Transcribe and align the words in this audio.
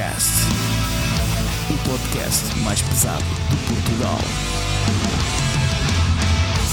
Heavy 0.00 0.08
Metal 0.08 0.14
Cast, 0.14 0.30
o 1.68 1.90
podcast 1.90 2.58
mais 2.60 2.80
pesado 2.80 3.22
de 3.22 3.56
Portugal. 3.68 4.18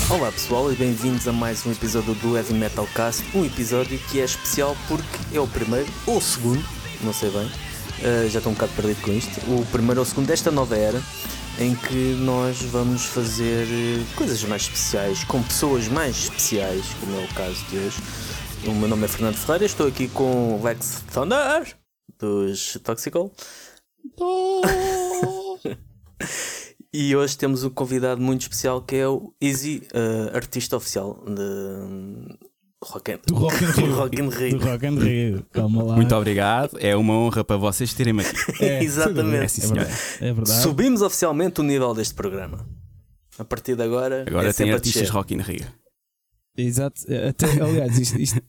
Olá 0.10 0.32
pessoal 0.32 0.72
e 0.72 0.76
bem-vindos 0.76 1.28
a 1.28 1.34
mais 1.34 1.66
um 1.66 1.72
episódio 1.74 2.16
do 2.16 2.38
Heavy 2.38 2.54
Metal 2.54 2.88
Cast. 2.96 3.26
Um 3.36 3.44
episódio 3.44 4.00
que 4.10 4.22
é 4.22 4.24
especial 4.24 4.78
porque 4.88 5.36
é 5.36 5.42
o 5.42 5.48
primeiro 5.48 5.88
ou 6.06 6.18
o 6.18 6.22
segundo, 6.22 6.64
não 7.02 7.12
sei 7.12 7.30
bem, 7.30 7.46
uh, 7.48 8.30
já 8.30 8.40
estou 8.40 8.52
um 8.52 8.56
bocado 8.56 8.72
perdido 8.74 9.02
com 9.02 9.12
isto. 9.12 9.42
O 9.52 9.66
primeiro 9.66 10.00
ou 10.00 10.06
o 10.06 10.08
segundo 10.08 10.28
desta 10.28 10.50
nova 10.50 10.78
era 10.78 11.02
em 11.60 11.76
que 11.76 12.16
nós 12.22 12.62
vamos 12.62 13.04
fazer 13.04 13.68
eh, 13.70 14.04
coisas 14.16 14.42
mais 14.44 14.62
especiais 14.62 15.24
com 15.26 15.44
pessoas 15.44 15.88
mais 15.90 16.16
especiais, 16.16 16.86
como 17.00 17.20
é 17.20 17.26
o 17.26 17.28
caso 17.34 17.62
de 17.70 17.78
hoje. 17.78 17.98
O 18.66 18.72
meu 18.72 18.88
nome 18.88 19.04
é 19.04 19.08
Fernando 19.08 19.36
Ferreira, 19.36 19.66
estou 19.66 19.88
aqui 19.88 20.08
com 20.08 20.62
Lex 20.64 21.04
Thunder 21.12 21.77
dos 22.20 22.78
Toxical. 22.84 23.32
e 26.94 27.16
hoje 27.16 27.38
temos 27.38 27.64
um 27.64 27.70
convidado 27.70 28.22
muito 28.22 28.42
especial 28.42 28.82
que 28.82 28.96
é 28.96 29.08
o 29.08 29.34
Easy, 29.42 29.88
uh, 29.94 30.36
artista 30.36 30.78
oficial 30.78 31.24
de 31.26 32.38
Rock 32.84 33.12
and, 33.12 33.20
do 33.28 33.36
Rock 33.36 33.64
and 33.66 33.72
Rio. 33.76 33.96
Rock 33.96 34.22
and 34.22 34.30
Rio. 34.30 34.60
Do 34.60 34.66
Rock 34.66 34.86
and 34.86 35.00
Rio. 35.00 35.46
Calma 35.52 35.84
lá. 35.84 35.96
Muito 35.96 36.16
obrigado, 36.16 36.78
é 36.80 36.96
uma 36.96 37.14
honra 37.14 37.44
para 37.44 37.58
vocês 37.58 37.94
terem-me 37.94 38.24
aqui. 38.24 38.64
É, 38.64 38.82
Exatamente. 38.84 39.44
É, 39.44 39.48
sim, 39.48 39.62
senhor. 39.62 39.88
É 40.22 40.34
verdade. 40.34 40.62
Subimos 40.62 41.02
oficialmente 41.02 41.60
o 41.60 41.64
nível 41.64 41.94
deste 41.94 42.14
programa. 42.14 42.68
A 43.38 43.44
partir 43.46 43.76
de 43.76 43.84
agora, 43.84 44.26
Agora 44.28 44.50
é 44.50 44.54
tem 44.54 44.72
artistas. 44.72 45.10
Rock 45.10 45.34
in 45.34 45.42
Rio. 45.42 45.66
Exato. 46.58 47.02
Até, 47.30 47.62
aliás, 47.62 47.98
isto, 48.00 48.20
isto, 48.20 48.42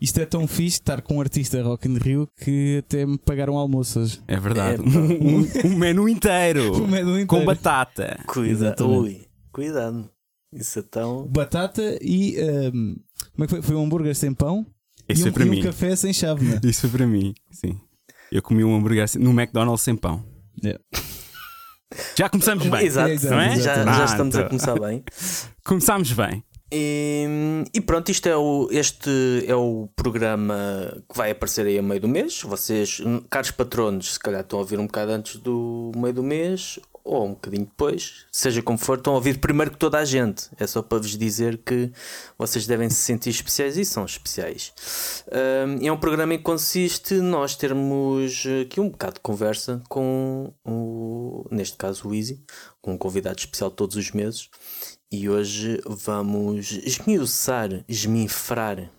isto 0.00 0.20
é 0.20 0.24
tão 0.24 0.46
fixe 0.46 0.76
estar 0.78 1.02
com 1.02 1.16
um 1.16 1.20
artista 1.20 1.60
Rock 1.62 1.88
in 1.88 1.98
Rio 1.98 2.28
que 2.42 2.78
até 2.78 3.04
me 3.04 3.18
pagaram 3.18 3.56
almoço 3.56 3.98
hoje. 4.00 4.22
É 4.28 4.38
verdade. 4.38 4.80
É, 4.80 4.84
um, 4.88 5.40
um- 5.40 5.48
um 5.72 5.74
menu 5.78 6.08
inteiro. 6.08 6.72
O 6.84 6.86
menu 6.86 7.10
inteiro. 7.18 7.26
Com 7.26 7.44
batata. 7.44 8.20
Cuidado, 8.26 8.88
ui, 8.88 9.26
cuidado. 9.52 10.08
Isso 10.52 10.78
é 10.78 10.82
tão. 10.82 11.26
Batata 11.26 11.98
e. 12.00 12.36
ahm, 12.40 12.94
como 13.34 13.44
é 13.44 13.46
que 13.46 13.50
foi? 13.50 13.62
Foi 13.62 13.74
um 13.76 13.84
hambúrguer 13.84 14.14
sem 14.14 14.32
pão 14.32 14.64
Isso 15.08 15.26
e, 15.26 15.30
um, 15.30 15.32
para 15.32 15.44
e 15.44 15.48
um 15.48 15.50
mim. 15.50 15.62
café 15.62 15.96
sem 15.96 16.12
chávena. 16.12 16.60
Isso 16.64 16.82
foi 16.82 16.90
para 16.90 17.06
mim, 17.06 17.34
sim. 17.50 17.78
Eu 18.30 18.40
comi 18.42 18.62
um 18.64 18.74
hambúrguer 18.76 19.08
sem- 19.08 19.20
no 19.20 19.30
McDonald's 19.32 19.82
sem 19.82 19.96
pão. 19.96 20.24
É. 20.64 20.78
Já 22.16 22.28
começamos 22.28 22.66
bem. 22.66 22.84
Exato, 22.86 23.10
Exato, 23.10 23.34
não 23.34 23.40
é? 23.40 23.56
já, 23.60 23.84
já 23.84 24.04
estamos 24.04 24.36
a 24.36 24.44
começar 24.44 24.78
bem. 24.78 25.04
Começámos 25.64 26.12
bem. 26.12 26.42
E, 26.70 27.64
e 27.72 27.80
pronto, 27.80 28.10
isto 28.10 28.28
é 28.28 28.36
o, 28.36 28.68
este 28.70 29.44
é 29.46 29.54
o 29.54 29.88
programa 29.94 31.02
que 31.08 31.16
vai 31.16 31.30
aparecer 31.30 31.66
aí 31.66 31.78
a 31.78 31.82
meio 31.82 32.00
do 32.00 32.08
mês. 32.08 32.42
Vocês, 32.42 33.00
caros 33.30 33.50
patronos, 33.50 34.14
se 34.14 34.18
calhar 34.18 34.40
estão 34.40 34.58
a 34.58 34.62
ouvir 34.62 34.78
um 34.78 34.86
bocado 34.86 35.12
antes 35.12 35.36
do 35.36 35.92
meio 35.94 36.14
do 36.14 36.22
mês 36.22 36.80
ou 37.06 37.24
um 37.24 37.30
bocadinho 37.30 37.64
depois, 37.64 38.26
seja 38.32 38.60
como 38.60 38.76
for, 38.76 38.98
estão 38.98 39.12
a 39.12 39.16
ouvir 39.16 39.38
primeiro 39.38 39.70
que 39.70 39.78
toda 39.78 39.96
a 39.96 40.04
gente. 40.04 40.48
É 40.58 40.66
só 40.66 40.82
para 40.82 40.98
vos 40.98 41.16
dizer 41.16 41.58
que 41.58 41.92
vocês 42.36 42.66
devem 42.66 42.90
se 42.90 42.96
sentir 42.96 43.30
especiais 43.30 43.76
e 43.76 43.84
são 43.84 44.04
especiais. 44.04 44.72
Hum, 45.28 45.86
é 45.86 45.92
um 45.92 45.96
programa 45.96 46.34
em 46.34 46.38
que 46.38 46.42
consiste 46.42 47.14
nós 47.14 47.54
termos 47.54 48.44
aqui 48.60 48.80
um 48.80 48.88
bocado 48.88 49.14
de 49.14 49.20
conversa 49.20 49.80
com 49.88 50.52
o, 50.64 51.46
neste 51.48 51.76
caso 51.76 52.08
o 52.08 52.14
Easy, 52.14 52.42
com 52.82 52.94
um 52.94 52.98
convidado 52.98 53.38
especial 53.38 53.70
todos 53.70 53.94
os 53.94 54.10
meses. 54.10 54.50
E 55.10 55.28
hoje 55.28 55.80
vamos 55.86 56.72
esmiuçar, 56.72 57.84
esminfrar. 57.88 58.90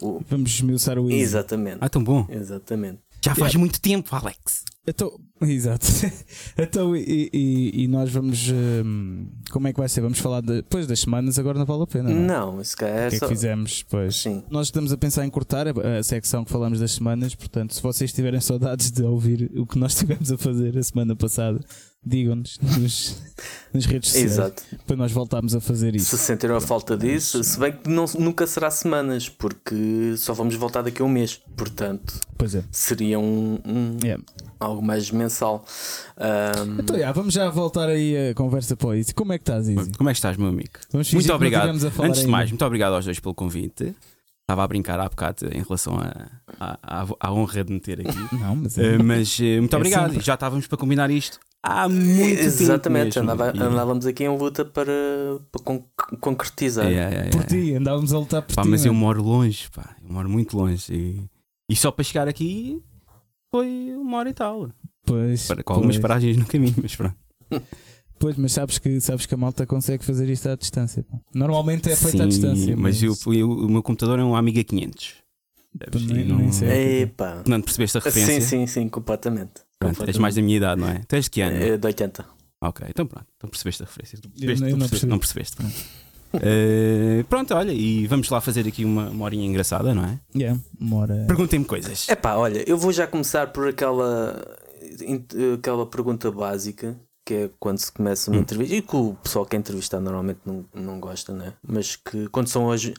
O... 0.00 0.20
Vamos 0.28 0.50
esmiuçar 0.50 0.98
o 0.98 1.10
Easy. 1.10 1.22
Exatamente. 1.22 1.78
Ah, 1.80 1.88
tão 1.88 2.02
bom. 2.04 2.26
Exatamente. 2.28 2.98
Já 3.22 3.34
faz 3.34 3.54
muito 3.54 3.80
tempo, 3.80 4.14
Alex. 4.16 4.64
Então, 4.86 5.12
exato. 5.42 5.86
então, 6.56 6.96
e, 6.96 7.28
e- 7.32 7.82
e 7.82 7.86
nós 7.88 8.10
vamos. 8.10 8.48
ahm, 8.50 9.26
como 9.50 9.68
é 9.68 9.72
que 9.74 9.78
vai 9.78 9.88
ser? 9.90 10.00
Vamos 10.00 10.18
falar 10.18 10.40
de- 10.40 10.62
depois 10.62 10.86
das 10.86 11.00
semanas, 11.00 11.38
agora 11.38 11.58
não 11.58 11.66
vale 11.66 11.82
a 11.82 11.86
pena. 11.86 12.08
Não, 12.08 12.16
é? 12.16 12.26
Não, 12.26 12.60
isso 12.62 12.74
cá 12.76 12.86
é 12.88 13.06
O 13.06 13.10
que 13.10 13.16
é 13.16 13.18
só. 13.18 13.28
que 13.28 13.34
fizemos? 13.34 13.82
Pois. 13.90 14.16
Sim. 14.16 14.42
Nós 14.50 14.68
estamos 14.68 14.90
a 14.90 14.96
pensar 14.96 15.26
em 15.26 15.30
cortar 15.30 15.66
a, 15.68 15.98
a 15.98 16.02
secção 16.02 16.44
que 16.46 16.50
falamos 16.50 16.80
das 16.80 16.92
semanas, 16.92 17.34
portanto, 17.34 17.74
se 17.74 17.82
vocês 17.82 18.10
tiverem 18.10 18.40
saudades 18.40 18.90
de 18.90 19.02
ouvir 19.02 19.50
o 19.54 19.66
que 19.66 19.78
nós 19.78 19.92
estivemos 20.00 20.32
a 20.32 20.38
fazer 20.38 20.78
a 20.78 20.82
semana 20.82 21.14
passada, 21.14 21.60
digam-nos 22.04 22.58
nos, 22.60 23.22
nas 23.74 23.84
redes 23.86 24.08
sociais. 24.10 24.32
Exato. 24.32 24.62
Depois 24.72 24.98
nós 24.98 25.12
voltámos 25.12 25.54
a 25.54 25.60
fazer 25.60 25.94
isso. 25.94 26.16
Se 26.16 26.18
sentiram 26.24 26.56
a 26.56 26.60
falta 26.60 26.96
disso, 26.96 27.42
se 27.44 27.58
bem 27.58 27.72
que 27.72 27.88
não, 27.90 28.04
nunca 28.18 28.46
será 28.46 28.70
semanas, 28.70 29.28
porque 29.28 30.14
só 30.16 30.32
vamos 30.32 30.54
voltar 30.54 30.82
daqui 30.82 31.02
a 31.02 31.04
um 31.04 31.08
mês. 31.08 31.40
Portanto, 31.56 32.18
Pois 32.38 32.54
é. 32.54 32.64
seria 32.70 33.18
um, 33.18 33.58
um- 33.66 33.96
Yeah. 34.02 34.22
algo 34.58 34.80
mais 34.82 35.10
mensal. 35.10 35.64
Ahm, 36.16 36.80
Então, 36.80 36.98
já, 36.98 37.12
vamos 37.12 37.34
já 37.34 37.50
voltar 37.50 37.88
aí 37.88 38.30
a 38.30 38.34
conversa 38.34 38.74
para 38.76 38.96
isso. 38.96 39.14
Como 39.14 39.32
é 39.32 39.38
que 39.38 39.42
estás, 39.42 39.68
Izzy? 39.68 39.92
Como 39.96 40.08
é 40.08 40.12
que 40.12 40.18
estás, 40.18 40.36
meu 40.36 40.48
amigo? 40.48 40.70
Muito 40.92 41.32
obrigado. 41.34 41.62
tivemos 41.62 41.84
a 41.84 41.90
falar 41.90 42.08
Antes 42.08 42.20
de 42.20 42.26
ainda. 42.26 42.36
mais, 42.36 42.50
muito 42.50 42.64
obrigado 42.64 42.94
aos 42.94 43.04
dois 43.04 43.20
pelo 43.20 43.34
convite. 43.34 43.94
Estava 44.42 44.64
a 44.64 44.66
brincar 44.68 44.98
há 44.98 45.08
bocado 45.08 45.46
em 45.54 45.62
relação 45.62 45.96
à 46.58 46.76
à- 47.20 47.32
honra 47.32 47.62
de 47.62 47.72
me 47.72 47.78
ter 47.78 48.00
aqui. 48.00 48.34
Não, 48.36 48.56
mas 48.56 48.76
é. 48.78 48.96
Uh, 48.96 49.04
mas 49.04 49.38
uh, 49.38 49.42
muito 49.44 49.72
É 49.72 49.76
obrigado. 49.76 50.08
sempre. 50.10 50.24
Já 50.26 50.34
estávamos 50.34 50.66
para 50.66 50.76
combinar 50.76 51.08
isto 51.10 51.38
há 51.62 51.88
muito 51.88 52.36
tempo. 52.36 52.40
Exatamente, 52.46 53.18
mesmo. 53.18 53.22
andava- 53.30 53.52
E- 53.56 53.60
andávamos 53.62 54.06
aqui 54.06 54.24
em 54.24 54.36
luta 54.36 54.64
para, 54.64 54.92
para 55.52 55.62
con- 55.62 55.84
concretizar. 56.20 56.86
É, 56.86 56.94
é, 56.94 57.26
é, 57.26 57.30
por 57.30 57.42
é. 57.42 57.44
ti, 57.44 57.74
andávamos 57.74 58.12
a 58.12 58.18
lutar 58.18 58.42
por 58.42 58.54
Pá, 58.54 58.62
ti. 58.62 58.68
mas 58.68 58.84
eu 58.84 58.92
mano. 58.92 59.04
moro 59.06 59.22
longe, 59.22 59.68
pá. 59.70 59.96
Eu 60.02 60.12
moro 60.12 60.28
muito 60.28 60.56
longe. 60.56 60.92
E, 60.92 61.24
e 61.68 61.76
só 61.76 61.90
para 61.90 62.04
chegar 62.04 62.28
aqui 62.28 62.82
foi 63.50 63.92
uma 63.96 64.18
hora 64.18 64.30
e 64.30 64.34
tal. 64.34 64.70
Pois, 65.06 65.46
Para, 65.48 65.62
com 65.62 65.72
algumas 65.72 65.96
pois. 65.96 66.02
paragens 66.02 66.36
no 66.36 66.46
caminho, 66.46 66.74
mas 66.80 66.94
pronto. 66.94 67.16
Pois, 68.18 68.36
mas 68.36 68.52
sabes 68.52 68.78
que, 68.78 69.00
sabes 69.00 69.24
que 69.24 69.32
a 69.34 69.36
malta 69.36 69.66
consegue 69.66 70.04
fazer 70.04 70.28
isto 70.28 70.46
à 70.48 70.54
distância. 70.54 71.02
pá. 71.02 71.18
Normalmente 71.34 71.90
é 71.90 71.96
feito 71.96 72.16
à 72.20 72.24
Sim, 72.24 72.28
distância. 72.28 72.76
Mas 72.76 73.02
eu, 73.02 73.14
eu- 73.32 73.50
o 73.50 73.68
meu 73.68 73.82
computador 73.82 74.18
é 74.18 74.22
um 74.24 74.36
Amiga 74.36 74.62
500. 74.62 75.14
Deves- 75.72 76.26
não, 76.26 76.52
sei. 76.52 77.02
Epá. 77.02 77.42
não 77.46 77.60
percebeste 77.62 77.96
a 77.96 78.00
Sim, 78.02 78.08
referência? 78.10 78.40
sim, 78.48 78.66
sim, 78.66 78.88
completamente. 78.88 79.62
Pronto, 79.80 80.04
és 80.06 80.18
mais 80.18 80.34
da 80.34 80.42
minha 80.42 80.56
idade, 80.58 80.80
não 80.80 80.88
é? 80.88 81.00
Tu 81.08 81.16
és 81.16 81.24
de 81.24 81.30
que 81.30 81.40
ano? 81.40 81.56
É 81.56 81.76
de 81.78 81.86
80. 81.86 82.24
Ok, 82.62 82.86
então 82.90 83.06
pronto, 83.06 83.26
então 83.36 83.48
percebeste 83.48 83.82
a 83.82 83.86
referência. 83.86 84.18
Tu 84.20 84.28
Eu 84.28 84.46
percebeste, 84.46 84.62
não- 84.62 84.70
tu 84.70 84.76
não 85.06 85.18
percebeste, 85.18 85.58
não 85.58 85.70
percebeste. 85.70 85.90
Eh, 86.34 87.24
pronto, 87.28 87.54
olha, 87.54 87.72
e 87.72 88.06
vamos 88.06 88.28
lá 88.30 88.40
fazer 88.40 88.66
aqui 88.68 88.84
uma, 88.84 89.08
uma 89.10 89.24
horinha 89.24 89.46
engraçada, 89.46 89.92
não 89.94 90.04
é? 90.04 90.20
Yeah, 90.36 90.60
uma 90.78 90.96
hora. 90.98 91.24
Perguntem-me 91.26 91.64
coisas. 91.64 92.08
Epá, 92.08 92.36
olha, 92.36 92.62
eu 92.68 92.76
vou 92.78 92.92
já 92.92 93.06
começar 93.06 93.48
por 93.48 93.66
aquela, 93.68 94.40
in- 95.00 95.26
aquela 95.54 95.86
pergunta 95.86 96.30
básica 96.30 96.96
que 97.30 97.34
é 97.34 97.50
quando 97.60 97.78
se 97.78 97.92
começa 97.92 98.28
uma 98.28 98.38
Hum. 98.38 98.42
entrevista 98.42 98.74
e 98.74 98.82
que 98.82 98.96
o 98.96 99.14
pessoal 99.22 99.46
que 99.46 99.54
é 99.54 99.58
entrevistado 99.60 100.02
normalmente 100.02 100.40
não, 100.44 100.64
não 100.74 100.98
gosta, 100.98 101.32
né? 101.32 101.52
Mas 101.64 101.94
que 101.94 102.28
quando 102.30 102.48
são 102.48 102.64
hoje, 102.64 102.92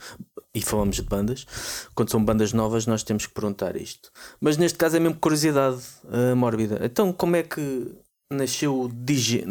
e 0.55 0.61
falamos 0.61 0.95
de 0.95 1.01
bandas, 1.01 1.45
quando 1.93 2.09
são 2.09 2.23
bandas 2.23 2.53
novas, 2.53 2.85
nós 2.87 3.03
temos 3.03 3.25
que 3.25 3.33
perguntar 3.33 3.75
isto. 3.75 4.09
Mas 4.39 4.55
neste 4.55 4.77
caso 4.77 4.95
é 4.95 5.01
mesmo 5.01 5.17
curiosidade 5.19 5.81
ah, 6.09 6.33
mórbida. 6.33 6.79
Então, 6.81 7.11
como 7.11 7.35
é 7.35 7.43
que 7.43 7.91
nasceu 8.31 8.83
o 8.83 8.87
DJ? 8.87 9.43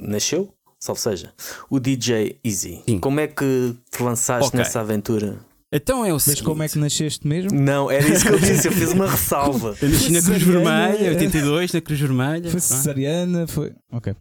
Nasceu? 0.00 0.48
Salve 0.80 1.00
seja, 1.02 1.34
o 1.68 1.78
DJ 1.78 2.38
Easy. 2.42 2.82
Sim. 2.88 2.98
Como 3.00 3.20
é 3.20 3.26
que 3.26 3.74
te 3.90 4.02
lançaste 4.02 4.48
Ok. 4.48 4.58
nessa 4.58 4.80
aventura? 4.80 5.38
Então 5.76 6.04
é 6.04 6.10
o 6.10 6.14
Mas 6.14 6.22
seguinte. 6.22 6.44
como 6.44 6.62
é 6.62 6.68
que 6.68 6.78
nasceste 6.78 7.26
mesmo? 7.26 7.50
Não, 7.52 7.90
era 7.90 8.06
isso 8.06 8.24
que 8.24 8.32
eu 8.32 8.38
disse, 8.38 8.68
eu 8.68 8.72
fiz 8.72 8.92
uma 8.92 9.10
ressalva. 9.10 9.76
Eu 9.82 9.88
nasci 9.88 10.12
na 10.12 10.22
Cruz 10.22 10.38
Cesariana. 10.38 10.88
Vermelha, 10.92 11.10
82, 11.10 11.72
na 11.72 11.80
Cruz 11.80 12.00
Vermelha. 12.00 12.50
Foi 12.50 12.58
é? 12.58 12.60
cesariana? 12.60 13.46
Foi. 13.48 13.74
Ok. 13.90 14.14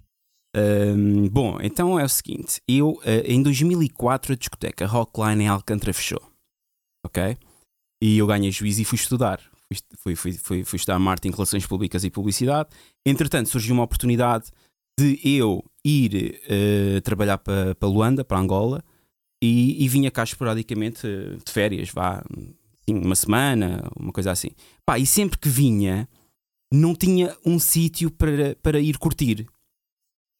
Ahm, 0.56 1.28
bom, 1.30 1.60
então 1.62 2.00
é 2.00 2.04
o 2.04 2.10
seguinte: 2.10 2.60
eu, 2.68 3.00
ah, 3.06 3.24
em 3.26 3.42
2004, 3.44 4.34
a 4.34 4.36
discoteca 4.36 4.88
Rockline 4.88 5.44
em 5.44 5.48
Alcântara 5.48 5.94
fechou. 5.94 6.22
Ok? 7.06 7.38
E 8.02 8.18
eu 8.18 8.26
ganhei 8.26 8.52
juízo 8.52 8.82
e 8.82 8.86
fui 8.86 8.96
estudar. 8.96 9.40
Fui, 9.98 10.16
fui, 10.16 10.34
fui, 10.34 10.64
fui, 10.64 10.78
estudar 10.78 10.98
marketing, 10.98 11.36
relações 11.36 11.66
públicas 11.68 12.04
e 12.04 12.10
publicidade. 12.10 12.70
Entretanto, 13.06 13.50
surgiu 13.50 13.74
uma 13.76 13.84
oportunidade 13.84 14.52
de 15.00 15.20
eu 15.24 15.64
ir 15.86 16.40
eh, 16.48 17.02
trabalhar 17.02 17.38
para 17.38 17.76
para 17.76 17.90
Luanda, 17.90 18.24
para 18.24 18.40
Angola, 18.40 18.84
e, 19.44 19.84
e 19.84 19.88
vinha 19.90 20.10
cá 20.10 20.24
esporadicamente 20.24 21.06
eh, 21.06 21.36
de 21.46 21.52
férias, 21.52 21.90
vá, 21.90 22.24
assim, 22.24 22.98
uma 22.98 23.14
semana, 23.16 23.92
uma 24.00 24.14
coisa 24.14 24.32
assim. 24.32 24.52
Pá, 24.86 24.98
e 24.98 25.06
sempre 25.06 25.38
que 25.38 25.50
vinha, 25.50 26.08
não 26.72 26.96
tinha 26.96 27.36
um 27.46 27.60
sítio 27.60 28.10
para, 28.10 28.56
para 28.64 28.80
ir 28.80 28.98
curtir. 28.98 29.46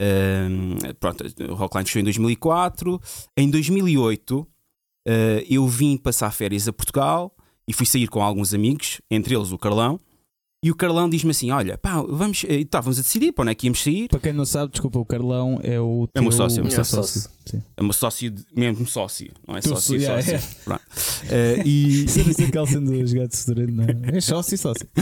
Ahm, 0.02 0.78
pronto, 1.02 1.26
o 1.50 1.54
Rockline 1.54 1.86
fechou 1.86 2.00
em 2.00 2.06
2004. 2.06 3.02
Em 3.36 3.50
2008, 3.50 4.48
eh, 5.06 5.46
eu 5.50 5.68
vim 5.68 5.98
passar 5.98 6.32
férias 6.32 6.70
a 6.70 6.72
Portugal 6.72 7.36
e 7.68 7.74
fui 7.74 7.86
sair 7.86 8.08
com 8.08 8.24
alguns 8.24 8.54
amigos, 8.54 9.02
entre 9.12 9.36
eles 9.36 9.52
o 9.52 9.58
Carlão. 9.58 10.00
E 10.64 10.72
o 10.72 10.76
Carlão 10.76 11.10
diz-me 11.10 11.32
assim: 11.32 11.52
Olha, 11.52 11.78
pá, 11.78 12.02
vamos. 12.02 12.46
eh, 12.48 12.56
Estávamos 12.62 12.98
a 12.98 13.02
decidir 13.02 13.34
para 13.34 13.44
onde 13.44 13.52
é 13.52 13.56
que 13.56 13.68
íamos 13.68 13.84
sair. 13.84 14.08
Para 14.08 14.20
quem 14.20 14.32
não 14.32 14.46
sabe, 14.46 14.72
desculpa, 14.72 14.98
o 14.98 15.06
Carlão 15.06 15.60
é 15.62 15.78
o. 15.80 16.08
É 16.16 16.20
o 16.20 16.24
meu 16.24 16.32
teu- 16.32 16.32
sócio, 16.32 16.62
é 16.62 16.68
teu 16.68 16.72
meu 16.78 16.86
sócio. 16.86 17.30
Sim. 17.46 17.62
É 17.76 17.82
o 17.82 17.84
meu 17.84 17.92
sócio, 17.94 18.34
mesmo 18.56 18.88
sócio, 18.88 19.30
não 19.46 19.58
é 19.58 19.60
Tu 19.60 19.68
sócio, 19.70 20.00
só- 20.00 20.06
yeah, 20.16 20.24
sócio. 20.40 20.56
Pronto. 20.64 20.82
Eh, 21.30 21.62
e 21.66 22.06
Isso 22.06 22.20
é 22.20 22.22
assim 22.24 22.50
que 22.50 22.58
ele 22.58 22.68
sendo 22.68 23.06
jogado 23.08 23.28
de 23.30 23.36
Sedurante, 23.36 23.72
não 23.74 23.84
é? 23.84 24.18
É 24.18 24.22
sócio 24.22 24.58
sócio. 24.58 24.88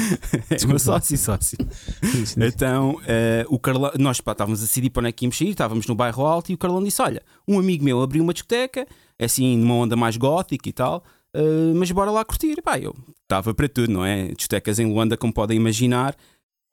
é 0.49 0.65
o 0.65 0.67
meu 0.67 0.79
sócio, 0.79 1.15
sócio. 1.17 1.57
Diz, 2.01 2.33
diz. 2.33 2.37
Então, 2.37 2.99
eh, 3.05 3.45
o 3.47 3.59
Carlão, 3.59 3.91
nós 3.99 4.19
pá, 4.19 4.31
estávamos 4.31 4.59
a 4.61 4.63
decidir 4.63 4.89
para 4.89 5.01
onde 5.01 5.09
é 5.09 5.11
que 5.11 5.25
íamos 5.25 5.37
sair, 5.37 5.49
estávamos 5.51 5.85
no 5.85 5.93
bairro 5.93 6.25
alto 6.25 6.51
e 6.51 6.55
o 6.55 6.57
Carlão 6.57 6.83
disse: 6.83 6.99
Olha, 7.03 7.21
um 7.47 7.59
amigo 7.59 7.83
meu 7.83 8.01
abriu 8.01 8.23
uma 8.23 8.33
discoteca, 8.33 8.87
assim, 9.19 9.55
numa 9.57 9.75
onda 9.75 9.95
mais 9.95 10.17
gótica 10.17 10.67
e 10.67 10.73
tal, 10.73 11.03
eh, 11.35 11.73
mas 11.75 11.91
bora 11.91 12.11
lá 12.11 12.23
curtir. 12.25 12.61
Pá, 12.61 12.79
eu 12.79 12.93
estava 13.23 13.53
para 13.53 13.67
tudo, 13.69 13.91
não 13.91 14.05
é? 14.05 14.29
Discotecas 14.29 14.79
em 14.79 14.85
Luanda, 14.85 15.15
como 15.17 15.33
podem 15.33 15.57
imaginar, 15.57 16.15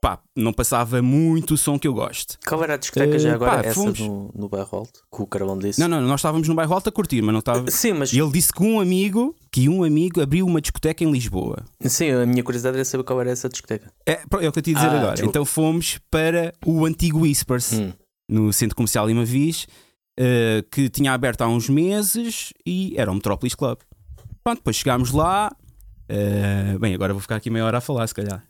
pá, 0.00 0.20
não 0.36 0.52
passava 0.52 1.00
muito 1.02 1.54
o 1.54 1.56
som 1.56 1.78
que 1.78 1.86
eu 1.88 1.94
gosto. 1.94 2.38
Qual 2.46 2.62
era 2.62 2.74
a 2.74 2.76
discoteca 2.76 3.16
Eh, 3.16 3.18
já 3.18 3.34
agora? 3.34 3.62
pá, 3.64 3.74
fomos- 3.74 3.98
no, 4.00 4.30
no 4.34 4.48
bairro 4.48 4.78
alto? 4.78 5.00
Que 5.14 5.22
o 5.22 5.26
Carlão 5.26 5.58
disse? 5.58 5.80
Não, 5.80 5.88
não, 5.88 6.00
nós 6.00 6.20
estávamos 6.20 6.46
no 6.48 6.54
bairro 6.54 6.74
alto 6.74 6.88
a 6.88 6.92
curtir, 6.92 7.20
mas 7.22 7.32
não 7.32 7.40
estava. 7.40 7.70
Sim, 7.70 7.92
mas 7.94 8.12
ele 8.12 8.30
disse 8.30 8.52
que 8.52 8.62
um 8.62 8.80
amigo, 8.80 9.34
que 9.52 9.68
um 9.68 9.82
amigo 9.84 10.20
abriu 10.20 10.46
uma 10.46 10.60
discoteca 10.60 11.02
em 11.04 11.10
Lisboa. 11.10 11.64
sim, 11.82 12.10
a 12.10 12.26
minha 12.26 12.42
curiosidade 12.42 12.76
era 12.76 12.84
saber 12.84 13.04
qual 13.04 13.20
era 13.20 13.30
essa 13.30 13.48
discoteca. 13.48 13.92
É, 14.06 14.12
é 14.40 14.48
o 14.48 14.52
que 14.52 14.58
eu 14.58 14.62
te 14.62 14.70
ia 14.70 14.74
dizer 14.76 14.86
Ah, 14.88 14.96
agora. 14.98 15.12
desculpa. 15.14 15.30
Então 15.30 15.44
fomos 15.44 15.98
para 16.10 16.52
o 16.66 16.84
antigo 16.84 17.20
Whispers. 17.20 17.72
Hum. 17.72 17.92
no 18.30 18.52
Centro 18.52 18.76
Comercial 18.76 19.06
Limavis, 19.06 19.66
eh, 20.18 20.62
que 20.70 20.90
tinha 20.90 21.12
aberto 21.14 21.40
há 21.40 21.48
uns 21.48 21.66
meses 21.70 22.52
e 22.66 22.92
era 22.96 23.10
o 23.10 23.14
Metrópolis 23.14 23.54
Club. 23.54 23.78
Pronto, 24.48 24.58
depois 24.60 24.76
chegámos 24.76 25.10
lá. 25.12 25.54
eh, 26.08 26.78
bem, 26.80 26.94
agora 26.94 27.12
vou 27.12 27.20
ficar 27.20 27.36
aqui 27.36 27.50
meia 27.50 27.66
hora 27.66 27.78
a 27.78 27.80
falar, 27.82 28.06
se 28.06 28.14
calhar. 28.14 28.42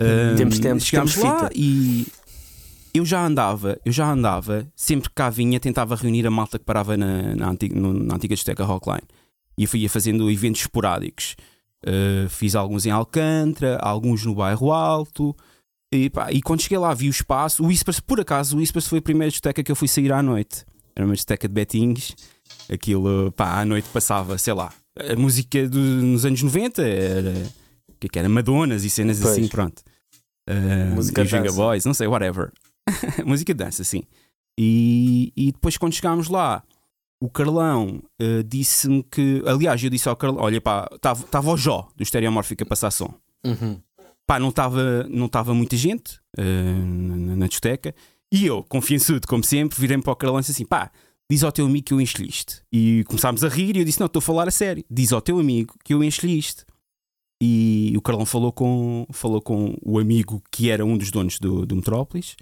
Eh, 0.00 0.34
Temos 0.36 0.58
tempo, 0.58 0.80
chegámos 0.80 1.14
temos 1.14 1.30
lá 1.30 1.38
fita. 1.48 1.50
e 1.54 2.06
eu 2.92 3.06
já 3.06 3.24
andava, 3.24 3.78
eu 3.84 3.92
já 3.92 4.10
andava, 4.10 4.66
sempre 4.74 5.08
que 5.08 5.14
cá 5.14 5.30
vinha, 5.30 5.60
tentava 5.60 5.94
reunir 5.94 6.26
a 6.26 6.30
malta 6.32 6.58
que 6.58 6.64
parava 6.64 6.96
na, 6.96 7.36
na, 7.36 7.48
antiga, 7.50 7.78
no- 7.78 7.92
na 7.94 8.16
antiga 8.16 8.34
discoteca 8.34 8.64
Rockline. 8.64 9.06
E 9.56 9.62
eu 9.62 9.68
fui- 9.68 9.80
ia 9.80 9.88
fazendo 9.90 10.28
eventos 10.28 10.62
esporádicos. 10.62 11.36
Eh, 11.86 12.26
fiz 12.28 12.56
alguns 12.56 12.84
em 12.86 12.90
Alcântara, 12.90 13.76
alguns 13.78 14.24
no 14.24 14.34
bairro 14.34 14.72
Alto. 14.72 15.36
E, 15.94 16.10
pá, 16.10 16.32
e 16.32 16.42
quando 16.42 16.60
cheguei 16.62 16.78
lá 16.78 16.92
vi 16.92 17.06
o 17.06 17.10
espaço. 17.10 17.62
O 17.62 17.66
Whispers, 17.68 18.00
por 18.00 18.18
acaso, 18.20 18.56
o 18.56 18.58
Whispers 18.58 18.88
foi 18.88 18.98
a 18.98 19.02
primeira 19.02 19.30
discoteca 19.30 19.62
que 19.62 19.70
eu 19.70 19.76
fui 19.76 19.86
sair 19.86 20.12
à 20.12 20.20
noite. 20.22 20.64
Era 20.96 21.06
uma 21.06 21.14
discoteca 21.14 21.46
de 21.46 21.54
betinhos. 21.54 22.16
Aquilo, 22.72 23.30
pá, 23.32 23.60
à 23.60 23.64
noite 23.64 23.88
passava, 23.92 24.36
sei 24.38 24.54
lá, 24.54 24.72
a 25.12 25.16
música 25.16 25.68
do- 25.68 25.78
nos 25.78 26.24
anos 26.24 26.42
90 26.42 26.82
era. 26.82 27.32
Que 27.98 28.08
que 28.08 28.18
era? 28.18 28.28
Madonas 28.28 28.84
e 28.84 28.90
cenas 28.90 29.20
Pois. 29.20 29.32
assim, 29.32 29.48
pronto. 29.48 29.82
Uh, 30.48 30.94
Música 30.94 31.22
e 31.22 31.24
dança. 31.26 31.52
Boys, 31.52 31.84
não 31.84 31.94
sei, 31.94 32.06
whatever. 32.06 32.50
música 33.24 33.52
de 33.54 33.62
dança, 33.64 33.84
sim. 33.84 34.02
E, 34.58 35.32
e 35.36 35.52
depois, 35.52 35.76
quando 35.76 35.94
chegámos 35.94 36.28
lá, 36.28 36.62
o 37.22 37.28
Carlão 37.28 38.02
uh, 38.20 38.42
disse-me 38.44 39.02
que. 39.02 39.42
Aliás, 39.46 39.82
eu 39.82 39.90
disse 39.90 40.08
ao 40.08 40.16
Carlão: 40.16 40.42
olha, 40.42 40.60
pá, 40.60 40.88
estava 40.94 41.50
o 41.50 41.56
Jó 41.56 41.88
do 41.96 42.02
Estereomórfico 42.02 42.62
a 42.62 42.66
passar 42.66 42.90
som. 42.90 43.12
Uhum. 43.44 43.78
Pá, 44.26 44.38
não 44.38 44.48
estava 44.48 45.04
não 45.04 45.28
tava 45.28 45.54
muita 45.54 45.76
gente 45.76 46.18
uh, 46.38 46.86
na, 46.86 47.36
na 47.36 47.46
discoteca. 47.46 47.94
E 48.32 48.46
eu, 48.46 48.62
confiançudo, 48.64 49.26
como 49.26 49.42
sempre, 49.44 49.78
virei-me 49.78 50.02
para 50.02 50.12
o 50.12 50.16
Carlão 50.16 50.38
e 50.38 50.42
disse 50.42 50.52
assim: 50.52 50.64
pá, 50.64 50.90
diz 51.30 51.44
ao 51.44 51.52
teu 51.52 51.64
amigo 51.64 51.86
que 51.86 51.94
eu 51.94 52.00
encho-lhe 52.00 52.28
isto. 52.28 52.60
E 52.72 53.04
começámos 53.06 53.44
a 53.44 53.48
rir 53.48 53.76
e 53.76 53.78
eu 53.78 53.84
disse: 53.84 54.00
não, 54.00 54.06
estou 54.06 54.18
a 54.18 54.22
falar 54.22 54.48
a 54.48 54.50
sério. 54.50 54.84
Diz 54.90 55.12
ao 55.12 55.20
teu 55.20 55.38
amigo 55.38 55.76
que 55.84 55.94
eu 55.94 56.02
encho-lhe 56.02 56.36
isto. 56.36 56.66
E 57.40 57.94
o 57.96 58.02
Carlão 58.02 58.26
falou 58.26 58.52
com, 58.52 59.06
falou 59.12 59.40
com 59.40 59.74
o 59.82 59.98
amigo 59.98 60.42
que 60.50 60.68
era 60.68 60.84
um 60.84 60.98
dos 60.98 61.10
donos 61.10 61.38
do, 61.38 61.64
do 61.64 61.76
Metrópolis. 61.76 62.36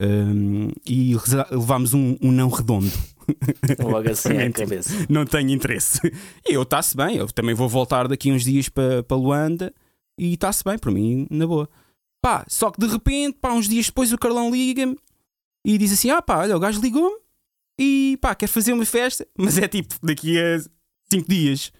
um, 0.00 0.70
e 0.86 1.14
levámos 1.50 1.92
um, 1.92 2.16
um 2.22 2.30
não 2.30 2.48
redondo. 2.48 2.90
Logo 3.82 4.08
assim 4.08 4.28
à 4.30 4.46
Exatamente. 4.46 4.52
cabeça. 4.52 5.06
não 5.10 5.26
tenho 5.26 5.50
interesse. 5.50 6.00
E 6.48 6.54
eu 6.54 6.62
está-se 6.62 6.96
bem, 6.96 7.16
eu 7.16 7.26
também 7.26 7.54
vou 7.54 7.68
voltar 7.68 8.06
daqui 8.08 8.30
uns 8.30 8.44
dias 8.44 8.68
para 8.68 9.02
para 9.02 9.16
Luanda 9.16 9.74
e 10.16 10.34
está-se 10.34 10.64
bem, 10.64 10.78
para 10.78 10.92
mim, 10.92 11.26
na 11.28 11.46
boa. 11.46 11.68
Pá, 12.22 12.44
só 12.48 12.70
que 12.70 12.80
de 12.80 12.86
repente, 12.86 13.36
pá, 13.40 13.52
uns 13.52 13.68
dias 13.68 13.86
depois 13.86 14.12
o 14.12 14.18
Carlão 14.18 14.50
liga-me 14.50 14.96
e 15.66 15.76
diz 15.76 15.92
assim: 15.92 16.08
Ah, 16.10 16.22
pá, 16.22 16.38
olha, 16.38 16.56
o 16.56 16.60
gajo 16.60 16.80
ligou-me 16.80 17.18
e 17.78 18.18
pá, 18.20 18.34
quer 18.34 18.48
fazer 18.48 18.72
uma 18.72 18.84
festa, 18.84 19.26
mas 19.36 19.58
é 19.58 19.68
tipo 19.68 19.94
daqui 20.02 20.38
a 20.38 20.58
5 21.12 21.28
dias. 21.28 21.72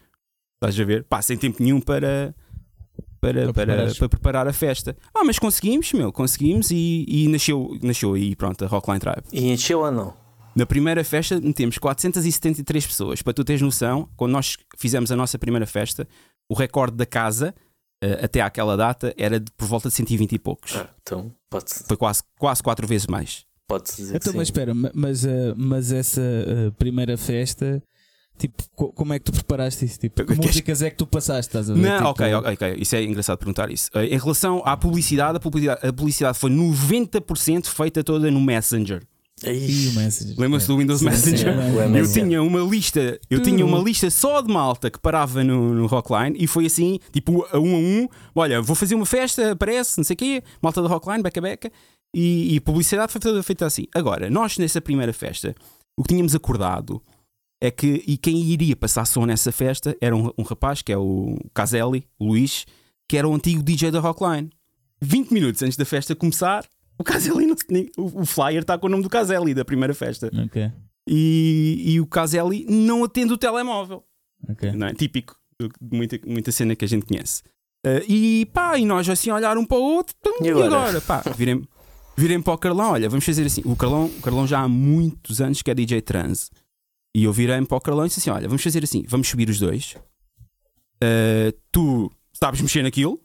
Estás 0.55 0.79
a 0.79 0.85
ver? 0.85 1.05
Pá, 1.05 1.21
sem 1.23 1.37
tempo 1.37 1.63
nenhum 1.63 1.81
para. 1.81 2.35
Para, 3.21 3.53
Para 3.53 3.93
para, 3.99 4.09
preparar 4.09 4.47
a 4.47 4.53
festa. 4.53 4.97
Ah, 5.13 5.25
mas 5.25 5.41
conseguimos, 5.41 5.93
meu, 5.93 6.13
conseguimos 6.13 6.71
e, 6.71 7.05
e 7.09 7.27
nasceu, 7.27 7.77
nasceu 7.83 8.15
aí, 8.15 8.37
pronto, 8.37 8.65
a 8.65 8.69
Rockline 8.69 9.01
Tribe. 9.01 9.23
E 9.33 9.51
encheu 9.51 9.81
ou 9.81 9.91
não? 9.91 10.15
Na 10.55 10.65
primeira 10.65 11.03
festa 11.03 11.41
metemos 11.41 11.79
473 11.79 12.87
pessoas. 12.87 13.21
Para 13.21 13.33
tu 13.33 13.43
teres 13.43 13.61
noção, 13.61 14.09
quando 14.17 14.33
nós 14.33 14.57
fizemos 14.77 15.11
a 15.11 15.17
nossa 15.17 15.37
primeira 15.37 15.67
festa, 15.67 16.07
o 16.49 16.55
recorde 16.55 16.97
da 16.97 17.05
casa 17.05 17.53
eh, 18.01 18.25
até 18.25 18.41
àquela 18.41 18.77
data 18.77 19.13
era 19.17 19.41
de, 19.41 19.51
por 19.53 19.67
volta 19.67 19.89
de 19.89 19.95
120 19.97 20.33
e 20.33 20.39
poucos. 20.39 20.77
Ah, 20.77 20.89
então 21.03 21.35
pode-se 21.51 21.85
Foi 21.85 21.97
quase, 21.97 22.23
quase 22.39 22.63
quatro 22.63 22.87
vezes 22.87 23.07
mais. 23.09 23.45
Pode 23.69 23.85
dizer 23.95 24.17
Então, 24.17 24.33
que 24.33 24.37
mas 24.39 24.49
sim. 24.49 24.53
espera, 24.53 24.75
ma- 24.75 24.91
mas, 24.95 25.25
mas 25.57 25.93
essa 25.93 26.21
ah, 26.23 26.73
primeira 26.79 27.17
festa, 27.17 27.83
tipo, 28.39 28.63
co- 28.75 28.93
como 28.93 29.13
é 29.13 29.19
que 29.19 29.27
tu 29.27 29.33
preparaste 29.33 29.85
isso? 29.85 29.99
Tipo, 30.01 30.25
que 30.27 30.35
músicas 30.35 30.81
é 30.83 30.91
que 30.91 30.97
tu 30.97 31.07
passaste? 31.07 31.51
Estás 31.51 31.71
a 31.71 31.75
ver? 31.75 31.81
Não, 31.81 31.99
Tipo, 31.99 32.09
ok, 32.11 32.35
ok, 32.35 32.53
ok. 32.55 32.77
Isso 32.81 32.97
é 32.97 33.03
engraçado 33.05 33.39
perguntar 33.39 33.71
isso. 33.71 33.91
Eh, 33.95 34.07
em 34.07 34.19
relação 34.19 34.63
à 34.65 34.77
publicidade, 34.77 35.37
a 35.37 35.41
publicidade, 35.41 35.87
a 35.87 35.93
publicidade 35.93 36.39
foi 36.39 36.51
90% 36.51 37.67
feita 37.67 38.03
toda 38.03 38.31
no 38.31 38.41
Messenger. 38.41 39.03
E 39.45 39.93
Messenger. 39.95 40.35
Lembram-se 40.37 40.67
do 40.67 40.77
Windows 40.79 40.99
Sim, 40.99 41.05
Messenger? 41.07 41.55
sim, 41.55 41.97
é. 41.97 42.01
Eu 42.01 42.13
tinha 42.13 42.43
uma 42.43 42.59
lista, 42.61 43.21
eu 43.31 43.41
tinha 43.41 43.65
uma 43.65 43.79
lista 43.79 44.11
só 44.11 44.41
de 44.43 44.53
malta 44.53 44.91
que 44.91 44.99
parava 44.99 45.45
no, 45.45 45.73
no 45.75 45.87
Rockline 45.87 46.37
e 46.41 46.49
foi 46.49 46.67
assim, 46.67 46.99
tipo, 47.13 47.47
a 47.53 47.57
um 47.61 47.75
a 47.77 47.79
um. 47.79 48.09
Olha, 48.35 48.61
vou 48.61 48.75
fazer 48.75 48.97
uma 48.97 49.07
festa, 49.07 49.53
aparece, 49.53 49.97
não 49.99 50.03
sei 50.03 50.15
o 50.15 50.17
quê, 50.17 50.43
malta 50.61 50.83
da 50.83 50.89
Rockline, 50.89 51.23
beca 51.23 51.41
beca. 51.41 51.71
E, 52.15 52.55
e 52.55 52.59
a 52.59 52.61
publicidade 52.61 53.13
foi 53.13 53.21
toda 53.21 53.43
feita 53.43 53.67
assim. 53.67 53.87
Agora, 53.95 54.31
nós 54.31 54.57
nessa 54.59 54.81
primeira 54.81 55.13
festa, 55.13 55.55
o 55.99 56.03
que 56.03 56.09
tínhamos 56.09 56.35
acordado 56.35 57.03
é 57.61 57.71
que, 57.71 58.03
e 58.07 58.17
quem 58.17 58.37
iria 58.41 58.75
passar 58.77 59.05
som 59.05 59.27
nessa 59.27 59.51
festa 59.53 59.97
era 60.01 60.17
um, 60.17 60.31
um 60.39 60.43
rapaz 60.43 60.81
que 60.81 60.93
é 60.93 60.97
o 60.97 61.37
Caselli, 61.53 62.07
Luís, 62.21 62.65
que 63.09 63.17
era 63.17 63.29
o 63.29 63.35
antigo 63.35 63.63
DJ 63.63 63.91
da 63.91 64.01
Rockline. 64.01 64.49
20 65.03 65.31
minutos 65.33 65.63
antes 65.63 65.77
da 65.77 65.85
festa 65.85 66.15
começar, 66.15 66.65
o 66.99 67.05
Caselli, 67.05 67.47
não, 67.47 67.57
nem- 67.71 67.91
o 67.97 68.23
o 68.23 68.27
flyer 68.27 68.63
está 68.63 68.77
com 68.79 68.87
o 68.87 68.91
nome 68.91 69.03
do 69.03 69.09
Caselli 69.09 69.55
da 69.55 69.65
primeira 69.65 69.95
festa 69.95 70.31
Ok, 70.45 70.71
e, 71.09 71.83
e 71.87 72.01
o 72.01 72.07
Caselli 72.07 72.65
não 72.69 73.05
atende 73.05 73.33
o 73.33 73.39
telemóvel. 73.39 74.05
ok. 74.49 74.73
Não 74.73 74.87
é? 74.89 74.95
Típico 74.95 75.37
de 75.61 75.97
muita, 75.97 76.19
muita 76.27 76.53
cena 76.53 76.75
que 76.77 76.85
a 76.85 76.89
gente 76.89 77.07
conhece. 77.07 77.43
Ah, 77.85 78.03
e 78.09 78.47
pá, 78.53 78.79
e 78.79 78.85
nós 78.85 79.09
assim 79.09 79.31
a 79.31 79.35
olhar 79.37 79.57
um 79.59 79.65
para 79.65 79.79
o 79.79 79.83
outro, 79.83 80.15
E 80.41 80.47
e 80.47 80.51
agora? 80.51 80.67
agora? 80.67 81.01
Pá, 81.01 81.23
virem, 81.37 81.67
virem 82.19 82.43
para 82.43 82.53
o 82.53 82.59
Carlão, 82.59 82.91
olha, 82.93 83.09
vamos 83.09 83.25
fazer 83.25 83.47
assim. 83.47 83.63
O 83.65 83.75
Carlão, 83.77 84.07
o 84.07 84.21
Carlão 84.21 84.47
já 84.47 84.61
há 84.61 84.69
muitos 84.69 85.41
anos 85.41 85.63
que 85.63 85.71
é 85.71 85.75
DJ 85.75 86.03
trans. 86.03 86.51
E 87.17 87.25
eu 87.25 87.33
virei-me 87.33 87.67
para 87.67 87.77
o 87.77 87.81
Carlão 87.81 88.05
e 88.05 88.09
disse 88.09 88.21
assim: 88.21 88.31
olha, 88.31 88.47
vamos 88.49 88.63
fazer 88.63 88.85
assim, 88.85 89.05
vamos 89.09 89.29
subir 89.29 89.49
os 89.49 89.59
dois. 89.59 89.95
Ah, 91.03 91.53
tu 91.73 92.11
sabes 92.33 92.61
mexer 92.61 92.83
naquilo 92.83 93.21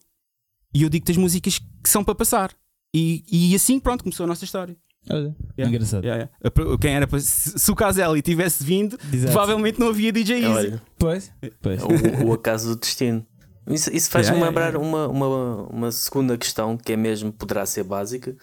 e 0.73 0.83
eu 0.83 0.89
digo-te 0.89 1.11
as 1.11 1.17
músicas 1.17 1.59
que 1.59 1.89
são 1.89 2.03
para 2.03 2.15
passar. 2.15 2.51
E, 2.95 3.23
e 3.31 3.55
assim, 3.55 3.79
pronto, 3.79 4.03
começou 4.03 4.23
a 4.23 4.27
nossa 4.27 4.45
história. 4.45 4.75
Olha, 5.09 5.35
Yeah. 5.57 5.69
engraçado. 5.75 6.03
Yeah, 6.05 6.29
yeah. 6.45 6.77
Quem 6.79 6.93
era 6.95 7.19
se, 7.19 7.59
se 7.59 7.71
o 7.71 7.75
Caselli 7.75 8.21
tivesse 8.21 8.63
vindo, 8.63 8.97
Exato. 9.11 9.33
provavelmente 9.33 9.79
não 9.79 9.89
havia 9.89 10.11
DJ 10.13 10.37
Easy. 10.43 10.47
olha, 10.47 10.81
Pois, 10.97 11.31
pois. 11.61 11.81
o, 11.83 12.27
o 12.27 12.33
acaso 12.33 12.69
do 12.69 12.79
destino. 12.79 13.25
Isso, 13.67 13.89
isso 13.93 14.09
faz-me 14.09 14.35
Yeah, 14.35 14.49
lembrar 14.49 14.73
yeah, 14.73 14.79
Uma, 14.79 15.07
uma, 15.07 15.55
uma 15.69 15.91
segunda 15.91 16.37
questão 16.37 16.77
que 16.77 16.93
é 16.93 16.97
mesmo, 16.97 17.31
poderá 17.31 17.65
ser 17.65 17.83
básica, 17.83 18.35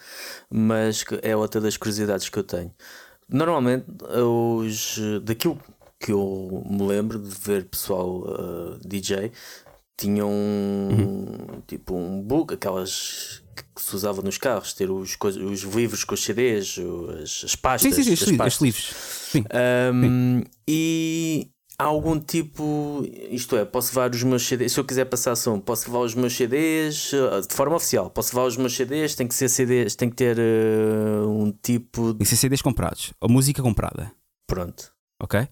mas 0.51 1.03
que 1.03 1.19
é 1.23 1.37
outra 1.37 1.61
das 1.61 1.77
curiosidades 1.77 2.29
que 2.29 2.39
eu 2.39 2.45
tenho. 2.45 2.73
Normalmente, 3.29 3.87
os, 4.17 4.99
daquilo 5.23 5.61
que 5.99 6.13
eu 6.13 6.65
me 6.69 6.87
lembro 6.87 7.19
de 7.19 7.29
ver 7.29 7.65
pessoal 7.65 8.21
uh, 8.21 8.79
DJ, 8.85 9.31
tinham 9.97 10.31
um, 10.31 11.61
tipo 11.67 11.95
um 11.95 12.23
book, 12.23 12.55
aquelas 12.55 13.43
que 13.55 13.83
se 13.83 13.95
usava 13.95 14.23
nos 14.23 14.39
carros, 14.39 14.73
ter 14.73 14.91
os, 14.91 15.17
os 15.21 15.63
livros 15.63 16.05
com 16.05 16.15
os 16.15 16.25
CDs, 16.25 16.77
as, 17.23 17.43
as 17.45 17.55
pastas. 17.55 17.95
Sim, 17.95 18.03
sim, 18.03 18.17
sim, 18.17 18.25
as 18.25 18.37
pastas. 18.37 18.47
estes 18.47 18.61
livros. 18.63 18.85
Sim. 19.31 19.45
Um, 19.95 20.43
e 20.67 21.51
há 21.81 21.85
algum 21.85 22.21
tipo, 22.21 23.03
isto 23.31 23.57
é, 23.57 23.65
posso 23.65 23.91
levar 23.91 24.15
os 24.15 24.23
meus 24.23 24.47
CDs, 24.47 24.73
se 24.73 24.81
eu 24.81 24.85
quiser 24.85 25.07
passar 25.07 25.35
som, 25.35 25.59
posso 25.59 25.91
levar 25.91 26.05
os 26.05 26.15
meus 26.15 26.35
CDs 26.37 27.13
uh, 27.13 27.41
de 27.47 27.55
forma 27.55 27.77
oficial, 27.77 28.11
posso 28.11 28.37
levar 28.37 28.47
os 28.47 28.57
meus 28.57 28.77
CDs, 28.77 29.15
tem 29.15 29.27
que 29.27 29.35
ser 29.35 29.49
CDs, 29.49 29.95
tem 29.97 30.11
que 30.11 30.17
ter 30.17 30.37
uh, 30.39 31.29
um 31.29 31.51
tipo 31.51 32.13
de. 32.13 32.19
Tem 32.19 32.25
que 32.25 32.27
ser 32.27 32.37
CDs 32.37 32.61
comprados. 32.61 33.13
Ou 33.21 33.29
música 33.29 33.63
comprada. 33.63 34.13
Pronto. 34.47 34.93
Ok? 35.23 35.49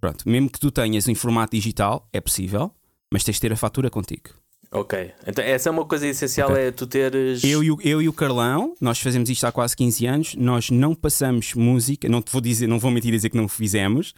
Pronto. 0.00 0.28
Mesmo 0.28 0.50
que 0.50 0.58
tu 0.58 0.70
tenhas 0.72 1.06
em 1.06 1.14
formato 1.14 1.54
digital, 1.54 2.08
é 2.12 2.20
possível, 2.20 2.72
mas 3.12 3.22
tens 3.22 3.34
de 3.34 3.40
ter 3.42 3.52
a 3.52 3.56
fatura 3.56 3.88
contigo. 3.88 4.30
Ok. 4.72 5.12
Então 5.26 5.44
essa 5.44 5.68
é 5.68 5.72
uma 5.72 5.84
coisa 5.84 6.06
essencial, 6.06 6.50
Ok. 6.50 6.60
é 6.60 6.70
tu 6.72 6.86
teres. 6.86 7.44
Eu 7.44 7.62
e, 7.62 7.70
o, 7.70 7.78
eu 7.82 8.02
e 8.02 8.08
o 8.08 8.12
Carlão, 8.12 8.74
nós 8.80 8.98
fazemos 8.98 9.28
isto 9.28 9.46
há 9.46 9.52
quase 9.52 9.76
15 9.76 10.06
anos, 10.06 10.34
nós 10.34 10.70
não 10.70 10.94
passamos 10.94 11.54
música, 11.54 12.08
não 12.08 12.22
te 12.22 12.32
vou 12.32 12.40
dizer, 12.40 12.66
não 12.66 12.78
vou 12.78 12.90
mentir 12.90 13.12
a 13.12 13.16
dizer 13.16 13.28
que 13.28 13.36
não 13.36 13.46
fizemos, 13.46 14.14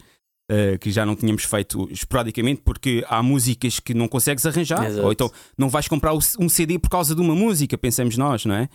eh, 0.49 0.77
que 0.77 0.91
já 0.91 1.05
não 1.05 1.15
tínhamos 1.15 1.43
feito 1.43 1.87
esporadicamente, 1.91 2.61
porque 2.63 3.03
há 3.09 3.21
músicas 3.23 3.79
que 3.79 3.93
não 3.93 4.07
consegues 4.07 4.45
arranjar, 4.45 4.85
Exato. 4.85 5.05
ou 5.05 5.11
então 5.11 5.31
não 5.57 5.69
vais 5.69 5.87
comprar 5.87 6.13
um 6.13 6.49
CD 6.49 6.77
por 6.77 6.89
causa 6.89 7.15
de 7.15 7.21
uma 7.21 7.35
música, 7.35 7.77
pensamos 7.77 8.15
nós, 8.17 8.45
não 8.45 8.55
é? 8.55 8.69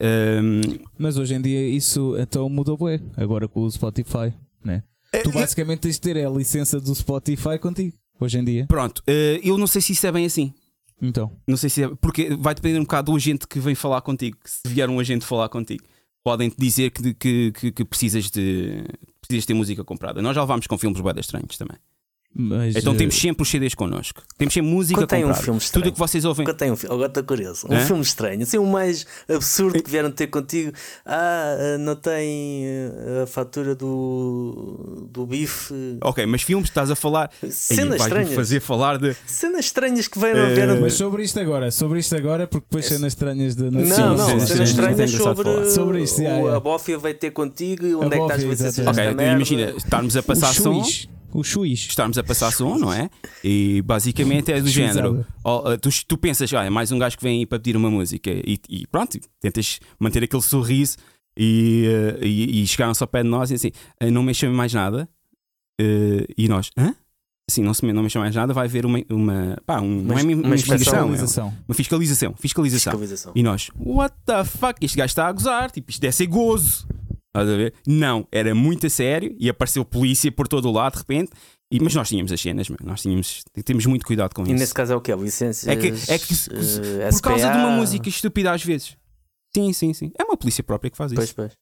Ehm, 0.00 0.80
Mas 0.98 1.16
hoje 1.16 1.34
em 1.34 1.40
dia 1.40 1.68
isso 1.68 2.16
então 2.18 2.48
mudou 2.48 2.76
bem. 2.76 3.00
Agora 3.16 3.46
com 3.46 3.60
o 3.60 3.70
Spotify, 3.70 4.32
né? 4.64 4.82
Tu 5.22 5.30
basicamente 5.30 5.80
tens 5.80 5.94
de 5.96 6.00
ter 6.00 6.26
a 6.26 6.30
licença 6.30 6.80
do 6.80 6.94
Spotify 6.94 7.58
contigo. 7.60 7.96
Hoje 8.18 8.38
em 8.38 8.44
dia. 8.44 8.66
pronto, 8.68 9.02
eh, 9.06 9.40
eu 9.42 9.58
não 9.58 9.66
sei 9.66 9.80
se 9.80 9.92
isso 9.92 10.06
é 10.06 10.12
bem 10.12 10.24
assim. 10.24 10.52
Então. 11.00 11.32
Não 11.46 11.56
sei 11.56 11.68
se 11.68 11.82
é, 11.82 11.88
porque 12.00 12.36
vai 12.36 12.54
depender 12.54 12.78
um 12.78 12.82
bocado 12.82 13.10
do 13.10 13.16
agente 13.16 13.46
que 13.48 13.58
vem 13.58 13.74
falar 13.74 14.00
contigo. 14.02 14.38
Se 14.44 14.68
vier 14.68 14.88
um 14.88 15.00
agente 15.00 15.24
falar 15.26 15.48
contigo, 15.48 15.82
podem 16.22 16.50
te 16.50 16.56
dizer 16.58 16.90
que, 16.90 17.14
que, 17.14 17.52
que, 17.52 17.72
que 17.72 17.84
precisas 17.84 18.30
de 18.30 18.84
precisas 19.20 19.46
ter 19.46 19.54
música 19.54 19.84
comprada. 19.84 20.20
Nós 20.20 20.34
já 20.34 20.42
levámos 20.42 20.66
com 20.66 20.76
filmes 20.78 21.00
bué 21.00 21.12
estranhos 21.18 21.56
também. 21.56 21.76
Mas, 22.34 22.76
Então 22.76 22.94
eh, 22.94 22.96
temos 22.96 23.14
sempre 23.14 23.42
os 23.42 23.50
CDs 23.50 23.74
connosco. 23.74 24.22
Temos 24.38 24.54
sempre 24.54 24.70
música 24.70 25.00
Quando 25.00 25.08
tem 25.08 25.24
um 25.24 25.34
filme 25.34 25.58
Tudo 25.60 25.62
estranho. 25.64 25.88
o 25.88 25.92
que 25.92 25.98
vocês 25.98 26.24
ouvem. 26.24 26.44
Agora 26.44 26.56
tem 26.56 26.70
um 26.70 26.76
filme, 26.76 26.94
agora 26.94 27.08
estou 27.08 27.24
curioso. 27.24 27.66
Um 27.68 27.74
Hã? 27.76 27.80
filme 27.80 28.02
estranho, 28.02 28.42
assim, 28.42 28.56
o 28.56 28.66
mais 28.66 29.06
absurdo 29.28 29.82
que 29.82 29.90
vieram 29.90 30.10
ter 30.10 30.28
contigo. 30.28 30.72
Ah, 31.04 31.74
ah, 31.74 31.78
não 31.78 31.94
tem 31.94 32.64
ah, 33.18 33.24
a 33.24 33.26
fatura 33.26 33.74
do, 33.74 35.08
do 35.10 35.26
bife. 35.26 35.74
Ok, 36.00 36.24
mas 36.24 36.40
filmes 36.42 36.68
estás 36.70 36.90
a 36.90 36.96
falar. 36.96 37.30
Cenas 37.50 38.00
estranhas. 38.00 38.32
fazer 38.32 38.60
falar 38.60 38.96
de. 38.96 39.14
Cenas 39.26 39.66
estranhas 39.66 40.08
que 40.08 40.18
vieram, 40.18 40.46
Eh, 40.46 40.54
vieram 40.54 40.80
Mas 40.80 40.94
sobre 40.94 41.22
isto 41.24 41.38
agora, 41.38 41.70
sobre 41.70 41.98
isto 41.98 42.16
agora, 42.16 42.46
porque 42.46 42.66
depois 42.68 42.86
cenas 42.86 43.12
estranhas 43.12 43.54
de 43.54 43.70
Não, 43.70 43.84
Sim, 43.84 44.00
não, 44.00 44.40
sim, 44.40 44.46
cenas 44.46 44.70
estranhas 44.70 45.10
sobre. 45.10 45.70
Sobre 45.70 46.02
isto, 46.02 46.20
o- 46.20 46.22
yeah. 46.22 46.56
a 46.56 46.60
bófia 46.60 46.98
vai 46.98 47.12
ter 47.12 47.30
contigo 47.30 47.86
e 47.86 47.94
onde 47.94 48.06
é 48.06 48.18
que 48.18 48.22
estás 48.22 48.42
a 48.42 48.46
ver 48.46 48.52
exatamente. 48.52 49.14
Ok, 49.14 49.26
imagina, 49.32 49.70
estarmos 49.76 50.16
a 50.16 50.20
o 50.20 50.22
passar 50.22 50.54
som. 50.54 50.82
O 51.32 51.42
Xuiz. 51.42 51.80
Estarmos 51.80 52.18
a 52.18 52.22
passar 52.22 52.52
som, 52.52 52.76
não 52.78 52.92
é? 52.92 53.08
E 53.42 53.82
basicamente 53.82 54.52
é 54.52 54.60
do 54.60 54.68
género. 54.68 55.24
ó, 55.42 55.76
tu, 55.76 55.88
tu 56.06 56.18
pensas, 56.18 56.52
ah, 56.54 56.64
é 56.64 56.70
mais 56.70 56.92
um 56.92 56.98
gajo 56.98 57.16
que 57.16 57.22
vem 57.24 57.40
aí 57.40 57.46
para 57.46 57.58
pedir 57.58 57.76
uma 57.76 57.90
música 57.90 58.30
e, 58.30 58.58
e 58.68 58.86
pronto, 58.86 59.18
tentas 59.40 59.80
manter 59.98 60.22
aquele 60.24 60.42
sorriso 60.42 60.96
e, 61.36 61.84
eh, 62.20 62.26
e, 62.26 62.62
e 62.62 62.66
chegaram-se 62.66 63.02
ao 63.02 63.08
pé 63.08 63.22
de 63.22 63.28
nós 63.28 63.50
e 63.50 63.54
assim, 63.54 63.70
"Ah, 63.98 64.10
não 64.10 64.22
mexam 64.22 64.52
mais 64.52 64.72
nada. 64.72 65.08
Eh, 65.80 66.26
e 66.36 66.48
nós, 66.48 66.70
hã? 66.76 66.94
Assim, 67.50 67.62
não, 67.62 67.74
se, 67.74 67.84
não 67.84 68.02
mais 68.02 68.34
nada, 68.34 68.54
vai 68.54 68.66
haver 68.66 68.86
uma. 68.86 69.00
uma 69.10 69.58
pá, 69.66 69.80
um, 69.80 70.00
não 70.02 70.16
é 70.16 70.22
uma, 70.22 70.32
Uma 70.46 70.54
é 70.54 70.58
Fiscalização. 70.58 71.52
uma 71.68 71.74
fiscalização. 71.74 72.34
Fiscalização. 72.38 72.92
Fiscalização. 72.92 73.32
E 73.34 73.42
nós, 73.42 73.68
what 73.76 74.14
the 74.24 74.44
fuck? 74.44 74.74
Este 74.80 74.96
gajo 74.96 75.10
está 75.10 75.26
a 75.26 75.32
gozar, 75.32 75.70
tipo, 75.70 75.90
isto 75.90 76.00
deve 76.00 76.14
ser 76.14 76.26
gozo. 76.26 76.86
Estás 77.34 77.48
a 77.48 77.56
ver? 77.56 77.72
Não, 77.86 78.28
era 78.30 78.54
muito 78.54 78.86
a 78.86 78.90
sério 78.90 79.34
e 79.40 79.48
apareceu 79.48 79.84
polícia 79.86 80.30
por 80.30 80.46
todo 80.46 80.68
o 80.68 80.72
lado 80.72 80.92
de 80.92 80.98
repente. 80.98 81.32
E, 81.70 81.80
mas 81.80 81.94
nós 81.94 82.06
tínhamos 82.06 82.30
as 82.30 82.38
cenas, 82.38 82.68
nós 82.82 83.00
tínhamos, 83.00 83.42
temos 83.64 83.86
muito 83.86 84.04
cuidado 84.04 84.34
com 84.34 84.42
E 84.42 84.50
isso. 84.50 84.54
nesse 84.54 84.74
caso 84.74 84.92
é 84.92 84.96
o 84.96 85.00
quê? 85.00 85.14
Licenças? 85.16 85.66
É 85.66 85.74
que, 85.74 85.86
é 85.86 86.18
que 86.18 86.34
eh, 86.34 87.10
por 87.10 87.22
causa 87.22 87.50
de 87.50 87.56
uma 87.56 87.70
música 87.70 88.06
estúpida 88.10 88.52
às 88.52 88.62
vezes. 88.62 88.94
Sim, 89.56 89.72
sim, 89.72 89.94
sim. 89.94 90.12
É 90.18 90.24
uma 90.24 90.36
polícia 90.36 90.62
própria 90.62 90.90
que 90.90 90.96
faz 90.98 91.12
isso. 91.12 91.16
Pois, 91.16 91.32
pois. 91.32 91.52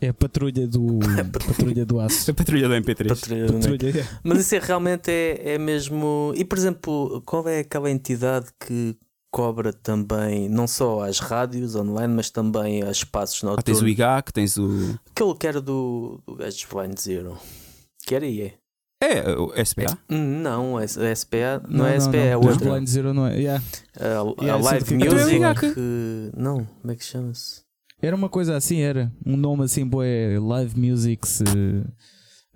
É 0.00 0.08
a 0.08 0.14
patrulha 0.14 0.66
do. 0.66 0.98
patrulha 1.46 1.86
do 1.86 2.00
aço. 2.00 2.30
A 2.30 2.34
patrulha 2.34 2.68
do 2.68 2.74
MP3. 2.74 3.08
Patrulha 3.08 3.46
do 3.46 3.52
Patrulha, 3.54 4.00
é. 4.00 4.08
Mas 4.24 4.40
isso 4.40 4.54
é 4.56 4.58
realmente 4.58 5.10
é, 5.10 5.54
é 5.54 5.58
mesmo. 5.58 6.32
E 6.36 6.44
por 6.44 6.58
exemplo, 6.58 7.22
qual 7.24 7.48
é 7.48 7.60
aquela 7.60 7.90
entidade 7.90 8.48
que 8.58 8.96
cobra 9.30 9.72
também 9.72 10.48
não 10.48 10.66
só 10.66 11.02
às 11.02 11.18
rádios 11.18 11.74
online, 11.76 12.14
mas 12.14 12.30
também 12.30 12.82
a 12.82 12.90
espaços 12.90 13.42
Ah, 13.44 13.56
tens 13.62 13.78
o 13.78 13.80
noturnos? 13.80 13.92
IGAC, 13.92 14.32
tens 14.32 14.56
o. 14.56 14.98
Aquele 15.10 15.34
que 15.34 15.46
era 15.46 15.60
do, 15.60 16.20
do 16.26 16.34
gajo 16.36 16.56
de 16.56 16.66
Blind 16.66 16.98
Zero. 16.98 17.36
Que 18.06 18.14
era 18.14 18.26
e 18.26 18.40
é. 18.42 18.54
É, 19.02 19.36
o 19.38 19.52
SPA. 19.64 19.98
Hum, 20.08 20.40
Não, 20.40 20.78
a 20.78 20.86
SPA 20.86 21.62
não, 21.68 21.86
é 21.86 22.00
SPA, 22.00 22.16
é 22.16 22.36
Os 22.36 22.46
outra. 22.46 22.70
Blind 22.72 22.88
Zero 22.88 23.12
não 23.12 23.26
é. 23.26 23.36
Yeah. 23.36 23.64
A, 24.00 24.04
a 24.04 24.42
Yeah, 24.44 24.64
Live 24.64 24.84
que 24.86 24.94
é 24.94 24.98
que 24.98 25.14
Music. 25.14 25.44
a 25.44 25.54
que- 25.54 26.30
Não, 26.34 26.64
como 26.80 26.92
é 26.92 26.96
que 26.96 27.04
chama-se? 27.04 27.60
Era 28.00 28.16
uma 28.16 28.28
coisa 28.30 28.56
assim, 28.56 28.80
era. 28.80 29.12
Um 29.24 29.36
nome 29.36 29.64
assim, 29.64 29.86
boé. 29.86 30.38
Live 30.38 30.78
Musics. 30.80 31.42
eh, 31.42 31.84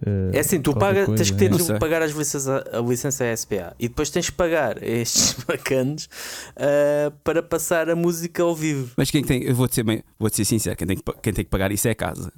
eh, 0.04 0.30
É 0.36 0.40
assim, 0.40 0.60
tu 0.60 0.74
paga, 0.74 1.06
coisa, 1.06 1.22
tens 1.22 1.30
que 1.30 1.36
ter 1.36 1.46
é. 1.52 1.56
De 1.56 1.62
sei. 1.62 1.78
pagar 1.78 2.02
as 2.02 2.12
licenças, 2.12 2.48
a 2.48 2.80
licença 2.80 3.36
SPA 3.36 3.74
e 3.78 3.88
depois 3.88 4.10
tens 4.10 4.30
que 4.30 4.36
pagar 4.36 4.82
estes 4.82 5.34
bacanos 5.46 6.08
ah, 6.56 7.12
para 7.24 7.42
passar 7.42 7.88
a 7.90 7.96
música 7.96 8.42
ao 8.42 8.54
vivo. 8.54 8.92
Mas 8.96 9.10
quem 9.10 9.22
tem, 9.24 9.42
eu 9.42 9.54
vou-te 9.54 9.74
ser, 9.74 9.82
bem- 9.84 10.02
vou-te 10.18 10.36
ser 10.36 10.44
sincero, 10.44 10.76
quem 10.76 10.86
tem, 10.86 10.96
que, 10.96 11.02
quem 11.22 11.32
tem 11.32 11.44
que 11.44 11.50
pagar 11.50 11.70
isso 11.72 11.86
é 11.88 11.92
a 11.92 11.94
casa. 11.94 12.32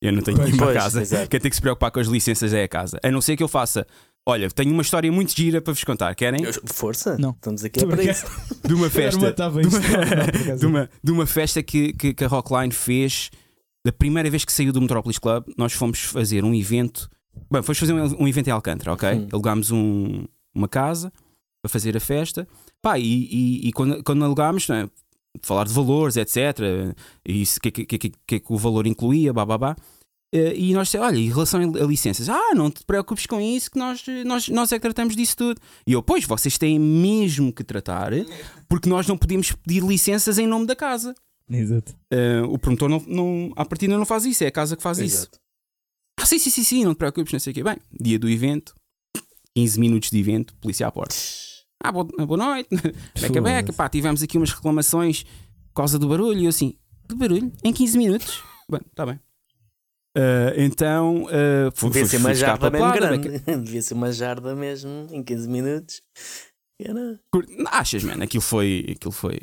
Eu 0.00 0.12
não 0.12 0.20
tenho 0.20 0.36
Pois, 0.36 0.48
nenhuma 0.50 0.66
pois, 0.66 0.76
casa. 0.82 1.00
exato. 1.00 1.28
Quem 1.28 1.38
tem 1.38 1.48
que 1.48 1.54
se 1.54 1.60
preocupar 1.62 1.92
com 1.92 2.00
as 2.00 2.08
licenças 2.08 2.52
é 2.52 2.64
a 2.64 2.68
casa. 2.68 2.98
A 3.04 3.10
não 3.10 3.20
ser 3.20 3.36
que 3.36 3.42
eu 3.42 3.46
faça. 3.46 3.86
Olha, 4.26 4.50
tenho 4.50 4.72
uma 4.72 4.82
história 4.82 5.10
muito 5.12 5.32
gira 5.32 5.60
para 5.60 5.72
vos 5.72 5.84
contar. 5.84 6.12
Querem? 6.16 6.44
Força? 6.66 7.16
Não. 7.18 7.30
Estamos 7.30 7.64
aqui 7.64 7.84
é 7.84 7.86
para 7.86 8.02
isso. 8.02 8.26
De 8.64 8.74
uma 8.74 8.90
festa. 8.90 9.32
por 9.34 9.60
acaso. 9.60 10.58
de, 10.58 10.66
uma, 10.66 10.90
de 11.02 11.12
uma 11.12 11.24
festa 11.24 11.62
que, 11.62 11.92
que, 11.92 12.14
que 12.14 12.24
a 12.24 12.26
Rockline 12.26 12.72
fez. 12.72 13.30
Da 13.84 13.92
primeira 13.92 14.30
vez 14.30 14.44
que 14.44 14.52
saiu 14.52 14.72
do 14.72 14.80
Metropolis 14.80 15.18
Club, 15.18 15.44
nós 15.56 15.72
fomos 15.72 16.00
fazer 16.00 16.44
um 16.44 16.54
evento. 16.54 17.10
Bem, 17.50 17.62
fomos 17.62 17.78
fazer 17.78 17.92
um, 17.92 18.22
um 18.22 18.28
evento 18.28 18.48
em 18.48 18.50
Alcântara, 18.52 18.92
ok? 18.92 19.08
Hum. 19.12 19.28
Alugámos 19.32 19.70
um- 19.70 20.24
uma 20.54 20.68
casa 20.68 21.12
para 21.62 21.68
fazer 21.70 21.96
a 21.96 22.00
festa. 22.00 22.46
Pá, 22.80 22.98
e, 22.98 23.02
e- 23.04 23.68
e 23.68 23.72
quando, 23.72 24.02
quando 24.04 24.24
alugámos, 24.24 24.68
é? 24.70 24.88
falar 25.42 25.64
de 25.64 25.72
valores, 25.72 26.16
etc. 26.16 26.58
E 27.26 27.42
o 27.42 27.60
que, 27.60 27.70
que, 27.70 27.98
que, 27.98 28.10
que, 28.40 28.42
o 28.52 28.56
valor 28.58 28.86
incluía, 28.86 29.32
babá. 29.32 29.74
E 30.34 30.72
nós 30.74 30.88
dissemos, 30.88 31.06
olha, 31.08 31.18
em 31.18 31.28
relação 31.28 31.60
a 31.60 31.84
licenças, 31.86 32.28
ah, 32.28 32.54
não 32.54 32.70
te 32.70 32.84
preocupes 32.86 33.26
com 33.26 33.38
isso, 33.40 33.70
que 33.70 33.78
nós, 33.78 34.02
nós, 34.24 34.48
nós 34.48 34.72
é 34.72 34.76
que 34.76 34.82
tratamos 34.82 35.14
disso 35.16 35.36
tudo. 35.36 35.60
E 35.86 35.92
eu, 35.92 36.02
pois, 36.02 36.24
vocês 36.24 36.56
têm 36.56 36.78
mesmo 36.78 37.52
que 37.52 37.62
tratar, 37.64 38.12
porque 38.68 38.88
nós 38.88 39.06
não 39.06 39.16
podemos 39.18 39.52
pedir 39.52 39.82
licenças 39.82 40.38
em 40.38 40.46
nome 40.46 40.66
da 40.66 40.76
casa. 40.76 41.14
Exato. 41.48 41.92
Uh, 42.12 42.44
o 42.50 42.58
promotor 42.58 42.88
não, 42.88 43.00
não, 43.06 43.52
à 43.56 43.64
partida 43.64 43.96
não 43.96 44.06
faz 44.06 44.24
isso, 44.24 44.42
é 44.44 44.46
a 44.46 44.52
casa 44.52 44.76
que 44.76 44.82
faz 44.82 44.98
isso. 44.98 45.16
Exato. 45.22 45.38
Ah, 46.18 46.26
sim, 46.26 46.38
sim, 46.38 46.50
sim, 46.50 46.64
sim, 46.64 46.84
não 46.84 46.94
te 46.94 46.98
preocupes, 46.98 47.32
não 47.32 47.40
sei 47.40 47.50
o 47.50 47.54
quê. 47.54 47.62
Bem, 47.62 47.76
dia 48.00 48.18
do 48.18 48.28
evento, 48.28 48.74
15 49.56 49.80
minutos 49.80 50.10
de 50.10 50.18
evento, 50.18 50.54
polícia 50.56 50.86
à 50.86 50.92
porta. 50.92 51.14
Ah, 51.82 51.90
boa, 51.90 52.04
boa 52.04 52.36
noite, 52.36 52.68
beca 53.20 53.40
beca, 53.40 53.72
pá, 53.72 53.88
tivemos 53.88 54.22
aqui 54.22 54.36
umas 54.38 54.50
reclamações 54.52 55.24
por 55.24 55.74
causa 55.76 55.98
do 55.98 56.08
barulho. 56.08 56.38
E 56.38 56.44
eu 56.44 56.48
assim, 56.50 56.76
de 57.08 57.14
barulho? 57.14 57.52
Em 57.64 57.72
15 57.72 57.98
minutos? 57.98 58.42
Bem, 58.70 58.80
está 58.88 59.04
bem. 59.04 59.18
Uh, 60.16 60.52
então, 60.58 61.24
uh, 61.24 61.72
fui, 61.74 61.88
Devia 61.88 62.06
fui, 62.06 62.10
ser 62.10 62.16
uma 62.18 62.34
jarda 62.34 62.70
mesmo 62.70 62.92
grande. 62.92 63.28
beca- 63.30 63.56
Devia 63.58 63.82
ser 63.82 63.94
uma 63.94 64.12
jarda 64.12 64.54
mesmo 64.54 65.08
em 65.10 65.22
15 65.22 65.48
minutos. 65.48 66.02
Era... 66.80 67.18
Achas, 67.70 68.04
mano, 68.04 68.22
aquilo 68.22 68.42
foi. 68.42 68.94
Aquilo 68.94 69.12
foi. 69.12 69.38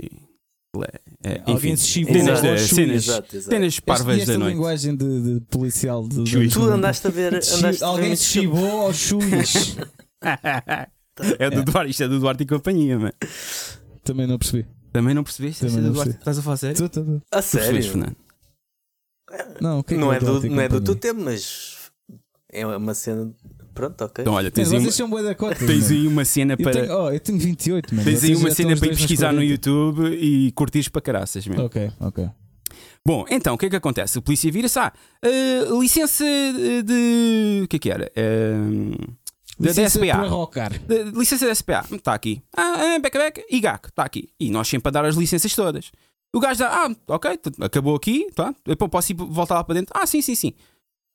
É, 1.23 1.31
é, 1.31 1.39
Alguém 1.39 1.55
enfim, 1.55 1.75
se 1.75 1.87
chivou 1.87 2.13
cenas, 2.13 2.27
Exato. 2.29 2.41
de, 2.43 2.49
aos 2.49 2.61
cenas, 2.61 2.95
Exato, 3.07 3.35
exato. 3.35 3.49
cenas 3.55 3.67
Este- 3.69 3.81
parvas 3.81 4.17
e 4.17 4.21
esta 4.21 4.31
da 4.33 4.37
noite. 4.37 4.53
linguagem 4.53 4.95
de, 4.95 5.21
de 5.39 5.41
policial 5.47 6.07
de, 6.07 6.23
de-. 6.23 6.49
Tu 6.49 6.63
andaste 6.63 7.07
a 7.07 7.09
ver. 7.09 7.33
Andaste 7.33 7.83
Alguém 7.83 8.15
se 8.15 8.25
chivou 8.25 8.81
ao 8.81 8.93
chuis. 8.93 9.75
é 11.39 11.47
o 11.47 11.51
do 11.51 11.63
Duarte, 11.63 11.89
isto 11.91 12.03
é 12.03 12.07
do 12.07 12.19
Duarte 12.19 12.43
e 12.43 12.45
companhia, 12.45 12.99
mano. 12.99 13.13
Também 14.03 14.27
não 14.27 14.37
percebi. 14.37 14.67
Também 14.93 15.13
não 15.15 15.23
percebeste? 15.23 15.61
Também 15.61 15.75
Isto 15.75 15.79
é 15.79 15.81
não 15.81 15.89
do 15.89 15.93
Duarte? 15.95 16.09
percebi. 16.09 16.21
Estás 16.21 16.37
a 16.37 16.41
falar 16.43 16.57
sério? 16.57 16.77
Tu, 16.77 16.89
tu, 16.89 17.03
tu. 17.05 17.21
A 17.31 17.41
sério? 17.41 17.83
Fernando? 17.83 18.15
Não, 19.61 19.79
o 19.79 19.83
que 19.83 19.93
é 19.93 19.97
que 19.97 20.01
Não 20.03 20.13
é 20.13 20.17
é 20.17 20.19
do, 20.19 20.49
não 20.49 20.61
é 20.61 20.69
do 20.69 20.81
teu 20.81 20.95
tempo, 20.95 21.21
mas 21.21 21.77
é 22.51 22.65
uma 22.65 22.93
cena. 22.93 23.31
Pronto, 23.79 24.01
ok. 24.03 24.21
Então, 24.23 24.33
olha, 24.33 24.47
É, 24.47 24.51
tens, 24.51 24.71
aí, 24.71 24.77
uma, 24.77 24.81
vocês 24.83 24.95
são 24.95 25.09
bué 25.09 25.23
da 25.23 25.33
cota. 25.35 25.55
tens 25.55 25.89
mano. 25.89 26.01
aí 26.01 26.07
uma 26.07 26.25
cena 26.25 26.53
Eu 26.53 26.57
para. 26.57 26.71
tenho, 26.81 26.97
oh, 26.97 27.09
eu 27.11 27.19
tenho 27.19 27.39
28, 27.39 27.95
mano. 27.95 28.05
Tens 28.05 28.23
aí 28.25 28.35
uma 28.35 28.51
cena 28.51 28.75
para 28.75 28.87
ir 28.87 28.95
pesquisar 28.97 29.31
no 29.31 29.39
40. 29.39 29.51
YouTube 29.51 30.17
e 30.19 30.51
curtires 30.51 30.89
para 30.89 31.01
caraças 31.01 31.47
mesmo. 31.47 31.63
Ok, 31.63 31.91
ok. 32.01 32.29
Bom, 33.07 33.25
então 33.31 33.55
o 33.55 33.57
que 33.57 33.67
é 33.67 33.69
que 33.69 33.75
acontece? 33.77 34.17
O 34.17 34.21
polícia 34.21 34.51
vira-se, 34.51 34.77
ah, 34.77 34.91
eh, 35.23 35.63
licença 35.79 36.25
de. 36.85 37.61
O 37.63 37.67
que 37.69 37.77
é 37.77 37.79
que 37.79 37.89
era? 37.89 38.11
Eh, 38.15 38.53
da, 39.57 39.67
Licença 39.69 39.99
SPA. 39.99 40.69
De- 40.87 41.03
licença 41.17 41.45
da 41.47 41.55
SPA, 41.55 41.85
está 41.91 42.13
aqui. 42.13 42.41
Ah, 42.55 42.95
ah, 42.95 42.99
beca 42.99 43.17
beca, 43.19 43.41
IGAC, 43.49 43.87
está 43.87 44.03
aqui. 44.03 44.29
E 44.39 44.49
nós 44.51 44.67
sempre 44.67 44.89
a 44.89 44.91
dar 44.91 45.05
as 45.05 45.15
licenças 45.15 45.53
todas. 45.55 45.91
O 46.35 46.39
gajo 46.39 46.59
dá, 46.59 46.85
ah, 46.85 46.95
ok, 47.07 47.39
acabou 47.61 47.95
aqui, 47.95 48.27
tá? 48.35 48.53
Depois 48.65 48.91
posso 48.91 49.11
ir 49.11 49.15
voltar 49.15 49.55
lá 49.55 49.63
para 49.63 49.75
dentro? 49.75 49.93
Ah, 49.97 50.05
sim, 50.05 50.21
sim, 50.21 50.35
sim. 50.35 50.53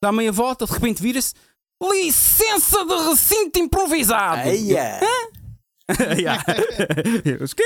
Dá 0.01 0.11
meia 0.11 0.31
volta, 0.31 0.65
de 0.65 0.73
repente 0.73 1.01
vira-se. 1.01 1.33
Licença 1.81 2.85
de 2.85 2.95
recinto 3.09 3.59
improvisado! 3.59 4.47
Eia! 4.49 4.99
Yeah. 6.19 6.43
Eu, 7.23 7.43
"Os 7.43 7.53
quê? 7.53 7.63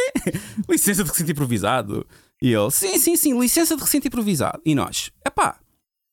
Licença 0.69 1.05
de 1.05 1.09
recinto 1.09 1.31
improvisado. 1.31 2.05
E 2.41 2.51
ele, 2.51 2.69
sim, 2.69 2.97
sim, 2.97 3.15
sim, 3.15 3.39
licença 3.39 3.77
de 3.77 3.81
recinto 3.81 4.07
improvisado. 4.07 4.61
E 4.65 4.75
nós, 4.75 5.09
epá, 5.25 5.57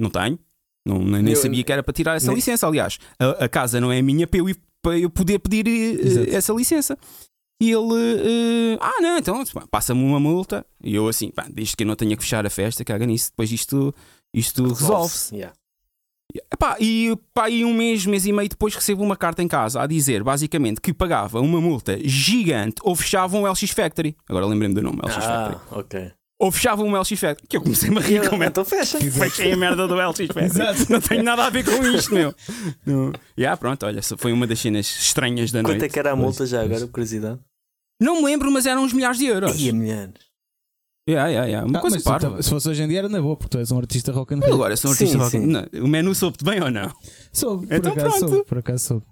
não 0.01 0.09
tenho. 0.09 0.39
Não, 0.87 1.01
nem 1.01 1.21
nem 1.21 1.35
Eu- 1.35 1.41
sabia 1.41 1.65
que 1.65 1.73
era 1.73 1.83
para 1.83 1.93
tirar 1.93 2.15
essa 2.15 2.29
nem- 2.29 2.37
licença. 2.37 2.65
Aliás, 2.65 2.99
a, 3.19 3.47
a 3.47 3.49
casa 3.49 3.81
não 3.81 3.91
é 3.91 4.01
minha 4.03 4.25
para 4.25 4.39
eu 4.39 4.47
para 4.81 4.97
eu 4.97 5.11
poder 5.11 5.41
pedir 5.41 5.67
Exato. 5.67 6.31
essa 6.31 6.53
licença. 6.53 6.97
E 7.61 7.73
ele, 7.73 8.75
eh, 8.75 8.79
ah, 8.81 9.01
não, 9.01 9.19
então 9.19 9.43
passa-me 9.69 10.01
uma 10.05 10.21
multa. 10.21 10.65
E 10.85 10.95
eu 10.95 11.09
assim, 11.09 11.29
pá, 11.33 11.49
desde 11.51 11.75
que 11.75 11.83
eu 11.83 11.89
não 11.89 11.97
tenha 11.97 12.17
que 12.17 12.23
fechar 12.23 12.47
a 12.47 12.51
festa, 12.51 12.85
caga 12.85 13.05
nisso, 13.05 13.31
depois 13.31 13.51
isto, 13.51 13.93
isto 14.33 14.63
resolve-se. 14.63 15.35
Yeah. 15.35 15.57
Epá, 16.53 16.77
e 16.81 17.17
pá, 17.33 17.49
e 17.51 17.65
um 17.65 17.75
mês, 17.75 18.07
mês 18.07 18.27
e 18.27 18.33
meio 18.33 18.49
depois 18.49 18.75
recebo 18.75 19.03
uma 19.03 19.17
carta 19.17 19.43
em 19.43 19.49
casa 19.49 19.81
a 19.83 19.87
dizer 19.87 20.23
basicamente 20.23 20.81
que 20.81 20.93
pagava 20.93 21.41
uma 21.41 21.61
multa 21.61 21.99
gigante 22.03 22.77
ou 22.83 22.95
fechava 22.95 23.37
um 23.37 23.51
LX 23.51 23.71
Factory. 23.71 24.17
Agora 24.29 24.47
lembrei-me 24.47 24.75
do 24.75 24.83
nome, 24.83 24.99
LX 25.05 25.15
Factory. 25.15 25.57
Ah, 25.57 25.79
ok. 25.79 26.13
Ou 26.39 26.53
fechava 26.53 26.83
um 26.83 26.95
LX 26.95 27.11
Factory. 27.13 27.47
Que 27.49 27.57
eu 27.57 27.63
comecei 27.63 27.89
a 27.89 28.01
rir 28.01 28.29
com 28.29 28.43
Então 28.43 28.65
fecha. 28.65 28.99
Fechei 29.01 29.53
a 29.53 29.57
merda 29.57 29.89
do 29.89 29.95
LX 29.95 30.27
Factory. 30.27 30.45
Exato. 30.45 30.93
Não 30.93 31.01
tenho 31.01 31.23
nada 31.23 31.45
a 31.45 31.51
ver 31.51 31.65
com 31.65 31.83
isto, 31.87 32.13
meu. 32.15 32.35
Não. 32.85 33.13
Yeah, 33.39 33.57
pronto, 33.57 33.87
olha, 33.87 34.03
foi 34.03 34.33
uma 34.33 34.47
das 34.47 34.61
cenas 34.61 34.87
estranhas 34.87 35.51
da 35.51 35.63
noite. 35.63 35.77
Quanto 35.77 35.85
é 35.85 35.89
que 35.89 35.99
era 35.99 36.13
a 36.13 36.17
multa 36.17 36.45
já 36.45 36.63
agora, 36.63 36.81
por 36.81 36.93
curiosidade? 36.93 37.41
Não 38.01 38.17
me 38.17 38.27
lembro, 38.27 38.51
mas 38.51 38.67
eram 38.67 38.83
uns 38.85 38.93
milhares 38.93 39.19
de 39.19 39.27
euros. 39.27 39.59
Ia 39.59 39.73
milhares. 39.73 40.27
Yeah, 41.09 41.29
yeah, 41.31 41.47
yeah. 41.49 41.69
Uma 41.69 41.79
Ah, 41.79 41.81
coisa 41.81 41.97
mas 41.97 42.03
tu 42.03 42.07
parva. 42.09 42.43
se 42.43 42.51
fosse 42.51 42.69
hoje 42.69 42.83
em 42.83 42.89
dia 42.89 42.99
era 42.99 43.09
na 43.09 43.21
boa, 43.23 43.37
porque 43.37 43.51
tu 43.51 43.59
és 43.59 43.71
um 43.71 43.79
artista 43.79 44.11
rock 44.13 44.35
and 44.35 44.39
Eu 44.39 44.43
roll. 44.47 44.55
agora 44.55 44.77
sou 44.77 44.91
um 44.91 44.93
artista 44.93 45.13
Sim, 45.15 45.19
rock. 45.19 45.31
sim. 45.31 45.47
Não, 45.47 45.85
o 45.85 45.89
menu 45.89 46.15
soube-te 46.15 46.45
bem 46.45 46.61
ou 46.63 46.71
não? 46.71 46.93
Soube, 47.33 47.67
por 47.67 47.75
Então 47.77 47.93
acaso 47.93 48.17
pronto. 48.19 48.29
soube, 48.31 48.45
por 48.45 48.59
acaso 48.59 48.85
soube. 48.85 49.07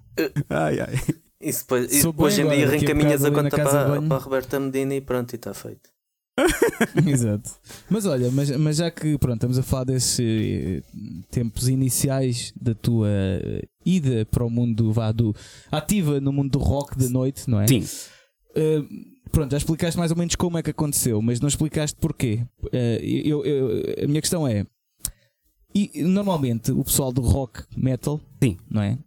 Ai, 0.51 0.81
ai. 0.81 0.95
Isso 1.41 1.61
depois, 1.61 1.93
e 1.93 2.07
hoje 2.07 2.41
em 2.41 2.45
agora, 2.45 2.57
dia 2.57 2.69
reencaminhas 2.71 3.25
a 3.25 3.31
conta 3.31 3.51
para, 3.51 4.01
para 4.03 4.17
a 4.17 4.19
Roberta 4.19 4.59
Medina 4.59 4.95
e 4.95 5.01
pronto, 5.01 5.33
e 5.35 5.37
está 5.37 5.53
feito. 5.55 5.89
Exato. 7.07 7.51
Mas 7.89 8.07
olha, 8.07 8.31
mas, 8.33 8.51
mas 8.57 8.77
já 8.79 8.91
que 8.91 9.17
pronto, 9.19 9.37
estamos 9.37 9.59
a 9.59 9.63
falar 9.63 9.85
desses 9.85 10.19
eh, 10.21 10.83
tempos 11.31 11.69
iniciais 11.69 12.53
da 12.61 12.75
tua 12.75 13.09
eh, 13.09 13.63
ida 13.87 14.27
para 14.31 14.45
o 14.45 14.51
mundo 14.51 14.93
vá, 14.93 15.13
do, 15.13 15.35
ativa 15.71 16.21
no 16.21 16.33
mundo 16.33 16.51
do 16.51 16.59
rock 16.59 16.99
de 16.99 17.09
noite, 17.09 17.49
não 17.49 17.61
é? 17.61 17.69
Sim. 17.69 17.85
Eh, 18.57 18.83
pronto, 19.35 19.51
já 19.51 19.59
explicaste 19.59 19.99
mais 19.99 20.11
ou 20.11 20.17
menos 20.17 20.35
como 20.35 20.57
é 20.59 20.63
que 20.63 20.71
aconteceu, 20.71 21.21
mas 21.21 21.41
não 21.41 21.49
explicaste 21.49 21.97
porquê. 22.01 22.41
Eh, 22.73 23.01
eu, 23.25 23.45
eu- 23.45 23.69
a 24.05 24.07
minha 24.07 24.21
questão 24.21 24.47
é: 24.47 24.65
e, 25.75 26.03
normalmente 26.05 26.71
o 26.73 26.85
pessoal 26.85 27.13
do 27.13 27.21
rock 27.21 27.65
metal, 27.77 28.21
Sim. 28.43 28.57
não 28.71 28.83
é? 28.83 28.99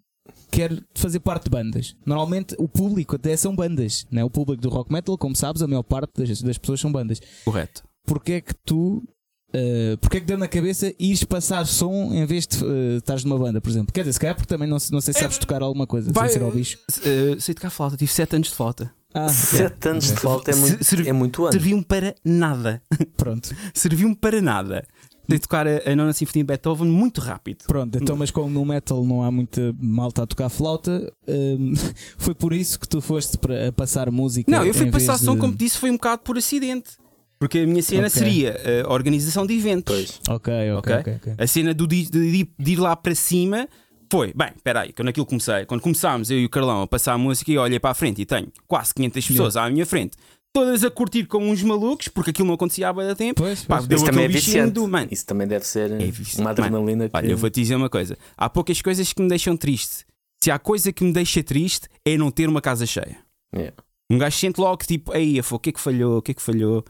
Quer 0.52 0.82
fazer 0.96 1.20
parte 1.20 1.46
de 1.46 1.50
bandas. 1.50 1.96
Normalmente 2.06 2.56
o 2.58 2.68
público 2.68 3.16
até 3.16 3.36
são 3.38 3.56
bandas, 3.56 4.06
não 4.12 4.22
é? 4.22 4.24
O 4.26 4.30
público 4.30 4.62
do 4.62 4.70
rock 4.70 4.92
metal, 4.92 5.18
como 5.18 5.36
sabes, 5.36 5.62
a 5.62 5.68
maior 5.68 5.84
parte 5.84 6.12
das, 6.18 6.42
das 6.42 6.58
pessoas 6.58 6.80
são 6.80 6.92
bandas 6.92 7.20
Correto. 7.46 7.84
porque 8.06 8.34
é 8.34 8.42
que 8.42 8.54
tu. 8.66 9.04
Uh, 9.50 9.98
porque 10.02 10.18
é 10.18 10.20
que 10.20 10.26
deu 10.26 10.38
na 10.38 10.48
cabeça 10.48 10.94
ires 11.00 11.24
passar 11.24 11.66
som 11.66 12.14
em 12.14 12.26
vez 12.26 12.46
de 12.46 12.62
uh, 12.66 12.98
estares 12.98 13.24
numa 13.24 13.38
banda, 13.40 13.62
por 13.62 13.70
exemplo? 13.70 13.94
Quer 13.94 14.02
dizer, 14.02 14.14
se 14.14 14.20
calhar 14.20 14.36
porque 14.36 14.48
também 14.50 14.68
não, 14.68 14.78
não 14.92 15.00
sei 15.02 15.14
se 15.14 15.22
sabes 15.22 15.38
tocar 15.38 15.62
alguma 15.62 15.88
coisa, 15.88 16.12
Vai- 16.12 16.28
sem 16.28 16.40
ser 16.40 16.44
ao 16.46 16.52
bicho. 16.52 16.78
Uh, 17.00 17.40
sei 17.40 17.56
tocar 17.56 17.70
flauta, 17.70 17.96
tive 17.96 18.12
7 18.12 18.36
anos 18.36 18.50
de 18.50 18.56
flauta. 18.56 18.94
Ah, 19.18 19.30
Sete 19.30 19.90
anos 19.90 20.06
de 20.06 20.12
ok. 20.12 20.22
flauta 20.22 20.52
é 20.52 20.56
muito, 20.56 20.84
Servi- 20.84 21.10
é 21.10 21.14
muito 21.14 21.44
ano. 21.44 21.52
Serviu-me 21.54 21.84
para 21.84 22.16
nada. 22.24 22.82
Pronto, 23.18 23.50
Serviu-me 23.74 24.16
para 24.16 24.42
nada. 24.42 24.86
Sei 25.30 25.40
tocar 25.40 25.68
a, 25.68 25.82
a 25.92 25.94
nona 25.96 26.14
sinfonia 26.14 26.44
de 26.44 26.48
Beethoven 26.48 26.88
muito 26.88 27.20
rápido. 27.20 27.66
pronto. 27.68 27.98
Então, 28.02 28.16
mas 28.16 28.32
como 28.32 28.50
no 28.50 28.64
metal 28.64 29.04
não 29.04 29.22
há 29.24 29.30
muita 29.30 29.76
malta 29.78 30.24
a 30.24 30.26
tocar 30.26 30.48
flauta, 30.48 31.12
um, 31.28 31.74
foi 32.18 32.34
por 32.34 32.54
isso 32.54 32.80
que 32.80 32.88
tu 32.88 33.02
foste 33.02 33.38
para 33.38 33.68
a 33.68 33.72
passar 33.74 34.10
música. 34.10 34.50
Não, 34.50 34.64
eu 34.66 34.74
fui 34.74 34.90
passar 34.90 35.18
som, 35.18 35.34
de- 35.34 35.42
como 35.42 35.54
disse, 35.54 35.78
foi 35.78 35.90
um 35.92 35.96
bocado 35.96 36.22
por 36.22 36.38
acidente. 36.38 36.92
Porque 37.40 37.60
a 37.60 37.68
minha 37.68 37.84
cena 37.84 38.08
Ok. 38.08 38.12
seria 38.20 38.56
a 38.88 38.92
organização 38.94 39.46
de 39.46 39.54
eventos. 39.56 39.94
Pois. 39.94 40.22
Ok, 40.38 40.54
ok, 40.78 40.96
ok. 40.96 41.14
ok. 41.18 41.34
A 41.38 41.46
cena 41.46 41.74
do, 41.74 41.86
de, 41.86 42.10
de- 42.10 42.50
de 42.58 42.72
ir 42.72 42.78
lá 42.80 42.96
para 42.96 43.14
cima 43.14 43.68
foi, 44.10 44.34
bem, 44.34 44.50
espera 44.56 44.82
aí, 44.82 44.94
quando 44.94 45.10
aquilo 45.10 45.26
comecei, 45.26 45.66
quando 45.66 45.82
começámos 45.82 46.32
eu 46.32 46.40
e 46.40 46.46
o 46.46 46.50
Carlão 46.50 46.82
a 46.82 46.88
passar 46.88 47.14
a 47.14 47.18
música 47.18 47.52
e 47.52 47.58
olhei 47.58 47.80
para 47.80 47.92
a 47.92 47.94
frente 47.94 48.22
e 48.22 48.26
tenho 48.26 48.52
quase 48.68 48.94
500 48.94 49.28
pessoas 49.28 49.58
à 49.58 49.70
minha 49.70 49.86
frente, 49.86 50.18
todas 50.54 50.84
a 50.84 50.90
curtir 50.90 51.26
como 51.26 51.48
uns 51.48 51.62
malucos, 51.62 52.08
porque 52.08 52.32
aquilo 52.32 52.48
não 52.48 52.56
acontecia 52.56 52.90
há 52.90 52.94
bem 52.94 53.14
tempo. 53.16 53.42
Pois, 53.42 53.64
Pá, 53.64 53.78
pois. 53.78 53.92
Isso 53.92 54.06
também 54.06 54.26
é 54.26 54.28
viciante. 54.28 54.72
do, 54.72 54.88
mano, 54.88 55.08
Isso 55.12 55.26
também 55.26 55.48
deve 55.48 55.66
ser 55.66 55.92
É 55.92 56.42
uma 56.42 56.50
adrenalina 56.50 57.08
que. 57.08 57.16
Olha, 57.16 57.28
eu 57.28 57.38
vou-te 57.38 57.62
dizer 57.62 57.76
uma 57.76 57.90
coisa: 57.90 58.18
há 58.36 58.50
poucas 58.50 58.82
coisas 58.82 59.14
que 59.14 59.22
me 59.22 59.30
deixam 59.30 59.56
triste. 59.56 60.06
Se 60.42 60.52
há 60.52 60.58
coisa 60.58 60.92
que 60.92 61.04
me 61.04 61.12
deixa 61.12 61.44
triste 61.44 61.88
é 62.06 62.18
não 62.18 62.32
ter 62.32 62.48
uma 62.48 62.62
casa 62.62 62.86
cheia. 62.86 63.18
Yeah. 63.56 63.76
Um 64.10 64.18
gajo 64.18 64.38
sente 64.38 64.60
logo 64.60 64.84
tipo, 64.86 65.12
aí, 65.12 65.40
o 65.40 65.60
que 65.60 65.70
é 65.70 65.74
que 65.74 65.80
falhou? 65.80 66.18
O 66.18 66.22
que 66.22 66.32
é 66.32 66.34
que 66.34 66.42
falhou? 66.42 66.84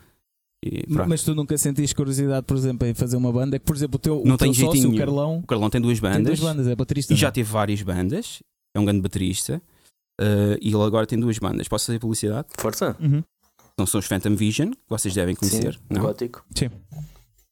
E. 0.65 0.84
Mas 0.88 1.24
tu 1.24 1.36
nunca 1.36 1.58
sentiste 1.58 1.96
curiosidade, 1.96 2.46
por 2.46 2.58
exemplo, 2.58 2.88
em 2.88 2.93
fazer 2.93 3.15
uma 3.15 3.32
banda? 3.32 3.56
É 3.56 3.60
que, 3.60 3.65
por 3.65 3.76
exemplo, 3.76 3.96
o 3.98 4.00
teu, 4.00 4.15
Não 4.26 4.36
o 4.36 4.38
teu 4.38 4.48
tem 4.48 4.54
sócio, 4.54 4.91
o. 4.91 4.98
Carlão, 4.98 5.39
O 5.39 5.48
Carlão 5.48 5.70
tem 5.70 5.80
duas 5.80 6.00
tem 6.00 6.10
bandas, 6.10 6.39
duas 6.39 6.52
bandas, 6.52 6.67
é 6.67 6.76
baterista. 6.76 7.13
e 7.13 7.15
já 7.15 7.28
não 7.28 7.30
é? 7.30 7.32
teve 7.34 7.52
várias 7.52 7.82
bandas. 7.82 8.41
É 8.76 8.80
um 8.80 8.86
grande 8.86 9.02
baterista. 9.02 9.62
eh, 10.20 10.58
e 10.62 10.70
ele 10.70 10.82
agora 10.84 11.06
tem 11.06 11.20
duas 11.20 11.38
bandas. 11.38 11.67
Posso 11.67 11.86
fazer 11.88 12.00
publicidade? 12.00 12.48
Força. 12.58 12.96
Uhum. 13.00 13.24
Não 13.80 13.86
são 13.86 14.00
os 14.00 14.08
Phantom 14.08 14.36
Vision, 14.36 14.72
que 14.72 14.78
vocês 14.89 15.13
devem 15.13 15.36
conhecer. 15.36 15.74
Sim, 15.76 15.80
não? 15.91 16.02
gótico. 16.02 16.43
Sim. 16.56 16.70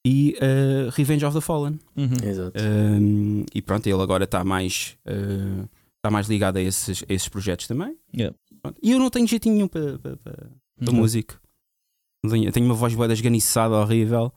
E 0.05 0.35
eh, 0.39 0.89
Revenge 0.91 1.25
of 1.25 1.35
the 1.35 1.41
Fallen. 1.41 1.79
Uhum. 1.95 2.13
Exato. 2.29 2.59
Um, 2.59 3.43
e 3.53 3.61
pronto, 3.61 3.85
ele 3.87 4.01
agora 4.01 4.23
está 4.23 4.43
mais, 4.43 4.97
uh, 5.07 5.67
está 5.97 6.11
mais 6.11 6.27
ligado 6.27 6.57
a 6.57 6.61
esses, 6.61 7.03
a 7.07 7.13
esses 7.13 7.27
projetos 7.29 7.67
também. 7.67 7.95
Yeah. 8.15 8.35
E 8.81 8.91
eu 8.91 8.99
não 8.99 9.09
tenho 9.11 9.27
jeitinho 9.27 9.55
nenhum 9.55 9.67
para, 9.67 9.97
para, 9.99 10.17
para, 10.17 10.33
para 10.33 10.89
Ok. 10.89 10.93
músico. 10.93 11.39
Tenho, 12.29 12.51
tenho 12.51 12.65
uma 12.65 12.75
voz 12.75 12.93
boa 12.93 13.11
esganiçada, 13.11 13.75
horrível. 13.75 14.31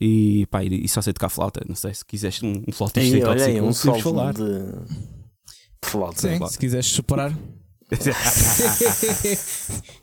E, 0.00 0.46
pá, 0.50 0.62
e, 0.62 0.84
e 0.84 0.88
só 0.88 1.00
sei 1.00 1.12
tocar 1.12 1.28
flauta. 1.28 1.62
Não 1.68 1.74
sei 1.74 1.94
se 1.94 2.04
quiseste 2.04 2.44
um, 2.44 2.62
um 2.68 2.72
flautista 2.72 3.16
e 3.16 3.42
aí, 3.42 3.60
um 3.60 3.72
solo 3.72 4.00
falar. 4.00 4.34
de. 4.34 4.42
flauta. 5.82 6.20
Sim, 6.20 6.38
Claro. 6.38 6.52
se 6.52 6.58
quiseres 6.58 6.86
superar. 6.86 7.32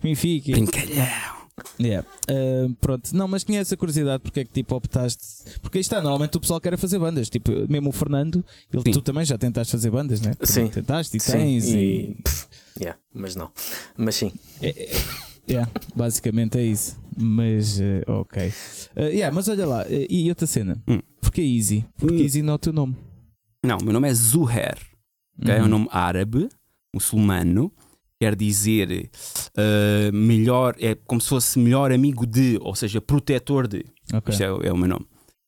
Benfica. 0.01 0.51
Brincalhão. 0.51 1.43
Yeah. 1.79 2.07
Uh, 2.29 2.73
pronto, 2.81 3.15
não, 3.15 3.27
mas 3.27 3.43
tinha 3.43 3.59
essa 3.59 3.77
curiosidade 3.77 4.23
porque 4.23 4.39
é 4.39 4.43
que 4.45 4.51
tipo 4.51 4.75
optaste. 4.75 5.21
Porque 5.61 5.77
aí 5.77 5.81
está, 5.81 6.01
normalmente 6.01 6.35
o 6.37 6.39
pessoal 6.41 6.59
quer 6.59 6.75
fazer 6.77 6.97
bandas, 6.97 7.29
tipo, 7.29 7.51
mesmo 7.69 7.89
o 7.89 7.91
Fernando, 7.91 8.43
ele, 8.73 8.81
Sim. 8.83 8.91
tu 8.91 9.01
também 9.01 9.23
já 9.23 9.37
tentaste 9.37 9.71
fazer 9.71 9.91
bandas, 9.91 10.19
né? 10.21 10.33
Sim. 10.41 10.67
Tentaste 10.67 11.15
e 11.17 11.19
Sim, 11.19 11.31
tens 11.31 11.65
e. 11.67 11.77
e. 11.77 12.15
pff, 12.23 12.47
yeah, 12.79 12.97
mas 13.13 13.35
não. 13.35 13.51
Mas 13.95 14.15
sim. 14.15 14.31
Yeah, 15.49 15.69
basicamente 15.95 16.57
é 16.57 16.63
isso. 16.63 16.97
Mas, 17.17 17.79
uh, 17.79 18.03
ok. 18.07 18.47
Uh, 18.95 19.01
yeah, 19.01 19.33
mas 19.35 19.47
olha 19.47 19.65
lá, 19.65 19.83
uh, 19.83 19.87
e 20.09 20.29
outra 20.29 20.47
cena? 20.47 20.81
Hum. 20.87 20.99
Porque 21.21 21.41
Easy? 21.41 21.85
Porque 21.97 22.15
Hum. 22.15 22.19
Easy 22.23 22.41
não 22.41 22.53
é 22.53 22.55
o 22.55 22.59
teu 22.59 22.73
nome. 22.73 22.95
Não, 23.63 23.77
meu 23.83 23.93
nome 23.93 24.09
é 24.09 24.13
Zuher. 24.13 24.77
ok? 25.41 25.53
É 25.53 25.59
um 25.59 25.63
Uhum. 25.63 25.67
nome 25.69 25.87
árabe, 25.91 26.49
muçulmano. 26.93 27.71
Quer 28.19 28.35
dizer, 28.35 29.09
uh, 29.57 30.15
melhor, 30.15 30.75
é 30.79 30.95
como 30.95 31.19
se 31.19 31.27
fosse 31.27 31.59
melhor 31.59 31.91
amigo 31.91 32.25
de, 32.25 32.57
ou 32.61 32.73
seja, 32.73 33.01
protetor 33.01 33.67
de. 33.67 33.83
Ok. 34.13 34.31
Isto 34.31 34.43
é, 34.43 34.67
é 34.67 34.71
o 34.71 34.77
meu 34.77 34.87
nome. 34.87 35.05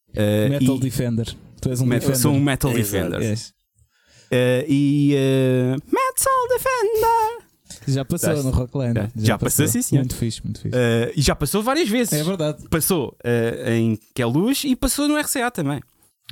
Uh, 0.09 0.49
Metal 0.49 0.75
e- 0.75 0.79
Defender. 0.79 1.35
Tu 1.61 1.69
és 1.69 1.79
um 1.81 1.85
Metal- 1.85 2.09
Defender. 2.09 2.21
sou 2.21 2.33
um 2.33 2.39
Metal. 2.43 2.73
Defender. 2.73 3.21
Uh, 3.21 4.65
e 4.67 5.13
uh, 5.15 5.81
Metal 5.85 6.47
Defender! 6.49 7.44
Já 7.87 8.03
passou 8.05 8.35
Já- 8.35 8.43
no 8.43 8.49
Rockland. 8.51 8.93
já- 8.95 9.09
já 9.15 9.37
passou, 9.37 9.67
sim, 9.67 9.81
senhor. 9.81 10.01
Muito 10.01 10.15
fixe, 10.15 10.41
muito 10.43 10.59
fixe. 10.61 10.75
Uh, 10.77 11.11
e 11.15 11.21
já 11.21 11.35
passou 11.35 11.61
várias 11.63 11.89
vezes. 11.89 12.13
É 12.13 12.23
verdade. 12.23 12.63
Passou 12.69 13.15
uh, 13.23 13.69
em 13.69 13.97
Que 14.13 14.21
é 14.21 14.25
Luz 14.25 14.63
e 14.63 14.75
passou 14.75 15.07
no 15.07 15.17
RCA 15.17 15.49
também. 15.51 15.81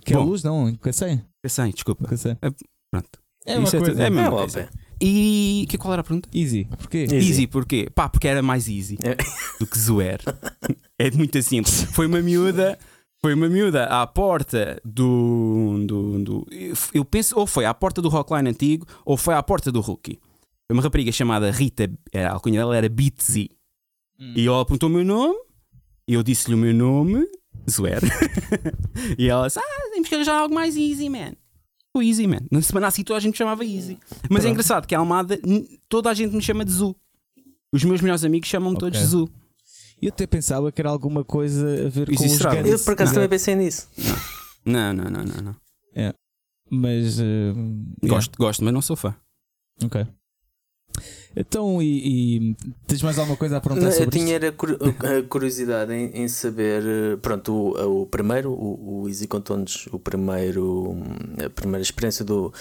Que 0.05 0.13
é 0.13 0.17
Bom. 0.17 0.23
luz, 0.23 0.43
não, 0.43 0.65
nunca 0.65 0.91
sei. 0.91 1.21
Sei, 1.45 1.71
desculpa. 1.71 2.03
Nunca 2.03 2.17
sei. 2.17 2.35
Pronto. 2.91 3.09
É 3.45 3.57
uma 3.57 3.63
Isso 3.67 3.75
é 3.75 3.79
coisa. 3.79 4.03
é 4.03 4.05
É 4.05 4.09
mesmo. 4.09 4.31
coisa. 4.31 4.59
pé. 4.63 4.69
E 5.01 5.65
que, 5.69 5.77
qual 5.77 5.93
era 5.93 6.01
a 6.01 6.03
pergunta? 6.03 6.29
Easy. 6.33 6.65
Porquê? 6.77 6.99
Easy. 7.11 7.15
Easy, 7.15 7.47
porquê? 7.47 7.89
Pá, 7.93 8.07
porque 8.07 8.27
era 8.27 8.41
mais 8.41 8.67
easy 8.69 8.97
É. 9.01 9.15
do 9.59 9.67
que 9.67 9.77
Zoer. 9.77 10.19
é 10.97 11.11
muito 11.11 11.41
simples. 11.41 11.83
Foi 11.91 12.05
uma 12.07 12.21
miúda, 12.21 12.77
foi 13.21 13.33
uma 13.33 13.49
miúda 13.49 13.83
à 13.85 14.07
porta 14.07 14.79
do, 14.85 15.83
do, 15.85 16.19
do- 16.23 16.47
Eu 16.93 17.03
penso, 17.03 17.37
ou 17.37 17.45
foi 17.45 17.65
à 17.65 17.73
porta 17.73 18.01
do 18.01 18.07
Rockline 18.07 18.49
antigo, 18.49 18.87
ou 19.05 19.17
foi 19.17 19.33
à 19.33 19.43
porta 19.43 19.71
do 19.71 19.81
Rookie. 19.81 20.19
Foi 20.67 20.75
uma 20.75 20.83
rapariga 20.83 21.11
chamada 21.11 21.51
Rita, 21.51 21.91
era, 22.11 22.29
a 22.29 22.33
alcunha 22.33 22.59
dela 22.59 22.75
era 22.75 22.89
Bitsy. 22.89 23.49
E 24.19 24.47
ela 24.47 24.61
apontou 24.61 24.87
o 24.89 24.91
meu 24.91 25.03
nome, 25.03 25.37
e 26.07 26.13
eu 26.13 26.23
disse-lhe 26.23 26.55
o 26.55 26.57
meu 26.57 26.73
nome, 26.73 27.27
Zoer. 27.69 27.99
e 29.17 29.27
ela 29.27 29.47
disse: 29.47 29.59
Ah, 29.59 29.89
temos 29.91 30.07
que 30.07 30.15
arranjar 30.15 30.35
algo 30.39 30.53
mais 30.55 30.75
easy, 30.77 31.09
man. 31.09 31.33
O 31.95 32.01
Easy, 32.01 32.25
man. 32.25 32.39
Na 32.49 32.59
semana 32.61 32.87
assim 32.87 33.03
toda 33.03 33.17
a 33.17 33.19
gente 33.19 33.33
me 33.33 33.37
chamava 33.37 33.63
Easy. 33.63 33.99
Mas 34.23 34.23
é 34.23 34.27
Pronto. 34.27 34.47
engraçado 34.47 34.87
que 34.87 34.95
a 34.95 34.99
Almada, 34.99 35.39
toda 35.87 36.09
a 36.09 36.13
gente 36.13 36.35
me 36.35 36.41
chama 36.41 36.65
de 36.65 36.71
Zu. 36.71 36.95
Os 37.71 37.83
meus 37.83 38.01
melhores 38.01 38.23
amigos 38.23 38.49
chamam-me 38.49 38.77
todos 38.79 38.97
Ok. 38.97 39.09
Zu. 39.09 39.29
Eu 40.01 40.09
até 40.09 40.25
pensava 40.25 40.71
que 40.71 40.81
era 40.81 40.89
alguma 40.89 41.23
coisa 41.23 41.85
a 41.85 41.89
ver 41.89 42.07
com 42.07 42.13
Isso 42.13 42.25
os 42.25 42.31
será? 42.33 42.55
Guns. 42.55 42.67
Eu 42.67 42.79
por 42.79 42.93
acaso 42.93 43.11
Não. 43.11 43.13
também 43.15 43.29
pensei 43.29 43.55
nisso. 43.55 43.87
Não, 44.65 44.91
não, 44.91 45.03
não, 45.05 45.23
não. 45.23 45.43
não. 45.43 45.55
Mas. 46.69 47.19
uh. 47.19 47.53
Gosto, 48.07 48.37
gosto, 48.37 48.63
mas 48.63 48.73
não 48.73 48.81
sou 48.81 48.95
fã. 48.95 49.15
Ok. 49.83 50.05
Então, 51.35 51.81
e, 51.81 52.51
e 52.51 52.55
tens 52.85 53.01
mais 53.01 53.17
alguma 53.17 53.35
coisa 53.35 53.57
a 53.57 53.61
perguntar 53.61 53.87
Não, 53.87 53.91
eu 53.91 53.97
sobre 54.03 54.19
tinha 54.19 54.37
a 54.37 55.23
curiosidade 55.27 55.91
em, 55.91 56.23
em 56.23 56.27
saber, 56.27 56.83
eh, 56.85 57.17
pronto, 57.17 57.51
o, 57.51 58.01
o 58.01 58.05
primeiro, 58.05 58.51
o, 58.51 59.01
o 59.01 59.09
Easy 59.09 59.27
contou-nos 59.27 59.87
o 59.91 59.97
primeiro, 59.97 60.95
a 61.43 61.49
primeira 61.49 61.81
experiência 61.81 62.23
do, 62.23 62.53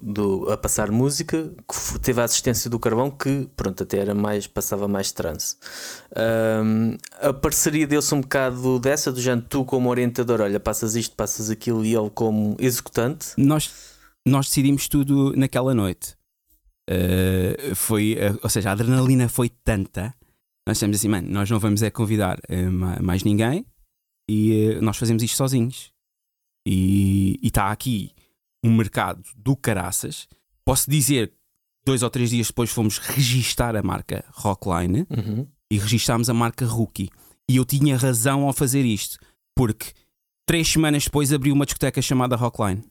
do 0.00 0.48
a 0.50 0.56
passar 0.56 0.90
música, 0.90 1.50
que 1.68 1.98
teve 1.98 2.20
a 2.20 2.24
assistência 2.24 2.70
do 2.70 2.78
Carvão, 2.78 3.10
que 3.10 3.48
pronto, 3.56 3.82
até 3.82 3.98
era 3.98 4.14
mais, 4.14 4.46
passava 4.46 4.86
mais 4.86 5.10
trance. 5.10 5.56
Hum, 6.64 6.96
a 7.20 7.32
parceria 7.32 7.86
deu-se 7.86 8.14
um 8.14 8.20
bocado 8.20 8.78
dessa, 8.78 9.10
do 9.10 9.20
género, 9.20 9.46
tu 9.48 9.64
como 9.64 9.90
orientador, 9.90 10.40
olha, 10.40 10.60
passas 10.60 10.94
isto, 10.94 11.16
passas 11.16 11.50
aquilo, 11.50 11.84
e 11.84 11.94
ele 11.94 12.10
como 12.10 12.56
executante. 12.60 13.28
Nós, 13.36 13.70
nós 14.24 14.46
decidimos 14.46 14.86
tudo 14.86 15.32
naquela 15.36 15.74
noite. 15.74 16.19
Uh, 16.90 17.74
foi, 17.76 18.14
uh, 18.14 18.38
ou 18.42 18.50
seja, 18.50 18.70
a 18.70 18.72
adrenalina 18.72 19.28
foi 19.28 19.48
tanta. 19.48 20.12
Nós 20.66 20.78
temos 20.78 20.96
assim, 20.96 21.08
mano, 21.08 21.28
nós 21.30 21.48
não 21.48 21.58
vamos 21.60 21.82
é 21.82 21.90
convidar 21.90 22.38
uh, 22.50 22.72
ma- 22.72 22.98
mais 23.00 23.22
ninguém 23.22 23.64
e 24.28 24.76
nós 24.80 24.96
fazemos 24.96 25.22
isto 25.22 25.36
sozinhos. 25.36 25.92
E 26.66 27.38
está 27.42 27.70
aqui 27.70 28.10
um 28.64 28.74
mercado 28.74 29.22
do 29.36 29.56
caraças. 29.56 30.28
Posso 30.64 30.90
dizer, 30.90 31.32
dois 31.84 32.02
ou 32.02 32.10
três 32.10 32.30
dias 32.30 32.48
depois 32.48 32.70
fomos 32.70 32.98
registar 32.98 33.74
a 33.76 33.82
marca 33.82 34.24
Rockline 34.32 35.06
Uhum. 35.10 35.46
e 35.70 35.78
registámos 35.78 36.28
a 36.28 36.34
marca 36.34 36.66
Rookie. 36.66 37.08
E 37.48 37.56
eu 37.56 37.64
tinha 37.64 37.96
razão 37.96 38.42
ao 38.44 38.52
fazer 38.52 38.84
isto, 38.84 39.18
porque 39.56 39.92
três 40.46 40.68
semanas 40.68 41.04
depois 41.04 41.32
abriu 41.32 41.54
uma 41.54 41.64
discoteca 41.64 42.00
chamada 42.02 42.36
Rockline. 42.36 42.82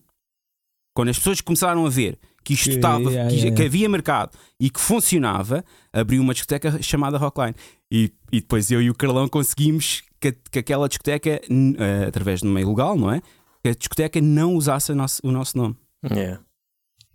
Quando 0.96 1.10
as 1.10 1.18
pessoas 1.18 1.40
começaram 1.42 1.86
a 1.86 1.90
ver 1.90 2.18
que 2.43 2.54
isto 2.54 2.69
Que- 2.69 2.75
estava, 2.75 3.10
yeah, 3.12 3.30
que, 3.30 3.36
yeah, 3.36 3.56
que 3.56 3.63
havia 3.63 3.88
mercado 3.89 4.32
e 4.60 4.69
que 4.69 4.80
funcionava, 4.80 5.63
abriu 5.93 6.21
uma 6.21 6.34
discoteca 6.34 6.82
chamada 6.82 7.17
Rockline. 7.17 7.56
E, 7.91 8.12
e 8.32 8.39
depois 8.41 8.69
eu 8.71 8.82
e 8.82 8.89
o 8.89 8.95
Carlão 8.95 9.28
conseguimos 9.28 10.04
que, 10.19 10.32
que 10.52 10.60
aquela 10.60 10.88
discoteca, 10.88 11.30
eh, 11.49 12.06
através 12.08 12.41
de 12.41 12.47
um 12.47 12.52
meio 12.52 12.69
legal, 12.69 12.95
não 12.97 13.12
é? 13.12 13.21
Que 13.63 13.69
a 13.69 13.73
discoteca 13.73 14.19
não 14.21 14.56
usasse 14.56 14.91
o 14.91 14.95
nosso, 14.95 15.21
o 15.23 15.32
nosso 15.32 15.58
nome. 15.58 15.75
Yeah. 16.10 16.41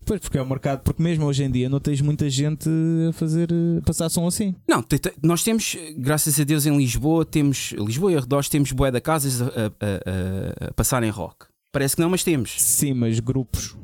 Pois, 0.07 0.21
porque 0.21 0.37
é 0.37 0.43
o 0.43 0.47
mercado, 0.47 0.83
porque 0.83 1.03
mesmo 1.03 1.25
hoje 1.25 1.43
em 1.45 1.51
dia 1.51 1.67
não 1.67 1.81
tens 1.81 2.01
muita 2.03 2.29
gente 2.29 2.69
a 3.09 3.13
fazer, 3.15 3.49
a 3.79 3.83
passar 3.87 4.11
som 4.11 4.27
assim. 4.27 4.55
Não, 4.69 4.83
te- 4.83 4.99
te- 4.99 5.15
nós 5.23 5.43
temos, 5.43 5.75
graças 5.97 6.39
a 6.39 6.45
Deus, 6.45 6.67
em 6.67 6.77
Lisboa, 6.77 7.25
temos 7.25 7.73
Lisboa 7.73 8.13
e 8.13 8.17
arredores, 8.17 8.51
temos 8.51 8.71
bué 8.73 8.91
da 8.91 9.01
casas 9.01 9.41
a, 9.41 9.47
a- 9.47 9.49
a- 9.49 10.69
a 10.69 10.75
passar 10.75 11.03
em 11.03 11.09
rock. 11.11 11.47
Parece 11.73 11.97
que 11.97 12.03
não, 12.03 12.11
mas 12.11 12.23
temos. 12.23 12.55
Sim, 12.61 12.93
mas 12.93 13.19
grupos, 13.19 13.75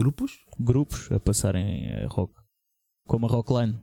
Grupos? 0.00 0.32
grupos 0.60 1.10
a 1.10 1.18
passarem 1.18 1.86
eh, 1.86 2.06
rock. 2.08 2.32
Como 3.06 3.26
a 3.26 3.28
Rockline. 3.28 3.74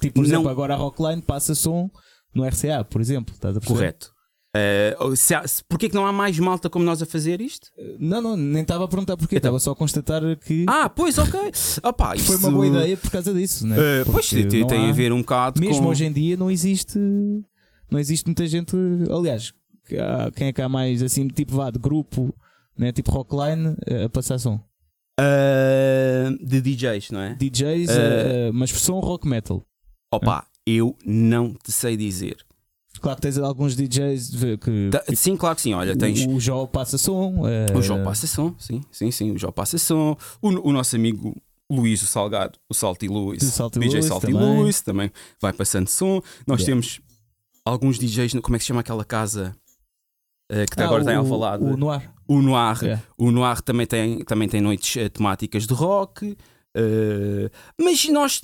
Tipo, 0.00 0.14
por 0.14 0.20
Não- 0.22 0.26
exemplo, 0.28 0.48
agora 0.48 0.74
a 0.74 0.76
Rockline 0.76 1.22
passa 1.22 1.54
som 1.54 1.88
no 2.34 2.44
RCA, 2.44 2.84
por 2.84 3.00
exemplo. 3.00 3.32
Estás 3.34 3.56
a 3.56 3.60
perceber? 3.60 3.78
Correto. 3.78 4.12
Eh, 4.56 4.96
se 5.14 5.34
há- 5.34 5.46
se- 5.46 5.62
Porquê 5.64 5.88
que 5.88 5.94
não 5.94 6.04
há 6.04 6.12
mais 6.12 6.36
malta 6.38 6.68
como 6.68 6.84
nós 6.84 7.00
a 7.00 7.06
fazer 7.06 7.40
isto? 7.40 7.68
Não, 7.98 8.20
não, 8.20 8.36
nem 8.36 8.62
estava 8.62 8.84
a 8.84 8.88
perguntar 8.88 9.16
porquê. 9.16 9.36
Então. 9.36 9.50
Estava 9.50 9.60
só 9.60 9.70
a 9.70 9.76
constatar 9.76 10.22
que 10.38 10.64
Ah, 10.68 10.88
pois, 10.88 11.16
ok. 11.16 11.38
Opa, 11.84 12.16
foi 12.18 12.36
uma 12.36 12.50
boa 12.50 12.66
ideia 12.66 12.96
por 12.96 13.10
causa 13.10 13.32
disso. 13.32 13.64
Né? 13.66 13.76
Eh, 13.78 14.04
pois, 14.04 14.28
tem, 14.28 14.44
não 14.60 14.66
tem 14.66 14.86
há- 14.86 14.90
a 14.90 14.92
ver 14.92 15.12
um 15.12 15.20
bocado 15.20 15.60
Mesmo 15.60 15.82
com... 15.82 15.88
hoje 15.88 16.04
em 16.04 16.12
dia 16.12 16.36
não 16.36 16.50
existe 16.50 16.98
não 17.90 17.98
existe 18.00 18.26
muita 18.26 18.46
gente. 18.48 18.74
Aliás, 19.10 19.52
quem 20.34 20.48
é 20.48 20.52
que 20.52 20.60
há 20.62 20.68
mais 20.68 21.02
assim, 21.02 21.28
tipo 21.28 21.54
vá 21.56 21.70
de 21.70 21.78
grupo, 21.78 22.34
né? 22.76 22.90
tipo 22.90 23.10
rockline, 23.12 23.76
eh, 23.86 24.04
a 24.04 24.08
passar 24.08 24.38
som? 24.38 24.58
Eh, 25.20 26.30
de 26.40 26.60
DJs, 26.60 27.10
não 27.10 27.20
é? 27.20 27.34
DJs, 27.34 27.90
Eh. 27.90 28.48
eh, 28.48 28.50
mas 28.52 28.70
som 28.70 28.98
rock 29.00 29.26
metal. 29.26 29.64
Opa, 30.12 30.46
eu 30.66 30.96
não 31.04 31.54
te 31.54 31.70
sei 31.72 31.96
dizer. 31.96 32.36
Claro 33.00 33.16
que 33.16 33.22
tens 33.22 33.38
alguns 33.38 33.74
DJs 33.74 34.30
que. 34.60 34.90
Ta- 34.90 35.04
Sim, 35.16 35.36
claro 35.36 35.56
que 35.56 35.62
sim. 35.62 35.74
Olha, 35.74 35.96
tens... 35.96 36.24
O, 36.24 36.30
o 36.36 36.40
Jó 36.40 36.66
passa 36.66 36.96
som. 36.98 37.34
O 37.76 37.82
João 37.82 38.04
passa 38.04 38.26
som, 38.26 38.54
sim, 38.58 38.80
sim, 38.92 39.10
sim. 39.10 39.30
O 39.32 39.38
João 39.38 39.52
passa 39.52 39.76
som. 39.78 40.16
O, 40.40 40.48
o 40.68 40.72
nosso 40.72 40.94
amigo 40.94 41.34
Luís 41.70 42.02
o 42.02 42.06
Salgado, 42.06 42.58
o 42.68 42.74
Salty 42.74 43.08
Luís, 43.08 43.42
O 43.42 43.46
Salty 43.50 43.78
DJ 43.80 43.94
Luís 44.00 44.04
Salty 44.06 44.26
também. 44.32 44.56
Luís, 44.56 44.80
também 44.82 45.10
vai 45.40 45.52
passando 45.52 45.88
som. 45.88 46.20
Nós 46.46 46.60
Yeah. 46.60 46.66
temos 46.66 47.00
alguns 47.64 47.98
DJs, 47.98 48.34
como 48.42 48.54
é 48.56 48.58
que 48.58 48.64
se 48.64 48.68
chama 48.68 48.80
aquela 48.80 49.04
casa 49.04 49.56
eh, 50.50 50.66
que 50.66 50.80
ah, 50.80 50.84
agora 50.84 51.00
está 51.02 51.12
em 51.14 51.16
o- 51.16 51.20
Alvalade? 51.20 51.64
O 51.64 51.76
Noir. 51.76 52.11
O 52.28 52.40
Noir. 52.40 52.78
Yeah. 52.82 53.02
O 53.18 53.30
Noir 53.30 53.60
também 53.62 53.86
tem, 53.86 54.24
também 54.24 54.48
tem 54.48 54.60
noites 54.60 54.96
eh, 54.96 55.08
temáticas 55.08 55.66
de 55.66 55.74
rock. 55.74 56.36
eh, 56.74 57.50
mas 57.80 58.08
nós, 58.08 58.40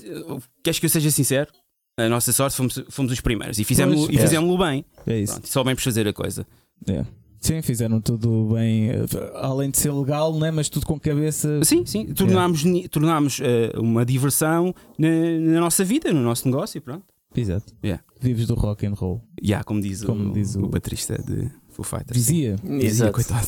queres 0.63 0.79
que 0.79 0.87
eu 0.87 0.91
seja 0.91 1.11
sincero? 1.11 1.51
A 1.99 2.09
nossa 2.09 2.33
sorte 2.33 2.57
fomos, 2.57 2.81
fomos 2.91 3.11
os 3.13 3.21
primeiros 3.21 3.59
e 3.59 3.65
fizemos, 3.65 3.97
Pois, 3.97 4.11
e 4.11 4.19
é. 4.19 4.21
fizemos-lo 4.23 4.57
bem. 4.59 4.85
É 5.07 5.19
isso. 5.19 5.33
Pronto, 5.35 5.49
soubemos 5.49 5.83
fazer 5.83 6.07
a 6.07 6.13
coisa. 6.13 6.47
É. 6.89 7.05
Sim, 7.41 7.63
fizeram 7.63 8.01
tudo 8.01 8.51
bem. 8.55 8.91
eh, 8.91 9.05
Além 9.35 9.71
de 9.71 9.79
ser 9.79 9.93
legal, 9.93 10.37
né? 10.39 10.51
mas 10.51 10.69
tudo 10.69 10.87
com 10.87 10.99
cabeça. 10.99 11.61
Sim, 11.65 11.85
sim, 11.87 12.07
tornámos, 12.13 12.63
ni- 12.65 12.89
tornámos 12.89 13.41
eh, 13.41 13.73
uma 13.79 14.05
diversão 14.05 14.75
na, 14.99 15.09
na 15.41 15.61
nossa 15.61 15.85
vida, 15.85 16.13
no 16.13 16.21
nosso 16.21 16.47
negócio, 16.49 16.81
pronto. 16.81 17.05
Exato. 17.37 17.75
Yeah. 17.85 18.03
Vives 18.21 18.47
do 18.47 18.55
rock 18.55 18.87
and 18.87 18.95
roll. 18.95 19.21
Yeah, 19.43 19.63
como 19.65 19.81
diz, 19.81 20.03
Como 20.05 20.31
o, 20.31 20.33
diz 20.33 20.55
o- 20.57 20.65
o 20.65 20.69
baterista 20.69 21.17
de 21.23 21.51
Foo 21.69 21.85
Fighters. 21.85 22.17
Dizia. 22.17 22.57
Dizia, 22.63 22.87
Exato. 22.89 23.13
coitado. 23.13 23.47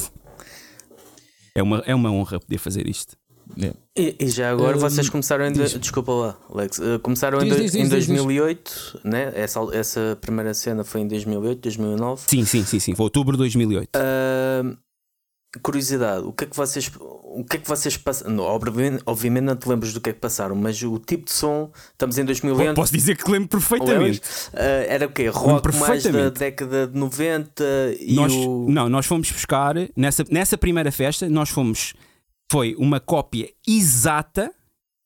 É 1.55 1.63
uma, 1.63 1.79
é 1.87 1.95
uma 1.95 2.11
honra 2.11 2.41
poder 2.41 2.59
fazer 2.59 2.89
isto. 2.89 3.17
É. 3.61 3.73
E, 3.97 4.17
e 4.21 4.29
já 4.29 4.51
agora 4.51 4.77
Hum, 4.77 4.81
vocês 4.81 5.09
começaram 5.09 5.47
em. 5.47 5.53
diz. 5.53 5.73
Desculpa 5.79 6.13
lá, 6.13 6.39
Alex. 6.53 6.79
Uh, 6.79 6.99
começaram 7.01 7.41
em, 7.41 7.49
Diz, 7.49 7.57
em 7.57 7.63
diz, 7.63 7.73
diz, 7.73 7.81
diz. 8.07 8.07
2008, 8.07 9.01
né? 9.05 9.33
Essa, 9.35 9.61
essa 9.73 10.19
primeira 10.21 10.55
cena 10.55 10.85
foi 10.85 11.01
em 11.01 11.09
2008, 11.09 11.61
2009. 11.61 12.23
Sim, 12.27 12.45
sim, 12.45 12.65
sim, 12.65 12.79
sim. 12.79 12.95
Foi 12.95 13.05
outubro 13.05 13.33
de 13.33 13.39
2008. 13.39 13.89
Uh, 13.97 14.77
curiosidade, 15.63 16.25
o 16.27 16.33
que 16.33 16.45
é 16.45 16.47
que 16.47 16.57
vocês. 16.57 16.91
O 17.33 17.45
que 17.45 17.57
é 17.59 17.61
que 17.61 17.69
vocês 17.69 17.97
passaram? 17.97 18.39
Obviamente, 18.39 19.03
obviamente 19.07 19.45
não 19.45 19.55
te 19.55 19.69
lembras 19.69 19.93
do 19.93 20.01
que 20.01 20.11
é 20.11 20.13
que 20.13 20.19
passaram, 20.19 20.57
mas 20.57 20.83
o 20.83 20.99
tipo 20.99 21.27
de 21.27 21.33
som. 21.33 21.71
Estamos 21.93 22.19
em 22.19 22.25
2020. 22.25 22.75
Posso 22.75 22.93
dizer 22.93 23.17
que 23.17 23.31
lembro 23.31 23.49
perfeitamente. 23.49 24.19
Uh, 24.53 24.87
era 24.89 25.07
o 25.07 25.11
quê? 25.11 25.29
Rock 25.29 25.77
mais 25.77 26.03
da 26.03 26.29
década 26.29 26.89
de 26.89 26.99
90 26.99 27.65
e 28.01 28.15
Nós, 28.15 28.33
o. 28.33 28.67
Não, 28.69 28.89
nós 28.89 29.07
fomos 29.07 29.31
buscar, 29.31 29.77
nessa, 29.97 30.25
nessa 30.29 30.59
primeira 30.59 30.91
festa, 30.91 31.29
nós 31.29 31.49
fomos. 31.51 31.95
Foi 32.51 32.75
uma 32.77 32.99
cópia 32.99 33.49
exata, 33.65 34.53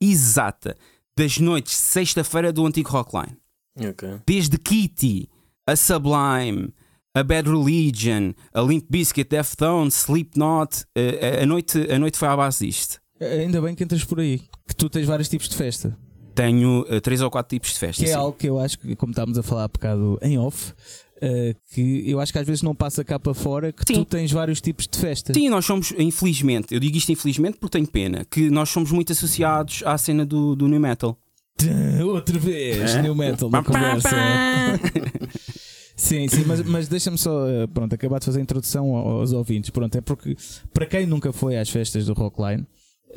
exata, 0.00 0.78
das 1.14 1.38
noites 1.38 1.74
de 1.74 1.78
sexta-feira 1.78 2.50
do 2.50 2.64
antigo 2.64 2.88
Rockline. 2.88 3.36
Ok. 3.76 4.20
desde 4.26 4.56
Kitty, 4.56 5.28
a 5.66 5.76
Sublime, 5.76 6.72
a 7.14 7.22
Bad 7.22 7.48
Religion, 7.48 8.32
a 8.52 8.60
Limp 8.60 8.86
Bizkit, 8.90 9.30
Deftones, 9.30 9.94
Slipknot, 9.94 10.84
eh, 10.96 11.38
a, 11.40 11.42
a, 11.42 11.46
noite, 11.46 11.78
a 11.90 11.98
noite 11.98 12.18
foi 12.18 12.28
à 12.28 12.36
base 12.36 12.66
disto. 12.66 13.00
Ainda 13.20 13.62
bem 13.62 13.74
que 13.74 13.84
entras 13.84 14.04
por 14.04 14.18
aí. 14.18 14.40
Que 14.66 14.74
tu 14.74 14.88
tens 14.90 15.06
vários 15.06 15.28
tipos 15.28 15.48
de 15.48 15.54
festa. 15.56 15.96
Tenho 16.34 16.84
eh, 16.88 17.00
três 17.00 17.20
ou 17.20 17.30
quatro 17.30 17.54
tipos 17.56 17.72
de 17.72 17.78
festas. 17.78 18.04
Que 18.04 18.10
é 18.10 18.14
sim. 18.14 18.18
algo 18.18 18.36
que 18.36 18.48
eu 18.48 18.58
acho 18.58 18.78
que, 18.78 18.96
como 18.96 19.12
estávamos 19.12 19.38
a 19.38 19.42
falar 19.42 19.64
há 19.64 19.68
bocado 19.68 20.18
em 20.20 20.36
off, 20.36 20.72
eh, 21.22 21.54
que 21.72 22.10
eu 22.10 22.18
acho 22.18 22.32
que 22.32 22.38
às 22.38 22.46
vezes 22.46 22.62
não 22.62 22.74
passa 22.74 23.04
cá 23.04 23.18
para 23.20 23.32
fora 23.32 23.72
que 23.72 23.84
Sim. 23.86 23.94
tu 23.94 24.04
tens 24.04 24.32
vários 24.32 24.60
tipos 24.60 24.88
de 24.88 24.98
festa. 24.98 25.32
Sim, 25.32 25.48
nós 25.48 25.64
somos, 25.64 25.92
infelizmente, 25.96 26.74
eu 26.74 26.80
digo 26.80 26.96
isto 26.96 27.12
infelizmente 27.12 27.56
porque 27.58 27.78
tenho 27.78 27.86
pena, 27.86 28.24
que 28.28 28.50
nós 28.50 28.68
somos 28.68 28.90
muito 28.90 29.12
associados 29.12 29.82
à 29.86 29.96
cena 29.96 30.26
do, 30.26 30.56
do 30.56 30.66
New 30.66 30.80
Metal. 30.80 31.16
Outra 32.04 32.38
vez, 32.38 32.96
É? 32.96 33.02
New 33.02 33.14
Metal 33.14 33.48
na 33.48 33.62
conversa. 33.62 34.10
Sim, 35.96 36.26
sim, 36.28 36.44
mas, 36.46 36.62
mas 36.66 36.88
deixa-me 36.88 37.16
só 37.18 37.48
eh, 37.48 37.66
pronto, 37.66 37.94
acabar 37.94 38.18
de 38.18 38.24
fazer 38.26 38.40
a 38.40 38.42
introdução 38.42 38.94
aos 38.96 39.32
ouvintes. 39.32 39.70
Pronto, 39.70 39.96
é 39.96 40.00
porque 40.00 40.36
para 40.72 40.86
quem 40.86 41.06
nunca 41.06 41.32
foi 41.32 41.56
às 41.56 41.68
festas 41.70 42.06
do 42.06 42.12
Rockline, 42.14 42.66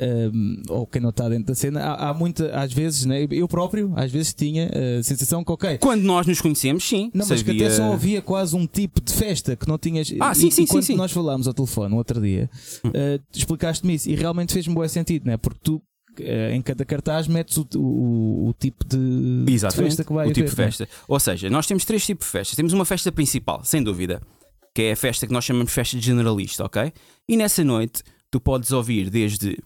ehm, 0.00 0.62
ou 0.68 0.86
quem 0.86 1.02
não 1.02 1.10
está 1.10 1.28
dentro 1.28 1.46
da 1.46 1.54
cena, 1.56 1.80
há, 1.82 2.10
há 2.10 2.14
muita, 2.14 2.56
às 2.56 2.72
vezes, 2.72 3.04
né, 3.04 3.26
eu 3.30 3.48
próprio, 3.48 3.92
às 3.96 4.12
vezes 4.12 4.32
tinha 4.32 4.70
a 4.98 5.02
sensação 5.02 5.42
que, 5.42 5.50
ok, 5.50 5.78
Quando 5.78 6.02
nós 6.02 6.24
nos 6.26 6.40
conhecemos, 6.40 6.84
sim. 6.88 7.10
não, 7.12 7.26
mas 7.28 7.42
que 7.42 7.48
sabia- 7.50 7.66
até 7.66 7.74
só 7.76 7.92
havia 7.92 8.22
quase 8.22 8.54
um 8.54 8.64
tipo 8.66 9.00
de 9.00 9.12
festa 9.12 9.56
que 9.56 9.66
não 9.66 9.76
tinhas. 9.76 10.12
Ah, 10.20 10.30
e, 10.30 10.34
sim, 10.36 10.50
sim, 10.50 10.62
e 10.62 10.66
quando 10.68 10.82
sim, 10.84 10.92
sim. 10.92 10.96
nós 10.96 11.10
falámos 11.10 11.48
ao 11.48 11.54
telefone 11.54 11.94
outro 11.96 12.20
dia, 12.20 12.48
eh, 12.94 13.18
tu 13.32 13.38
explicaste-me 13.38 13.94
isso 13.94 14.08
e 14.08 14.14
realmente 14.14 14.52
fez-me 14.52 14.72
bom 14.74 14.86
sentido, 14.86 15.26
né? 15.26 15.36
Porque 15.36 15.58
tu 15.64 15.76
eh, 15.76 15.87
em 16.20 16.62
cada 16.62 16.84
cartaz 16.84 17.26
metes 17.28 17.56
o, 17.56 17.66
o, 17.76 18.48
o 18.48 18.54
tipo 18.58 18.84
de, 18.84 19.44
de 19.44 19.58
festa 19.58 20.04
que 20.04 20.12
vai 20.12 20.28
o 20.28 20.32
tipo 20.32 20.48
de 20.48 20.56
né? 20.56 20.64
festa. 20.64 20.88
Ou 21.06 21.18
seja, 21.20 21.50
nós 21.50 21.66
temos 21.66 21.84
três 21.84 22.04
tipos 22.04 22.26
de 22.26 22.32
festas. 22.32 22.56
Temos 22.56 22.72
uma 22.72 22.84
festa 22.84 23.10
principal, 23.12 23.64
sem 23.64 23.82
dúvida, 23.82 24.20
que 24.74 24.82
é 24.82 24.92
a 24.92 24.96
festa 24.96 25.26
que 25.26 25.32
nós 25.32 25.44
chamamos 25.44 25.68
de 25.68 25.74
festa 25.74 25.96
de 25.96 26.04
generalista, 26.04 26.64
ok? 26.64 26.92
E 27.28 27.36
nessa 27.36 27.64
noite 27.64 28.02
tu 28.30 28.40
podes 28.40 28.72
ouvir 28.72 29.10
desde, 29.10 29.58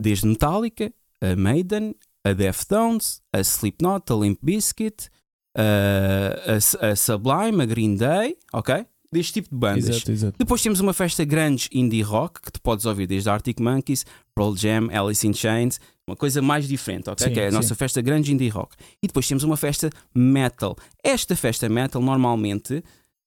desde 0.00 0.26
Metallica, 0.26 0.92
a 1.20 1.36
Maiden, 1.36 1.94
a 2.24 2.32
Deftones, 2.32 3.22
a 3.32 3.40
Slipknot, 3.40 4.12
a 4.12 4.16
Limp 4.16 4.38
Bizkit, 4.42 5.08
a, 5.56 6.52
a, 6.52 6.90
a 6.90 6.96
Sublime, 6.96 7.62
a 7.62 7.66
Green 7.66 7.96
Day, 7.96 8.36
ok? 8.52 8.84
Deste 9.12 9.34
tipo 9.34 9.48
de 9.50 9.56
bandas. 9.56 9.88
Exato, 9.88 10.12
exato. 10.12 10.38
Depois 10.38 10.62
temos 10.62 10.80
uma 10.80 10.92
festa 10.92 11.24
grande 11.24 11.68
indie 11.72 12.02
rock 12.02 12.40
que 12.40 12.52
tu 12.52 12.60
podes 12.60 12.84
ouvir 12.84 13.06
desde 13.06 13.30
Arctic 13.30 13.60
Monkeys, 13.60 14.04
Pearl 14.34 14.54
Jam, 14.56 14.88
Alice 14.92 15.26
in 15.26 15.32
Chains, 15.32 15.78
Uma 16.08 16.16
coisa 16.16 16.40
mais 16.40 16.68
diferente, 16.68 17.10
ok? 17.10 17.26
Sim, 17.26 17.32
que 17.34 17.40
é 17.40 17.46
a 17.46 17.50
sim. 17.50 17.56
nossa 17.56 17.74
festa 17.74 18.00
grande 18.00 18.32
indie 18.32 18.48
rock. 18.48 18.76
E 19.02 19.08
depois 19.08 19.26
temos 19.26 19.42
uma 19.42 19.56
festa 19.56 19.90
metal. 20.14 20.76
Esta 21.02 21.34
festa 21.34 21.68
metal, 21.68 22.00
normalmente, 22.00 22.82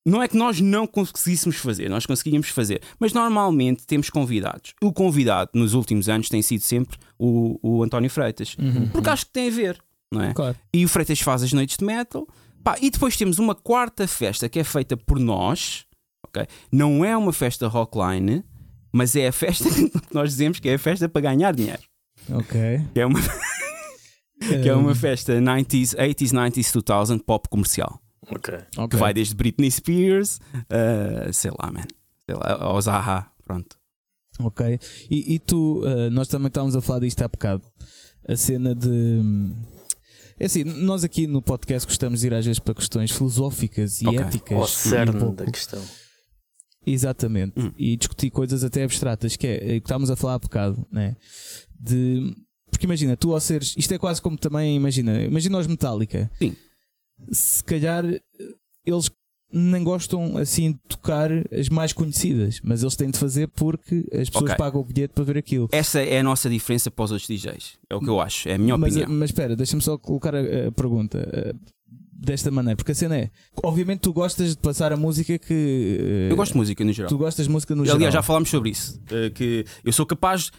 não 0.06 0.24
é 0.24 0.28
que 0.30 0.38
nós 0.38 0.62
não 0.62 0.88
conseguíssemos 0.88 1.58
fazer, 1.58 1.90
nós 1.90 2.06
conseguíamos 2.06 2.48
fazer, 2.50 2.82
mas 2.98 3.12
normalmente 3.12 3.86
temos 3.86 4.10
convidados. 4.10 4.74
O 4.82 4.94
convidado 4.94 5.52
nos 5.54 5.74
últimos 5.74 6.08
anos 6.08 6.30
tem 6.30 6.42
sido 6.42 6.62
sempre 6.62 6.98
o, 7.18 7.60
o 7.62 7.84
António 7.84 8.10
Freitas, 8.10 8.56
porque 8.94 9.10
acho 9.10 9.26
que 9.26 9.34
tem 9.34 9.50
a 9.50 9.52
ver, 9.52 9.78
não 10.12 10.22
é? 10.24 10.34
Claro. 10.34 10.56
E 10.74 10.86
o 10.86 10.88
Freitas 10.88 11.20
faz 11.20 11.44
as 11.44 11.52
noites 11.52 11.78
de 11.78 11.86
metal. 11.86 12.28
Pá, 12.64 12.78
e 12.82 12.90
depois 12.90 13.16
temos 13.18 13.40
uma 13.40 13.56
quarta 13.56 14.08
festa 14.08 14.48
que 14.50 14.60
é 14.60 14.64
feita 14.64 14.96
por 14.98 15.20
nós, 15.20 15.86
ok? 16.28 16.46
Não 16.72 17.04
é 17.06 17.16
uma 17.16 17.32
festa 17.34 17.68
rockline, 17.68 18.44
mas 18.92 19.16
é 19.16 19.28
a 19.28 19.32
festa 19.32 19.66
que 19.72 20.14
nós 20.14 20.32
dizemos 20.32 20.60
que 20.60 20.70
é 20.70 20.76
a 20.76 20.80
festa 20.80 21.08
para 21.08 21.22
ganhar 21.22 21.54
dinheiro. 21.54 21.82
Ok. 22.32 22.82
Que 22.94 23.00
é 23.00 23.06
uma, 23.06 23.20
que 24.40 24.70
é 24.70 24.76
Hum. 24.76 24.82
uma 24.82 24.96
festa 24.96 25.34
90s, 25.40 25.96
80s, 25.96 26.32
90s, 26.32 26.72
2000 26.84 27.24
pop 27.24 27.48
comercial. 27.50 28.00
Ok. 28.32 28.54
Que 28.90 28.96
vai 28.98 29.14
desde 29.14 29.34
Britney 29.36 29.72
Spears, 29.72 30.40
uh, 30.56 31.34
sei 31.34 31.52
lá, 31.60 31.72
man. 31.72 31.86
Sei 32.26 32.36
lá, 32.36 32.58
ao 32.62 32.80
Zaha, 32.80 33.26
pronto. 33.44 33.76
Ok. 34.42 34.80
E, 35.10 35.34
e 35.34 35.40
tu, 35.40 35.82
eh, 35.86 36.10
nós 36.12 36.28
também 36.30 36.48
estávamos 36.48 36.74
a 36.76 36.80
falar 36.82 37.00
disto 37.00 37.22
há 37.24 37.28
bocado. 37.28 37.64
A 38.28 38.36
cena 38.38 38.74
de. 38.76 39.20
É 40.40 40.46
assim, 40.46 40.64
nós 40.64 41.04
aqui 41.04 41.28
no 41.28 41.42
podcast 41.42 41.86
gostamos 41.88 42.22
de 42.22 42.28
ir 42.28 42.34
às 42.34 42.46
vezes 42.46 42.60
para 42.60 42.74
questões 42.74 43.12
filosóficas 43.12 44.02
e 44.02 44.08
Ok. 44.08 44.20
éticas. 44.20 44.58
Ao 44.58 44.64
um 44.64 44.68
cerne 44.68 45.20
pouco- 45.20 45.36
da 45.36 45.46
questão. 45.46 45.84
Exatamente. 46.86 47.60
Hum. 47.60 47.72
E 47.78 47.98
discutir 47.98 48.30
coisas 48.30 48.64
até 48.64 48.84
abstratas, 48.84 49.36
que 49.36 49.46
é 49.46 49.56
é 49.56 49.78
o 49.78 49.82
que 49.82 49.86
estávamos 49.88 50.10
a 50.10 50.16
falar 50.16 50.36
há 50.36 50.40
bocado, 50.40 50.88
né? 50.92 51.16
De. 51.80 52.36
Porque 52.72 52.86
imagina, 52.86 53.18
tu 53.18 53.34
ao 53.34 53.40
seres. 53.42 53.74
Isto 53.78 53.94
é 53.94 53.98
quase 53.98 54.22
como 54.22 54.38
também, 54.38 54.76
imagina, 54.76 55.22
imagina 55.24 55.58
os 55.58 55.68
Metallica. 55.68 56.32
Sim. 56.40 56.56
Se 57.32 57.64
calhar 57.64 58.06
eles 58.86 59.12
nem 59.52 59.84
gostam 59.84 60.38
assim 60.38 60.74
de 60.74 60.80
tocar 60.88 61.30
as 61.52 61.70
mais 61.70 61.92
conhecidas, 61.94 62.60
mas 62.64 62.82
eles 62.84 62.96
têm 62.96 63.10
de 63.10 63.18
fazer 63.18 63.48
porque 63.48 64.06
as 64.14 64.30
pessoas 64.30 64.52
Ok. 64.52 64.56
pagam 64.58 64.82
o 64.82 64.84
bilhete 64.84 65.14
para 65.14 65.24
ver 65.24 65.38
aquilo. 65.38 65.68
Essa 65.72 66.02
é 66.02 66.20
a 66.20 66.24
nossa 66.24 66.50
diferença 66.50 66.92
para 66.92 67.06
os 67.06 67.12
outros 67.12 67.28
DJs. 67.28 67.80
É 67.90 67.96
o 67.96 68.00
que 68.00 68.10
eu 68.10 68.22
acho, 68.22 68.48
é 68.48 68.54
a 68.54 68.58
minha 68.58 68.78
mas, 68.78 68.96
opinião. 68.96 69.18
mas 69.20 69.30
espera, 69.30 69.56
deixa-me 69.56 69.82
só 69.82 69.98
colocar 69.98 70.36
a, 70.36 70.68
a 70.68 70.72
pergunta 70.72 71.28
eh, 71.34 71.54
desta 72.14 72.52
maneira, 72.52 72.76
porque 72.76 72.92
a 72.92 72.96
cena 72.96 73.18
é: 73.18 73.32
obviamente 73.64 74.02
tu 74.02 74.14
gostas 74.14 74.52
de 74.52 74.58
passar 74.58 74.94
a 74.94 74.98
música 74.98 75.38
que. 75.40 75.98
eh, 76.00 76.32
Eu 76.32 76.36
gosto 76.36 76.52
de 76.52 76.58
música 76.58 76.84
no 76.84 76.94
geral. 76.94 77.10
Tu 77.10 77.18
gostas 77.18 77.46
de 77.48 77.52
música 77.52 77.74
no 77.74 77.82
Aliás, 77.82 77.98
geral. 78.00 78.12
já 78.12 78.22
falámos 78.22 78.50
sobre 78.50 78.70
isso. 78.70 79.00
uh, 79.12 79.32
que 79.34 79.66
eu 79.84 79.92
sou 79.92 80.06
capaz 80.06 80.52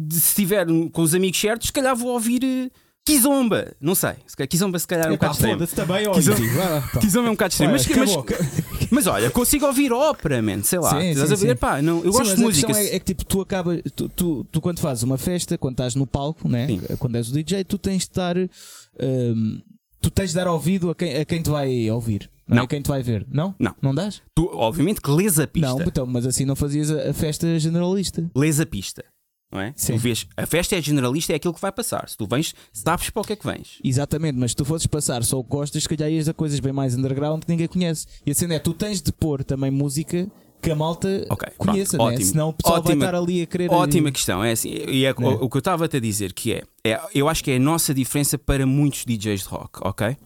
de, 0.00 0.14
se 0.14 0.28
estiver 0.28 0.66
com 0.92 1.02
os 1.02 1.14
amigos 1.14 1.38
certos, 1.40 1.68
se 1.68 1.72
calhar 1.72 1.94
vou 1.94 2.08
ouvir 2.12 2.72
Kizomba. 3.06 3.72
Não 3.80 3.94
sei. 3.94 4.14
Kizomba 4.48 4.78
se 4.80 4.86
calhar 4.86 5.06
é 5.06 5.10
um 5.10 5.12
bocado 5.12 5.34
extremo. 5.34 5.52
foda-se 5.54 5.74
também, 5.76 6.12
Kizomba-. 6.12 7.00
Kizomba 7.00 7.28
é 7.28 7.30
um 7.30 7.34
bocado 7.34 7.52
extremo. 7.52 7.72
Olha, 7.72 7.82
Mas, 7.96 8.16
mas, 8.16 8.90
mas 8.90 9.06
olha, 9.06 9.30
consigo 9.30 9.64
ouvir 9.64 9.92
ópera, 9.92 10.42
man. 10.42 10.62
Sei 10.64 10.78
lá. 10.80 10.90
Sim, 10.90 11.10
Estás 11.10 11.28
sim, 11.28 11.34
a 11.34 11.48
ver? 11.48 11.56
Pá, 11.56 11.80
não, 11.80 11.98
eu 12.04 12.12
Sim, 12.12 12.18
gosto 12.18 12.36
de 12.36 12.42
música. 12.42 12.72
É, 12.72 12.96
é 12.96 12.98
que 12.98 13.04
tipo, 13.06 13.24
tu 13.24 13.40
acabas, 13.40 13.80
tu, 13.94 14.08
tu, 14.08 14.44
tu 14.50 14.60
quando 14.60 14.80
fazes 14.80 15.04
uma 15.04 15.16
festa, 15.16 15.56
quando 15.56 15.74
estás 15.74 15.94
no 15.94 16.06
palco, 16.06 16.48
né? 16.48 16.66
Sim. 16.66 16.80
quando 16.98 17.14
és 17.14 17.28
o 17.30 17.32
DJ, 17.32 17.62
tu 17.62 17.78
tens 17.78 17.98
de 17.98 18.02
estar. 18.04 18.36
hum, 18.36 19.62
tu 20.00 20.10
tens 20.10 20.30
de 20.30 20.34
dar 20.36 20.48
ouvido 20.48 20.90
a 20.90 20.94
quem, 20.94 21.16
a 21.16 21.24
quem 21.24 21.40
te 21.40 21.48
vai 21.50 21.88
ouvir, 21.90 22.28
não, 22.46 22.54
é? 22.54 22.58
Não. 22.58 22.64
A 22.64 22.68
quem 22.68 22.82
te 22.82 22.88
vai 22.88 23.02
ver, 23.02 23.24
não? 23.30 23.54
Não. 23.58 23.74
Não 23.80 23.94
dás? 23.94 24.20
Tu, 24.34 24.50
obviamente 24.52 25.00
que 25.00 25.10
lês 25.10 25.38
a 25.38 25.46
pista. 25.46 25.68
Não, 25.68 25.80
então, 25.80 26.06
mas 26.06 26.26
assim 26.26 26.44
não 26.44 26.56
fazias 26.56 26.90
a, 26.90 27.10
a 27.10 27.12
festa 27.12 27.58
generalista. 27.58 28.28
Lês 28.34 28.60
a 28.60 28.66
pista. 28.66 29.04
Não 29.52 29.60
é? 29.60 29.72
Sim. 29.76 29.92
Tu 29.94 29.98
vês, 29.98 30.26
a 30.36 30.44
festa 30.44 30.74
é 30.76 30.82
generalista, 30.82 31.32
é 31.32 31.36
aquilo 31.36 31.54
que 31.54 31.60
vai 31.60 31.70
passar. 31.70 32.08
Se 32.08 32.16
tu 32.16 32.26
vens, 32.26 32.54
sabes 32.72 33.10
para 33.10 33.22
o 33.22 33.24
que 33.24 33.32
é 33.32 33.36
que 33.36 33.46
vens. 33.46 33.78
Exatamente, 33.82 34.36
mas 34.38 34.50
se 34.50 34.56
tu 34.56 34.64
fosses 34.64 34.86
passar 34.86 35.22
só 35.22 35.38
o 35.38 35.44
que 35.44 35.50
gostas, 35.50 35.82
se 35.84 35.88
calhar 35.88 36.10
ias 36.10 36.28
a 36.28 36.34
coisas 36.34 36.58
bem 36.58 36.72
mais 36.72 36.94
underground 36.96 37.44
que 37.44 37.50
ninguém 37.50 37.68
conhece. 37.68 38.06
E 38.26 38.30
a 38.30 38.34
cena 38.34 38.54
é, 38.54 38.58
tu 38.58 38.74
tens 38.74 39.00
de 39.00 39.12
pôr 39.12 39.44
também 39.44 39.70
música 39.70 40.28
que 40.60 40.70
a 40.70 40.74
malta 40.74 41.24
Ok, 41.30 41.48
conheça, 41.58 41.96
pronto, 41.96 42.08
né? 42.08 42.14
ótimo. 42.16 42.30
senão 42.30 42.48
o 42.48 42.52
pessoal 42.52 42.78
Ótima- 42.80 42.96
vai 42.96 43.06
estar 43.06 43.18
ali 43.18 43.42
a 43.42 43.46
querer. 43.46 43.70
Ótima 43.70 44.10
questão. 44.10 44.42
É 44.42 44.50
assim, 44.50 44.68
e 44.70 45.04
é, 45.04 45.12
o, 45.12 45.44
o 45.44 45.48
que 45.50 45.56
eu 45.56 45.60
estava-te 45.60 45.96
a 45.96 46.00
dizer 46.00 46.32
que 46.32 46.52
é, 46.52 46.62
é, 46.84 47.00
eu 47.14 47.28
acho 47.28 47.44
que 47.44 47.52
é 47.52 47.56
a 47.56 47.60
nossa 47.60 47.94
diferença 47.94 48.36
para 48.36 48.66
muitos 48.66 49.04
DJs 49.04 49.42
de 49.42 49.48
rock, 49.48 49.78
ok? 49.82 50.16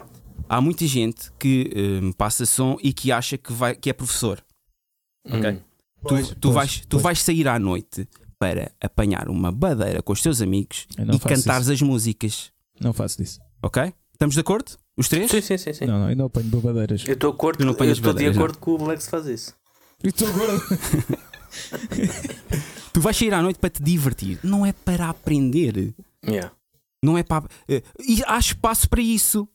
Há 0.49 0.61
muita 0.63 0.87
gente 0.87 1.31
que 1.39 1.71
hum, 2.03 2.13
passa 2.13 2.47
som 2.47 2.79
e 2.83 2.93
que 2.93 3.13
acha 3.13 3.37
que, 3.37 3.53
vai, 3.53 3.75
que 3.77 3.91
é 3.91 3.93
professor. 3.93 4.43
Ok? 5.31 5.51
Hum. 5.51 5.59
Tu, 6.09 6.35
tu, 6.37 6.37
pois, 6.41 6.55
vais, 6.55 6.81
tu 6.81 6.87
pois. 6.89 7.03
vais 7.03 7.19
sair 7.23 7.47
à 7.47 7.59
noite 7.59 8.09
para 8.41 8.73
apanhar 8.81 9.29
uma 9.29 9.53
badeira 9.53 10.03
com 10.03 10.15
os 10.15 10.23
teus 10.23 10.41
amigos 10.41 10.87
Eu 10.97 11.15
e 11.15 11.19
cantares 11.21 11.69
as 11.69 11.83
músicas. 11.83 12.51
Não 12.81 12.95
faço 12.95 13.19
disso. 13.19 13.39
Ok? 13.63 13.93
Estamos 14.15 14.35
de 14.35 14.41
acordo? 14.41 14.73
Os 14.97 15.09
três? 15.09 15.31
Sim, 15.31 15.43
sim, 15.43 15.59
sim. 15.59 15.73
sim. 15.75 15.85
Não, 15.85 16.01
não, 16.01 16.11
eu 16.11 16.17
não 16.17 16.25
apanho 16.25 16.47
babadeiras. 16.49 17.05
Eu 17.07 17.13
estou 17.13 17.31
de 17.31 17.37
acordo, 17.37 17.63
eu 17.63 17.95
de 17.95 18.01
badeiras, 18.01 18.37
acordo 18.37 18.59
que 18.59 18.71
o 18.71 18.87
Lex 18.87 19.09
faz 19.09 19.27
isso. 19.27 19.55
E 20.03 20.09
estou 20.09 20.27
agora. 20.29 20.53
Tu 22.93 23.01
vais 23.01 23.17
sair 23.17 23.33
à 23.35 23.43
noite 23.43 23.59
para 23.59 23.71
te 23.71 23.83
divertir, 23.83 24.39
não 24.43 24.65
é 24.65 24.73
para 24.73 25.09
aprender. 25.09 25.95
Yeah. 26.27 26.51
Não 27.05 27.17
é 27.17 27.23
para. 27.23 27.45
eh, 27.69 27.83
E 28.01 28.23
há 28.27 28.39
espaço 28.39 28.89
para 28.89 29.01
isso. 29.01 29.47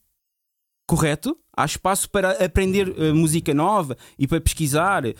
Correto? 0.87 1.35
Há 1.57 1.65
espaço 1.65 2.09
para 2.09 2.31
aprender 2.43 2.93
eh, 2.97 3.11
música 3.13 3.53
nova 3.53 3.97
e 4.19 4.27
para 4.27 4.39
pesquisar. 4.41 5.03
eh. 5.05 5.15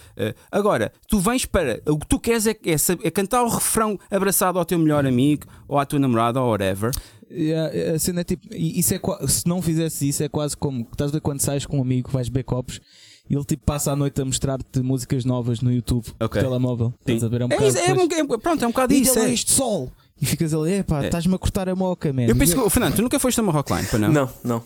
agora, 0.52 0.92
tu 1.08 1.20
vens 1.20 1.46
para. 1.46 1.82
O 1.88 1.98
que 1.98 2.06
tu 2.08 2.20
queres 2.20 2.46
é, 2.46 2.52
é 2.52 2.76
é 3.08 3.12
cantar 3.12 3.42
o 3.44 3.48
refrão 3.50 3.98
abraçado 4.12 4.60
ao 4.60 4.66
teu 4.66 4.78
melhor 4.78 5.06
amigo 5.06 5.46
ou 5.68 5.80
à 5.80 5.86
tua 5.86 5.98
namorada 5.98 6.40
ou 6.42 6.52
whatever. 6.52 6.92
Yeah, 7.32 7.96
a 7.96 8.00
cena 8.00 8.22
é 8.22 8.24
tipo, 8.24 8.48
isso 8.54 8.94
é, 8.94 9.00
se 9.28 9.48
não 9.48 9.60
fizesse 9.62 10.08
isso, 10.08 10.22
é 10.24 10.30
quase 10.30 10.56
como 10.56 10.82
estás 10.92 11.10
a 11.10 11.14
ver 11.14 11.22
quando 11.22 11.42
sais 11.42 11.66
com 11.66 11.80
um 11.80 11.82
amigo, 11.82 12.12
vais 12.12 12.30
beber 12.30 12.44
copos 12.44 12.80
e 13.28 13.34
ele 13.34 13.44
tipo 13.44 13.64
passa 13.66 13.92
a 13.92 13.96
noite 13.96 14.22
a 14.22 14.26
mostrar-te 14.26 14.80
músicas 14.82 15.26
novas 15.26 15.60
no 15.62 15.72
YouTube, 15.74 16.06
Ok. 16.22 16.40
no 16.42 16.48
telemóvel. 16.48 16.94
Estás 17.00 17.24
a 17.24 17.28
ver? 17.28 17.42
É 17.42 17.46
um 17.46 17.48
É, 17.48 17.50
bocado 17.58 17.68
isso, 17.70 17.78
é, 17.80 17.94
um- 17.94 18.34
é- 18.36 18.38
pronto, 18.38 18.64
é 18.64 18.68
um 18.68 18.72
bocado 18.72 18.94
E 18.94 19.02
isso. 19.02 19.18
é 19.18 19.34
este 19.34 19.52
sol! 19.52 19.92
E 20.22 20.26
ficas 20.26 20.54
ali, 20.54 20.74
epá, 20.76 21.02
É. 21.04 21.08
estás-me 21.08 21.34
a 21.34 21.38
cortar 21.38 21.68
a 21.68 21.76
moca, 21.76 22.14
man. 22.14 22.24
Eu 22.28 22.36
penso 22.36 22.56
que. 22.64 22.70
Fernando, 22.70 22.96
tu 22.96 23.02
nunca 23.02 23.20
foste 23.20 23.40
a 23.40 23.44
uma 23.44 23.52
rockline, 23.52 23.86
para 23.88 24.00
não? 24.00 24.12
Não, 24.14 24.30
não. 24.44 24.64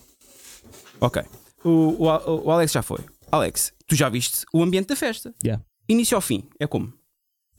Ok. 1.02 1.24
O, 1.64 2.06
o, 2.06 2.46
o 2.46 2.52
Alex 2.52 2.72
já 2.72 2.82
foi. 2.82 3.00
Alex, 3.32 3.74
tu 3.88 3.96
já 3.96 4.10
viste 4.10 4.46
o 4.54 4.64
ambiente 4.64 4.88
da 4.88 4.96
festa. 4.96 5.34
Yeah. 5.44 5.64
Início 5.88 6.16
ao 6.16 6.22
fim. 6.22 6.44
É 6.60 6.68
como? 6.68 6.94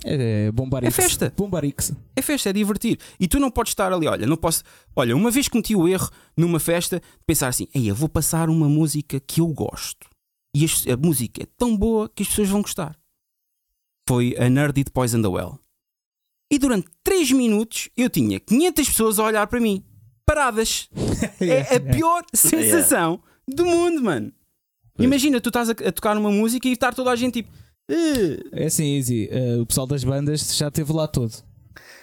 É, 0.05 0.47
é 0.47 0.53
bombarix. 0.53 0.99
É 0.99 1.03
festa. 1.03 1.33
Bombarix. 1.37 1.93
É 2.17 2.23
festa, 2.23 2.51
é 2.51 2.53
divertir. 2.53 2.99
E 3.19 3.29
tu 3.29 3.39
não 3.39 3.51
podes 3.51 3.71
estar 3.71 3.93
ali, 3.93 4.07
olha, 4.07 4.27
não 4.27 4.37
posso. 4.37 4.63
Olha, 4.97 5.15
uma 5.15 5.31
vez 5.31 5.49
cometi 5.49 5.77
o 5.77 5.87
erro 5.87 6.11
numa 6.37 6.59
festa 6.59 7.01
de 7.01 7.25
pensar 7.27 7.49
assim: 7.49 7.69
ei, 7.75 7.91
eu 7.91 7.95
vou 7.95 8.09
passar 8.09 8.49
uma 8.49 8.69
música 8.69 9.21
que 9.21 9.41
eu 9.41 9.49
gosto. 9.49 10.09
E 10.55 10.67
a 10.93 10.97
música 10.97 11.43
é 11.43 11.47
tão 11.57 11.77
boa 11.77 12.09
que 12.09 12.23
as 12.23 12.29
pessoas 12.29 12.49
vão 12.49 12.63
gostar. 12.63 12.99
Foi 14.09 14.35
a 14.37 14.49
Nerdy 14.49 14.85
de 14.85 14.91
Poison 14.91 15.23
the 15.23 15.29
Well. 15.29 15.59
E 16.51 16.59
durante 16.59 16.89
3 17.05 17.31
minutos 17.31 17.89
eu 17.97 18.11
tinha 18.11 18.41
500 18.41 18.89
pessoas 18.89 19.19
a 19.21 19.25
olhar 19.25 19.47
para 19.47 19.61
mim, 19.61 19.85
paradas. 20.27 20.89
É 21.41 21.77
a 21.77 21.81
pior 21.81 22.23
sensação 22.35 23.23
do 23.55 23.65
mundo, 23.67 24.03
mano. 24.03 24.33
Pois. 24.95 25.05
Imagina, 25.07 25.41
tu 25.41 25.49
estás 25.49 25.69
a, 25.69 25.73
a 25.73 25.93
tocar 25.93 26.17
uma 26.17 26.31
música 26.31 26.69
e 26.69 26.73
estar 26.73 26.95
toda 26.95 27.11
a 27.11 27.17
gente 27.17 27.35
tipo. 27.43 27.51
"Eh, 27.89 28.39
É 28.53 28.67
assim, 28.67 28.97
Easy. 28.97 29.29
eh, 29.31 29.57
o 29.61 29.67
pessoal 29.67 29.87
das 29.87 30.05
bandas 30.05 30.57
já 30.57 30.69
esteve 30.69 30.93
lá 30.93 31.07
todo. 31.09 31.33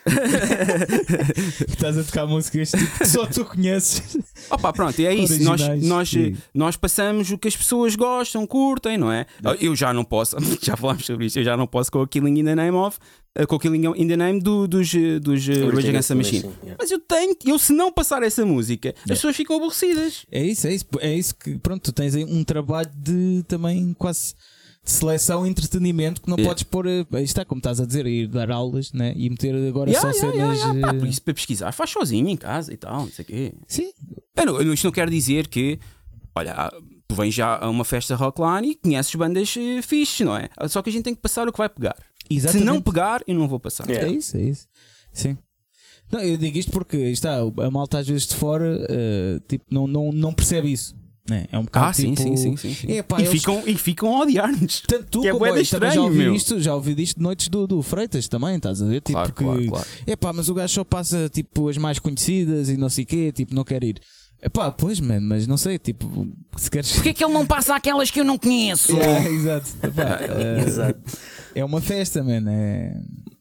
Estás 1.67 1.97
a 1.97 2.03
tocar 2.03 2.25
músicas 2.25 2.71
tipo, 2.71 2.97
que 2.97 3.06
só 3.08 3.25
tu 3.25 3.45
conheces. 3.45 4.17
Opa, 4.49 4.71
pronto, 4.73 4.99
e 4.99 5.06
é 5.06 5.13
isso. 5.13 5.41
Nós, 5.43 5.62
Originais, 5.62 5.84
nós, 5.86 6.10
sim. 6.10 6.38
nós 6.53 6.75
passamos 6.77 7.32
o 7.32 7.38
que 7.38 7.47
as 7.47 7.56
pessoas 7.56 7.95
gostam, 7.95 8.45
curtem, 8.47 8.97
não 8.97 9.12
é? 9.12 9.25
Eu 9.60 9.75
já 9.75 9.93
não 9.93 10.03
posso, 10.03 10.36
já 10.62 10.75
falámos 10.75 11.06
sobre 11.06 11.25
isto, 11.25 11.39
eu 11.39 11.43
já 11.43 11.56
não 11.58 11.67
posso 11.67 11.91
com 11.91 12.01
o 12.01 12.08
Killing 12.08 12.39
in 12.39 12.45
the 12.45 12.56
Name 12.56 12.77
of, 12.77 12.97
eh, 13.36 13.45
com 13.45 13.56
o 13.56 13.60
Killing 13.60 13.84
in 13.97 14.08
the 14.08 14.17
Name 14.17 14.39
do- 14.41 14.67
dos, 14.67 14.93
eh, 14.93 15.19
dos 15.19 15.47
eh, 15.49 15.65
Rage 15.69 15.89
Against 15.89 16.08
the 16.10 16.15
Machine. 16.15 16.49
yeah. 16.63 16.75
Mas 16.80 16.89
eu 16.91 16.99
tenho, 16.99 17.36
eu 17.45 17.60
se 17.60 17.73
não 17.73 17.91
passar 17.91 18.23
essa 18.23 18.45
música, 18.45 18.89
É. 18.89 18.93
as 19.03 19.17
pessoas 19.19 19.36
ficam 19.36 19.58
aborrecidas. 19.58 20.25
É 20.32 20.43
isso, 20.43 20.67
é 20.67 20.73
isso. 20.73 20.86
É 20.99 21.13
isso 21.13 21.36
que, 21.36 21.58
pronto, 21.58 21.82
tu 21.84 21.91
tens 21.91 22.15
aí 22.15 22.23
um 22.23 22.43
trabalho 22.43 22.89
de 22.95 23.43
também 23.47 23.93
quase 23.97 24.34
seleção 24.89 25.45
e 25.45 25.50
entretenimento 25.50 26.21
que 26.21 26.30
não 26.30 26.38
Yeah. 26.38 26.50
podes 26.50 26.63
pôr. 26.63 26.88
eh, 26.88 27.06
Aí 27.13 27.23
está, 27.23 27.43
como 27.45 27.60
estás 27.60 27.80
a 27.80 27.86
dizer, 27.86 28.06
ir 28.08 28.28
dar 28.28 28.50
aulas 28.52 28.91
né? 28.93 29.13
e 29.15 29.30
meter 29.30 29.54
agora 29.67 29.89
Yeah, 29.91 30.12
só 30.13 30.17
yeah, 30.28 30.38
cenas. 30.56 30.60
yeah. 30.60 30.82
Pá, 30.88 30.95
eh, 30.95 31.00
por 31.00 31.08
isso, 31.08 31.21
para 31.21 31.34
pesquisar, 31.34 31.71
faz 31.71 31.89
sozinho 31.89 32.28
em 32.30 32.38
casa 32.38 32.73
e 32.73 32.78
tal, 32.78 33.02
não 33.02 33.10
sei 33.12 33.23
o 33.23 33.26
quê. 33.28 33.54
Sim, 33.67 33.91
Eu 34.36 34.45
não- 34.45 34.73
isto 34.73 34.84
não 34.86 34.91
quer 34.91 35.10
dizer 35.10 35.47
que, 35.47 35.80
olha, 36.36 36.54
há- 36.54 36.71
tu 37.08 37.15
vens 37.15 37.34
já 37.34 37.58
a 37.58 37.69
uma 37.69 37.84
festa 37.86 38.15
rockline 38.15 38.71
e 38.71 38.76
conheces 38.76 39.13
bandas 39.15 39.56
eh, 39.58 39.82
fixes, 39.82 40.26
não 40.26 40.36
é? 40.38 40.50
Só 40.69 40.82
que 40.82 40.89
a 40.89 40.93
gente 40.93 41.04
tem 41.04 41.15
que 41.15 41.21
passar 41.21 41.47
o 41.47 41.52
que 41.52 41.58
vai 41.58 41.69
pegar. 41.69 41.95
exatamente. 42.30 42.60
Se 42.60 42.65
não 42.65 42.82
pegar, 42.82 43.21
eu 43.28 43.36
não 43.36 43.47
vou 43.47 43.60
passar. 43.60 43.89
É 43.89 44.08
isso, 44.10 44.36
é 44.38 44.41
isso. 44.41 44.67
Sim. 45.13 45.38
Não, 46.12 46.19
eu 46.21 46.38
digo 46.38 46.58
isto 46.58 46.71
porque 46.71 46.95
está, 46.97 47.38
a 47.39 47.71
malta 47.71 48.00
às 48.00 48.08
vezes 48.08 48.28
de 48.28 48.36
fora 48.36 48.86
eh, 48.89 49.39
tipo, 49.47 49.65
não, 49.69 49.88
não, 49.88 50.12
não 50.12 50.34
percebe 50.34 50.71
isso. 50.71 50.95
Né? 51.30 51.46
É 51.52 51.58
um 51.60 51.63
bocado 51.63 51.86
Ah, 51.88 51.94
tipo... 51.94 52.16
sim, 52.22 52.36
sim, 52.38 52.56
sim, 52.58 52.74
sim. 52.74 52.92
Epá, 52.92 53.18
e, 53.20 53.26
eles- 53.26 53.32
ficam, 53.32 53.63
e 53.66 53.76
ficam 53.76 54.16
a 54.16 54.22
odiar-nos. 54.22 54.82
Tanto 54.82 55.06
tu 55.12 55.22
Que 55.22 55.28
é 55.28 55.32
como 55.32 55.46
eu 55.46 55.50
também 55.52 55.66
já 55.66 55.76
estranho, 55.78 56.04
ouvi 56.04 56.18
meu. 56.18 56.36
isto, 56.36 56.60
já 56.60 56.74
ouvi 56.76 56.96
disto 56.96 57.18
de 57.18 57.24
noites 57.24 57.48
do, 57.50 57.68
do 57.68 57.82
Freitas 57.82 58.28
também, 58.28 58.56
estás 58.56 58.82
a 58.82 58.86
ver? 58.86 59.02
Tipo, 59.02 59.13
Claro, 59.13 59.34
que, 59.34 59.44
claro, 59.44 59.68
claro. 59.68 59.88
Epá, 60.06 60.34
mas 60.34 60.50
o 60.50 60.54
gajo 60.54 60.74
só 60.74 60.84
passa 60.84 61.30
tipo 61.30 61.68
as 61.70 61.78
mais 61.78 62.00
conhecidas 62.00 62.70
e 62.70 62.78
não 62.78 62.90
sei 62.90 63.04
o 63.04 63.08
quê, 63.08 63.32
tipo, 63.32 63.54
não 63.54 63.63
quer 63.63 63.84
ir. 63.84 64.00
Epá, 64.42 64.70
pois, 64.72 65.00
mano, 65.00 65.28
mas 65.30 65.48
não 65.48 65.58
sei, 65.58 65.80
tipo, 65.80 66.28
se 66.56 66.70
queres. 66.70 66.92
Porquê 66.94 67.12
que 67.13 67.24
ele 67.24 67.34
não 67.34 67.46
passa 67.46 67.76
aquelas 67.76 68.12
que 68.12 68.20
eu 68.20 68.24
não 68.24 68.38
conheço? 68.38 68.96
Yeah, 68.96 69.30
exato. 69.34 69.68
Epá, 69.82 70.20
eh, 70.30 70.63
Exato. 70.66 71.00
é 71.56 71.66
uma 71.66 71.82
festa, 71.82 72.24
mano. 72.24 72.48
É... 72.52 72.96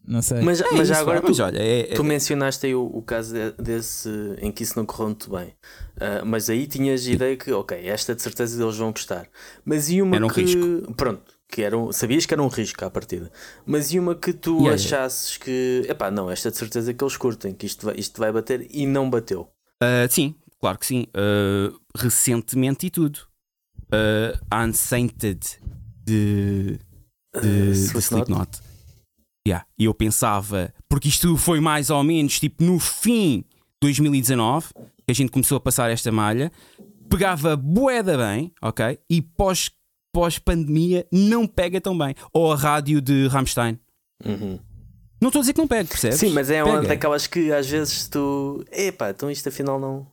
Não 0.06 0.22
sei. 0.22 0.40
Mas, 0.42 0.60
É 0.60 0.70
mas 0.72 0.88
já 0.88 1.00
agora 1.00 1.20
pá, 1.20 1.28
mas 1.28 1.36
tu, 1.36 1.42
olha, 1.42 1.58
é- 1.58 1.80
é- 1.92 1.94
tu 1.94 2.04
mencionaste 2.04 2.64
aí 2.66 2.74
o, 2.74 2.84
o 2.84 3.02
caso 3.02 3.34
de- 3.34 3.52
desse 3.60 4.08
em 4.38 4.52
que 4.52 4.62
isso 4.62 4.74
não 4.78 4.86
correu 4.86 5.06
muito 5.08 5.30
bem. 5.30 5.52
Ah, 6.00 6.22
mas 6.24 6.48
aí 6.48 6.66
tinhas 6.66 7.06
a 7.06 7.10
ideia 7.10 7.36
que, 7.36 7.50
ok, 7.52 7.76
esta 7.88 8.14
de 8.14 8.22
certeza 8.22 8.62
eles 8.62 8.76
vão 8.76 8.92
gostar. 8.92 9.28
Mas 9.64 9.90
e 9.90 10.00
uma 10.00 10.14
Era 10.16 10.26
um 10.26 10.28
que. 10.28 10.42
risco. 10.42 10.94
Pronto, 10.94 11.22
que 11.48 11.62
era 11.62 11.76
um- 11.76 11.90
sabias 11.92 12.24
que 12.24 12.32
era 12.34 12.42
um 12.42 12.48
risco 12.48 12.84
à 12.84 12.90
partida. 12.90 13.30
Mas 13.64 13.92
e 13.92 13.98
uma 13.98 14.14
que 14.14 14.32
tu 14.32 14.58
Yeah, 14.60 14.76
yeah. 14.80 14.84
achasses 14.84 15.36
que, 15.38 15.84
epá, 15.88 16.10
não, 16.10 16.30
esta 16.30 16.50
de 16.50 16.56
certeza 16.56 16.94
que 16.94 17.02
eles 17.02 17.16
curtem, 17.16 17.52
que 17.52 17.66
isto 17.66 17.86
vai, 17.86 17.96
isto 17.96 18.18
vai 18.20 18.30
bater 18.30 18.66
e 18.70 18.86
não 18.86 19.10
bateu. 19.10 19.48
Ah, 19.82 20.06
sim, 20.08 20.34
claro 20.60 20.78
que 20.78 20.86
sim. 20.86 21.06
Ah, 21.14 21.72
recentemente 21.96 22.86
e 22.86 22.90
tudo. 22.90 23.18
Uh, 23.86 24.36
Unsainted 24.66 25.40
de, 26.04 26.78
de, 27.40 27.72
de 27.72 27.98
Slipknot? 27.98 28.60
Yeah. 29.46 29.64
E 29.78 29.84
eu 29.84 29.94
pensava, 29.94 30.74
porque 30.88 31.08
isto 31.08 31.36
foi 31.36 31.60
mais 31.60 31.88
ou 31.88 32.02
menos 32.02 32.40
tipo 32.40 32.64
no 32.64 32.80
fim 32.80 33.38
de 33.40 33.46
2019 33.82 34.68
que 34.74 35.12
a 35.12 35.14
gente 35.14 35.30
começou 35.30 35.56
a 35.56 35.60
passar 35.60 35.88
esta 35.88 36.10
malha, 36.10 36.50
pegava 37.08 37.56
boeda 37.56 38.18
bem, 38.18 38.52
ok? 38.60 38.98
E 39.08 39.22
pós, 39.22 39.70
pós-pandemia 40.12 41.06
não 41.12 41.46
pega 41.46 41.80
tão 41.80 41.96
bem. 41.96 42.14
Ou 42.32 42.52
a 42.52 42.56
rádio 42.56 43.00
de 43.00 43.28
Rammstein. 43.28 43.78
Uhum. 44.24 44.58
Não 45.20 45.28
estou 45.28 45.38
a 45.38 45.42
dizer 45.42 45.52
que 45.52 45.60
não 45.60 45.68
pega, 45.68 45.88
percebes? 45.88 46.18
Sim, 46.18 46.30
mas 46.30 46.50
é 46.50 46.62
uma 46.62 46.76
Pega. 46.76 46.88
daquelas 46.88 47.26
que 47.26 47.52
às 47.52 47.68
vezes 47.68 48.08
tu. 48.08 48.64
Epá, 48.70 49.10
então 49.10 49.30
isto 49.30 49.48
afinal 49.48 49.78
não. 49.78 50.06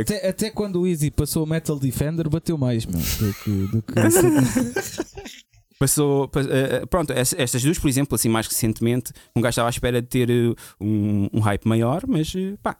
Até, 0.00 0.28
até 0.28 0.50
quando 0.50 0.80
o 0.80 0.86
Easy 0.86 1.10
passou 1.10 1.44
o 1.44 1.46
Metal 1.46 1.78
Defender, 1.78 2.28
bateu 2.28 2.56
mais, 2.56 2.86
meu, 2.86 2.98
do 2.98 3.34
que. 3.34 3.50
Do 3.68 3.82
que 3.82 3.94
Passou, 5.84 6.28
pa- 6.28 6.40
eh, 6.40 6.80
eh, 6.82 6.86
pronto, 6.86 7.12
es- 7.12 7.34
estas 7.36 7.62
duas, 7.62 7.78
por 7.78 7.88
exemplo, 7.88 8.14
assim 8.14 8.28
mais 8.30 8.46
recentemente, 8.46 9.12
um 9.36 9.40
gajo 9.42 9.50
estava 9.50 9.68
à 9.68 9.70
espera 9.70 10.00
de 10.00 10.08
ter 10.08 10.30
eh, 10.30 10.54
um, 10.80 11.28
um 11.30 11.40
hype 11.40 11.66
maior, 11.68 12.04
mas 12.06 12.32
pá, 12.62 12.76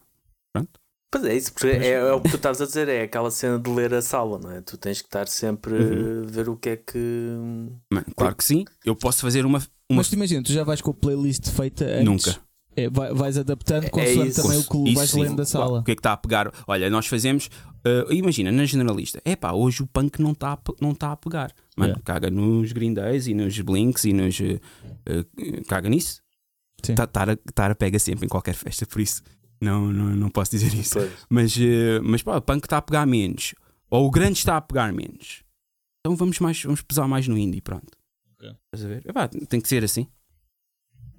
Pois 1.12 1.24
é, 1.26 1.36
isso, 1.36 1.52
porque 1.52 1.66
é, 1.68 1.90
é 1.90 2.12
o 2.12 2.20
que 2.20 2.30
tu 2.30 2.36
estavas 2.36 2.60
a 2.60 2.66
dizer, 2.66 2.88
é 2.88 3.02
aquela 3.02 3.30
cena 3.30 3.56
de 3.58 3.70
ler 3.70 3.94
a 3.94 4.02
sala, 4.02 4.36
não 4.38 4.50
é? 4.50 4.60
Tu 4.62 4.76
tens 4.76 5.00
que 5.00 5.06
estar 5.06 5.28
sempre 5.28 5.72
Uhum. 5.74 6.22
a 6.24 6.26
ver 6.30 6.48
o 6.48 6.56
que 6.56 6.70
é 6.70 6.76
que. 6.76 6.98
mano, 7.92 8.06
claro 8.16 8.34
que 8.34 8.42
sim. 8.44 8.64
Eu 8.84 8.96
posso 8.96 9.20
fazer 9.20 9.46
uma. 9.46 9.58
uma 9.88 9.98
Mas 9.98 10.08
tu 10.08 10.14
imagina, 10.14 10.42
tu 10.42 10.50
já 10.52 10.64
vais 10.64 10.80
com 10.80 10.90
a 10.90 10.94
playlist 10.94 11.48
feita 11.50 11.84
antes. 11.84 12.04
Nunca. 12.04 12.40
É, 12.76 12.88
vai- 12.90 13.12
vais 13.14 13.38
adaptando 13.38 13.84
É 13.84 13.88
consoante 13.90 14.28
isso. 14.30 14.42
também 14.42 14.58
o 14.58 14.62
que 14.64 14.90
Isso 14.90 14.94
vais 14.98 15.10
sim. 15.10 15.22
lendo 15.22 15.36
da 15.36 15.44
sala. 15.44 15.80
O 15.80 15.84
que 15.84 15.92
é 15.92 15.94
que 15.94 16.00
está 16.00 16.12
a 16.12 16.16
pegar? 16.16 16.52
Olha, 16.66 16.90
nós 16.90 17.06
fazemos. 17.06 17.48
eh, 17.84 18.06
imagina, 18.10 18.50
na 18.50 18.64
generalista, 18.64 19.20
é 19.24 19.36
pá, 19.36 19.52
hoje 19.52 19.82
o 19.82 19.86
punk 19.86 20.20
não 20.20 20.32
está 20.32 20.58
não 20.80 20.94
tá 20.94 21.12
a 21.12 21.16
pegar. 21.16 21.52
Mano, 21.76 21.90
Yeah. 21.90 22.02
caga 22.04 22.30
nos 22.30 22.72
Green 22.72 22.94
Days 22.94 23.26
e 23.26 23.34
nos 23.34 23.58
Blinks 23.60 24.04
e 24.04 24.12
nos. 24.12 24.40
eh, 24.40 24.58
eh, 25.06 25.24
caga 25.68 25.88
nisso. 25.88 26.22
Sim. 26.82 26.94
Tá- 26.94 27.06
Tara 27.06 27.36
Tara 27.54 27.74
pega 27.74 27.98
sempre 27.98 28.26
em 28.26 28.28
qualquer 28.28 28.54
festa, 28.54 28.86
por 28.86 29.00
isso 29.00 29.22
não, 29.60 29.92
não, 29.92 30.16
não 30.16 30.28
posso 30.30 30.50
dizer 30.50 30.72
isso. 30.74 30.94
Pois. 30.94 31.10
Mas, 31.28 31.56
mas 32.02 32.22
pá, 32.22 32.36
o 32.36 32.42
punk 32.42 32.64
está 32.64 32.78
a 32.78 32.82
pegar 32.82 33.06
menos. 33.06 33.54
Ou 33.90 34.06
o 34.06 34.10
grande 34.10 34.38
está 34.38 34.56
a 34.56 34.60
pegar 34.60 34.92
menos. 34.92 35.42
Então 36.00 36.16
vamos, 36.16 36.38
mais, 36.40 36.62
vamos 36.62 36.82
pesar 36.82 37.06
mais 37.06 37.28
no 37.28 37.36
indie, 37.38 37.60
pronto. 37.60 37.86
Ok. 38.38 38.50
Estás 38.74 38.84
a 38.84 38.88
ver? 38.88 39.02
Epá, 39.08 39.28
tem 39.28 39.60
que 39.60 39.68
ser 39.68 39.84
assim. 39.84 40.06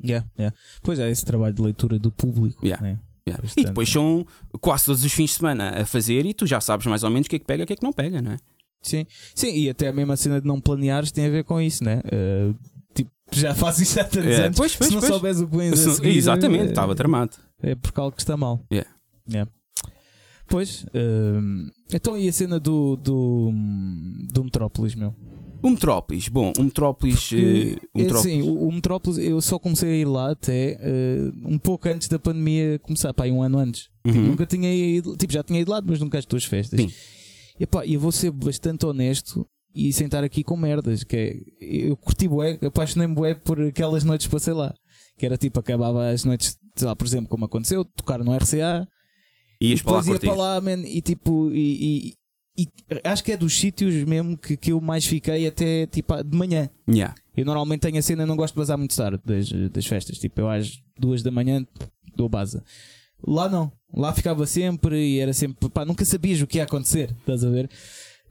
Yeah, 0.03 0.25
yeah. 0.37 0.55
Pois 0.83 0.99
é, 0.99 1.09
esse 1.09 1.25
trabalho 1.25 1.53
de 1.53 1.61
leitura 1.61 1.97
do 1.99 2.11
público. 2.11 2.65
Yeah. 2.65 2.83
né? 2.85 2.99
Yeah. 3.27 3.43
E 3.57 3.65
depois 3.65 3.89
são 3.89 4.25
quase 4.61 4.85
todos 4.85 5.03
os 5.03 5.11
fins 5.11 5.31
de 5.31 5.37
semana 5.37 5.81
a 5.81 5.85
fazer 5.85 6.25
e 6.25 6.33
tu 6.33 6.45
já 6.45 6.61
sabes 6.61 6.85
mais 6.85 7.03
ou 7.03 7.09
menos 7.09 7.25
o 7.25 7.29
que 7.29 7.37
é 7.37 7.39
que 7.39 7.45
pega 7.45 7.63
e 7.63 7.65
o 7.65 7.67
que 7.67 7.73
é 7.73 7.75
que 7.75 7.83
não 7.83 7.91
pega, 7.93 8.21
não 8.21 8.33
é? 8.33 8.37
Sim. 8.83 9.05
Sim, 9.33 9.51
e 9.55 9.67
até 9.69 9.87
a 9.87 9.93
mesma 9.93 10.15
cena 10.15 10.39
de 10.39 10.45
não 10.47 10.61
planeares 10.61 11.11
tem 11.11 11.25
a 11.25 11.29
ver 11.29 11.43
com 11.43 11.59
isso, 11.59 11.83
né? 11.83 12.01
Eh, 12.05 12.53
tipo, 12.93 13.09
já 13.31 13.55
fazes 13.55 13.89
isso 13.89 13.99
há 13.99 14.03
tantos 14.03 14.29
É, 14.29 14.45
anos. 14.45 14.57
pois, 14.57 14.75
pois, 14.75 14.87
se 14.89 14.93
não 14.93 15.01
pois. 15.01 15.11
souberes 15.13 15.39
o 15.41 15.47
que 15.47 15.57
vens 15.57 15.73
a 15.73 15.75
Se- 15.77 15.95
seguir, 15.95 16.15
Exatamente, 16.15 16.65
eh, 16.65 16.69
estava 16.69 16.93
tramado. 16.93 17.31
É 17.63 17.73
porque 17.73 17.99
algo 17.99 18.15
que 18.15 18.21
está 18.21 18.37
mal. 18.37 18.63
Yeah. 18.71 18.87
Yeah. 19.27 19.51
Pois, 20.47 20.85
hum, 20.93 21.67
então 21.91 22.15
e 22.15 22.27
a 22.27 22.31
cena 22.31 22.59
do, 22.59 22.95
do, 22.97 23.51
do 24.31 24.43
Metrópolis, 24.43 24.93
meu? 24.93 25.15
O 25.63 25.69
Metrópolis, 25.71 26.27
bom, 26.27 26.53
o 26.59 26.63
Metrópolis. 26.63 27.31
eh, 27.33 27.35
o 27.93 27.99
é 27.99 28.03
Metrópolis 28.03 28.15
assim, 28.35 28.41
o, 28.43 28.67
o 28.67 28.71
Metrópolis, 28.71 29.17
eu 29.17 29.41
só 29.41 29.57
comecei 29.57 29.89
a 29.89 29.95
ir 29.95 30.05
lá 30.05 30.31
até 30.31 30.77
eh, 30.79 31.31
um 31.43 31.57
pouco 31.57 31.89
antes 31.89 32.07
da 32.07 32.19
pandemia 32.19 32.77
começar, 32.79 33.13
pá, 33.13 33.25
um 33.25 33.41
ano 33.41 33.57
antes. 33.57 33.89
Tipo, 34.05 34.17
Uhum. 34.19 34.25
nunca 34.27 34.45
tinha 34.45 34.71
ido, 34.73 35.15
tipo, 35.17 35.33
já 35.33 35.41
tinha 35.43 35.59
ido 35.61 35.71
lá, 35.71 35.81
mas 35.83 35.99
nunca 35.99 36.19
às 36.19 36.25
tuas 36.25 36.43
festas. 36.45 36.79
Sim. 36.79 36.91
E 37.59 37.65
pá, 37.65 37.85
eu 37.85 37.99
vou 37.99 38.11
ser 38.11 38.29
bastante 38.31 38.85
honesto 38.85 39.47
e 39.73 39.91
sentar 39.91 40.23
aqui 40.23 40.43
com 40.43 40.55
merdas, 40.55 41.03
que 41.03 41.15
é, 41.17 41.35
eu 41.89 41.97
curti 41.97 42.27
bué, 42.27 42.59
apaixonei-me 42.61 43.15
bué 43.15 43.33
por 43.33 43.59
aquelas 43.61 44.03
noites 44.03 44.27
que 44.27 44.31
passei 44.31 44.53
lá. 44.53 44.73
Que 45.17 45.25
era 45.25 45.37
tipo, 45.37 45.59
acabava 45.59 46.09
as 46.09 46.23
noites, 46.25 46.57
sei 46.75 46.87
lá, 46.87 46.95
por 46.95 47.07
exemplo, 47.07 47.27
como 47.29 47.45
aconteceu, 47.45 47.83
tocar 47.83 48.19
no 48.23 48.33
RCA, 48.35 48.87
ias 49.59 49.79
e 49.79 49.83
para 49.83 49.93
lá 49.93 50.01
depois 50.01 50.21
ia 50.23 50.29
para 50.29 50.37
lá, 50.37 50.61
man, 50.61 50.81
e 50.85 51.01
tipo, 51.01 51.49
e- 51.51 52.13
e 52.57 52.67
acho 53.03 53.23
que 53.23 53.31
é 53.31 53.37
dos 53.37 53.53
sítios 53.57 53.93
mesmo 54.05 54.37
que, 54.37 54.55
que 54.55 54.71
eu 54.71 54.79
mais 54.79 55.05
fiquei 55.05 55.45
até 55.47 55.85
tipo 55.87 56.23
de 56.23 56.37
manhã. 56.37 56.69
Yeah. 56.89 57.13
Eu 57.35 57.43
normalmente 57.45 57.81
tenho 57.81 57.97
a 57.97 58.01
cena, 58.01 58.25
não 58.25 58.35
gosto 58.35 58.53
de 58.53 58.59
bazar 58.59 58.77
muito 58.77 58.95
tarde 58.95 59.21
das, 59.25 59.49
das 59.71 59.85
festas. 59.85 60.17
Tipo, 60.17 60.41
eu 60.41 60.49
às 60.49 60.81
duas 60.97 61.21
da 61.21 61.31
manhã 61.31 61.65
dou 62.15 62.29
baza. 62.29 62.63
Lá 63.27 63.49
não. 63.49 63.71
Lá 63.93 64.13
ficava 64.13 64.45
sempre 64.45 64.97
e 64.97 65.19
era 65.19 65.33
sempre. 65.33 65.69
Pá, 65.69 65.83
nunca 65.83 66.05
sabias 66.05 66.41
o 66.41 66.47
que 66.47 66.57
ia 66.57 66.63
acontecer. 66.63 67.13
Estás 67.19 67.43
a 67.43 67.49
ver? 67.49 67.69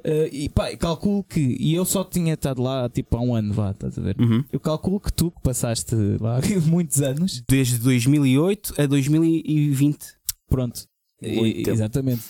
Eh, 0.03 0.29
e 0.33 0.49
pá, 0.49 0.75
calculo 0.77 1.25
que. 1.25 1.41
E 1.59 1.75
eu 1.75 1.85
só 1.85 2.05
tinha 2.05 2.35
estado 2.35 2.63
lá 2.63 2.89
tipo 2.89 3.17
há 3.17 3.21
um 3.21 3.35
ano, 3.35 3.53
vá, 3.53 3.71
estás 3.73 3.99
a 3.99 4.03
ver? 4.03 4.17
Uhum. 4.21 4.45
Eu 4.53 4.61
calculo 4.61 5.01
que 5.01 5.13
tu, 5.13 5.31
que 5.31 5.41
passaste 5.43 5.95
lá 6.21 6.39
muitos 6.67 7.01
anos, 7.03 7.43
Desde 7.49 7.79
2008 7.79 8.75
a 8.79 8.87
2020. 8.87 9.99
pronto. 10.49 10.87
E- 11.23 11.63
exatamente. 11.67 12.23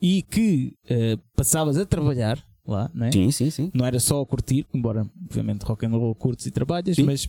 E 0.00 0.22
que 0.22 0.74
eh, 0.88 1.16
passavas 1.36 1.76
a 1.76 1.84
trabalhar 1.86 2.42
lá, 2.66 2.90
né? 2.94 3.10
Sim, 3.12 3.30
sim, 3.30 3.50
sim. 3.50 3.70
não 3.74 3.84
era 3.86 3.98
só 3.98 4.20
a 4.20 4.26
curtir, 4.26 4.66
embora 4.74 5.06
obviamente 5.24 5.62
rock 5.64 5.86
and 5.86 5.90
roll 5.90 6.14
curtes 6.14 6.46
e 6.46 6.50
trabalhas, 6.50 6.96
Sim. 6.96 7.02
mas 7.04 7.28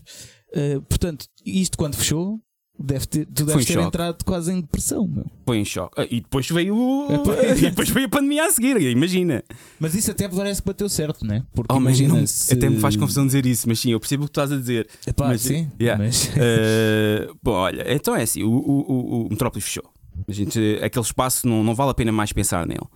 eh, 0.53 0.79
portanto, 0.87 1.25
isto 1.45 1.77
quando 1.77 1.95
fechou, 1.95 2.39
deve 2.77 3.05
ter, 3.07 3.25
tu 3.25 3.45
deves 3.45 3.55
um 3.63 3.65
ter 3.67 3.73
choque. 3.73 3.87
entrado 3.87 4.23
quase 4.25 4.51
em 4.51 4.59
depressão, 4.61 5.07
meu. 5.07 5.25
Foi 5.45 5.57
em 5.57 5.65
choque. 5.65 5.93
Ah, 6.01 6.05
E 6.09 6.21
depois 6.21 6.49
veio 6.49 6.75
o... 6.75 7.07
É, 7.11 7.51
e 7.57 7.61
depois 7.61 7.89
veio 7.89 8.05
a 8.07 8.09
pandemia 8.09 8.45
a 8.45 8.51
seguir, 8.51 8.79
imagina. 8.81 9.43
Mas 9.79 9.95
isso 9.95 10.11
até 10.11 10.27
parece 10.29 10.61
que 10.61 10.67
bateu 10.67 10.87
certo, 10.89 11.25
né? 11.25 11.45
Porque 11.53 11.73
Oh, 11.73 11.77
imagina 11.77 12.15
não- 12.15 12.27
se... 12.27 12.53
Até 12.53 12.69
me 12.69 12.79
faz 12.79 12.95
confusão 12.97 13.25
dizer 13.25 13.45
isso, 13.45 13.67
mas 13.67 13.79
sim, 13.79 13.91
eu 13.91 13.99
percebo 13.99 14.23
o 14.23 14.27
que 14.27 14.33
tu 14.33 14.39
estás 14.41 14.51
a 14.51 14.57
dizer. 14.59 14.87
Epá, 15.07 15.27
mas- 15.29 15.41
sim, 15.41 15.69
yeah. 15.79 16.01
mas 16.03 16.25
Uh, 16.29 17.33
bom, 17.41 17.51
olha, 17.53 17.85
então 17.93 18.15
é 18.15 18.23
assim: 18.23 18.43
o, 18.43 18.49
o, 18.51 18.91
o, 18.91 19.25
o 19.25 19.29
Metrópolis 19.29 19.63
fechou. 19.65 19.83
A 20.27 20.31
gente, 20.31 20.79
aquele 20.83 21.05
espaço 21.05 21.47
não, 21.47 21.63
não 21.63 21.75
vale 21.75 21.91
a 21.91 21.93
pena 21.93 22.11
mais 22.11 22.31
pensar 22.31 22.65
nele. 22.65 22.87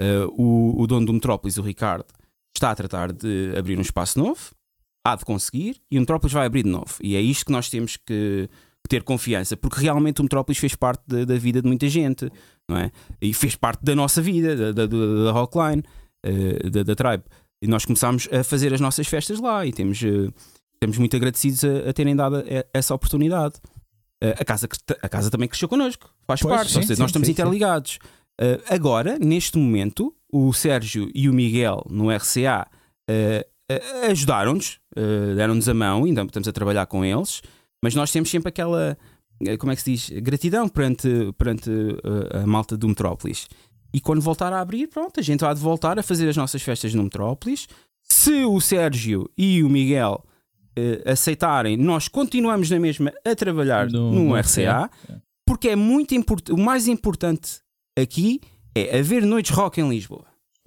Uh, 0.00 0.26
o, 0.36 0.82
o 0.82 0.86
dono 0.86 1.06
do 1.06 1.12
Metrópolis, 1.12 1.56
o 1.56 1.62
Ricardo, 1.62 2.06
está 2.56 2.70
a 2.70 2.74
tratar 2.74 3.12
de 3.12 3.54
abrir 3.56 3.78
um 3.78 3.82
espaço 3.82 4.18
novo, 4.18 4.40
há 5.06 5.16
de 5.16 5.24
conseguir, 5.24 5.80
e 5.90 5.98
o 5.98 6.00
Metrópolis 6.00 6.32
vai 6.32 6.46
abrir 6.46 6.62
de 6.62 6.70
novo. 6.70 6.96
E 7.00 7.16
é 7.16 7.20
isto 7.20 7.46
que 7.46 7.52
nós 7.52 7.68
temos 7.68 7.96
que 7.96 8.48
ter 8.88 9.02
confiança, 9.02 9.56
porque 9.56 9.80
realmente 9.80 10.20
o 10.20 10.24
Metrópolis 10.24 10.58
fez 10.58 10.74
parte 10.74 11.02
da, 11.06 11.24
da 11.24 11.36
vida 11.36 11.62
de 11.62 11.66
muita 11.66 11.88
gente, 11.88 12.30
não 12.68 12.76
é? 12.76 12.90
E 13.20 13.32
fez 13.32 13.56
parte 13.56 13.82
da 13.82 13.94
nossa 13.94 14.20
vida, 14.20 14.72
da, 14.72 14.86
da, 14.86 14.86
da 14.86 15.32
Rockline, 15.32 15.82
uh, 16.26 16.70
da, 16.70 16.82
da 16.82 16.94
Tribe. 16.94 17.24
E 17.62 17.66
nós 17.66 17.84
começámos 17.84 18.28
a 18.30 18.44
fazer 18.44 18.74
as 18.74 18.80
nossas 18.80 19.06
festas 19.06 19.40
lá 19.40 19.64
e 19.64 19.72
temos. 19.72 20.00
uh, 20.02 20.32
estamos 20.74 20.98
muito 20.98 21.16
agradecidos 21.16 21.64
a, 21.64 21.90
a 21.90 21.92
terem 21.92 22.14
dado 22.14 22.40
e- 22.40 22.66
essa 22.72 22.94
oportunidade. 22.94 23.54
Uh, 24.24 24.34
a, 24.40 24.44
casa, 24.44 24.66
a 25.02 25.08
casa 25.08 25.30
também 25.30 25.48
cresceu 25.48 25.68
connosco, 25.68 26.08
faz 26.26 26.40
Pois, 26.40 26.54
parte, 26.54 26.72
sim, 26.72 26.80
seja, 26.80 26.94
sim, 26.94 27.02
nós 27.02 27.10
estamos 27.10 27.26
sim, 27.26 27.32
interligados. 27.32 27.98
Uh, 28.40 28.58
agora, 28.68 29.18
neste 29.18 29.58
momento, 29.58 30.14
o 30.32 30.52
Sérgio 30.52 31.10
e 31.14 31.28
o 31.28 31.34
Miguel 31.34 31.84
no 31.88 32.10
RCA 32.10 32.66
uh, 33.08 33.72
uh, 33.72 34.10
ajudaram-nos, 34.10 34.80
deram-nos 35.36 35.68
a 35.68 35.74
mão, 35.74 36.04
ainda 36.04 36.22
estamos 36.22 36.48
a 36.48 36.52
trabalhar 36.52 36.86
com 36.86 37.04
eles, 37.04 37.42
mas 37.82 37.94
nós 37.94 38.10
temos 38.10 38.30
sempre 38.30 38.48
aquela, 38.48 38.96
como 39.58 39.72
é 39.72 39.76
que 39.76 39.82
se 39.82 39.92
diz, 39.92 40.10
gratidão 40.20 40.68
perante, 40.68 41.08
perante 41.36 41.70
a 42.32 42.46
malta 42.46 42.76
do 42.76 42.88
Metrópolis. 42.88 43.48
E 43.92 44.00
quando 44.00 44.20
voltar 44.20 44.52
a 44.52 44.60
abrir, 44.60 44.88
pronto, 44.88 45.20
a 45.20 45.22
gente 45.22 45.40
vai 45.40 45.54
de 45.54 45.60
voltar 45.60 45.98
a 45.98 46.02
fazer 46.02 46.28
as 46.28 46.36
nossas 46.36 46.62
festas 46.62 46.94
no 46.94 47.02
Metrópolis. 47.02 47.68
Se 48.02 48.44
o 48.44 48.60
Sérgio 48.60 49.28
e 49.36 49.62
o 49.62 49.68
Miguel 49.68 50.24
eh, 50.76 51.02
aceitarem, 51.06 51.76
nós 51.76 52.08
continuamos 52.08 52.70
na 52.70 52.78
mesma 52.78 53.12
a 53.24 53.34
trabalhar 53.34 53.90
No- 53.90 54.12
no, 54.12 54.24
no 54.30 54.36
RCA, 54.36 54.90
porque 55.46 55.68
é 55.68 55.76
muito 55.76 56.14
importante. 56.14 56.52
O 56.52 56.58
mais 56.62 56.86
importante 56.88 57.60
aqui 57.98 58.40
é 58.74 58.98
haver 58.98 59.24
noites 59.24 59.50
rock 59.54 59.80
em 59.80 59.88
Lisboa. 59.88 60.24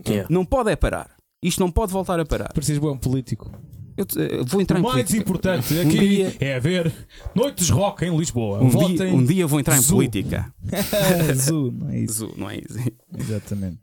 Yeah. 0.08 0.28
Não 0.30 0.46
pode 0.46 0.70
é 0.72 0.76
parar. 0.76 1.10
Isto 1.44 1.60
não 1.60 1.72
pode 1.72 1.92
voltar 1.92 2.20
a 2.20 2.26
parar. 2.26 2.52
Pareces 2.54 2.78
bom 2.78 2.98
político. 2.98 3.52
Eu, 3.98 4.06
te- 4.06 4.20
eu 4.20 4.46
vou 4.46 4.62
entrar 4.62 4.78
O 4.78 4.80
em 4.80 4.84
mais 4.84 4.94
política. 4.96 5.18
importante 5.22 5.74
Um 5.74 5.82
aqui 5.82 5.98
dia- 6.00 6.36
é 6.40 6.56
haver 6.56 6.94
noites 7.34 7.70
rock 7.72 8.06
em 8.06 8.16
Lisboa. 8.16 8.62
Um 8.62 8.70
Votem 8.70 8.96
dia, 8.96 9.06
um 9.08 9.26
dia 9.26 9.48
vou 9.48 9.60
entrar 9.60 9.76
em 9.78 9.82
Zu. 9.82 9.96
política. 9.96 10.54
Azul, 11.32 11.72
não 11.72 11.90
é 11.90 12.00
isso? 12.00 12.14
Zu, 12.14 12.34
Não 12.38 12.50
é 12.50 12.58
isso? 12.58 12.78
Exatamente. 13.18 13.80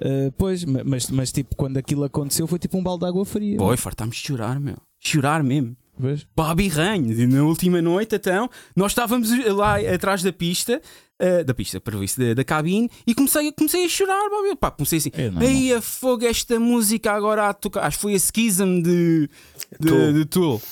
Uh, 0.00 0.32
pois, 0.36 0.64
ma- 0.64 0.82
mas, 0.84 1.08
mas 1.10 1.30
tipo, 1.30 1.54
quando 1.54 1.76
aquilo 1.76 2.02
aconteceu 2.02 2.46
foi 2.48 2.58
tipo 2.58 2.76
um 2.76 2.82
balde 2.82 3.04
de 3.04 3.06
água 3.08 3.24
fria. 3.24 3.56
Pô, 3.56 3.76
fartámos 3.76 4.16
de 4.16 4.22
chorar, 4.26 4.58
meu. 4.58 4.76
Chorar 5.04 5.42
mesmo. 5.42 5.76
Vês? 5.98 6.26
Bobby 6.34 6.68
Ranho. 6.68 7.12
E 7.12 7.26
na 7.26 7.42
última 7.42 7.82
noite, 7.82 8.14
então, 8.16 8.48
nós 8.74 8.92
estávamos 8.92 9.30
lá 9.48 9.76
atrás 9.78 10.22
da 10.22 10.32
pista, 10.32 10.80
eh, 11.18 11.44
da 11.44 11.52
pista, 11.52 11.80
para 11.80 12.02
isso, 12.02 12.18
da, 12.18 12.34
da 12.34 12.44
cabine, 12.44 12.88
e 13.06 13.14
comecei, 13.14 13.50
comecei 13.52 13.84
a 13.84 13.88
chorar, 13.88 14.28
Bobby. 14.30 14.56
Pá, 14.56 14.70
comecei 14.70 14.98
assim, 14.98 15.10
É 15.12 15.24
normal. 15.24 15.42
aí 15.48 15.72
a 15.74 15.82
fogo 15.82 16.24
esta 16.24 16.58
música 16.58 17.12
agora 17.12 17.48
a 17.48 17.52
tocar. 17.54 17.84
Acho 17.84 17.98
que 17.98 18.02
foi 18.02 18.14
a 18.14 18.18
Schism 18.18 18.80
de, 18.80 19.28
de, 19.80 19.88
Tool. 19.88 20.12
de 20.12 20.24
Tool. 20.24 20.62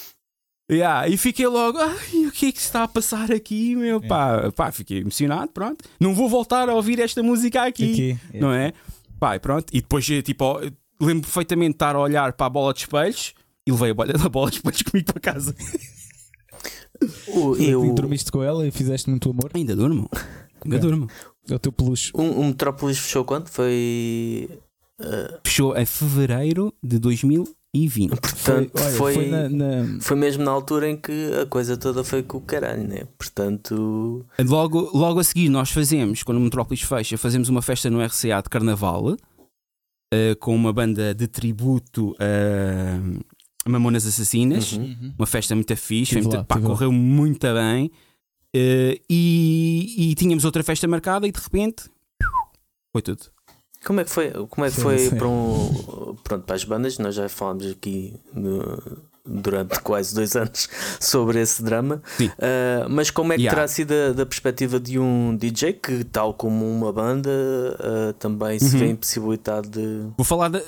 Yeah, 0.71 1.09
e 1.09 1.17
fiquei 1.17 1.49
logo, 1.49 1.79
ai, 1.79 2.27
o 2.27 2.31
que 2.31 2.47
é 2.47 2.53
que 2.53 2.59
se 2.61 2.67
está 2.67 2.85
a 2.85 2.89
passar 2.89 3.33
aqui, 3.33 3.75
meu? 3.75 4.01
Pá, 4.01 4.53
pá, 4.53 4.71
fiquei 4.71 4.99
emocionado, 5.01 5.51
pronto. 5.53 5.85
Não 5.99 6.15
vou 6.15 6.29
voltar 6.29 6.69
a 6.69 6.75
ouvir 6.75 7.01
esta 7.01 7.21
música 7.25 7.65
aqui, 7.65 8.13
Aqui. 8.31 8.39
não 8.39 8.53
é? 8.53 8.73
Pá, 9.19 9.35
e 9.35 9.41
pronto. 9.41 9.67
E 9.73 9.81
depois, 9.81 10.07
tipo, 10.07 10.61
lembro 11.01 11.23
perfeitamente 11.23 11.71
de 11.71 11.75
estar 11.75 11.97
a 11.97 11.99
olhar 12.01 12.33
para 12.35 12.47
a 12.47 12.51
bola 12.51 12.73
de 12.73 12.81
espelhos 12.81 13.35
e 13.67 13.73
levei 13.73 13.91
a 13.91 13.95
bola, 13.95 14.13
a 14.25 14.29
bola 14.29 14.51
de 14.51 14.57
espelhos 14.57 14.83
comigo 14.83 15.13
para 15.13 15.21
casa. 15.21 15.55
O, 17.29 17.57
E 17.57 17.71
eu, 17.71 17.93
dormiste 17.95 18.31
com 18.31 18.43
ela 18.43 18.67
e 18.67 18.71
fizeste 18.71 19.09
muito 19.09 19.31
amor. 19.31 19.51
Ainda 19.55 19.75
durmo. 19.75 20.09
Ainda 20.65 20.77
Ok. 20.77 20.79
durmo. 20.91 21.09
É 21.49 21.55
o 21.55 21.59
teu 21.59 21.73
peluche. 21.73 22.13
um, 22.15 22.41
um 22.41 22.47
Metrópolis 22.49 22.99
fechou 22.99 23.25
quando? 23.25 23.49
Foi. 23.49 24.49
Fechou 25.45 25.75
em 25.77 25.87
fevereiro 25.87 26.75
de 26.83 26.99
2020. 26.99 28.11
Portanto, 28.21 28.71
olha, 28.79 28.91
foi, 28.91 29.15
foi 29.15 29.27
na, 29.29 29.49
na- 29.49 30.01
foi 30.01 30.17
mesmo 30.17 30.45
na 30.45 30.51
altura 30.51 30.91
em 30.91 30.97
que 30.99 31.31
a 31.41 31.47
coisa 31.47 31.77
toda 31.79 32.05
foi 32.05 32.23
com 32.23 32.37
o 32.37 32.41
caralho, 32.43 32.87
né? 32.87 33.05
Portanto. 33.17 34.27
Logo, 34.47 34.91
logo 34.93 35.19
a 35.21 35.25
seguir, 35.25 35.49
nós 35.49 35.71
fazemos, 35.71 36.23
quando 36.23 36.37
o 36.37 36.41
Metrópolis 36.43 36.83
fecha, 36.83 37.17
fazemos 37.17 37.49
uma 37.49 37.63
festa 37.63 37.89
no 37.89 38.05
RCA 38.05 38.43
de 38.43 38.51
Carnaval 38.51 39.17
eh, 40.13 40.35
com 40.35 40.55
uma 40.55 40.73
banda 40.73 41.15
de 41.15 41.27
tributo 41.27 42.15
a 42.21 43.01
Mamonas 43.71 44.07
Assassinas. 44.07 44.73
uhum. 44.73 45.15
Uma 45.19 45.27
festa 45.27 45.55
muito 45.55 45.75
fixe, 45.77 46.17
muito- 46.21 46.37
lá, 46.37 46.45
pá, 46.45 46.57
tive 46.57 46.67
lá. 46.69 46.75
correu 46.75 46.93
muito 46.93 47.47
bem. 47.55 47.91
Eh, 48.55 49.01
e, 49.09 50.11
e 50.11 50.15
tínhamos 50.17 50.45
outra 50.45 50.63
festa 50.65 50.87
marcada 50.89 51.27
e 51.27 51.33
de 51.33 51.41
repente 51.41 51.85
foi 52.93 53.01
tudo. 53.03 53.21
Como 53.85 54.01
é 54.01 54.05
que 54.05 54.11
foi, 54.11 54.31
como 54.49 54.67
é 54.67 54.69
que 54.71 54.77
Sim, 54.77 54.83
foi 54.83 54.99
sim. 54.99 55.17
para 55.17 55.29
um. 55.29 56.17
Pronto, 56.23 56.45
para 56.45 56.55
as 56.57 56.65
bandas, 56.65 56.99
nós 56.99 57.15
já 57.15 57.29
falámos 57.31 57.65
aqui 57.67 58.15
no- 58.35 58.99
durante 59.25 59.81
quase 59.81 60.15
dois 60.15 60.35
anos 60.37 60.69
sobre 61.01 61.41
esse 61.41 61.63
drama. 61.63 62.03
Ah, 62.39 62.87
mas 62.91 63.11
como 63.11 63.33
é 63.33 63.37
que 63.37 63.43
Yeah. 63.43 63.57
terá 63.57 63.69
sido 63.69 63.93
a, 63.93 64.13
da 64.13 64.27
perspectiva 64.27 64.79
de 64.81 64.99
um 64.99 65.35
DJ 65.37 65.73
que, 65.75 66.05
tal 66.05 66.35
como 66.35 66.69
uma 66.71 66.93
banda, 66.93 67.31
ah, 67.79 68.13
também 68.19 68.59
se 68.59 68.75
Uhum. 68.75 68.81
vê 68.81 68.91
impossibilitado 68.91 69.69
de. 69.71 70.09
Vou 70.17 70.25
falar 70.27 70.49
da. 70.49 70.61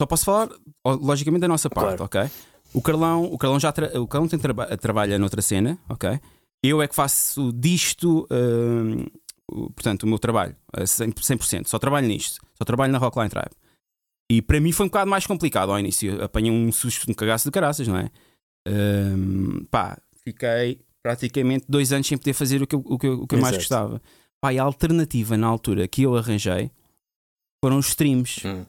Só 0.00 0.06
posso 0.06 0.24
falar, 0.24 0.48
logicamente, 0.84 1.40
da 1.42 1.48
nossa 1.48 1.70
parte, 1.70 1.96
Claro. 1.98 2.04
ok? 2.04 2.30
O 2.74 2.80
Carlão, 2.82 3.24
o 3.24 3.38
Carlão 3.38 3.60
já 3.60 3.70
tra- 3.72 4.00
o 4.00 4.06
Carlão 4.06 4.28
tem 4.28 4.38
traba- 4.38 4.76
trabalha 4.76 5.18
noutra 5.18 5.42
cena, 5.42 5.78
ok? 5.88 6.18
Eu 6.64 6.80
é 6.80 6.88
que 6.88 6.94
faço 6.94 7.52
disto, 7.52 8.26
hum, 8.30 9.04
portanto, 9.74 10.04
o 10.04 10.06
meu 10.06 10.18
trabalho, 10.18 10.56
a 10.72 10.86
100%, 10.86 11.22
100%. 11.24 11.68
Só 11.68 11.78
trabalho 11.78 12.06
nisto, 12.08 12.40
só 12.56 12.64
trabalho 12.64 12.92
na 12.92 12.98
Rockline 12.98 13.28
Tribe. 13.28 13.50
E 14.30 14.40
para 14.40 14.60
mim 14.60 14.72
foi 14.72 14.86
um 14.86 14.88
bocado 14.88 15.10
mais 15.10 15.26
complicado 15.26 15.70
ao 15.70 15.78
início. 15.78 16.22
Apanhei 16.24 16.50
um 16.50 16.72
susto, 16.72 17.10
um 17.10 17.14
cagaço 17.14 17.44
de 17.44 17.50
caraças, 17.50 17.86
não 17.86 17.96
é? 17.98 18.10
Hum, 18.66 19.64
pá, 19.70 19.98
fiquei 20.24 20.80
praticamente 21.02 21.66
dois 21.68 21.92
anos 21.92 22.06
sem 22.06 22.16
poder 22.16 22.32
fazer 22.32 22.62
o 22.62 22.66
que 22.66 22.74
eu, 22.76 22.82
o 22.86 22.98
que 22.98 23.06
eu, 23.06 23.22
o 23.22 23.26
que 23.26 23.34
eu 23.34 23.40
mais 23.40 23.56
gostava. 23.56 24.00
Pá, 24.40 24.52
e 24.52 24.58
a 24.58 24.62
alternativa 24.62 25.36
na 25.36 25.46
altura 25.48 25.86
que 25.86 26.02
eu 26.02 26.16
arranjei 26.16 26.70
foram 27.62 27.78
os 27.78 27.88
streams 27.88 28.40
Hum. 28.46 28.64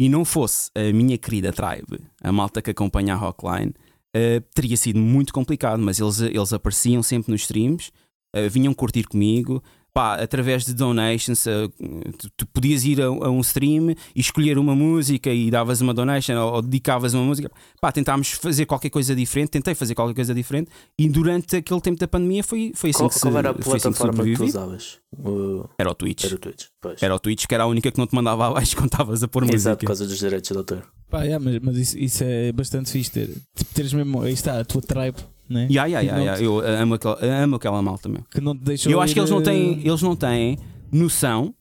E 0.00 0.08
não 0.08 0.24
fosse 0.24 0.70
a 0.74 0.90
minha 0.94 1.18
querida 1.18 1.52
tribe, 1.52 2.00
a 2.22 2.32
malta 2.32 2.62
que 2.62 2.70
acompanha 2.70 3.12
a 3.12 3.16
Rockline, 3.18 3.74
eh, 4.14 4.40
teria 4.54 4.74
sido 4.74 4.98
muito 4.98 5.30
complicado, 5.30 5.78
mas 5.78 6.00
eles, 6.00 6.22
eles 6.22 6.54
apareciam 6.54 7.02
sempre 7.02 7.30
nos 7.30 7.42
streams, 7.42 7.92
eh, 8.34 8.48
vinham 8.48 8.72
curtir 8.72 9.06
comigo. 9.06 9.62
Pá, 9.92 10.14
através 10.14 10.64
de 10.64 10.72
donations, 10.72 11.46
eh, 11.46 11.68
tu, 12.16 12.30
tu 12.36 12.46
podias 12.46 12.84
ir 12.84 13.00
a, 13.02 13.06
a 13.06 13.30
um 13.30 13.40
stream 13.40 13.90
e 14.14 14.20
escolher 14.20 14.56
uma 14.56 14.74
música 14.74 15.30
e 15.32 15.50
davas 15.50 15.80
uma 15.80 15.92
donation 15.92 16.34
ou, 16.36 16.54
ou 16.54 16.62
dedicavas 16.62 17.12
uma 17.12 17.24
música. 17.24 17.50
Pá, 17.80 17.90
tentámos 17.90 18.30
fazer 18.30 18.66
qualquer 18.66 18.90
coisa 18.90 19.14
diferente, 19.16 19.50
tentei 19.50 19.74
fazer 19.74 19.94
qualquer 19.96 20.14
coisa 20.14 20.32
diferente 20.34 20.70
e 20.98 21.08
durante 21.08 21.56
aquele 21.56 21.80
tempo 21.80 21.98
da 21.98 22.06
pandemia 22.06 22.44
foi, 22.44 22.72
foi 22.74 22.90
assim 22.90 22.98
Qual, 23.00 23.08
que 23.08 23.14
se, 23.16 23.20
qual 23.20 23.36
era 23.36 23.50
a 23.50 23.54
foi 23.54 23.76
assim 23.78 23.90
que 23.90 23.98
plataforma 23.98 24.24
que 24.24 24.36
tu 24.36 24.44
usavas? 24.44 24.98
O- 25.12 25.64
Era 25.76 25.90
o 25.90 25.94
Twitch. 25.94 26.24
Era 26.24 26.34
o 26.36 26.38
Twitch. 26.38 26.64
Pois. 26.80 27.02
Era 27.02 27.14
o 27.14 27.18
Twitch 27.18 27.46
que 27.46 27.54
era 27.54 27.64
a 27.64 27.66
única 27.66 27.90
que 27.90 27.98
não 27.98 28.06
te 28.06 28.14
mandava 28.14 28.46
abaixo 28.48 28.76
quando 28.76 28.92
estavas 28.92 29.22
a 29.24 29.28
pôr 29.28 29.42
música. 29.42 29.56
Exato, 29.56 29.78
por 29.80 29.86
causa 29.86 30.06
dos 30.06 30.18
direitos 30.18 30.48
de 30.50 30.56
autor. 30.56 30.84
Pá, 31.10 31.22
yeah, 31.24 31.44
mas, 31.44 31.58
mas 31.60 31.76
isso, 31.76 31.98
isso 31.98 32.22
é 32.24 32.52
bastante 32.52 32.92
fixe 32.92 33.10
ter. 33.10 33.28
Tipo, 33.56 33.74
teres 33.74 33.92
mesmo. 33.92 34.22
Aí 34.22 34.32
está, 34.32 34.60
a 34.60 34.64
tua 34.64 34.80
tribe, 34.80 35.16
né? 35.50 35.66
Ya, 35.70 35.82
não 36.14 36.24
ya. 36.24 36.36
te- 36.36 36.44
Eu 36.44 36.60
amo 36.60 36.94
aquela, 36.94 37.18
amo 37.42 37.56
aquela 37.56 37.82
malta, 37.82 38.08
meu. 38.08 38.22
Que 38.30 38.40
não 38.40 38.56
te 38.56 38.62
deixou. 38.62 38.90
Eu 38.92 39.00
acho 39.00 39.12
que 39.12 39.20
eles 39.20 39.30
não 39.30 39.42
têm, 39.42 39.80
eh, 39.84 39.88
eles 39.88 40.00
não 40.02 40.14
têm 40.16 40.58
noção 40.92 41.54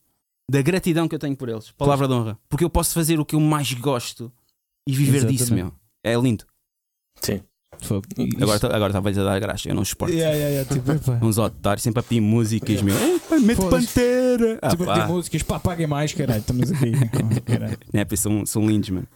da 0.50 0.62
gratidão 0.62 1.08
que 1.08 1.16
eu 1.16 1.20
tenho 1.20 1.36
por 1.36 1.50
eles. 1.50 1.72
Palavra 1.72 2.08
de 2.08 2.14
honra. 2.14 2.38
Porque 2.48 2.64
eu 2.64 2.70
posso 2.70 2.94
fazer 2.94 3.20
o 3.20 3.26
que 3.26 3.36
eu 3.36 3.40
mais 3.40 3.74
gosto 3.74 4.32
e 4.88 4.94
viver 4.96 5.26
disso, 5.26 5.44
Exatamente. 5.46 5.64
meu. 5.66 5.74
É 6.04 6.16
lindo. 6.16 6.46
Sim. 7.22 7.42
Fogo. 7.82 8.04
Agora 8.42 8.60
tá- 8.60 8.76
agora 8.76 8.98
a 8.98 9.24
dar 9.24 9.40
graxa, 9.40 9.70
eu 9.70 9.76
não 9.76 9.86
suporto. 9.86 10.14
Yeah, 10.14 10.36
yeah, 10.36 10.68
yeah, 10.74 10.74
tipo. 11.00 11.12
Uns 11.26 11.38
otários 11.38 11.82
sempre 11.84 12.00
a 12.02 12.04
pedir 12.04 12.20
músicas, 12.22 12.82
meu. 12.82 12.96
Mete 13.42 13.58
pantera. 13.70 14.60
Ah, 14.62 14.70
Tipo, 14.70 14.84
a 14.90 14.94
pedir 14.96 15.08
músicas, 15.08 15.44
pá, 15.44 15.60
paguem 15.60 15.88
mais, 15.88 16.12
caralho, 16.14 16.42
estamos 16.42 16.72
aqui. 16.72 16.92
caralho. 17.46 17.78
É, 17.94 18.16
são, 18.16 18.46
são 18.46 18.68
lindos, 18.68 18.90
mano. 18.90 19.08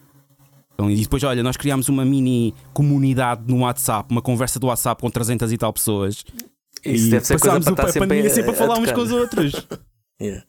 Lindos. 0.80 1.00
E 1.00 1.04
depois, 1.04 1.24
olha, 1.24 1.44
nós 1.44 1.58
criámos 1.58 1.88
uma 1.90 2.04
mini 2.04 2.54
comunidade 2.74 3.44
no 3.48 3.60
WhatsApp, 3.60 4.12
uma 4.12 4.22
conversa 4.22 4.60
do 4.60 4.68
WhatsApp 4.68 5.02
com 5.02 5.10
300 5.10 5.52
e 5.52 5.58
tal 5.58 5.72
pessoas. 5.72 6.24
Isso 6.84 7.08
e 7.08 7.10
deve 7.10 7.26
ser 7.26 7.40
coisa 7.40 7.74
para 7.74 7.90
a 7.90 7.94
pandemia 7.94 8.30
sempre 8.30 8.52
a 8.52 8.54
falar 8.54 8.78
uns 8.78 8.92
com 8.92 9.02
os 9.02 9.12
outros. 9.12 9.54
Yeah. 10.22 10.46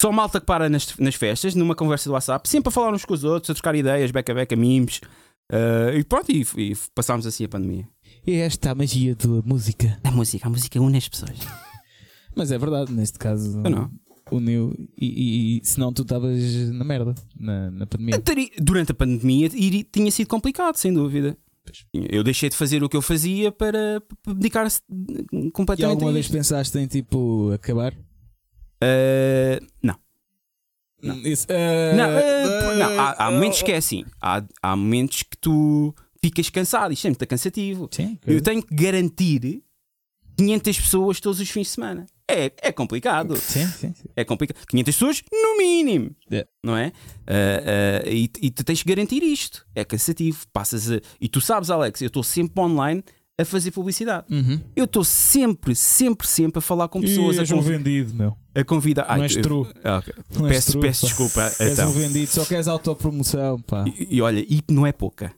Só 0.00 0.12
malta 0.12 0.38
que 0.40 0.46
para 0.46 0.68
nas, 0.70 0.96
nas 0.96 1.16
festas, 1.16 1.54
numa 1.54 1.74
conversa 1.74 2.08
do 2.08 2.12
WhatsApp, 2.12 2.48
sempre 2.48 2.68
a 2.68 2.70
falar 2.70 2.94
uns 2.94 3.04
com 3.04 3.12
os 3.12 3.24
outros, 3.24 3.50
a 3.50 3.54
trocar 3.54 3.74
ideias, 3.74 4.10
beca 4.10 4.32
beca, 4.32 4.54
memes. 4.56 5.00
eh, 5.52 5.96
e 5.98 6.04
pronto, 6.04 6.30
e, 6.30 6.46
e 6.56 6.76
passámos 6.94 7.26
assim 7.26 7.44
a 7.44 7.48
pandemia. 7.48 7.86
E 8.26 8.36
esta 8.36 8.68
é 8.68 8.72
a 8.72 8.74
magia 8.76 9.14
da 9.16 9.28
música. 9.44 9.98
A 10.04 10.10
música, 10.12 10.46
a 10.46 10.50
música 10.50 10.80
une 10.80 10.96
as 10.96 11.08
pessoas. 11.08 11.36
Mas 12.34 12.52
é 12.52 12.56
verdade, 12.56 12.92
neste 12.92 13.18
caso. 13.18 13.60
Eu 13.64 13.70
não. 13.70 13.90
Uniu. 14.30 14.74
E, 15.00 15.06
e, 15.06 15.58
e 15.58 15.60
senão 15.64 15.92
tu 15.92 16.02
estavas 16.02 16.38
na 16.70 16.84
merda, 16.84 17.14
na, 17.38 17.70
na 17.70 17.86
pandemia. 17.86 18.18
Teria- 18.20 18.50
Durante 18.60 18.92
a 18.92 18.94
pandemia 18.94 19.48
iri- 19.54 19.84
tinha 19.84 20.10
sido 20.10 20.28
complicado, 20.28 20.76
sem 20.76 20.92
dúvida. 20.92 21.36
Eu 21.92 22.24
deixei 22.24 22.48
de 22.48 22.56
fazer 22.56 22.82
o 22.82 22.88
que 22.88 22.96
eu 22.96 23.02
fazia 23.02 23.52
para, 23.52 24.02
dedicar-se 24.26 24.80
E 25.32 25.50
completamente 25.50 25.92
alguma 25.96 26.10
a 26.10 26.14
vez 26.14 26.26
pensaste 26.28 26.78
em 26.78 26.86
tipo 26.86 27.50
acabar? 27.52 27.94
Eh, 28.80 29.60
não. 29.82 29.96
Não. 31.02 31.16
Isso, 31.26 31.46
eh, 31.48 31.94
Não, 31.94 32.04
eh, 32.10 32.76
não, 32.76 33.00
há, 33.00 33.26
há 33.26 33.30
momentos 33.30 33.62
que 33.62 33.70
é 33.72 33.76
assim. 33.76 34.04
Há, 34.20 34.42
há 34.62 34.74
momentos 34.76 35.22
que 35.22 35.36
tu 35.36 35.94
ficas 36.22 36.48
cansado. 36.50 36.92
Isto 36.92 37.06
é 37.06 37.10
muito 37.10 37.26
cansativo. 37.26 37.88
Sim, 37.92 38.18
Eu 38.26 38.40
tenho 38.40 38.62
que 38.62 38.74
garantir 38.74 39.62
500 40.38 40.80
pessoas 40.80 41.20
todos 41.20 41.40
os 41.40 41.50
fins 41.50 41.66
de 41.66 41.72
semana. 41.72 42.06
É, 42.30 42.52
é 42.62 42.72
complicado. 42.72 43.36
Sim, 43.36 43.66
sim, 43.66 43.92
sim. 43.94 44.04
É 44.14 44.24
complicado. 44.24 44.64
500 44.68 44.94
pessoas 44.94 45.22
no 45.32 45.56
mínimo. 45.58 46.14
É. 46.30 46.46
Não 46.62 46.76
é? 46.76 46.92
Ah, 47.26 48.02
ah, 48.04 48.08
e, 48.08 48.30
e 48.40 48.50
tu 48.50 48.62
tens 48.62 48.82
que 48.82 48.88
garantir 48.88 49.22
isto. 49.22 49.66
É 49.74 49.84
cansativo. 49.84 50.46
Passas 50.52 50.90
a- 50.90 51.00
E 51.20 51.28
tu 51.28 51.40
sabes, 51.40 51.70
Alex, 51.70 52.00
eu 52.02 52.06
estou 52.06 52.22
sempre 52.22 52.60
online 52.62 53.02
a 53.40 53.44
fazer 53.44 53.70
publicidade. 53.70 54.26
Uhum. 54.32 54.60
Eu 54.76 54.84
estou 54.84 55.02
sempre, 55.04 55.74
sempre, 55.74 56.26
sempre 56.26 56.58
a 56.58 56.60
falar 56.62 56.88
com 56.88 57.00
pessoas, 57.00 57.36
e 57.36 57.40
és 57.40 57.50
um 57.52 57.60
vendido, 57.60 58.12
meu. 58.14 58.36
a 58.54 58.64
convidar. 58.64 59.16
Não 59.16 59.22
és 59.24 59.36
true. 59.36 59.66
Ah, 59.84 59.98
ok. 59.98 60.12
Não 60.38 60.48
Peço, 60.48 60.72
true, 60.72 60.82
peço 60.82 61.06
desculpa. 61.06 61.44
És 61.60 61.72
então. 61.72 61.88
um 61.88 61.92
vendido, 61.92 62.30
só 62.30 62.44
queres 62.44 62.66
autopromoção, 62.68 63.60
pá. 63.62 63.84
E, 63.86 64.16
e 64.16 64.20
olha, 64.20 64.40
e 64.40 64.60
não 64.70 64.86
é 64.86 64.92
pouca. 64.92 65.32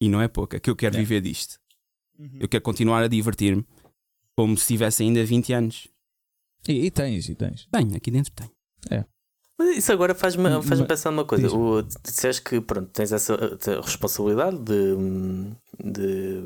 E 0.00 0.08
não 0.08 0.20
é 0.20 0.28
pouca 0.28 0.58
que 0.60 0.68
eu 0.68 0.76
quero 0.76 0.96
É. 0.96 0.98
viver 0.98 1.20
disto. 1.20 1.58
Eu 2.40 2.48
quero 2.48 2.62
continuar 2.62 3.02
a 3.04 3.08
divertir-me 3.08 3.64
como 4.38 4.56
se 4.56 4.68
tivesse 4.68 5.02
ainda 5.02 5.24
20 5.24 5.52
anos. 5.52 5.88
E, 6.68 6.86
e 6.86 6.90
tens, 6.92 7.28
e 7.28 7.34
tens. 7.34 7.66
Tenho, 7.72 7.96
aqui 7.96 8.08
dentro 8.08 8.32
tenho. 8.32 9.04
Mas 9.58 9.78
isso 9.78 9.92
agora 9.92 10.14
faz-me 10.14 10.48
faz 10.62 10.78
Mas- 10.78 10.86
pensar 10.86 11.10
numa 11.10 11.24
coisa. 11.24 11.50
O, 11.52 11.82
disseste 11.82 12.40
que 12.42 12.60
pronto, 12.60 12.88
tens 12.92 13.10
essa 13.10 13.36
responsabilidade 13.84 14.56
de, 14.58 14.72
hum, 14.92 15.50
de 15.82 16.44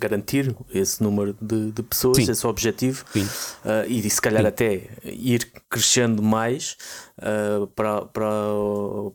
garantir 0.00 0.52
esse 0.74 1.00
número 1.00 1.36
de, 1.40 1.70
de 1.70 1.82
pessoas, 1.84 2.16
Sim. 2.16 2.28
esse 2.28 2.44
objetivo, 2.44 3.04
Sim. 3.12 3.22
uh, 3.22 3.88
e 3.88 4.10
se 4.10 4.20
calhar 4.20 4.44
até 4.44 4.90
ir 5.04 5.48
crescendo 5.70 6.20
mais 6.20 6.76
uh, 7.18 7.68
para, 7.68 8.06
para, 8.06 8.28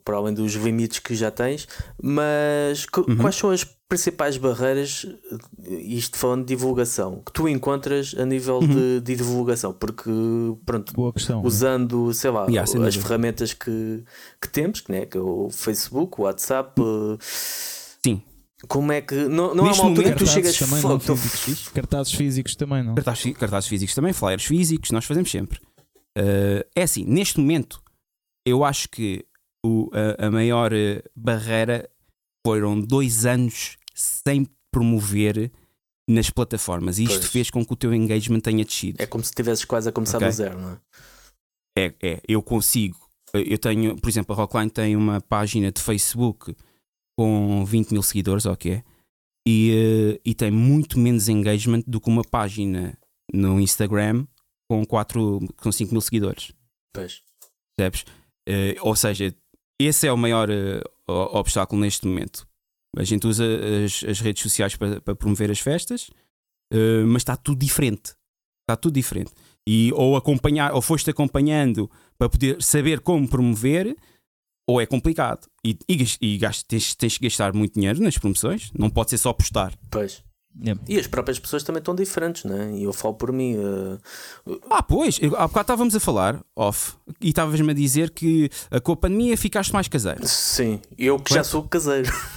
para 0.05 0.15
além 0.15 0.33
dos 0.33 0.53
limites 0.53 0.99
que 0.99 1.13
já 1.13 1.29
tens. 1.29 1.67
Mas 2.01 2.85
Uhum. 2.97 3.17
quais 3.17 3.35
são 3.35 3.49
as 3.49 3.67
principais 3.89 4.35
barreiras, 4.37 5.05
isto 5.67 6.17
falando 6.17 6.41
de 6.41 6.47
divulgação, 6.47 7.21
que 7.25 7.31
tu 7.31 7.47
encontras 7.47 8.13
a 8.17 8.25
nível 8.25 8.59
Uhum. 8.59 8.67
de, 8.67 9.01
de 9.01 9.15
divulgação? 9.15 9.71
Porque, 9.73 10.09
pronto, 10.65 10.93
Boa 10.93 11.13
questão. 11.13 11.41
usando, 11.43 12.13
sei 12.13 12.29
lá, 12.31 12.45
Yeah, 12.47 12.63
as 12.63 12.73
dúvida. 12.73 12.91
ferramentas 13.01 13.53
que, 13.53 14.03
que 14.41 14.49
temos, 14.49 14.81
que, 14.81 14.91
né, 14.91 15.05
que 15.05 15.17
é 15.17 15.21
o 15.21 15.49
Facebook, 15.49 16.19
o 16.19 16.23
WhatsApp. 16.23 16.79
uh, 16.81 17.17
Sim. 17.21 18.21
Como 18.67 18.91
é 18.91 19.01
que. 19.01 19.13
Não, 19.15 19.53
não 19.53 19.65
há 19.65 19.67
Neste 19.67 19.81
uma 19.83 19.89
altura 19.91 20.09
em 20.09 20.11
que 20.13 20.17
tu 20.17 20.25
chegas 20.27 20.57
também, 20.57 20.81
fogo, 20.81 20.93
não, 20.95 20.99
tô 20.99 21.15
físicos. 21.15 21.69
Cartazes 21.69 22.11
físicos 22.13 22.55
também, 22.55 22.83
não? 22.83 22.95
Cartazes, 22.95 23.37
cartazes 23.37 23.69
físicos 23.69 23.93
também, 23.95 24.13
flyers 24.13 24.43
físicos, 24.45 24.89
nós 24.91 25.05
fazemos 25.05 25.29
sempre. 25.29 25.59
Uh, 26.17 26.65
é 26.75 26.81
assim, 26.83 27.05
neste 27.05 27.39
momento, 27.39 27.79
eu 28.45 28.65
acho 28.65 28.89
que 28.89 29.23
o- 29.63 29.89
a, 29.93 30.25
a 30.25 30.31
maior 30.31 30.73
eh, 30.73 31.03
barreira 31.15 31.87
foram 32.45 32.79
dois 32.81 33.25
anos 33.27 33.76
sem 33.97 34.47
promover 34.71 35.51
nas 36.09 36.29
plataformas. 36.29 36.99
E 36.99 37.03
isto 37.03 37.19
Pois. 37.19 37.31
fez 37.31 37.49
com 37.49 37.65
que 37.65 37.73
o 37.73 37.75
teu 37.75 37.93
engagement 37.93 38.39
tenha 38.39 38.63
descido. 38.63 39.01
É 39.01 39.05
como 39.05 39.23
se 39.23 39.31
estivesses 39.31 39.65
quase 39.65 39.89
a 39.89 39.91
começar 39.91 40.17
Ok. 40.17 40.27
do 40.29 40.33
zero, 40.33 40.59
não 40.59 40.71
é? 40.71 40.79
É, 41.77 41.93
é, 42.01 42.21
eu 42.27 42.41
consigo. 42.41 42.97
Eu 43.33 43.57
tenho, 43.57 43.99
por 43.99 44.09
exemplo, 44.09 44.33
a 44.33 44.37
Rockline 44.37 44.69
tem 44.69 44.95
uma 44.95 45.19
página 45.19 45.71
de 45.71 45.81
Facebook 45.81 46.55
com 47.17 47.65
20 47.65 47.91
mil 47.91 48.01
seguidores, 48.03 48.45
ok? 48.45 48.81
E, 49.47 49.71
eh, 50.15 50.21
e 50.25 50.33
tem 50.33 50.49
muito 50.51 50.97
menos 50.97 51.27
engagement 51.27 51.83
do 51.85 51.99
que 51.99 52.07
uma 52.09 52.23
página 52.23 52.97
no 53.33 53.59
Instagram 53.59 54.25
com, 54.69 54.85
4, 54.85 55.39
com 55.57 55.71
5 55.71 55.91
mil 55.91 56.01
seguidores. 56.01 56.53
Pois. 56.93 57.21
Percebes? 57.77 58.05
Eh, 58.47 58.75
ou 58.81 58.95
seja, 58.95 59.35
esse 59.79 60.07
é 60.07 60.11
o 60.11 60.17
maior 60.17 60.49
o- 60.49 61.37
obstáculo 61.37 61.81
neste 61.81 62.07
momento. 62.07 62.46
A 62.95 63.03
gente 63.03 63.27
usa 63.27 63.43
as, 63.85 64.03
as 64.03 64.19
redes 64.19 64.41
sociais 64.43 64.75
para, 64.75 65.01
para 65.01 65.15
promover 65.15 65.51
as 65.51 65.59
festas, 65.59 66.09
eh, 66.71 67.03
mas 67.05 67.21
está 67.21 67.35
tudo 67.35 67.59
diferente. 67.59 68.13
Está 68.63 68.75
tudo 68.75 68.93
diferente. 68.93 69.31
E 69.67 69.91
ou 69.93 70.15
acompanhar, 70.15 70.73
ou 70.73 70.81
foste 70.81 71.09
acompanhando 71.09 71.89
para 72.17 72.29
poder 72.29 72.61
saber 72.61 72.99
como 73.01 73.27
promover, 73.27 73.95
ou 74.69 74.81
é 74.81 74.85
complicado. 74.85 75.47
E, 75.65 75.77
e, 75.87 76.05
e 76.21 76.37
gas- 76.37 76.63
tens, 76.63 76.95
tens 76.95 77.17
que 77.17 77.25
gastar 77.25 77.53
muito 77.53 77.73
dinheiro 77.75 78.01
nas 78.01 78.17
promoções, 78.17 78.71
não 78.77 78.89
pode 78.89 79.09
ser 79.11 79.17
só 79.17 79.31
postar. 79.33 79.73
Pois. 79.91 80.23
Yeah. 80.59 80.81
E 80.87 80.97
as 80.97 81.05
próprias 81.05 81.37
pessoas 81.37 81.61
também 81.63 81.79
estão 81.79 81.93
diferentes, 81.93 82.43
não 82.43 82.57
é? 82.59 82.71
E 82.77 82.83
eu 82.83 82.91
falo 82.91 83.13
por 83.13 83.31
mim. 83.31 83.55
uh, 83.57 83.99
Ah, 84.71 84.81
pois, 84.81 85.19
eu- 85.21 85.35
há 85.35 85.47
bocado 85.47 85.61
estávamos 85.65 85.95
a 85.95 85.99
falar, 85.99 86.43
off, 86.55 86.93
e 87.21 87.29
estavas-me 87.29 87.69
a 87.71 87.75
dizer 87.75 88.09
que 88.09 88.49
com 88.83 88.93
a 88.93 88.95
pandemia 88.95 89.37
ficaste 89.37 89.71
mais 89.71 89.87
caseiro. 89.87 90.25
sim, 90.27 90.81
eu 90.97 91.19
que 91.19 91.31
já 91.33 91.43
sou 91.43 91.61
caseiro. 91.63 92.11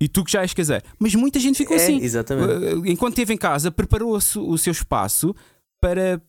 E 0.00 0.08
tu 0.08 0.24
que 0.24 0.32
já 0.32 0.42
és 0.42 0.52
caseiro. 0.54 0.84
Mas 0.98 1.14
muita 1.14 1.38
gente 1.40 1.56
ficou 1.56 1.76
é, 1.76 1.82
assim. 1.82 2.00
exatamente. 2.02 2.48
Uh, 2.74 2.86
enquanto 2.86 3.12
esteve 3.14 3.34
em 3.34 3.36
casa, 3.38 3.70
preparou 3.70 4.14
o 4.16 4.20
seu- 4.20 4.48
o 4.48 4.58
seu 4.58 4.70
espaço 4.72 5.34
para, 5.80 6.20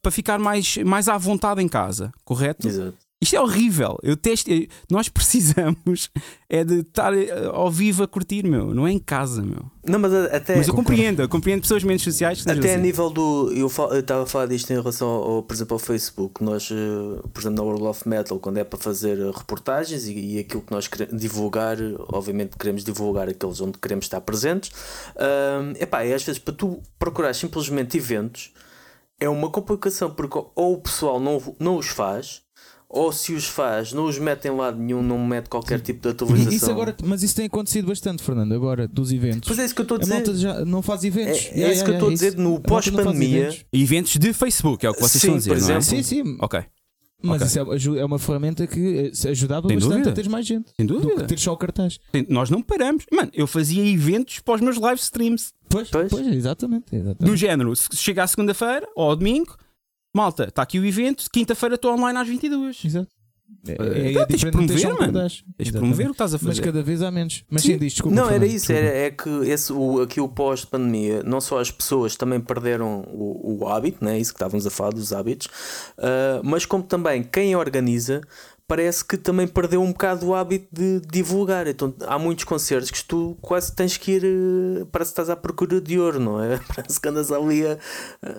para 0.00 0.10
ficar 0.12 0.38
mais, 0.38 0.76
mais 0.78 1.08
à 1.08 1.16
vontade 1.18 1.62
em 1.62 1.68
casa, 1.68 2.12
correto? 2.24 2.68
Exato. 2.68 2.96
Isto 3.22 3.36
é 3.36 3.40
horrível. 3.40 3.96
Eu 4.02 4.16
testo, 4.16 4.50
eu- 4.50 4.66
nós 4.90 5.08
precisamos 5.08 6.10
é 6.50 6.64
de 6.64 6.80
estar 6.80 7.14
uh, 7.14 7.50
ao 7.52 7.70
vivo 7.70 8.02
a 8.02 8.08
curtir, 8.08 8.42
meu. 8.44 8.74
Não 8.74 8.84
é 8.86 8.90
em 8.90 8.98
casa, 8.98 9.40
meu. 9.40 9.64
Não, 9.86 9.98
mas 10.00 10.12
a- 10.12 10.36
até. 10.36 10.56
Mas 10.56 10.66
eu 10.66 10.74
compreendo, 10.74 11.22
eu 11.22 11.28
compreendo 11.28 11.60
pessoas 11.62 11.84
menos 11.84 12.02
sociais 12.02 12.44
Até 12.44 12.52
a 12.70 12.72
assim. 12.74 12.82
nível 12.82 13.08
do. 13.10 13.52
Eu 13.54 13.68
estava 13.98 14.24
a 14.24 14.26
falar 14.26 14.46
disto 14.46 14.70
em 14.72 14.74
relação, 14.74 15.08
ao, 15.08 15.42
por 15.44 15.54
exemplo, 15.54 15.74
ao 15.74 15.78
Facebook. 15.78 16.42
Nós, 16.42 16.68
eh, 16.72 17.20
por 17.32 17.40
exemplo, 17.40 17.56
na 17.58 17.62
World 17.62 17.84
of 17.86 18.08
Metal, 18.08 18.38
quando 18.40 18.58
é 18.58 18.64
para 18.64 18.78
fazer 18.78 19.18
eh, 19.20 19.30
reportagens 19.34 20.04
e, 20.06 20.12
e 20.34 20.38
aquilo 20.40 20.62
que 20.62 20.72
nós 20.72 20.88
queremos 20.88 21.16
divulgar, 21.20 21.80
eh, 21.80 21.94
obviamente 22.12 22.56
queremos 22.58 22.82
divulgar 22.84 23.28
aqueles 23.28 23.60
onde 23.60 23.78
queremos 23.78 24.04
estar 24.06 24.20
presentes. 24.20 24.72
Ahm, 25.16 25.74
epá, 25.80 26.04
e 26.04 26.12
às 26.12 26.24
vezes 26.24 26.40
para 26.40 26.54
tu 26.54 26.82
procurar 26.98 27.32
simplesmente 27.34 27.96
eventos 27.96 28.52
é 29.20 29.28
uma 29.28 29.48
complicação, 29.50 30.10
porque 30.10 30.36
ou 30.56 30.74
o 30.74 30.78
pessoal 30.78 31.20
não, 31.20 31.40
não 31.60 31.76
os 31.76 31.86
faz. 31.86 32.42
Ou 32.94 33.10
se 33.10 33.32
os 33.32 33.46
faz, 33.46 33.92
não 33.94 34.04
os 34.04 34.18
mete 34.18 34.46
em 34.46 34.50
lado 34.50 34.78
nenhum, 34.78 35.02
não 35.02 35.18
mete 35.18 35.48
qualquer 35.48 35.80
tipo 35.80 36.02
de 36.02 36.08
atualização. 36.10 36.52
Isso 36.52 36.70
agora, 36.70 36.94
mas 37.02 37.22
isso 37.22 37.34
tem 37.34 37.46
acontecido 37.46 37.86
bastante, 37.88 38.22
Fernando, 38.22 38.52
agora, 38.52 38.86
dos 38.86 39.10
eventos. 39.10 39.46
Pois 39.48 39.58
é 39.58 39.64
isso 39.64 39.74
que 39.74 39.80
eu 39.80 39.84
estou 39.84 39.96
a 39.96 39.98
a 39.98 40.02
dizer. 40.02 40.14
malta 40.14 40.34
já 40.34 40.64
não 40.66 40.82
faz 40.82 41.02
eventos. 41.02 41.48
É- 41.52 41.62
é 41.62 41.72
isso 41.72 41.84
que 41.84 41.90
eu 41.90 41.94
estou 41.94 42.10
a 42.10 42.12
dizer, 42.12 42.36
no 42.36 42.56
A 42.56 42.60
pós-pandemia, 42.60 43.38
eventos. 43.46 43.64
Eventos 43.72 44.12
de 44.18 44.32
Facebook, 44.34 44.84
é 44.84 44.90
o 44.90 44.94
que 44.94 45.00
vocês 45.00 45.22
Sim, 45.22 45.28
estão 45.28 45.34
a 45.34 45.38
dizer, 45.38 45.50
por 45.50 45.60
não 45.60 45.68
é? 45.74 45.78
exemplo. 45.78 46.04
Sim, 46.04 46.22
sim. 46.24 46.36
Ok, 46.40 46.60
Mas 47.24 47.40
Ok. 47.40 47.46
isso 47.78 47.88
é, 47.98 48.00
é 48.00 48.04
uma 48.04 48.18
ferramenta 48.18 48.66
que 48.66 49.10
eh, 49.24 49.28
ajudava 49.30 49.68
Sem 49.68 49.76
bastante 49.78 49.92
dúvida. 49.98 50.10
a 50.10 50.12
ter 50.24 50.28
mais 50.28 50.44
gente 50.44 50.70
sem 50.76 50.84
do 50.84 50.96
que 50.96 51.02
dúvida. 51.06 51.24
ter 51.24 51.38
só 51.38 51.52
o 51.52 51.56
cartaz. 51.56 51.98
Nós 52.28 52.50
não 52.50 52.60
paramos. 52.60 53.06
Mano, 53.12 53.30
eu 53.32 53.46
fazia 53.46 53.86
eventos 53.86 54.40
para 54.40 54.56
os 54.56 54.60
meus 54.60 54.76
live 54.76 55.00
streams. 55.00 55.52
Pois, 55.68 55.88
Pois. 55.88 56.10
pois, 56.10 56.26
exatamente. 56.26 56.86
exatamente. 56.94 57.24
Do 57.24 57.36
género, 57.36 57.74
se 57.76 57.88
chega 57.96 58.24
à 58.24 58.26
segunda-feira 58.26 58.86
ou 58.96 59.08
ao 59.08 59.14
domingo, 59.16 59.56
malta, 60.14 60.44
está 60.44 60.62
aqui 60.62 60.78
o 60.78 60.84
evento, 60.84 61.24
quinta-feira 61.32 61.74
estou 61.76 61.92
online 61.92 62.18
às 62.18 62.28
22. 62.28 62.84
Exato. 62.84 63.08
É, 63.68 63.72
Então, 64.10 64.22
é, 64.22 64.26
tens 64.26 64.40
de 64.40 64.50
diferente 64.50 64.66
de 64.66 64.74
ter 64.74 64.80
promover, 64.80 65.12
mano. 65.12 65.28
Tens 65.56 65.66
de 65.66 65.72
promover 65.72 66.06
o 66.06 66.08
que 66.08 66.14
estás 66.14 66.34
a 66.34 66.38
Mas 66.40 66.46
fazer. 66.46 66.62
cada 66.62 66.82
vez 66.82 67.02
há 67.02 67.10
menos. 67.10 67.44
Mas 67.50 67.62
Sim. 67.62 67.72
sim, 67.72 67.78
diz, 67.78 67.92
desculpa. 67.92 68.16
Não, 68.16 68.28
era 68.28 68.46
isso, 68.46 68.68
desculpa. 68.68 68.80
era, 68.80 68.96
é 68.98 69.10
que 69.10 69.28
esse, 69.50 69.72
o, 69.72 70.00
aqui 70.00 70.20
o 70.20 70.28
pós-pandemia, 70.28 71.22
não 71.22 71.40
só 71.40 71.60
as 71.60 71.70
pessoas 71.70 72.16
também 72.16 72.40
perderam 72.40 73.04
o, 73.08 73.60
o 73.62 73.68
hábito, 73.68 74.04
né? 74.04 74.18
isso 74.18 74.32
que 74.32 74.36
estávamos 74.36 74.66
a 74.66 74.70
falar 74.70 74.90
dos 74.90 75.12
hábitos, 75.12 75.48
ah, 75.98 76.40
mas 76.42 76.64
como 76.64 76.82
também 76.82 77.22
quem 77.22 77.54
organiza 77.54 78.22
parece 78.68 79.04
que 79.04 79.16
também 79.16 79.46
perdeu 79.46 79.82
um 79.82 79.92
bocado 79.92 80.26
o 80.26 80.34
hábito 80.34 80.66
de 80.72 81.00
divulgar. 81.10 81.66
Então 81.66 81.94
há 82.06 82.18
muitos 82.18 82.44
concertos 82.44 82.90
que 82.90 83.04
tu 83.04 83.36
quase 83.40 83.74
tens 83.74 83.96
que 83.96 84.12
ir, 84.12 84.24
eh, 84.24 84.84
parece 84.90 85.10
que 85.10 85.12
estás 85.20 85.28
à 85.30 85.36
procura 85.36 85.80
de 85.80 85.98
ouro, 85.98 86.18
não 86.20 86.42
é? 86.42 86.58
Parece 86.74 87.00
que 87.00 87.08
andas 87.08 87.30
ali 87.30 87.66
a- 87.66 87.78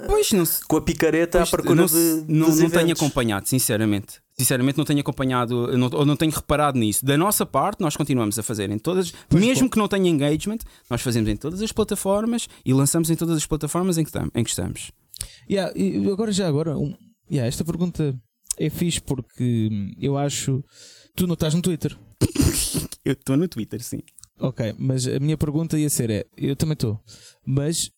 Pois, 0.08 0.32
não, 0.32 0.46
se- 0.46 0.66
com 0.66 0.78
a 0.78 0.82
picareta 0.82 1.38
pois, 1.40 1.48
à 1.50 1.52
procura 1.52 1.76
não, 1.76 1.86
de. 1.86 2.24
não, 2.28 2.50
dos 2.50 2.60
não 2.60 2.70
tenho 2.70 2.92
acompanhado, 2.94 3.48
sinceramente. 3.48 4.22
Sinceramente, 4.36 4.80
não 4.80 4.86
tenho 4.86 5.00
acompanhado, 5.02 5.78
não, 5.78 5.90
ou 5.94 6.06
não 6.06 6.16
tenho 6.16 6.32
reparado 6.32 6.80
nisso. 6.80 7.06
Da 7.06 7.16
nossa 7.16 7.46
parte, 7.46 7.82
nós 7.82 7.96
continuamos 7.96 8.40
a 8.40 8.42
fazer 8.44 8.72
em 8.72 8.80
todas, 8.80 9.14
mesmo 9.32 9.70
que 9.70 9.78
não 9.78 9.88
tenha 9.88 10.10
engagement, 10.10 10.58
nós 10.90 11.02
fazemos 11.02 11.30
em 11.30 11.36
todas 11.36 11.62
as 11.62 11.72
plataformas 11.72 12.50
e 12.66 12.74
lançamos 12.74 13.12
em 13.12 13.16
todas 13.16 13.38
as 13.38 13.46
plataformas 13.46 13.98
em 14.00 14.04
que, 14.04 14.12
tam- 14.12 14.32
em 14.34 14.44
que 14.44 14.50
estamos. 14.50 14.92
Yeah, 15.50 15.72
e 15.78 16.10
agora 16.12 16.32
já 16.32 16.48
agora, 16.48 16.76
um, 16.76 16.96
yeah, 17.32 17.48
esta 17.48 17.64
pergunta 17.64 18.16
é 18.58 18.70
fixe 18.70 19.02
porque 19.02 19.70
hum, 19.72 19.92
eu 20.00 20.18
acho. 20.18 20.64
Tu 21.16 21.26
não 21.28 21.34
estás 21.34 21.54
no 21.54 21.62
Twitter. 21.62 21.98
Eu 23.06 23.14
estou 23.14 23.36
no 23.36 23.48
Twitter, 23.48 23.84
sim. 23.84 24.00
Ok, 24.40 24.74
mas 24.78 25.06
a 25.08 25.20
minha 25.20 25.38
pergunta 25.38 25.78
ia 25.78 25.90
ser: 25.90 26.10
é, 26.10 26.26
eu 26.38 26.56
também 26.56 26.74
estou, 26.74 27.00
mas 27.46 27.92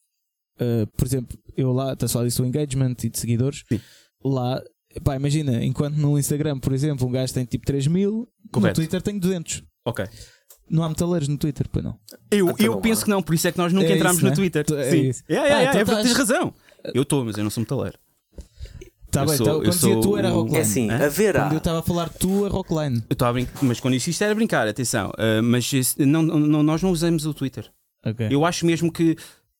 uh, 0.59 0.85
por 0.97 1.05
exemplo, 1.05 1.37
eu 1.55 1.71
lá, 1.71 1.93
estás 1.93 2.11
a 2.11 2.13
falar 2.13 2.25
disso 2.25 2.41
do 2.41 2.47
engagement 2.47 2.95
e 3.03 3.09
de 3.09 3.17
seguidores, 3.19 3.63
Sim. 3.69 3.79
lá, 4.23 4.61
pá, 5.03 5.15
imagina, 5.15 5.63
enquanto 5.63 5.95
no 5.95 6.17
Instagram, 6.19 6.59
por 6.59 6.73
exemplo, 6.73 7.07
um 7.07 7.11
gajo 7.11 7.33
tem 7.33 7.45
tipo 7.45 7.65
3 7.65 7.87
mil, 7.87 8.27
no. 8.53 8.73
Twitter 8.73 9.01
tem 9.01 9.17
200. 9.19 9.63
Ok. 9.85 10.05
Não 10.69 10.83
há 10.83 10.89
metaleiros 10.89 11.27
no 11.27 11.37
Twitter, 11.37 11.67
pois 11.71 11.85
não. 11.85 11.99
Eu, 12.31 12.49
Então 12.49 12.65
eu 12.65 12.81
penso 12.81 13.03
que 13.03 13.09
não, 13.09 13.21
por 13.21 13.35
isso 13.35 13.47
é 13.47 13.51
que 13.51 13.57
nós 13.59 13.71
nunca 13.71 13.87
É 13.87 13.95
entramos 13.95 14.17
isso, 14.17 14.23
no 14.25 14.29
né? 14.31 14.35
Twitter. 14.35 14.65
É 14.77 14.89
sim. 14.89 15.01
isso. 15.09 15.23
Yeah, 15.29 15.47
yeah, 15.47 15.55
Ah, 15.57 15.59
yeah, 15.73 15.81
então 15.81 15.95
tens 16.01 16.11
estás- 16.11 16.17
razão. 16.29 16.53
Eu 16.93 17.03
estou, 17.03 17.23
mas 17.23 17.37
eu 17.37 17.43
não 17.43 17.51
sou 17.51 17.61
metaleiro. 17.61 17.97
Está 19.19 19.21
Eu 19.23 19.27
bem, 19.27 19.37
sou- 19.37 19.45
tá, 19.45 19.51
eu 19.51 19.57
quando 19.61 19.71
dizia 19.73 19.93
sou 19.93 20.01
tu 20.01 20.17
era 20.17 20.29
Rockline. 20.29 20.57
É 20.57 20.61
assim, 20.61 20.89
Hã? 20.91 21.05
haverá. 21.05 21.41
Quando 21.43 21.51
eu 21.53 21.57
estava 21.57 21.79
a 21.79 21.81
falar 21.81 22.09
tu 22.09 22.45
é 22.45 22.49
Rockline. 22.49 23.03
Eu 23.09 23.13
estava 23.13 23.29
a 23.29 23.33
brincar, 23.33 23.53
mas 23.63 23.79
quando 23.79 23.93
isso 23.95 24.09
isto 24.09 24.23
era 24.23 24.35
brincar, 24.35 24.67
atenção. 24.67 25.11
Ah, 25.17 25.41
mas 25.41 25.71
não, 25.97 26.21
não- 26.23 26.63
nós 26.63 26.81
não 26.81 26.91
usamos 26.91 27.25
o 27.25 27.33
Twitter. 27.33 27.69
Ok. 28.05 28.27
Eu 28.29 28.45
acho 28.45 28.65
mesmo 28.65 28.91
que. 28.91 29.15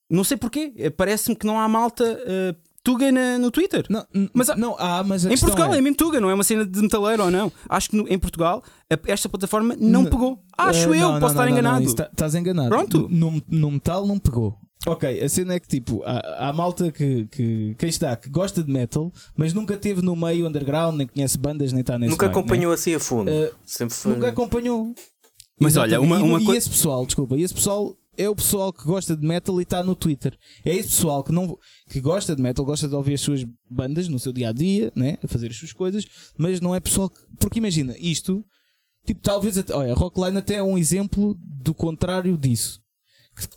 Não 0.09 0.23
sei 0.23 0.37
porquê, 0.37 0.71
eh, 0.77 0.89
parece-me 0.91 1.35
que 1.35 1.47
não 1.47 1.59
há 1.59 1.67
malta 1.67 2.03
ah, 2.27 2.55
tuga 2.83 3.11
na- 3.11 3.39
no 3.39 3.49
Twitter. 3.49 3.83
Não, 3.89 4.05
Mas 4.31 4.51
há- 4.51 4.55
não 4.55 4.75
há, 4.77 5.03
mas 5.03 5.25
a 5.25 5.33
em 5.33 5.37
Portugal 5.39 5.73
é... 5.73 5.77
é, 5.79 5.81
mesmo 5.81 5.97
tuga, 5.97 6.19
não 6.21 6.29
é 6.29 6.33
uma 6.35 6.43
cena 6.43 6.63
de 6.63 6.79
metaleiro 6.79 7.23
ou 7.23 7.31
não. 7.31 7.51
Acho 7.67 7.89
que 7.89 7.95
no- 7.97 8.07
em 8.07 8.19
Portugal 8.19 8.63
a- 8.87 8.99
esta 9.11 9.27
plataforma 9.27 9.75
não 9.79 10.01
N- 10.03 10.09
pegou. 10.11 10.39
Acho 10.55 10.93
Eh, 10.93 10.97
eu, 10.97 11.01
não, 11.01 11.11
não, 11.13 11.19
posso 11.19 11.33
estar 11.33 11.45
não, 11.45 11.51
não, 11.51 11.57
enganado. 11.59 11.85
não, 11.85 11.95
tá- 11.95 12.09
Estás 12.11 12.35
enganado. 12.35 12.69
Pronto. 12.69 13.07
No, 13.09 13.41
no 13.49 13.71
metal 13.71 14.05
não 14.05 14.19
pegou. 14.19 14.55
Ok, 14.85 15.21
a 15.21 15.29
cena 15.29 15.55
é 15.55 15.59
que 15.59 15.67
tipo, 15.67 16.03
há, 16.05 16.49
há 16.49 16.53
malta 16.53 16.91
que, 16.91 17.25
que, 17.25 17.75
quem 17.77 17.89
está, 17.89 18.15
que 18.15 18.29
gosta 18.29 18.63
de 18.63 18.71
metal, 18.71 19.11
mas 19.35 19.53
nunca 19.53 19.73
esteve 19.73 20.01
no 20.01 20.15
meio 20.15 20.47
underground, 20.47 20.95
nem 20.95 21.07
conhece 21.07 21.37
bandas, 21.37 21.71
nem 21.71 21.81
está 21.81 21.97
nesse 21.97 22.11
Nunca 22.11 22.27
meio, 22.27 22.37
acompanhou 22.37 22.71
assim 22.71 22.93
a 22.93 22.99
fundo. 22.99 23.29
Eh, 23.29 23.51
Sempre 23.65 23.95
né? 23.95 24.01
foi. 24.01 24.13
Nunca 24.13 24.27
acompanhou. 24.29 24.93
Mas 25.59 25.75
olha, 25.77 25.99
uma, 25.99 26.19
uma 26.19 26.39
e, 26.39 26.45
e 26.45 26.57
esse 26.57 26.69
pessoal, 26.69 27.05
desculpa, 27.05 27.35
e 27.35 27.41
esse 27.41 27.53
pessoal 27.53 27.95
é 28.17 28.29
o 28.29 28.35
pessoal 28.35 28.71
que 28.71 28.83
gosta 28.83 29.15
de 29.15 29.25
metal 29.25 29.59
e 29.59 29.63
está 29.63 29.83
no 29.83 29.95
Twitter. 29.95 30.37
É 30.63 30.73
esse 30.73 30.89
pessoal 30.89 31.23
que, 31.23 31.31
não, 31.31 31.57
que 31.89 31.99
gosta 31.99 32.35
de 32.35 32.41
metal, 32.41 32.65
gosta 32.65 32.87
de 32.87 32.95
ouvir 32.95 33.15
as 33.15 33.21
suas 33.21 33.45
bandas 33.69 34.07
no 34.07 34.19
seu 34.19 34.31
dia 34.31 34.49
a 34.49 34.51
dia, 34.51 34.91
né? 34.95 35.17
a 35.23 35.27
fazer 35.27 35.49
as 35.49 35.57
suas 35.57 35.73
coisas, 35.73 36.05
mas 36.37 36.61
não 36.61 36.75
é 36.75 36.79
pessoal 36.79 37.09
que. 37.09 37.19
Porque 37.39 37.59
imagina, 37.59 37.95
isto, 37.99 38.45
tipo, 39.05 39.21
talvez. 39.21 39.57
Até, 39.57 39.73
olha, 39.73 39.93
Rockline 39.93 40.37
até 40.37 40.55
é 40.55 40.63
um 40.63 40.77
exemplo 40.77 41.35
do 41.39 41.73
contrário 41.73 42.37
disso. 42.37 42.81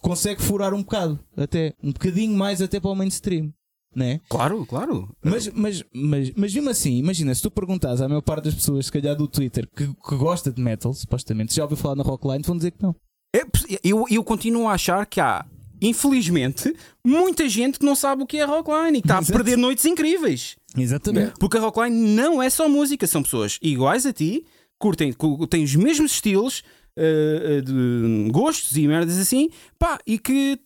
Consegue 0.01 0.43
furar 0.43 0.75
um 0.75 0.83
bocado, 0.83 1.19
até 1.37 1.75
um 1.83 1.93
bocadinho 1.93 2.37
mais 2.37 2.61
até 2.63 2.79
para 2.81 2.91
o 2.91 2.95
mainstream, 2.95 3.53
né? 3.95 4.21
Claro, 4.29 4.65
claro. 4.67 5.09
Mas, 5.23 5.49
mas, 5.49 5.85
mas, 5.93 6.31
mas 6.37 6.55
mesmo 6.55 6.71
assim, 6.71 6.97
imagina, 6.99 7.35
se 7.35 7.43
tu 7.43 7.51
perguntas 7.51 8.01
à 8.01 8.09
maior 8.09 8.21
parte 8.23 8.45
das 8.45 8.55
pessoas, 8.55 8.87
se 8.87 8.93
calhar 8.93 9.15
do 9.17 9.27
Twitter, 9.29 9.69
que, 9.77 9.87
que 9.87 10.17
gosta 10.17 10.51
de 10.53 10.61
metal, 10.61 10.93
supostamente, 10.95 11.55
já 11.55 11.63
ouviu 11.63 11.77
falar 11.77 11.97
na 11.97 12.03
Rockline, 12.03 12.43
vão 12.45 12.57
dizer 12.57 12.73
que 12.73 12.83
não. 12.83 12.95
É 13.35 13.43
eu, 13.85 14.05
eu 14.11 14.25
continuo 14.25 14.67
a 14.69 14.73
achar 14.73 15.05
que 15.07 15.21
há, 15.21 15.45
infelizmente, 15.81 16.75
muita 17.05 17.49
gente 17.49 17.79
que 17.79 17.85
não 17.85 17.95
sabe 17.95 18.23
o 18.23 18.27
que 18.27 18.39
é 18.39 18.45
rockline 18.45 18.99
e 18.99 19.03
que 19.03 19.09
está 19.09 19.19
a 19.19 19.25
perder 19.25 19.57
noites 19.57 19.85
incríveis. 19.85 20.57
Exatamente. 20.77 21.33
Porque 21.39 21.57
a 21.57 21.61
rockline 21.61 21.95
não 22.15 22.43
é 22.43 22.49
só 22.51 22.69
música, 22.69 23.07
são 23.07 23.23
pessoas 23.23 23.59
iguais 23.61 24.07
a 24.07 24.13
ti, 24.13 24.45
curtem, 24.79 25.13
cu- 25.13 25.47
têm 25.47 25.65
os 25.65 25.75
mesmos 25.75 26.13
estilos, 26.13 26.63
eh, 26.99 27.59
eh, 27.59 27.61
de 27.61 28.29
gostos 28.31 28.77
e 28.77 28.87
merdas 28.89 29.17
assim, 29.19 29.51
pá, 29.79 29.99
e 30.07 30.19
que 30.19 30.59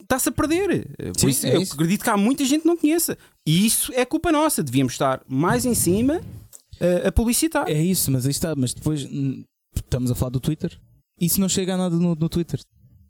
está-se 0.00 0.28
a 0.28 0.32
perder. 0.32 0.88
Eh, 0.98 1.12
Por 1.12 1.20
Sim, 1.20 1.28
isso, 1.28 1.46
é 1.46 1.56
eu 1.56 1.62
isso. 1.62 1.74
acredito 1.74 2.04
que 2.04 2.10
há 2.10 2.16
muita 2.16 2.44
gente 2.44 2.62
que 2.62 2.68
não 2.68 2.76
conheça. 2.76 3.18
E 3.46 3.66
isso 3.66 3.92
é 3.94 4.04
culpa 4.04 4.30
nossa, 4.30 4.62
devíamos 4.62 4.92
estar 4.92 5.22
mais 5.26 5.64
em 5.66 5.74
cima 5.74 6.20
a 7.06 7.12
publicitar. 7.12 7.68
É 7.68 7.80
isso, 7.80 8.10
mas 8.10 8.24
aí 8.24 8.32
está. 8.32 8.54
Mas 8.56 8.74
depois 8.74 9.04
hum, 9.04 9.44
estamos 9.74 10.10
a 10.10 10.14
falar 10.14 10.30
do 10.30 10.40
Twitter. 10.40 10.78
Isso 11.20 11.40
não 11.40 11.48
chega 11.48 11.74
a 11.74 11.76
nada 11.76 11.96
no, 11.96 12.14
no 12.14 12.28
Twitter. 12.28 12.60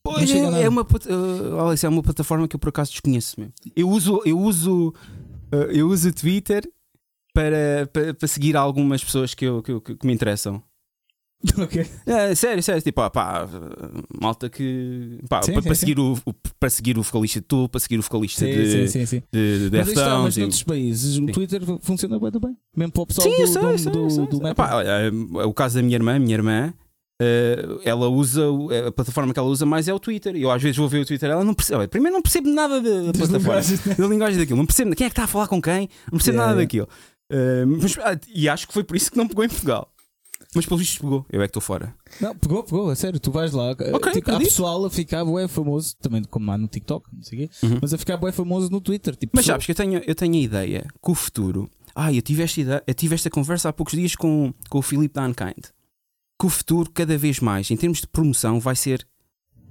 Pois 0.02 0.30
é, 0.30 0.64
é 0.64 0.68
uma, 0.68 0.82
uh, 0.82 1.60
Alex, 1.60 1.84
é 1.84 1.88
uma 1.88 2.02
plataforma 2.02 2.48
que 2.48 2.56
eu 2.56 2.60
por 2.60 2.70
acaso 2.70 2.90
desconheço 2.90 3.38
mesmo. 3.38 3.54
Eu 3.76 3.88
uso, 3.88 4.20
eu 4.24 4.38
uso, 4.38 4.88
uh, 5.52 5.70
eu 5.70 5.88
uso 5.88 6.08
o 6.08 6.12
Twitter 6.12 6.68
para, 7.32 7.88
para, 7.92 8.12
para 8.12 8.28
seguir 8.28 8.56
algumas 8.56 9.02
pessoas 9.02 9.32
que, 9.32 9.44
eu, 9.44 9.62
que, 9.62 9.80
que 9.80 10.06
me 10.06 10.12
interessam. 10.12 10.62
É, 12.06 12.34
sério, 12.34 12.62
sério, 12.62 12.80
tipo, 12.82 13.08
pá, 13.10 13.44
uh, 13.44 14.02
malta 14.20 14.48
que. 14.48 15.18
Pá, 15.28 15.42
Sim, 15.42 15.52
para, 15.52 15.62
sim, 15.62 15.68
para 15.68 15.74
sim. 15.74 15.80
seguir 15.80 15.98
o, 15.98 16.12
o- 16.24 16.34
para 16.58 16.70
seguir 16.70 16.98
o 16.98 17.02
vocalista 17.02 17.40
de 17.40 17.46
Tu, 17.46 17.68
para 17.68 17.80
seguir 17.80 17.98
o 17.98 18.02
vocalista 18.02 18.44
de, 18.46 18.70
sim, 18.70 18.86
sim, 18.86 19.06
sim. 19.06 19.22
de, 19.32 19.70
de 19.70 19.76
Mas 19.78 19.88
está, 19.88 20.18
mas 20.18 20.36
e- 20.36 20.40
noutros 20.40 20.62
países 20.62 21.18
o 21.18 21.26
Twitter 21.26 21.60
funciona 21.80 22.18
bem, 22.18 22.30
bem. 22.40 22.56
Mesmo 22.76 22.92
para 22.92 23.02
o 23.02 23.06
pessoal 23.06 23.28
Sim, 23.28 23.36
do, 23.42 23.46
sei, 23.48 23.62
do, 23.62 23.78
sei, 23.78 23.92
do, 23.92 24.10
sei, 24.10 24.26
do 24.26 24.26
eu 24.26 24.30
sei. 24.30 24.38
metal. 24.40 24.54
Pá, 24.54 24.76
olha, 24.76 24.88
é 25.42 25.44
o 25.44 25.52
caso 25.54 25.76
da 25.76 25.82
minha 25.82 25.96
irmã, 25.96 26.18
minha 26.18 26.34
irmã. 26.34 26.72
eh, 27.20 27.56
ela 27.84 28.08
usa 28.08 28.48
o- 28.50 28.68
a 28.88 28.92
plataforma 28.92 29.32
que 29.32 29.38
ela 29.38 29.48
usa 29.48 29.66
mais 29.66 29.88
é 29.88 29.94
o 29.94 29.98
Twitter. 30.00 30.34
Eu 30.36 30.50
às 30.50 30.62
vezes 30.62 30.76
vou 30.76 30.88
ver 30.88 31.00
o 31.00 31.06
Twitter, 31.06 31.28
ela 31.30 31.44
não 31.44 31.54
percebe. 31.54 31.86
Primeiro 31.88 32.14
não 32.14 32.22
percebo 32.22 32.48
nada 32.50 32.80
da, 32.80 33.12
plataforma, 33.12 33.60
né? 33.60 33.94
da 33.98 34.06
linguagem 34.06 34.38
daquilo. 34.38 34.58
Não 34.58 34.66
percebo 34.66 34.94
quem 34.94 35.06
é 35.06 35.10
que 35.10 35.12
está 35.12 35.24
a 35.24 35.28
falar 35.28 35.48
com 35.48 35.60
quem, 35.60 35.88
não 36.10 36.18
percebo 36.18 36.36
Yeah, 36.38 36.46
nada 36.54 36.60
yeah. 36.60 36.62
daquilo. 36.62 36.88
Eh, 37.30 37.64
mas, 37.66 37.96
ah, 37.98 38.18
e 38.34 38.48
acho 38.48 38.66
que 38.68 38.74
foi 38.74 38.84
por 38.84 38.96
isso 38.96 39.10
que 39.10 39.16
não 39.18 39.26
pegou 39.28 39.44
em 39.44 39.48
Portugal. 39.48 39.88
Mas 40.54 40.66
pelo 40.66 40.78
visto 40.78 41.00
pegou. 41.00 41.24
Eu 41.30 41.40
é 41.40 41.46
que 41.46 41.50
estou 41.50 41.62
fora. 41.62 41.94
Não, 42.20 42.36
pegou, 42.36 42.62
pegou, 42.62 42.90
a 42.90 42.94
sério. 42.96 43.18
Tu 43.18 43.30
vais 43.30 43.52
lá. 43.52 43.74
tipo, 43.74 44.30
há 44.30 44.38
pessoal 44.38 44.84
a 44.84 44.90
ficar 44.90 45.24
bué 45.24 45.48
famoso, 45.48 45.96
também 45.96 46.22
como 46.24 46.50
há 46.50 46.58
no 46.58 46.68
TikTok, 46.68 47.08
não 47.12 47.22
sei 47.22 47.44
o 47.44 47.48
quê, 47.48 47.54
Uhum. 47.66 47.78
mas 47.80 47.94
a 47.94 47.98
ficar 47.98 48.16
bué 48.18 48.32
famoso 48.32 48.68
no 48.70 48.80
Twitter. 48.80 49.16
Tipo, 49.16 49.32
Mas 49.34 49.44
pessoa- 49.44 49.54
sabes 49.54 49.66
que 49.66 49.72
eu 49.72 49.76
tenho, 49.76 50.02
eu 50.06 50.14
tenho 50.14 50.34
a 50.34 50.38
ideia 50.38 50.86
que 51.02 51.10
o 51.10 51.14
futuro. 51.14 51.70
Ah, 51.94 52.12
eu 52.12 52.20
tive 52.22 52.42
esta, 52.42 52.60
ideia, 52.60 52.82
eu 52.86 52.94
tive 52.94 53.14
esta 53.14 53.30
conversa 53.30 53.68
há 53.68 53.72
poucos 53.72 53.94
dias 53.94 54.14
com, 54.14 54.52
com 54.68 54.78
o 54.78 54.82
Filipe 54.82 55.14
da 55.14 55.24
Unkind. 55.26 55.64
Que 56.38 56.46
o 56.46 56.48
futuro, 56.50 56.90
cada 56.90 57.16
vez 57.16 57.38
mais, 57.40 57.70
em 57.70 57.76
termos 57.76 58.00
de 58.00 58.06
promoção, 58.06 58.58
vai 58.60 58.76
ser. 58.76 59.06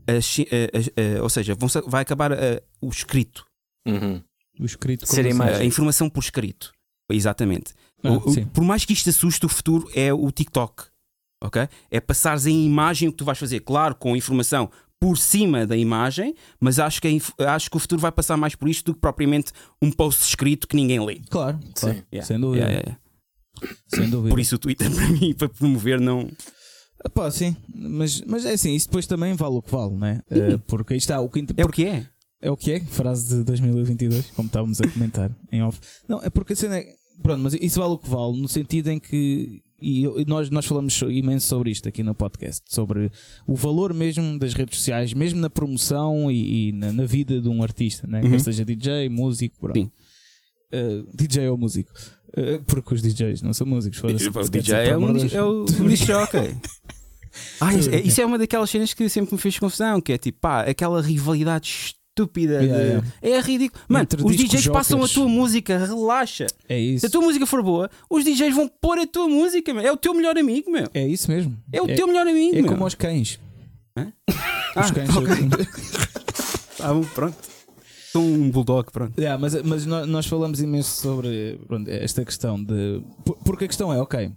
a 0.08 0.14
a- 0.14 0.16
a- 0.16 1.20
a- 1.20 1.24
ou 1.24 1.30
seja, 1.30 1.54
vão 1.56 1.70
vai 1.88 2.02
acabar 2.02 2.34
a- 2.34 2.62
o 2.82 2.90
escrito. 2.90 3.46
Uhum. 3.88 4.22
o 4.60 4.66
escrito 4.66 5.06
como 5.06 5.20
assim? 5.22 5.30
imagem. 5.30 5.62
A 5.62 5.66
informação 5.66 6.10
por 6.10 6.22
escrito. 6.24 6.72
Exatamente. 7.10 7.74
Ah, 8.04 8.14
O- 8.14 8.46
por 8.48 8.64
mais 8.64 8.86
que 8.86 8.94
isto 8.94 9.10
assuste, 9.10 9.46
o 9.46 9.50
futuro 9.50 9.90
é 9.96 10.14
o 10.14 10.32
TikTok. 10.32 10.84
Ok? 11.44 11.68
É 11.90 12.00
passares 12.00 12.46
em 12.46 12.66
imagem 12.66 13.08
o 13.08 13.12
que 13.12 13.18
tu 13.18 13.26
vais 13.26 13.38
fazer. 13.38 13.60
Claro, 13.62 13.96
com 13.96 14.16
informação 14.16 14.70
por 15.00 15.18
cima 15.18 15.66
da 15.66 15.76
imagem, 15.76 16.36
mas 16.60 16.78
acho 16.78 17.02
que, 17.02 17.20
acho 17.40 17.72
que 17.72 17.78
o 17.78 17.80
futuro 17.80 18.00
vai 18.00 18.12
passar 18.12 18.38
mais 18.38 18.54
por 18.54 18.70
isto 18.70 18.86
do 18.86 18.94
que 18.94 19.02
propriamente 19.02 19.52
um 19.82 19.92
post 19.92 20.24
escrito 20.24 20.68
que 20.68 20.76
ninguém 20.76 21.04
lê. 21.04 21.20
Claro, 21.30 21.60
claro. 21.74 21.96
Sim. 21.98 22.04
Yeah. 22.14 22.28
Sem 22.28 22.40
dúvida. 22.40 22.66
Yeah, 22.66 22.80
yeah, 22.80 22.98
yeah. 23.64 23.78
Sem 23.88 24.10
dúvida. 24.10 24.30
Por 24.30 24.40
isso 24.40 24.56
o 24.56 24.60
Twitter 24.60 24.90
para 24.94 25.08
mim, 25.10 25.34
para 25.34 25.50
promover, 25.50 26.00
não. 26.00 26.30
Ah, 27.04 27.10
Pá, 27.10 27.32
sim, 27.32 27.56
mas, 27.74 28.22
mas 28.22 28.46
é 28.46 28.54
assim, 28.54 28.76
isso 28.76 28.86
depois 28.88 29.08
também 29.08 29.34
vale 29.34 29.56
o 29.56 29.62
que 29.64 29.72
vale, 29.72 29.96
né? 29.96 30.22
Eh, 30.30 30.58
porque 30.68 30.94
aí 30.94 30.98
está 31.00 31.20
o 31.20 31.28
que 31.30 31.40
inter- 31.40 31.56
É 31.58 31.66
o 31.66 31.70
que 31.70 31.86
é. 31.88 32.06
É 32.40 32.52
o 32.52 32.58
que 32.58 32.72
é, 32.72 32.80
frase 32.80 33.38
de 33.38 33.44
2022, 33.44 34.32
como 34.36 34.46
estávamos 34.48 34.80
a 34.82 34.88
comentar 34.88 35.32
em 35.52 35.64
off. 35.64 35.80
Não, 36.08 36.22
é 36.24 36.30
porque 36.30 36.54
a 36.54 36.56
cena 36.56 36.78
é. 36.78 36.96
Pronto, 37.22 37.40
mas 37.42 37.54
isso 37.54 37.80
vale 37.80 37.94
o 37.94 37.98
que 37.98 38.10
vale, 38.10 38.40
no 38.42 38.48
sentido 38.48 38.90
em 38.90 39.00
que. 39.00 39.62
E 39.84 40.06
nós, 40.28 40.50
nós 40.52 40.66
falamos 40.66 40.94
so- 40.94 41.10
imenso 41.10 41.48
sobre 41.48 41.72
isto 41.72 41.90
aqui 41.90 42.04
no 42.04 42.14
podcast, 42.14 42.62
sobre 42.68 43.12
o 43.48 43.56
valor 43.56 43.94
mesmo 43.96 44.38
das 44.38 44.54
redes 44.54 44.78
sociais, 44.78 45.12
mesmo 45.12 45.40
na 45.40 45.50
promoção 45.50 46.30
e, 46.30 46.70
e 46.70 46.72
na, 46.72 46.94
na 46.94 47.06
vida 47.06 47.42
de 47.42 47.50
um 47.50 47.64
artista, 47.64 48.06
né? 48.06 48.22
Uhum. 48.22 48.30
quer 48.30 48.40
seja 48.42 48.64
DJ, 48.64 49.10
músico, 49.10 49.58
pronto. 49.60 49.80
Sim. 49.80 49.92
Eh, 50.72 51.04
DJ 51.14 51.50
ou 51.50 51.58
músico. 51.58 51.92
Eh, 52.38 52.60
porque 52.68 52.94
os 52.94 53.02
DJs 53.02 53.42
não 53.42 53.54
são 53.54 53.66
músicos. 53.66 54.04
O 54.04 54.50
DJ 54.50 54.76
é 54.76 54.98
um, 54.98 55.18
é 55.18 55.44
o 55.44 55.66
jockey. 55.96 56.56
Ah, 57.62 57.74
isso, 57.74 57.90
é, 57.90 58.02
isso 58.02 58.20
é 58.20 58.26
uma 58.26 58.38
daquelas 58.38 58.70
cenas 58.70 58.94
que 58.94 59.08
sempre 59.08 59.34
me 59.34 59.40
fez 59.40 59.58
confusão, 59.58 60.02
que 60.02 60.12
é 60.12 60.18
tipo, 60.18 60.38
pá, 60.42 60.64
aquela 60.64 61.02
rivalidade 61.02 61.96
estúpida. 62.16 62.60
de- 62.60 62.66
Yeah, 62.66 62.84
yeah. 62.84 63.08
É 63.22 63.40
ridículo. 63.40 63.84
Mano, 63.88 64.04
Entre 64.04 64.24
os 64.24 64.36
DJs 64.36 64.68
passam 64.68 65.04
a 65.04 65.08
tua 65.08 65.28
música, 65.28 65.78
relaxa. 65.78 66.48
É 66.68 66.76
Se 66.76 66.94
isso. 66.96 67.06
a 67.08 67.10
tua 67.10 67.22
música 67.22 67.46
for 67.46 67.64
boa, 67.64 67.90
os 68.10 68.24
DJs 68.24 68.54
vão 68.56 68.68
pôr 68.82 69.00
a 69.00 69.08
tua 69.08 69.28
música, 69.28 69.74
meu. 69.74 69.84
É 69.84 69.92
o 69.92 69.98
teu 69.98 70.14
melhor 70.14 70.38
amigo, 70.38 70.70
meu. 70.72 70.88
É 70.94 71.08
isso 71.08 71.30
mesmo. 71.32 71.58
É 71.72 71.82
o 71.82 71.88
teu 71.88 72.08
melhor 72.08 72.28
amigo, 72.28 72.56
É 72.56 72.62
meu. 72.62 72.72
como 72.72 72.84
aos 72.84 72.96
cães. 72.96 73.40
Hã? 73.98 74.12
Os 74.72 74.90
Ah, 74.90 74.94
cães. 74.94 75.10
Ah, 76.80 76.94
bom, 76.94 77.04
pronto. 77.14 77.36
Um 78.16 78.50
bulldog, 78.52 78.92
pronto. 78.92 79.18
Yeah, 79.20 79.40
mas 79.42 79.62
mas 79.64 79.86
nó- 79.86 80.06
nós 80.06 80.26
falamos 80.26 80.60
imenso 80.62 81.02
sobre 81.02 81.60
pronto, 81.68 81.90
esta 81.90 82.26
questão 82.26 82.62
de. 82.62 83.02
por- 83.24 83.38
Porque 83.38 83.66
a 83.66 83.68
questão 83.68 83.92
é, 83.94 84.02
ok, 84.02 84.32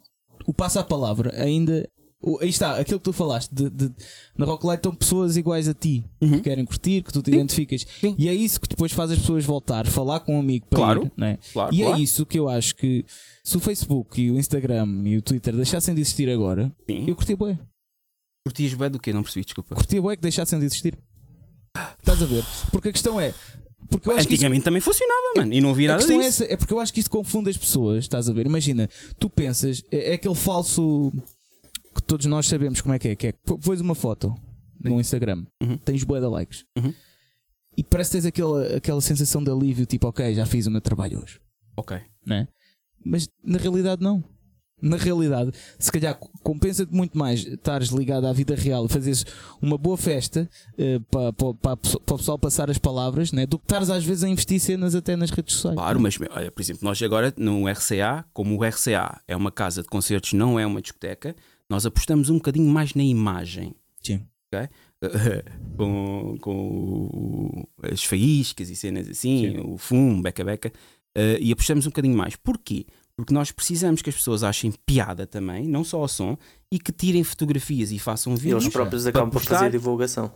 o 0.46 0.54
passo 0.54 0.78
à 0.78 0.84
palavra 0.84 1.34
ainda. 1.42 1.88
O- 2.24 2.38
Aí 2.40 2.48
está, 2.48 2.76
aquilo 2.78 2.98
que 2.98 3.04
tu 3.04 3.12
falaste, 3.12 3.54
de, 3.54 3.68
de- 3.70 3.92
na 4.36 4.44
Rocklight 4.46 4.78
estão 4.78 4.94
pessoas 4.94 5.36
iguais 5.36 5.68
a 5.68 5.74
ti, 5.74 6.04
que 6.20 6.40
querem 6.40 6.64
curtir, 6.64 7.02
que 7.02 7.12
tu 7.12 7.22
te 7.22 7.30
identificas. 7.30 7.86
Sim. 8.00 8.14
E 8.18 8.28
é 8.28 8.34
isso 8.34 8.60
que 8.60 8.68
depois 8.68 8.92
faz 8.92 9.10
as 9.10 9.18
pessoas 9.18 9.44
voltar, 9.44 9.86
falar 9.86 10.20
com 10.20 10.36
um 10.36 10.40
amigo 10.40 10.66
para 10.68 10.78
Claro. 10.78 11.04
ir, 11.06 11.12
né? 11.16 11.38
Claro, 11.52 11.74
E 11.74 11.78
claro. 11.82 11.96
é 11.96 12.00
isso 12.02 12.24
que 12.26 12.38
eu 12.38 12.48
acho 12.48 12.74
que 12.76 13.04
se 13.44 13.56
o 13.56 13.60
Facebook 13.60 14.20
e 14.20 14.30
o 14.30 14.38
Instagram 14.38 14.86
e 15.04 15.16
o 15.16 15.22
Twitter 15.22 15.54
deixassem 15.54 15.94
de 15.94 16.00
existir 16.00 16.28
agora, 16.30 16.72
Sim. 16.88 17.04
eu 17.08 17.14
curtia 17.14 17.36
bué. 17.36 17.58
Curtias 18.46 18.74
bem 18.74 18.90
do 18.90 18.98
quê? 18.98 19.12
Não 19.12 19.22
percebi, 19.22 19.44
desculpa. 19.44 19.74
Curtia 19.74 20.02
bué 20.02 20.16
que 20.16 20.22
deixassem 20.22 20.58
de 20.58 20.64
existir. 20.66 20.98
Estás 21.98 22.22
a 22.22 22.26
ver? 22.26 22.44
Porque 22.70 22.88
a 22.88 22.92
questão 22.92 23.20
é. 23.20 23.32
Porque 23.88 24.08
eu 24.08 24.12
acho 24.16 24.26
que 24.26 24.34
isso 24.34 24.42
Antigamente 24.44 24.64
também 24.64 24.80
funcionava, 24.80 25.32
mano. 25.36 25.52
E 25.52 25.60
não 25.60 25.70
havia 25.70 25.90
A 25.94 25.98
nada 25.98 26.04
é 26.04 26.16
disso. 26.16 26.20
essa, 26.42 26.44
é 26.52 26.56
porque 26.56 26.72
eu 26.72 26.80
acho 26.80 26.92
que 26.92 27.00
isso 27.00 27.10
confunde 27.10 27.50
as 27.50 27.56
pessoas, 27.56 28.04
estás 28.04 28.28
a 28.28 28.32
ver? 28.32 28.46
Imagina, 28.46 28.88
tu 29.18 29.28
pensas, 29.28 29.82
é, 29.90 30.12
é 30.12 30.14
aquele 30.14 30.34
falso 30.34 31.12
todos 32.06 32.26
nós 32.26 32.46
sabemos 32.46 32.80
como 32.80 32.94
é 32.94 32.98
que 32.98 33.08
é, 33.08 33.16
que 33.16 33.26
é 33.28 33.32
pões 33.64 33.80
uma 33.80 33.94
foto 33.94 34.34
no 34.82 35.00
Instagram, 35.00 35.44
Uhum. 35.62 35.78
tens 35.78 36.04
bué 36.04 36.20
de 36.20 36.26
likes 36.26 36.64
Uhum. 36.76 36.92
e 37.76 37.82
parece 37.82 38.10
que 38.10 38.16
tens 38.18 38.26
aquela, 38.26 38.76
aquela 38.76 39.00
sensação 39.00 39.42
de 39.42 39.50
alívio, 39.50 39.86
tipo, 39.86 40.06
ok, 40.06 40.34
já 40.34 40.44
fiz 40.46 40.66
o 40.66 40.70
meu 40.70 40.80
trabalho 40.80 41.22
hoje, 41.22 41.40
Ok. 41.76 41.98
né? 42.26 42.46
Mas 43.04 43.28
na 43.42 43.58
realidade 43.58 44.02
não. 44.02 44.22
Na 44.82 44.96
realidade, 44.98 45.52
se 45.78 45.90
calhar 45.90 46.18
compensa-te 46.42 46.92
muito 46.92 47.16
mais 47.16 47.40
estares 47.46 47.88
ligado 47.88 48.26
à 48.26 48.32
vida 48.32 48.54
real 48.54 48.84
e 48.84 48.88
fazeres 48.88 49.24
uma 49.62 49.78
boa 49.78 49.96
festa 49.96 50.50
eh, 50.76 50.98
para, 51.10 51.32
para, 51.32 51.54
para, 51.54 51.72
o 52.14 52.18
pessoal 52.18 52.38
passar 52.38 52.68
as 52.68 52.76
palavras, 52.76 53.32
né? 53.32 53.46
do 53.46 53.58
que 53.58 53.64
estares 53.64 53.88
às 53.88 54.04
vezes 54.04 54.24
a 54.24 54.28
investir 54.28 54.60
cenas 54.60 54.94
até 54.94 55.16
nas 55.16 55.30
redes 55.30 55.54
sociais. 55.54 55.76
Claro, 55.76 56.00
mas 56.00 56.18
olha, 56.30 56.50
por 56.50 56.60
exemplo, 56.60 56.80
nós 56.84 57.00
agora 57.02 57.32
no 57.38 57.66
RCA, 57.66 58.26
como 58.34 58.58
o 58.58 58.64
RCA 58.64 59.22
é 59.26 59.34
uma 59.34 59.50
casa 59.52 59.80
de 59.80 59.88
concertos, 59.88 60.34
não 60.34 60.58
é 60.58 60.66
uma 60.66 60.82
discoteca, 60.82 61.34
nós 61.70 61.84
apostamos 61.86 62.30
um 62.30 62.34
bocadinho 62.36 62.68
mais 62.70 62.94
na 62.94 63.02
imagem. 63.02 63.74
Sim. 64.02 64.22
com, 65.76 66.36
com 66.40 66.56
o- 67.12 67.68
as 67.82 68.04
faíscas 68.04 68.70
e 68.70 68.76
cenas 68.76 69.08
assim, 69.08 69.58
o 69.58 69.76
fumo, 69.76 70.22
beca-beca, 70.22 70.72
eh, 71.14 71.38
e 71.40 71.52
apostamos 71.52 71.86
um 71.86 71.90
bocadinho 71.90 72.16
mais. 72.16 72.36
Porquê? 72.36 72.86
Porque 73.16 73.32
nós 73.34 73.50
precisamos 73.52 74.02
que 74.02 74.10
as 74.10 74.16
pessoas 74.16 74.42
achem 74.42 74.72
piada 74.86 75.26
também, 75.26 75.66
não 75.68 75.84
só 75.84 75.98
ao 76.00 76.08
som, 76.08 76.36
e 76.70 76.78
que 76.78 76.92
tirem 76.92 77.22
fotografias 77.22 77.90
e 77.92 77.98
façam 77.98 78.32
E 78.34 78.36
vídeos. 78.36 78.62
eles 78.64 78.72
próprios 78.72 79.06
acabam 79.06 79.30
por 79.30 79.42
fazer 79.42 79.70
divulgação. 79.70 80.32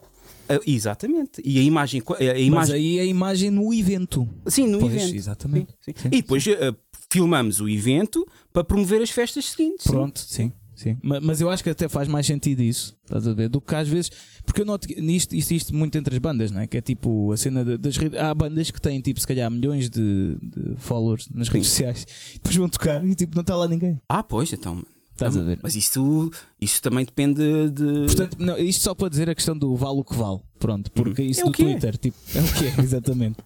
Ah, 0.49 0.59
exatamente. 0.67 1.43
E 1.45 1.59
a 1.59 1.63
imagem. 1.63 2.01
A 2.01 2.15
Mas 2.25 2.39
imagem 2.41 2.75
aí 2.75 2.99
é 2.99 3.03
a 3.03 3.05
imagem 3.05 3.51
no 3.51 3.73
evento. 3.75 4.29
sim, 4.47 4.67
no 4.67 4.79
Pois, 4.79 4.95
evento. 4.95 5.15
Exatamente. 5.15 5.73
Sim, 5.81 5.93
sim. 5.95 6.03
Sim, 6.03 6.09
E 6.09 6.23
depois 6.23 6.47
eh, 6.47 6.75
filmamos 7.11 7.61
o 7.61 7.69
evento 7.69 8.27
para 8.53 8.65
promover 8.65 9.03
as 9.03 9.11
festas 9.11 9.45
seguintes. 9.47 9.85
sim. 9.85 9.91
Pronto, 9.91 10.19
sim. 10.21 10.53
Sim. 10.79 10.97
Ma- 11.03 11.21
Mas, 11.21 11.41
eu 11.41 11.51
acho 11.51 11.63
que 11.63 11.71
até 11.71 11.89
faz 11.89 12.09
mais 12.09 12.27
sentido 12.27 12.63
isso, 12.63 12.97
estás 13.05 13.27
a 13.27 13.33
ver? 13.35 13.49
Do 13.49 13.61
que 13.61 13.75
às 13.75 13.89
vezes. 13.89 14.11
Porque 14.47 14.63
eu 14.63 14.65
noto 14.67 14.89
que 14.89 15.01
nisto 15.01 15.35
isto, 15.35 15.51
isto 15.53 15.75
muito 15.75 15.97
entre 15.99 16.15
as 16.15 16.19
bandas, 16.19 16.51
não 16.51 16.61
é? 16.61 16.67
Que 16.67 16.79
é 16.79 16.81
tipo 16.81 17.31
a 17.33 17.37
cena 17.37 17.65
de- 17.65 17.77
das 17.77 17.97
redes. 17.97 18.19
Há 18.19 18.33
bandas 18.35 18.71
que 18.71 18.81
têm 18.81 19.01
tipo, 19.01 19.21
se 19.21 19.27
calhar, 19.27 19.51
milhões 19.51 19.91
de, 19.91 20.37
de 20.41 20.75
followers 20.79 21.29
nas 21.35 21.49
redes 21.49 21.69
sociais. 21.69 22.07
Depois 22.35 22.57
vão 22.57 22.69
tocar 22.69 23.05
e 23.05 23.15
tipo, 23.15 23.35
não 23.35 23.43
está 23.43 23.55
lá 23.57 23.69
ninguém. 23.69 24.01
Ah, 24.09 24.23
pois, 24.23 24.53
então. 24.53 24.83
Estás 25.13 25.37
a 25.37 25.43
ver? 25.43 25.59
Mas 25.61 25.75
isso, 25.75 26.31
isso 26.61 26.81
também 26.81 27.05
depende 27.05 27.43
de. 27.71 28.07
Portanto, 28.07 28.37
não, 28.39 28.57
isto 28.57 28.85
só 28.85 28.95
para 28.95 29.09
dizer 29.09 29.29
a 29.29 29.35
questão 29.35 29.59
do 29.59 29.75
vale 29.75 29.99
o 29.99 30.05
que 30.05 30.15
vale. 30.15 30.39
Pronto, 30.61 30.93
porque 30.93 31.23
isso 31.25 31.41
É 31.41 31.45
do 31.45 31.51
que 31.51 31.63
é. 31.63 31.65
Twitter, 31.73 31.99
tipo, 31.99 32.17
é 32.37 32.41
o 32.41 32.45
que 32.55 32.65
é, 32.67 32.75
exatamente. 32.85 33.39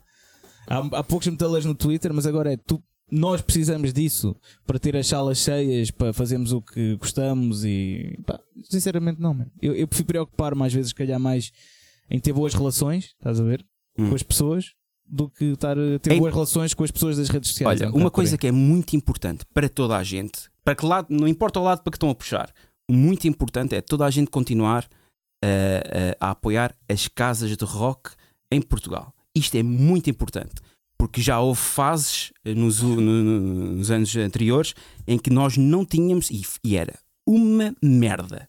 há, 0.66 0.78
há 0.98 1.02
poucos 1.02 1.26
metalers 1.28 1.64
no 1.64 1.74
Twitter, 1.74 2.12
mas 2.12 2.26
agora 2.26 2.52
é 2.52 2.58
tu. 2.58 2.82
Nós 3.14 3.42
precisamos 3.42 3.92
disso 3.92 4.34
para 4.66 4.78
ter 4.78 4.96
as 4.96 5.06
salas 5.06 5.36
cheias, 5.36 5.90
para 5.90 6.14
fazermos 6.14 6.50
o 6.52 6.62
que 6.62 6.96
gostamos 6.96 7.62
e 7.62 8.18
pá, 8.26 8.40
sinceramente 8.64 9.20
não, 9.20 9.34
man. 9.34 9.46
Eu, 9.60 9.74
eu 9.74 9.86
prefiro 9.86 10.06
preocupar-me 10.06 10.64
às 10.64 10.72
vezes, 10.72 10.88
se 10.88 10.94
calhar, 10.94 11.20
mais 11.20 11.52
em 12.10 12.18
ter 12.18 12.32
boas 12.32 12.54
relações, 12.54 13.04
estás 13.18 13.38
a 13.38 13.44
ver? 13.44 13.62
Hum. 13.98 14.08
Com 14.08 14.14
as 14.14 14.22
pessoas, 14.22 14.72
do 15.06 15.28
que 15.28 15.44
estar 15.44 15.78
a 15.78 15.98
ter 15.98 16.14
É- 16.14 16.18
boas 16.18 16.32
relações 16.32 16.72
com 16.72 16.84
as 16.84 16.90
pessoas 16.90 17.18
das 17.18 17.28
redes 17.28 17.50
sociais. 17.50 17.80
Olha, 17.82 17.88
É 17.88 17.90
um 17.92 17.96
uma 17.96 18.10
por 18.10 18.12
coisa 18.16 18.38
que 18.38 18.46
é 18.46 18.52
muito 18.52 18.96
importante 18.96 19.44
para 19.52 19.68
toda 19.68 19.94
a 19.98 20.02
gente, 20.02 20.48
para 20.64 20.74
que 20.74 20.86
lado, 20.86 21.08
não 21.10 21.28
importa 21.28 21.60
o 21.60 21.62
lado 21.62 21.82
para 21.82 21.90
que 21.90 21.96
estão 21.96 22.08
a 22.08 22.14
puxar, 22.14 22.50
o 22.88 22.94
muito 22.94 23.28
importante 23.28 23.74
é 23.74 23.82
toda 23.82 24.06
a 24.06 24.10
gente 24.10 24.30
continuar 24.30 24.88
a, 25.44 25.46
a- 25.46 26.28
a 26.28 26.30
apoiar 26.30 26.74
as 26.88 27.08
casas 27.08 27.54
de 27.56 27.64
rock 27.64 28.10
em 28.50 28.62
Portugal. 28.62 29.12
Isto 29.34 29.56
é 29.58 29.62
muito 29.62 30.08
importante, 30.08 30.54
porque 31.02 31.20
já 31.20 31.40
houve 31.40 31.58
fases 31.60 32.32
eh, 32.44 32.54
nos, 32.54 32.80
no- 32.80 32.94
no- 33.00 33.40
nos 33.74 33.90
anos 33.90 34.14
anteriores 34.14 34.72
em 35.04 35.18
que 35.18 35.30
nós 35.30 35.56
não 35.56 35.84
tínhamos, 35.84 36.30
e, 36.30 36.42
e 36.62 36.76
era 36.76 36.96
uma 37.26 37.74
merda. 37.82 38.48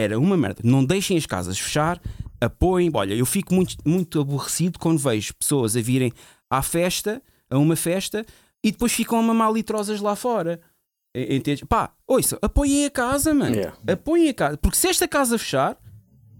Era 0.00 0.16
uma 0.16 0.36
merda. 0.36 0.60
Não 0.62 0.84
deixem 0.84 1.16
as 1.16 1.26
casas 1.26 1.58
fechar, 1.58 2.00
apoiem. 2.40 2.92
Olha, 2.94 3.12
eu 3.12 3.26
fico 3.26 3.52
muito, 3.52 3.74
muito 3.84 4.20
aborrecido 4.20 4.78
quando 4.78 5.00
vejo 5.00 5.34
pessoas 5.34 5.76
a 5.76 5.80
virem 5.80 6.12
à 6.48 6.62
festa, 6.62 7.20
a 7.50 7.58
uma 7.58 7.74
festa, 7.74 8.24
e 8.64 8.70
depois 8.70 8.92
ficam 8.92 9.18
a 9.18 9.22
mamar 9.22 9.52
litrosas 9.52 10.00
lá 10.00 10.14
fora. 10.14 10.60
Entende? 11.12 11.66
Pá, 11.66 11.92
ouça, 12.06 12.38
apoiem 12.40 12.84
a 12.84 12.90
casa, 12.90 13.34
mano. 13.34 13.56
Yeah. 13.56 13.76
Apoiem 13.88 14.28
a 14.28 14.34
casa. 14.34 14.56
Porque 14.58 14.76
se 14.76 14.86
esta 14.86 15.08
casa 15.08 15.36
fechar, 15.36 15.76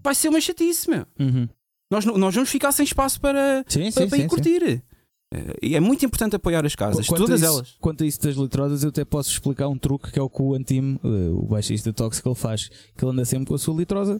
vai 0.01 0.15
ser 0.15 0.29
uma 0.29 0.39
chatice, 0.39 0.89
meu. 0.89 1.05
Uhum. 1.19 1.45
Nós, 1.91 2.05
nós 2.05 2.33
vamos 2.33 2.49
ficar 2.49 2.71
sem 2.71 2.85
espaço 2.85 3.19
para, 3.19 3.65
Sim, 3.67 3.91
para, 3.91 4.03
sim, 4.03 4.07
para 4.07 4.17
ir 4.17 4.21
sim, 4.21 4.21
sim. 4.21 4.27
curtir. 4.29 4.81
Eh, 5.33 5.53
E 5.61 5.75
é 5.75 5.79
muito 5.79 6.05
importante 6.05 6.35
apoiar 6.35 6.65
as 6.65 6.75
casas, 6.75 7.07
Quanto 7.07 7.21
todas 7.25 7.41
isso- 7.41 7.49
elas. 7.53 7.75
Quanto 7.79 8.03
a 8.03 8.07
isso 8.07 8.21
das 8.21 8.35
litrosas, 8.35 8.83
eu 8.83 8.89
até 8.89 9.05
posso 9.05 9.29
explicar 9.31 9.67
um 9.67 9.77
truque 9.77 10.11
que 10.11 10.19
é 10.19 10.21
o 10.21 10.29
que 10.29 10.41
o 10.41 10.53
Antime, 10.53 10.99
eh, 11.03 11.29
o 11.31 11.43
baixista 11.45 11.91
tóxico, 11.93 12.27
ele 12.29 12.35
faz. 12.35 12.69
Que 12.97 13.03
ele 13.05 13.11
anda 13.13 13.23
sempre 13.25 13.45
com 13.47 13.55
a 13.55 13.57
sua 13.57 13.73
litrosa, 13.75 14.19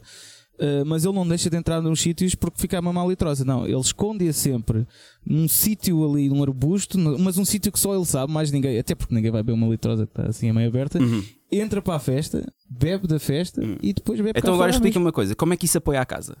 eh, 0.58 0.84
mas 0.84 1.04
ele 1.04 1.14
não 1.14 1.26
deixa 1.28 1.50
de 1.50 1.56
entrar 1.56 1.80
nos 1.82 2.00
sítios 2.00 2.34
porque 2.34 2.58
fica 2.60 2.78
a 2.78 2.82
mamar 2.82 3.04
a 3.04 3.08
litrosa. 3.08 3.44
Não, 3.44 3.66
ele 3.66 3.78
esconde-a 3.80 4.32
sempre 4.32 4.86
num 5.26 5.46
sítio 5.48 6.08
ali, 6.10 6.28
num 6.30 6.42
arbusto, 6.42 6.98
mas 6.98 7.36
um 7.36 7.44
sítio 7.44 7.70
que 7.70 7.78
só 7.78 7.94
ele 7.94 8.06
sabe, 8.06 8.32
mais 8.32 8.50
ninguém, 8.50 8.78
até 8.78 8.94
porque 8.94 9.14
ninguém 9.14 9.30
vai 9.30 9.42
ver 9.42 9.52
uma 9.52 9.66
litrosa 9.66 10.06
que 10.06 10.12
está 10.12 10.28
assim 10.30 10.48
a 10.48 10.54
meio 10.54 10.68
aberta. 10.68 10.98
Uhum. 10.98 11.22
Entra 11.50 11.82
para 11.82 11.96
a 11.96 11.98
festa, 11.98 12.50
bebe 12.70 13.06
da 13.06 13.18
festa 13.18 13.60
e 13.82 13.92
depois 13.92 14.18
bebe 14.18 14.38
Então 14.38 14.54
agora 14.54 14.70
explica-me 14.70 15.04
uma 15.04 15.12
coisa: 15.12 15.34
como 15.36 15.52
é 15.52 15.56
que 15.58 15.66
isso 15.66 15.76
apoia 15.76 16.00
a 16.00 16.06
casa? 16.06 16.34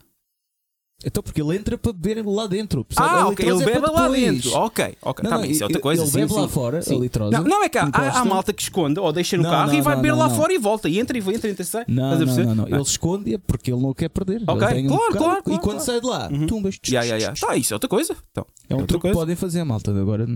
Então, 1.04 1.22
porque 1.22 1.42
ele 1.42 1.56
entra 1.56 1.76
para 1.76 1.92
beber 1.92 2.24
lá 2.24 2.46
dentro. 2.46 2.84
percebe? 2.84 3.08
Ah, 3.08 3.26
ok, 3.28 3.44
ele 3.48 3.62
é 3.62 3.64
bebe 3.64 3.86
lá 3.90 4.08
dentro. 4.08 4.50
Ok, 4.54 4.96
ok, 5.02 5.22
Não, 5.24 5.30
tá 5.30 5.36
não, 5.36 5.42
bem, 5.42 5.50
isso 5.50 5.62
é 5.62 5.66
outra 5.66 5.80
coisa. 5.80 6.02
Ele 6.02 6.10
sim, 6.10 6.16
bebe 6.18 6.32
sim. 6.32 6.40
lá 6.40 6.48
fora 6.48 6.82
Sim. 6.82 6.96
a 6.96 7.00
litrosa. 7.00 7.30
Não, 7.38 7.44
não 7.44 7.64
é 7.64 7.68
que 7.68 7.78
há, 7.78 7.90
há, 7.92 8.24
malta 8.24 8.52
que 8.52 8.62
esconde 8.62 9.00
ou 9.00 9.12
deixa 9.12 9.36
no 9.36 9.42
Não, 9.42 9.50
carro 9.50 9.74
e 9.74 9.80
vai 9.80 9.96
beber 9.96 10.12
lá 10.14 10.30
fora 10.30 10.52
e 10.52 10.58
volta. 10.58 10.88
E 10.88 10.98
entra 11.00 11.18
e 11.18 11.20
entra, 11.20 11.50
entra 11.50 11.62
e 11.62 11.66
sai. 11.66 11.84
Não, 11.88 12.18
não, 12.18 12.26
não, 12.44 12.54
não. 12.54 12.68
Ele 12.68 12.82
esconde-a 12.82 13.38
porque 13.40 13.72
ele 13.72 13.82
não 13.82 13.92
quer 13.92 14.08
perder. 14.10 14.42
Ok, 14.46 14.68
tem 14.68 14.86
um 14.86 14.88
claro, 14.96 15.12
claro, 15.16 15.40
E 15.40 15.42
claro, 15.42 15.60
quando 15.60 15.60
claro. 15.60 15.80
sai 15.80 16.00
de 16.00 16.06
lá, 16.06 16.28
Uhum. 16.30 16.46
tumbas. 16.46 16.78
Ya, 16.88 17.02
ya, 17.02 17.16
ya. 17.18 17.32
Tá, 17.34 17.56
isso 17.56 17.72
é 17.72 17.76
outra 17.76 17.88
coisa. 17.88 18.16
Então, 18.30 18.46
É 18.68 18.74
um 18.74 18.86
truque 18.86 19.08
que 19.08 19.14
podem 19.14 19.34
fazer, 19.36 19.64
malta. 19.64 19.90
Agora 19.90 20.26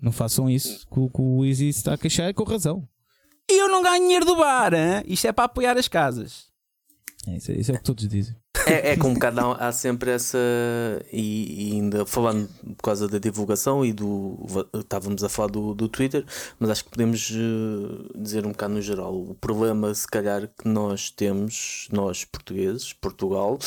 não 0.00 0.10
façam 0.12 0.50
isso 0.50 0.86
que, 0.92 0.98
o- 0.98 1.44
Easy 1.44 1.68
está 1.68 1.94
a 1.94 1.98
queixar 1.98 2.28
e 2.30 2.34
com 2.34 2.42
razão. 2.44 2.82
E 3.50 3.60
eu 3.60 3.68
não 3.68 3.82
ganho 3.82 4.02
dinheiro 4.02 4.24
do 4.24 4.36
bar, 4.36 4.72
hein? 4.74 5.02
isto 5.06 5.26
é 5.26 5.32
para 5.32 5.44
apoiar 5.44 5.76
as 5.76 5.86
casas. 5.88 6.50
É, 7.26 7.36
isso, 7.36 7.52
isso 7.52 7.70
é 7.70 7.74
o 7.74 7.78
que 7.78 7.84
todos 7.84 8.08
dizem. 8.08 8.34
É, 8.66 8.92
é 8.92 8.96
há, 8.96 9.68
há 9.68 9.72
sempre 9.72 10.10
essa. 10.10 10.38
E, 11.12 11.70
e 11.70 11.72
ainda 11.72 12.06
falando 12.06 12.48
por 12.76 12.82
causa 12.82 13.08
da 13.08 13.18
divulgação 13.18 13.84
e 13.84 13.92
do. 13.92 14.38
Estávamos 14.74 15.24
a 15.24 15.28
falar 15.28 15.48
do, 15.48 15.74
do 15.74 15.88
Twitter, 15.88 16.24
mas 16.58 16.70
acho 16.70 16.84
que 16.84 16.90
podemos 16.90 17.30
eh, 17.32 18.12
dizer 18.16 18.46
um 18.46 18.50
bocado 18.52 18.74
no 18.74 18.82
geral. 18.82 19.14
O 19.14 19.34
problema, 19.34 19.92
se 19.94 20.06
calhar, 20.06 20.48
que 20.48 20.68
nós 20.68 21.10
temos, 21.10 21.88
nós 21.90 22.24
portugueses, 22.24 22.92
Portugal, 22.92 23.58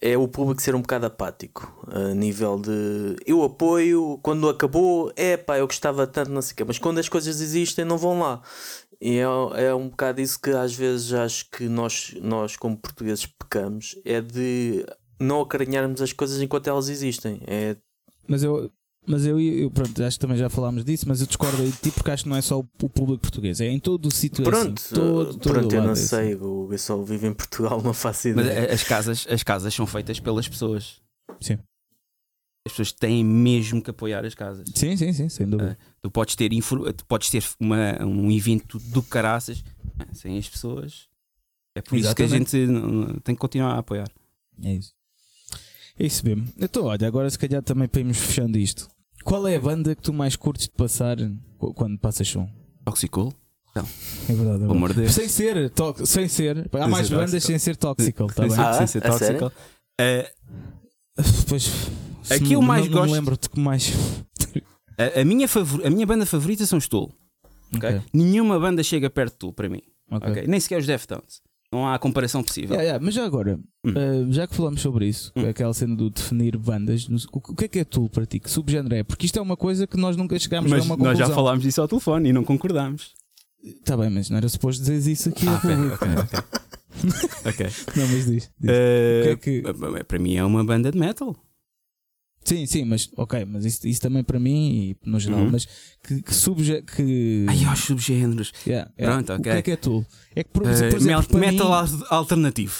é 0.00 0.16
o 0.16 0.28
público 0.28 0.62
ser 0.62 0.74
um 0.74 0.80
bocado 0.80 1.06
apático. 1.06 1.84
A 1.88 2.14
nível 2.14 2.58
de. 2.58 3.16
Eu 3.26 3.42
apoio, 3.42 4.18
quando 4.22 4.48
acabou, 4.48 5.12
é 5.16 5.36
pá, 5.36 5.58
eu 5.58 5.66
gostava 5.66 6.06
tanto, 6.06 6.30
não 6.30 6.42
sei 6.42 6.52
o 6.52 6.56
quê, 6.56 6.64
mas 6.64 6.78
quando 6.78 6.98
as 6.98 7.08
coisas 7.08 7.40
existem, 7.40 7.84
não 7.84 7.98
vão 7.98 8.18
lá. 8.20 8.42
E 9.00 9.18
é, 9.18 9.22
é 9.68 9.74
um 9.74 9.88
bocado 9.88 10.20
isso 10.20 10.40
que 10.40 10.50
às 10.50 10.74
vezes 10.74 11.12
acho 11.12 11.48
que 11.50 11.68
nós, 11.68 12.14
nós 12.20 12.56
como 12.56 12.76
portugueses 12.76 13.26
pecamos, 13.26 13.96
é 14.04 14.20
de 14.20 14.84
não 15.20 15.40
acarinharmos 15.40 16.00
as 16.02 16.12
coisas 16.12 16.40
enquanto 16.40 16.66
elas 16.68 16.88
existem. 16.88 17.40
É, 17.46 17.76
Mas 18.26 18.42
eu. 18.42 18.70
Mas 19.10 19.24
eu, 19.24 19.40
eu 19.40 19.70
pronto, 19.70 20.04
acho 20.04 20.18
que 20.18 20.20
também 20.20 20.36
já 20.36 20.50
falámos 20.50 20.84
disso, 20.84 21.08
mas 21.08 21.22
eu 21.22 21.26
discordo 21.26 21.62
aí 21.62 21.70
de 21.70 21.78
ti 21.78 21.90
porque 21.90 22.10
acho 22.10 22.24
que 22.24 22.28
não 22.28 22.36
é 22.36 22.42
só 22.42 22.58
o, 22.58 22.64
público 22.64 23.22
português, 23.22 23.58
é 23.58 23.64
em 23.66 23.80
todo 23.80 24.04
o 24.04 24.10
sítio 24.10 24.42
é 24.42 24.44
pronto, 24.44 24.78
assim. 24.78 24.94
Todo, 24.94 25.32
todo 25.38 25.52
pronto 25.54 25.74
eu 25.74 25.80
não 25.80 25.88
é 25.88 25.92
assim. 25.92 26.06
sei, 26.06 26.34
o 26.34 26.76
só 26.76 27.00
vivo 27.02 27.26
em 27.26 27.32
Portugal, 27.32 27.80
não 27.82 27.94
faço 27.94 28.28
Mas 28.34 28.44
ideia. 28.44 28.68
a- 28.70 28.74
as 28.74 28.82
casas, 28.82 29.26
as 29.30 29.42
casas 29.42 29.72
são 29.72 29.86
feitas 29.86 30.20
pelas 30.20 30.46
pessoas. 30.46 31.00
Sim. 31.40 31.58
As 32.68 32.72
pessoas 32.72 32.92
têm 32.92 33.24
mesmo 33.24 33.82
que 33.82 33.90
apoiar 33.90 34.24
as 34.24 34.34
casas. 34.34 34.68
Sim, 34.74 34.96
sim, 34.96 35.12
sim, 35.12 35.28
sem 35.28 35.46
dúvida. 35.48 35.78
Tu 36.02 36.10
podes 36.10 36.34
ter, 36.36 36.52
infor- 36.52 36.92
tu 36.92 37.04
podes 37.06 37.30
ter 37.30 37.42
uma, 37.58 38.04
um 38.04 38.30
evento 38.30 38.78
do 38.78 39.02
caraças 39.02 39.64
ah, 39.98 40.06
sem 40.12 40.36
as 40.38 40.48
pessoas. 40.48 41.08
É 41.74 41.80
por 41.80 41.96
isso 41.96 42.14
que 42.14 42.22
a 42.22 42.24
Exatamente. 42.26 42.50
gente 42.50 42.70
não- 42.70 43.14
tem 43.20 43.34
que 43.34 43.40
continuar 43.40 43.74
a 43.74 43.78
apoiar. 43.78 44.08
É 44.62 44.74
isso. 44.74 44.92
É 45.98 46.06
isso 46.06 46.24
mesmo. 46.24 46.46
Então, 46.58 46.84
olha, 46.84 47.06
agora 47.08 47.28
se 47.30 47.38
calhar 47.38 47.62
também 47.62 47.88
para 47.88 48.00
irmos 48.00 48.18
fechando 48.18 48.58
isto. 48.58 48.88
Qual 49.24 49.46
é 49.48 49.56
a 49.56 49.60
banda 49.60 49.94
que 49.96 50.02
tu 50.02 50.12
mais 50.12 50.36
curtes 50.36 50.66
de 50.66 50.72
passar 50.74 51.16
qu- 51.58 51.74
quando 51.74 51.98
passas 51.98 52.28
som? 52.28 52.48
Toxicool? 52.84 53.32
É 53.76 54.32
verdade. 54.32 54.56
É 54.56 54.58
Pelo 54.58 54.72
amor 54.72 54.88
de 54.90 54.94
verdade. 54.96 55.00
Deus. 55.02 55.14
Sem 55.14 55.28
ser, 55.28 55.70
to- 55.70 56.06
sem 56.06 56.28
ser. 56.28 56.68
Há 56.72 56.88
mais 56.88 57.08
bandas 57.08 57.30
Toxical. 57.32 57.40
sem 57.48 57.58
ser 57.58 57.76
Toxical, 57.76 58.26
tá 58.28 58.42
bem? 58.46 58.56
Ah, 58.58 58.72
Sem 58.74 58.86
ser? 58.86 59.00
Toxicool. 59.02 59.52
Ah, 60.00 60.30
Pois. 61.48 61.70
Aqui 62.34 62.48
me- 62.48 62.52
eu 62.54 62.62
mais 62.62 62.84
não, 62.84 62.90
não 62.92 62.98
gosto- 63.00 63.10
me 63.10 63.18
lembro 63.18 63.36
de 63.38 63.48
que 63.48 63.60
mais. 63.60 63.92
a, 64.98 65.20
a 65.20 65.24
minha 65.24 65.48
favor- 65.48 65.86
a 65.86 65.90
minha 65.90 66.06
banda 66.06 66.26
favorita 66.26 66.64
são 66.66 66.78
os 66.78 66.88
Tool. 66.88 67.12
ok? 67.74 67.88
Ok. 67.90 68.02
Nenhuma 68.12 68.58
banda 68.58 68.82
chega 68.82 69.08
perto 69.10 69.32
de 69.32 69.38
Tool 69.38 69.52
para 69.52 69.68
mim. 69.68 69.82
Ok. 70.10 70.30
ok? 70.30 70.46
Nem 70.46 70.58
sequer 70.60 70.78
os 70.80 70.86
Deftones. 70.86 71.40
Não 71.70 71.86
há 71.86 71.98
comparação 71.98 72.42
possível. 72.42 72.70
Yeah, 72.70 72.82
yeah, 72.82 73.04
mas 73.04 73.12
já 73.14 73.26
agora, 73.26 73.60
Hum. 73.84 73.90
uh, 73.90 74.32
já 74.32 74.46
que 74.46 74.54
falamos 74.54 74.80
sobre 74.80 75.06
isso, 75.06 75.30
Hum. 75.36 75.46
aquela 75.50 75.74
cena 75.74 75.94
do 75.94 76.08
definir 76.08 76.56
bandas, 76.56 77.06
o, 77.30 77.40
que 77.54 77.66
é 77.66 77.68
que 77.68 77.78
é 77.80 77.84
tu 77.84 78.08
para 78.08 78.24
ti? 78.24 78.40
Que 78.40 78.50
subgénero 78.50 78.94
é? 78.94 79.02
Porque 79.02 79.26
isto 79.26 79.38
é 79.38 79.42
uma 79.42 79.54
coisa 79.56 79.86
que 79.86 79.98
nós 79.98 80.16
nunca 80.16 80.38
chegámos 80.38 80.72
a 80.72 80.76
Mas 80.76 80.86
uma 80.86 80.96
nós 80.96 81.06
conclusão. 81.08 81.26
já 81.28 81.34
falámos 81.34 81.62
disso 81.62 81.82
ao 81.82 81.86
telefone 81.88 82.30
e 82.30 82.32
não 82.32 82.42
concordámos. 82.42 83.12
Tá 83.84 83.98
bem, 83.98 84.08
mas 84.08 84.30
não 84.30 84.38
era 84.38 84.48
suposto 84.48 84.82
dizer 84.82 85.12
isso 85.12 85.28
aqui 85.28 85.46
Ah, 85.46 85.52
a 85.52 85.56
ok, 85.58 85.76
público. 85.76 85.94
ok, 86.04 86.08
ok. 86.22 86.38
Ok. 87.44 87.66
Não, 87.96 88.08
mas 88.08 88.24
diz. 88.26 88.26
diz. 88.26 88.50
O 88.60 89.22
que 89.22 89.28
é 89.28 89.36
que- 89.36 90.04
Para 90.04 90.18
mim 90.18 90.36
é 90.36 90.44
uma 90.44 90.64
banda 90.64 90.90
de 90.90 90.98
metal. 90.98 91.36
Sim, 92.44 92.64
sim, 92.66 92.84
mas 92.84 93.10
ok, 93.16 93.44
mas 93.44 93.64
isso, 93.66 93.86
isso 93.86 94.00
também 94.00 94.24
para 94.24 94.38
mim 94.40 94.96
e 95.04 95.08
no 95.10 95.20
geral, 95.20 95.40
Uhum. 95.40 95.50
mas 95.52 95.66
que, 96.02 96.22
que 96.22 96.34
subgé 96.34 96.80
que 96.82 97.44
Ai, 97.48 97.64
aos 97.64 97.80
subgéneros. 97.80 98.52
Yeah, 98.66 98.90
yeah. 98.98 99.16
Pronto, 99.22 99.32
O 99.32 99.36
ok. 99.40 99.52
que 99.52 99.58
é 99.58 99.62
que 99.62 99.70
é 99.72 99.76
tu? 99.76 100.06
É 100.34 100.42
que 100.44 100.50
por, 100.50 100.62
por 100.62 100.70
Eh, 100.70 100.72
exemplo, 100.72 101.02
mel- 101.04 101.22
para 101.24 101.38
metal 101.40 101.66
mim, 101.68 101.74
al- 102.10 102.18
alternativo. 102.18 102.74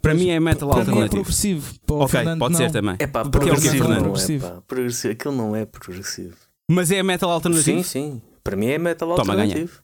Para 0.00 0.14
mim 0.14 0.28
é 0.30 0.40
metal 0.40 0.68
para 0.70 0.78
mim 0.78 0.84
é 0.84 0.90
alternativo. 0.90 1.10
progressivo. 1.22 1.74
Para 1.86 1.94
o 1.96 1.98
ok, 2.00 2.08
Fernando, 2.10 2.38
pode 2.38 2.52
não. 2.54 2.58
ser 2.60 2.70
também. 2.72 2.96
É 2.98 3.06
pá, 3.06 3.24
Porque 3.24 3.48
é 3.48 3.52
o 3.52 3.60
que 3.60 3.68
é 3.68 3.70
progressivo 3.70 3.84
Fernando? 3.84 3.90
não 3.90 3.96
é 3.98 4.02
Progressivo. 4.10 4.48
pá. 4.48 4.62
Progressivo. 4.66 5.12
Aquilo 5.12 5.34
não 5.36 5.56
é 5.56 5.66
progressivo. 5.66 6.36
Mas 6.70 6.90
é 6.90 7.02
metal 7.02 7.30
alternativo. 7.30 7.82
Sim, 7.84 8.12
sim. 8.14 8.22
Para 8.42 8.56
mim 8.56 8.66
é 8.66 8.78
metal 8.78 9.14
Toma, 9.14 9.34
ganha. 9.36 9.44
alternativo. 9.48 9.82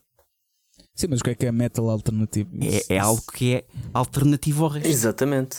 Sim, 0.95 1.07
mas 1.11 1.21
o 1.21 1.25
que 1.25 1.31
é 1.31 1.35
que 1.35 1.47
é 1.47 1.53
metal 1.53 1.89
alternativo? 1.91 2.51
É, 2.62 2.95
é 2.95 2.99
algo 2.99 3.23
que 3.33 3.55
é 3.55 3.64
alternativo 3.93 4.64
ao 4.64 4.71
resto. 4.71 4.89
Exatamente. 4.89 5.59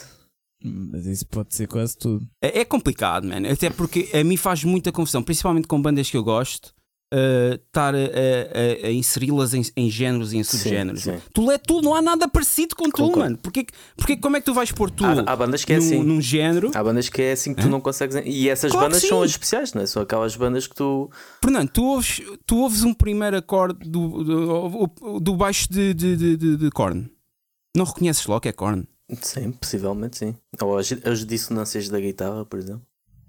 Mas 0.63 1.05
isso 1.05 1.25
pode 1.27 1.55
ser 1.55 1.67
quase 1.67 1.97
tudo. 1.97 2.27
É, 2.41 2.59
é 2.59 2.65
complicado, 2.65 3.25
mano. 3.27 3.49
Até 3.49 3.69
porque 3.69 4.09
a 4.13 4.23
mim 4.23 4.35
faz 4.37 4.63
muita 4.63 4.91
confusão, 4.91 5.23
principalmente 5.23 5.67
com 5.67 5.81
bandas 5.81 6.09
que 6.09 6.17
eu 6.17 6.23
gosto, 6.23 6.73
eh, 7.13 7.59
estar 7.65 7.95
a, 7.95 7.97
a- 7.97 8.87
a 8.87 8.91
inseri-las 8.91 9.53
em, 9.53 9.63
em 9.77 9.89
géneros 9.89 10.31
e 10.33 10.37
em 10.37 10.43
subgéneros. 10.43 11.01
sim. 11.03 11.17
Tu 11.33 11.49
é 11.49 11.57
tu, 11.57 11.81
não 11.81 11.95
há 11.95 12.01
nada 12.01 12.27
parecido 12.27 12.75
com 12.75 12.83
tu, 12.85 12.91
Concordo. 12.91 13.17
mano. 13.19 13.37
Porque, 13.41 13.65
porque 13.97 14.17
como 14.17 14.35
é 14.37 14.41
que 14.41 14.45
tu 14.45 14.53
vais 14.53 14.71
pôr 14.71 14.91
tu 14.91 15.03
Há, 15.05 15.21
há 15.31 15.35
bandas 15.35 15.63
que 15.65 15.73
é 15.73 15.77
num, 15.79 15.83
assim. 15.85 16.03
num 16.03 16.21
género? 16.21 16.71
Há 16.75 16.83
bandas 16.83 17.07
que 17.09 17.21
é 17.21 17.31
assim 17.31 17.53
que 17.55 17.61
tu 17.61 17.67
Hã? 17.67 17.71
não 17.71 17.79
consegues. 17.81 18.15
E 18.25 18.49
essas 18.49 18.71
Claro 18.71 18.87
bandas 18.87 19.01
sim. 19.01 19.07
são 19.07 19.23
as 19.23 19.31
especiais, 19.31 19.73
não 19.73 19.81
é? 19.81 19.87
São 19.87 20.03
aquelas 20.03 20.35
bandas 20.35 20.67
que 20.67 20.75
tu. 20.75 21.09
Fernando, 21.41 21.69
tu 21.69 21.83
ouves, 21.85 22.21
tu 22.45 22.57
ouves 22.57 22.83
um 22.83 22.93
primeiro 22.93 23.37
acorde 23.37 23.89
do, 23.89 24.23
do, 24.23 25.19
do 25.21 25.35
baixo 25.35 25.71
de, 25.71 25.93
de, 25.93 26.15
de, 26.17 26.37
de, 26.37 26.57
de. 26.57 26.69
Não 27.75 27.85
reconheces 27.85 28.25
logo 28.27 28.41
que 28.41 28.49
é 28.49 28.51
Korn. 28.51 28.85
Sim, 29.21 29.51
possivelmente 29.51 30.17
sim. 30.17 30.35
Ou 30.61 30.77
as, 30.77 30.91
as 31.03 31.25
dissonâncias 31.25 31.89
da 31.89 31.99
guitarra, 31.99 32.45
por 32.45 32.59
exemplo. 32.59 32.81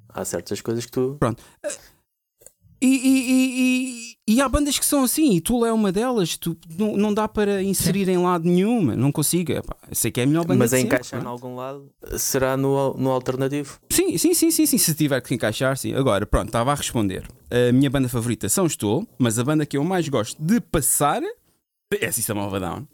Há 0.09 0.24
certas 0.24 0.61
coisas 0.61 0.85
que 0.85 0.93
tu. 0.93 1.18
E, 2.83 2.87
e, 2.87 3.31
e, 3.31 3.61
e, 3.61 4.35
e 4.37 4.41
há 4.41 4.49
bandas 4.49 4.78
que 4.78 4.87
são 4.87 5.05
assim, 5.05 5.35
e 5.35 5.41
tu 5.41 5.66
é 5.66 5.72
uma 5.72 5.93
delas, 5.93 6.39
tu, 6.39 6.57
não, 6.78 6.97
não 6.97 7.12
dá 7.12 7.28
para 7.28 7.62
inserir 7.62 8.09
em 8.09 8.16
lado 8.16 8.49
nenhum, 8.49 8.81
não 8.97 9.12
consigo. 9.12 9.53
Epá, 9.53 9.76
sei 9.93 10.11
que 10.11 10.18
é 10.18 10.24
a 10.24 10.26
melhor 10.26 10.47
banda 10.47 10.61
Mas 10.61 10.72
a 10.72 10.81
encaixar 10.81 11.20
em 11.20 11.22
pronto. 11.22 11.33
algum 11.45 11.57
lado 11.57 11.93
será 12.16 12.57
no, 12.57 12.95
no 12.95 13.11
alternativo. 13.11 13.78
Sim, 13.91 14.16
sim, 14.16 14.33
sim, 14.33 14.51
sim, 14.51 14.64
sim, 14.64 14.78
se 14.78 14.95
tiver 14.95 15.20
que 15.20 15.35
encaixar, 15.35 15.76
sim. 15.76 15.93
Agora, 15.93 16.24
pronto, 16.24 16.47
estava 16.47 16.72
a 16.72 16.74
responder. 16.74 17.28
A 17.51 17.70
minha 17.70 17.91
banda 17.91 18.09
favorita 18.09 18.49
são 18.49 18.64
Estou, 18.64 19.07
mas 19.18 19.39
a 19.39 19.45
banda 19.45 19.66
que 19.66 19.76
eu 19.76 19.85
mais 19.85 20.09
gosto 20.09 20.43
de 20.43 20.59
passar 20.59 21.20
é 21.93 22.11
System 22.11 22.39
of 22.39 22.57
a 22.57 22.59
Down. 22.61 22.87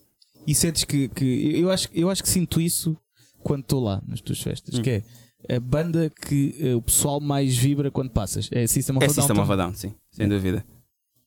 E 0.47 0.55
sentes 0.55 0.84
que, 0.84 1.09
que 1.09 1.59
eu, 1.61 1.70
acho, 1.70 1.88
eu 1.92 2.09
acho 2.11 2.22
que 2.22 2.28
sinto 2.28 2.61
isso 2.61 2.97
quando 3.42 3.62
estou 3.62 3.82
lá 3.82 4.03
nas 4.07 4.20
tuas 4.20 4.40
festas, 4.40 4.78
Hum. 4.78 4.82
que 4.82 5.03
é 5.49 5.57
a 5.57 5.61
banda 5.61 6.11
que 6.11 6.55
eh, 6.59 6.74
o 6.74 6.82
pessoal 6.82 7.20
mais 7.20 7.57
vibra 7.57 7.90
quando 7.90 8.11
passas. 8.11 8.49
É 8.53 8.66
System 8.66 8.97
of 8.97 9.05
É 9.05 9.09
a 9.09 9.12
Down. 9.12 9.14
System 9.22 9.38
of 9.42 9.53
a 9.53 9.57
Down, 9.57 9.74
sim, 9.74 9.94
sem 10.11 10.28
dúvida. 10.28 10.64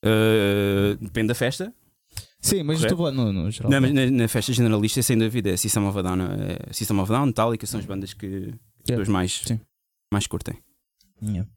Uh, 0.03 0.95
depende 1.03 1.27
da 1.27 1.35
festa. 1.35 1.73
Sim, 2.41 2.63
mas 2.63 2.77
Correto. 2.77 2.93
estou 2.93 3.07
a 3.07 3.11
no, 3.11 3.33
no 3.33 3.51
geral. 3.51 3.69
Não, 3.69 3.81
mas 3.81 3.91
na, 3.93 4.09
na 4.09 4.27
festa 4.29 4.53
generalista, 4.53 5.01
sem 5.03 5.17
dúvida, 5.17 5.49
é 5.49 5.57
System 5.57 5.85
of 5.87 5.99
a 5.99 6.01
Down. 6.01 6.21
É 6.21 6.73
System 6.73 6.99
of 6.99 7.11
a 7.11 7.15
Down, 7.17 7.25
Metallica 7.27 7.65
são 7.67 7.79
as 7.79 7.85
bandas 7.85 8.13
que 8.13 8.53
as 8.79 8.85
pessoas 8.85 9.07
mais, 9.09 9.41
Sim. 9.45 9.59
mais 10.11 10.25
curtem. 10.25 10.55
Yeah. 11.21 11.49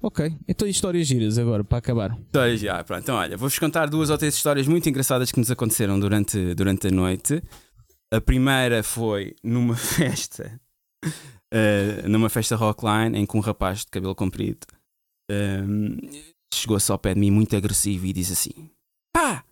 Ok, 0.00 0.32
então 0.46 0.68
histórias 0.68 1.08
giras 1.08 1.38
agora, 1.38 1.64
para 1.64 1.78
acabar. 1.78 2.16
Histórias 2.26 2.60
já, 2.60 2.82
pronto. 2.84 3.02
Então, 3.02 3.16
olha, 3.16 3.36
vou-vos 3.36 3.58
contar 3.58 3.86
duas 3.90 4.10
ou 4.10 4.18
três 4.18 4.34
histórias 4.34 4.68
muito 4.68 4.88
engraçadas 4.88 5.32
que 5.32 5.40
nos 5.40 5.50
aconteceram 5.50 5.98
durante, 5.98 6.54
durante 6.54 6.86
a 6.86 6.90
noite. 6.90 7.42
A 8.12 8.20
primeira 8.20 8.82
foi 8.84 9.34
numa 9.42 9.74
festa, 9.76 10.60
eh, 11.52 12.06
numa 12.06 12.28
festa 12.28 12.54
rockline, 12.54 13.18
em 13.18 13.26
que 13.26 13.36
um 13.36 13.40
rapaz 13.40 13.80
de 13.80 13.86
cabelo 13.86 14.14
comprido 14.14 14.66
ehm, 15.28 15.98
chegou-se 16.54 16.90
ao 16.92 16.98
pé 16.98 17.12
de 17.14 17.20
mim 17.20 17.32
muito 17.32 17.56
agressivo 17.56 18.06
e 18.06 18.12
diz 18.12 18.30
assim: 18.30 18.70
Pá, 19.12 19.44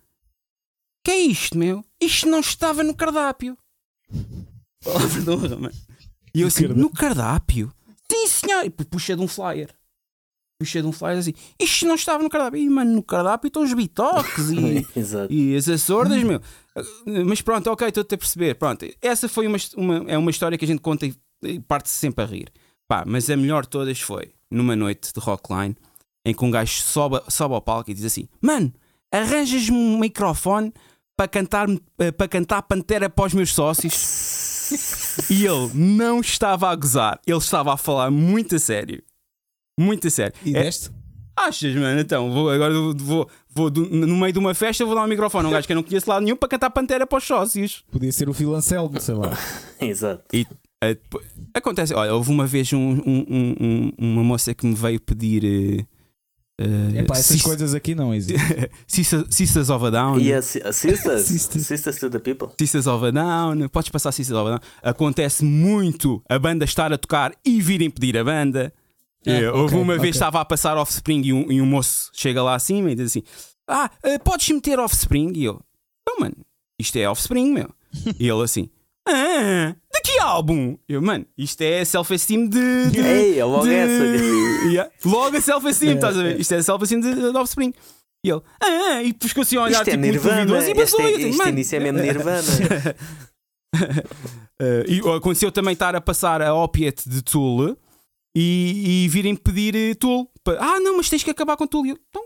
que 1.03 1.11
é 1.11 1.17
isto, 1.17 1.57
meu? 1.57 1.83
Isto 2.01 2.27
não 2.29 2.39
estava 2.39 2.83
no 2.83 2.95
cardápio. 2.95 3.57
Palavra 4.81 5.21
de 5.21 5.29
honra, 5.29 5.55
mano. 5.57 5.75
E 6.33 6.41
eu 6.41 6.47
assim, 6.47 6.67
no 6.67 6.89
cardápio? 6.89 7.73
Sim, 8.09 8.27
senhor. 8.27 8.65
E 8.65 8.69
puxa 8.69 9.15
de 9.15 9.21
um 9.21 9.27
flyer. 9.27 9.76
Puxa 10.59 10.81
de 10.81 10.87
um 10.87 10.91
flyer 10.91 11.19
assim, 11.19 11.33
isto 11.59 11.85
não 11.85 11.93
estava 11.93 12.23
no 12.23 12.29
cardápio. 12.29 12.59
E, 12.59 12.67
mano, 12.67 12.95
no 12.95 13.03
cardápio 13.03 13.47
estão 13.47 13.61
os 13.63 13.73
bitoques 13.73 14.49
e, 14.49 14.87
e 15.29 15.55
as 15.55 15.69
açordas, 15.69 16.23
meu. 16.23 16.41
Mas 17.25 17.41
pronto, 17.43 17.69
ok, 17.69 17.87
estou-te 17.87 18.15
a 18.15 18.17
perceber. 18.17 18.55
Pronto, 18.55 18.85
essa 19.01 19.29
foi 19.29 19.45
uma, 19.45 19.57
uma- 19.75 20.05
é 20.11 20.17
uma 20.17 20.31
história 20.31 20.57
que 20.57 20.65
a 20.65 20.67
gente 20.67 20.81
conta 20.81 21.05
e, 21.05 21.13
e 21.43 21.59
parte-se 21.59 21.95
sempre 21.97 22.23
a 22.23 22.27
rir. 22.27 22.51
Pá, 22.87 23.03
mas 23.05 23.29
a 23.29 23.37
melhor 23.37 23.63
de 23.63 23.69
todas 23.69 23.99
foi 24.01 24.31
numa 24.49 24.75
noite 24.75 25.11
de 25.13 25.19
rockline 25.19 25.75
em 26.25 26.33
que 26.33 26.43
um 26.43 26.49
gajo 26.49 26.71
sobe, 26.81 27.21
sobe 27.29 27.53
ao 27.53 27.61
palco 27.61 27.91
e 27.91 27.93
diz 27.93 28.05
assim: 28.05 28.27
Mano, 28.41 28.73
arranjas-me 29.13 29.77
um 29.77 29.99
microfone 29.99 30.73
para 31.15 31.27
cantar, 31.27 31.67
eh, 31.99 32.11
para 32.11 32.27
cantar 32.27 32.63
Pantera 32.63 33.09
para 33.11 33.25
os 33.25 33.33
meus 33.33 33.53
sócios. 33.53 34.67
e 35.29 35.45
ele 35.45 35.71
não 35.75 36.19
estava 36.19 36.69
a 36.69 36.75
gozar, 36.75 37.19
ele 37.27 37.37
estava 37.37 37.73
a 37.73 37.77
falar 37.77 38.09
muito 38.09 38.55
a 38.55 38.59
sério. 38.59 39.03
Muito 39.79 40.07
a 40.07 40.09
sério. 40.11 40.33
E 40.45 40.55
É- 40.55 40.63
deste? 40.63 40.89
Achas, 41.35 41.75
mano? 41.75 41.99
Então, 41.99 42.31
vou, 42.31 42.49
agora 42.49 42.73
vou, 42.73 43.29
vou 43.53 43.69
do- 43.69 43.85
no 43.87 44.17
meio 44.17 44.33
de 44.33 44.39
uma 44.39 44.55
festa, 44.55 44.83
vou 44.83 44.95
dar 44.95 45.03
um 45.03 45.07
microfone 45.07 45.45
a 45.45 45.49
um 45.49 45.51
gajo 45.51 45.67
que 45.67 45.73
eu 45.73 45.75
não 45.75 45.83
conheço 45.83 46.09
lado 46.09 46.23
nenhum 46.23 46.35
para 46.35 46.49
cantar 46.49 46.71
Pantera 46.71 47.05
para 47.05 47.19
os 47.19 47.23
sócios. 47.23 47.83
Podia 47.91 48.11
ser 48.11 48.27
o 48.27 48.33
Phil 48.33 48.55
Anselmo, 48.55 48.99
sei 48.99 49.13
lá. 49.13 49.37
Exato. 49.79 50.23
E 50.33 50.47
eh, 50.81 50.95
depois- 50.95 51.27
acontece, 51.53 51.93
olha, 51.93 52.11
houve 52.15 52.31
uma 52.31 52.47
vez 52.47 52.73
um- 52.73 52.79
um- 52.79 53.25
um- 53.29 53.55
um- 53.59 53.91
uma 53.99 54.23
moça 54.23 54.51
que 54.55 54.65
me 54.65 54.73
veio 54.73 54.99
pedir. 54.99 55.45
eh, 55.45 55.85
eh, 56.59 57.01
Epá, 57.01 57.15
essas 57.19 57.39
coisas 57.43 57.75
aqui 57.75 57.93
não 57.93 58.15
existem. 58.15 58.43
Sisters 58.87 59.25
Sisters 59.29 59.69
of 59.69 59.85
a 59.85 59.89
Down. 59.91 60.19
E 60.19 60.33
a 60.33 60.39
a 60.39 60.41
Sisters? 60.41 61.21
Sisters. 61.27 61.67
Sisters 61.67 61.99
to 61.99 62.09
the 62.09 62.17
People? 62.17 62.47
Sisters 62.59 62.87
of 62.87 63.05
a 63.05 63.11
Down, 63.11 63.69
podes 63.69 63.89
passar 63.89 64.11
Sisters 64.11 64.39
of 64.39 64.47
a 64.47 64.51
Down. 64.57 64.59
Acontece 64.81 65.45
muito 65.45 66.19
a 66.27 66.39
banda 66.39 66.65
estar 66.65 66.91
a 66.91 66.97
tocar 66.97 67.31
e 67.45 67.61
virem 67.61 67.91
pedir 67.91 68.17
a 68.17 68.23
banda. 68.23 68.73
Ah, 69.27 69.31
Eh, 69.31 69.51
houve 69.51 69.73
ok, 69.75 69.77
uma 69.81 69.93
vez 69.93 69.99
ok. 69.99 70.09
estava 70.11 70.41
a 70.41 70.45
passar 70.45 70.77
Offspring 70.77 71.21
e 71.23 71.33
um, 71.33 71.51
e 71.51 71.61
um 71.61 71.65
moço 71.65 72.09
chega 72.13 72.41
lá 72.41 72.55
acima 72.55 72.91
e 72.91 72.95
diz 72.95 73.07
assim: 73.07 73.23
Ah, 73.67 73.89
eh, 74.03 74.17
podes 74.19 74.47
meter 74.49 74.79
Offspring? 74.79 75.33
E 75.35 75.43
eu, 75.45 75.61
não, 76.07 76.19
mano, 76.19 76.35
isto 76.79 76.95
é 76.97 77.09
Offspring, 77.09 77.51
meu. 77.51 77.69
e 78.19 78.27
ele 78.29 78.43
assim: 78.43 78.69
Ah, 79.07 79.75
de 79.93 80.01
que 80.01 80.19
álbum? 80.19 80.77
Eu, 80.87 81.01
mano, 81.01 81.25
isto 81.37 81.61
é 81.61 81.83
self-esteem 81.85 82.47
de. 82.47 82.89
de 82.91 82.99
Ei, 82.99 83.39
é 83.39 83.45
logo 83.45 83.65
de- 83.65 83.73
essa. 83.73 84.03
Yeah, 84.67 84.91
Logo 85.05 85.37
a 85.37 85.41
self-esteem, 85.41 85.91
É, 85.91 85.95
estás 85.95 86.17
a 86.17 86.23
ver? 86.23 86.35
é. 86.35 86.39
Isto 86.39 86.53
é 86.55 86.61
self-esteem 86.61 86.99
de, 87.01 87.13
de 87.15 87.37
Offspring. 87.37 87.73
E 88.25 88.29
ele, 88.31 88.41
ah, 88.61 89.03
e 89.03 89.13
depois 89.13 89.29
ficou 89.31 89.43
assim 89.43 89.57
a 89.57 89.61
olhar 89.61 89.71
Isto 89.79 89.89
é 89.89 89.91
tipo, 89.91 89.97
muito 89.99 90.11
Nirvana. 90.13 90.45
duvidoso 90.45 90.67
e 90.67 90.71
Este, 90.71 90.79
basou. 90.97 91.01
é, 91.01 91.11
este 91.21 91.37
"Mano, 91.37 91.49
início 91.51 91.75
é 91.75 91.79
mesmo 91.79 91.99
Nirvana. 91.99 92.41
Eh, 94.59 94.85
e 94.87 94.99
aconteceu 95.15 95.51
também 95.51 95.73
estar 95.73 95.95
a 95.95 96.01
passar 96.01 96.41
a 96.41 96.51
Opiate 96.53 97.07
de 97.07 97.21
Tool 97.21 97.77
e, 98.39 99.05
e 99.05 99.09
virem 99.09 99.35
pedir 99.35 99.75
eh, 99.75 99.95
Tool. 99.95 100.29
Pa- 100.43 100.57
Ah, 100.59 100.79
não, 100.79 100.97
mas 100.97 101.09
tens 101.09 101.23
que 101.23 101.31
acabar 101.31 101.57
com 101.57 101.65
Tool. 101.65 101.85
E 101.85 101.89
eu, 101.89 101.97
então, 102.09 102.23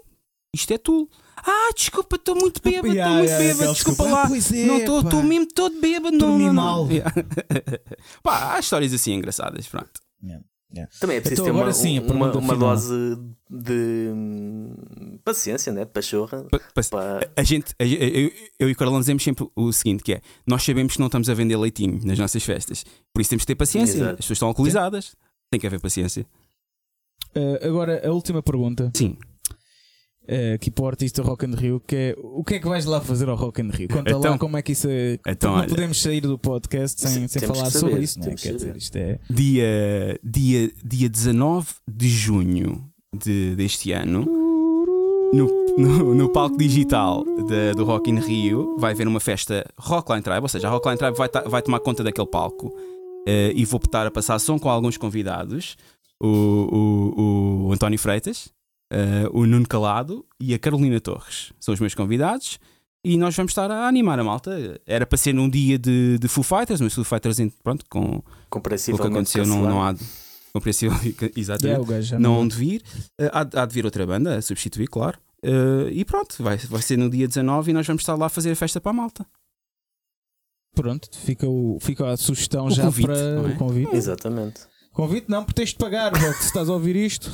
isto 0.53 0.71
é 0.73 0.77
Tool. 0.77 1.09
Ah, 1.37 1.69
desculpa, 1.75 2.17
estou 2.17 2.35
muito 2.35 2.61
bêbado, 2.61 2.87
estou 2.87 2.93
Yeah, 2.95 3.15
muito 3.17 3.29
yeah, 3.29 3.47
bêbado, 3.53 3.73
desculpa 3.73 4.03
desculpa. 4.03 4.21
lá. 4.21 4.23
Ah, 4.29 4.57
é, 4.57 4.65
não 4.87 4.99
estou 4.99 5.23
mesmo 5.23 5.47
todo 5.47 5.79
bêbado. 5.79 6.17
Não, 6.17 6.27
Dormi 6.27 6.49
mal. 6.51 6.87
Yeah. 6.91 7.11
Pá, 8.21 8.55
há 8.55 8.59
histórias 8.59 8.93
assim 8.93 9.13
engraçadas, 9.13 9.65
pronto. 9.67 9.89
Também 11.01 11.17
é 11.17 11.19
preciso 11.19 11.41
Então, 11.41 11.45
ter 11.45 11.51
uma, 11.51 11.59
agora 11.61 11.73
sim, 11.73 11.99
uma, 11.99 12.31
uma 12.37 12.55
dose 12.55 12.93
de 13.49 14.09
hum, 14.13 15.19
paciência, 15.23 15.69
né? 15.73 15.83
de 15.83 15.91
pachorra. 15.91 16.45
Pa- 16.49 16.59
pa- 16.73 16.81
Pá, 16.89 17.19
A 17.35 17.43
gente, 17.43 17.73
a- 17.77 17.83
eu, 17.85 18.31
eu 18.57 18.69
e 18.69 18.71
o 18.71 18.75
Carlão 18.77 18.99
dizemos 19.01 19.21
sempre 19.21 19.45
o 19.53 19.73
seguinte: 19.73 20.01
que 20.01 20.13
é 20.13 20.21
nós 20.47 20.63
sabemos 20.63 20.93
que 20.93 20.99
não 20.99 21.07
estamos 21.07 21.29
a 21.29 21.33
vender 21.33 21.57
leitinho 21.57 21.99
nas 22.05 22.17
nossas 22.17 22.41
festas, 22.43 22.85
por 23.13 23.19
isso 23.19 23.29
temos 23.31 23.43
que 23.43 23.47
ter 23.47 23.55
paciência. 23.55 23.97
Exato. 23.97 24.11
As 24.11 24.17
pessoas 24.17 24.35
estão 24.37 24.47
alcoolizadas, 24.47 25.13
tem 25.51 25.59
que 25.59 25.67
haver 25.67 25.79
paciência. 25.81 26.25
Uh, 27.35 27.67
agora, 27.67 28.01
a 28.07 28.11
última 28.11 28.41
pergunta, 28.41 28.89
Sim. 28.95 29.17
uh, 30.23 30.55
aqui 30.55 30.71
para 30.71 30.83
o 30.83 30.87
artista 30.87 31.21
Rock 31.21 31.45
and 31.45 31.55
Rio, 31.55 31.79
que 31.81 31.95
é 31.95 32.15
o 32.17 32.43
que 32.43 32.55
é 32.55 32.59
que 32.59 32.67
vais 32.67 32.85
lá 32.85 33.01
fazer 33.01 33.27
ao 33.29 33.35
Rock 33.35 33.61
and 33.61 33.69
Rio? 33.71 33.89
Conta 33.89 34.11
lá 34.13 34.17
Então- 34.19 34.37
como 34.37 34.57
é 34.57 34.61
que 34.61 34.71
isso 34.71 34.87
é. 34.89 35.19
Então, 35.27 35.51
não 35.51 35.59
olha. 35.59 35.67
podemos 35.69 36.01
sair 36.01 36.21
do 36.21 36.37
podcast 36.39 36.99
sem, 37.01 37.27
sem 37.27 37.41
falar 37.41 37.69
sobre 37.69 37.99
isso, 38.01 38.19
não 38.19 38.27
é? 38.31 38.35
Quer 38.35 38.55
dizer, 38.55 38.75
isto 38.77 38.95
é. 38.95 39.19
dia, 39.29 40.19
dia, 40.23 40.71
dia 40.83 41.09
19 41.09 41.67
de 41.89 42.09
junho 42.09 42.89
de, 43.13 43.55
deste 43.55 43.91
ano, 43.91 44.25
no, 45.33 45.47
no, 45.77 46.15
no 46.15 46.29
palco 46.29 46.57
digital 46.57 47.23
da- 47.47 47.73
do 47.73 47.83
Rock 47.85 48.09
in 48.09 48.19
Rio, 48.19 48.77
vai 48.77 48.91
haver 48.93 49.07
uma 49.07 49.19
festa 49.19 49.65
Rockline 49.77 50.21
Tribe, 50.21 50.41
ou 50.41 50.47
seja, 50.49 50.67
a 50.67 50.71
Rockline 50.71 50.97
Tribe 50.97 51.17
vai, 51.17 51.29
ta- 51.29 51.43
vai 51.47 51.61
tomar 51.61 51.79
conta 51.81 52.03
daquele 52.03 52.27
palco 52.27 52.73
eh, 53.25 53.51
e 53.55 53.65
vou 53.65 53.79
estar 53.83 54.05
a 54.05 54.11
passar 54.11 54.39
som 54.39 54.59
com 54.59 54.69
alguns 54.69 54.97
convidados: 54.97 55.77
o, 56.19 56.27
o, 56.27 57.67
o 57.67 57.73
António 57.73 57.99
Freitas, 57.99 58.49
eh, 58.91 59.27
o 59.31 59.45
Nuno 59.45 59.67
Calado 59.67 60.25
e 60.39 60.53
a 60.53 60.59
Carolina 60.59 60.99
Torres. 60.99 61.53
São 61.59 61.73
os 61.73 61.79
meus 61.79 61.95
convidados. 61.95 62.59
E 63.03 63.17
nós 63.17 63.35
vamos 63.35 63.51
estar 63.51 63.71
a 63.71 63.87
animar 63.87 64.19
a 64.19 64.23
malta. 64.23 64.79
Era 64.85 65.07
para 65.07 65.17
ser 65.17 65.33
num 65.33 65.49
dia 65.49 65.79
de, 65.79 66.19
de 66.19 66.27
Foo 66.27 66.43
Fighters, 66.43 66.79
mas 66.79 66.93
Foo 66.93 67.03
Fighters, 67.03 67.37
pronto, 67.63 67.83
com, 67.89 68.21
o 69.01 69.07
que 69.07 69.07
aconteceu 69.07 69.43
não, 69.47 69.63
não 69.63 69.83
há 69.83 69.93
de 69.93 70.05
compreensível, 70.53 70.97
exatamente, 71.35 71.89
Yeah, 71.89 72.19
não 72.19 72.41
há 72.41 72.47
de 72.47 72.55
vir. 72.55 72.83
Eh, 73.19 73.31
há, 73.33 73.39
há 73.61 73.65
de 73.65 73.73
vir 73.73 73.85
outra 73.85 74.05
banda 74.05 74.37
a 74.37 74.41
substituir, 74.41 74.87
claro. 74.87 75.17
Eh, 75.43 75.89
e 75.91 76.05
pronto, 76.05 76.35
vai, 76.43 76.57
vai 76.57 76.81
ser 76.81 76.97
no 76.97 77.09
dia 77.09 77.27
19 77.27 77.71
e 77.71 77.73
nós 77.73 77.87
vamos 77.87 78.01
estar 78.01 78.15
lá 78.15 78.27
a 78.27 78.29
fazer 78.29 78.51
a 78.51 78.55
festa 78.55 78.79
para 78.79 78.91
a 78.91 78.93
malta. 78.93 79.25
Pronto, 80.73 81.09
fica, 81.19 81.47
o, 81.47 81.77
fica 81.81 82.09
a 82.09 82.17
sugestão 82.17 82.65
O 82.67 82.71
já 82.71 82.83
convite, 82.83 83.05
para 83.07 83.17
é? 83.19 83.39
o 83.39 83.55
convite. 83.57 83.95
Exatamente. 83.95 84.61
Convite 84.93 85.25
não, 85.29 85.43
porque 85.43 85.61
tens 85.61 85.69
de 85.69 85.75
pagar, 85.75 86.15
se 86.15 86.45
estás 86.45 86.69
a 86.69 86.73
ouvir 86.73 86.95
isto. 86.95 87.29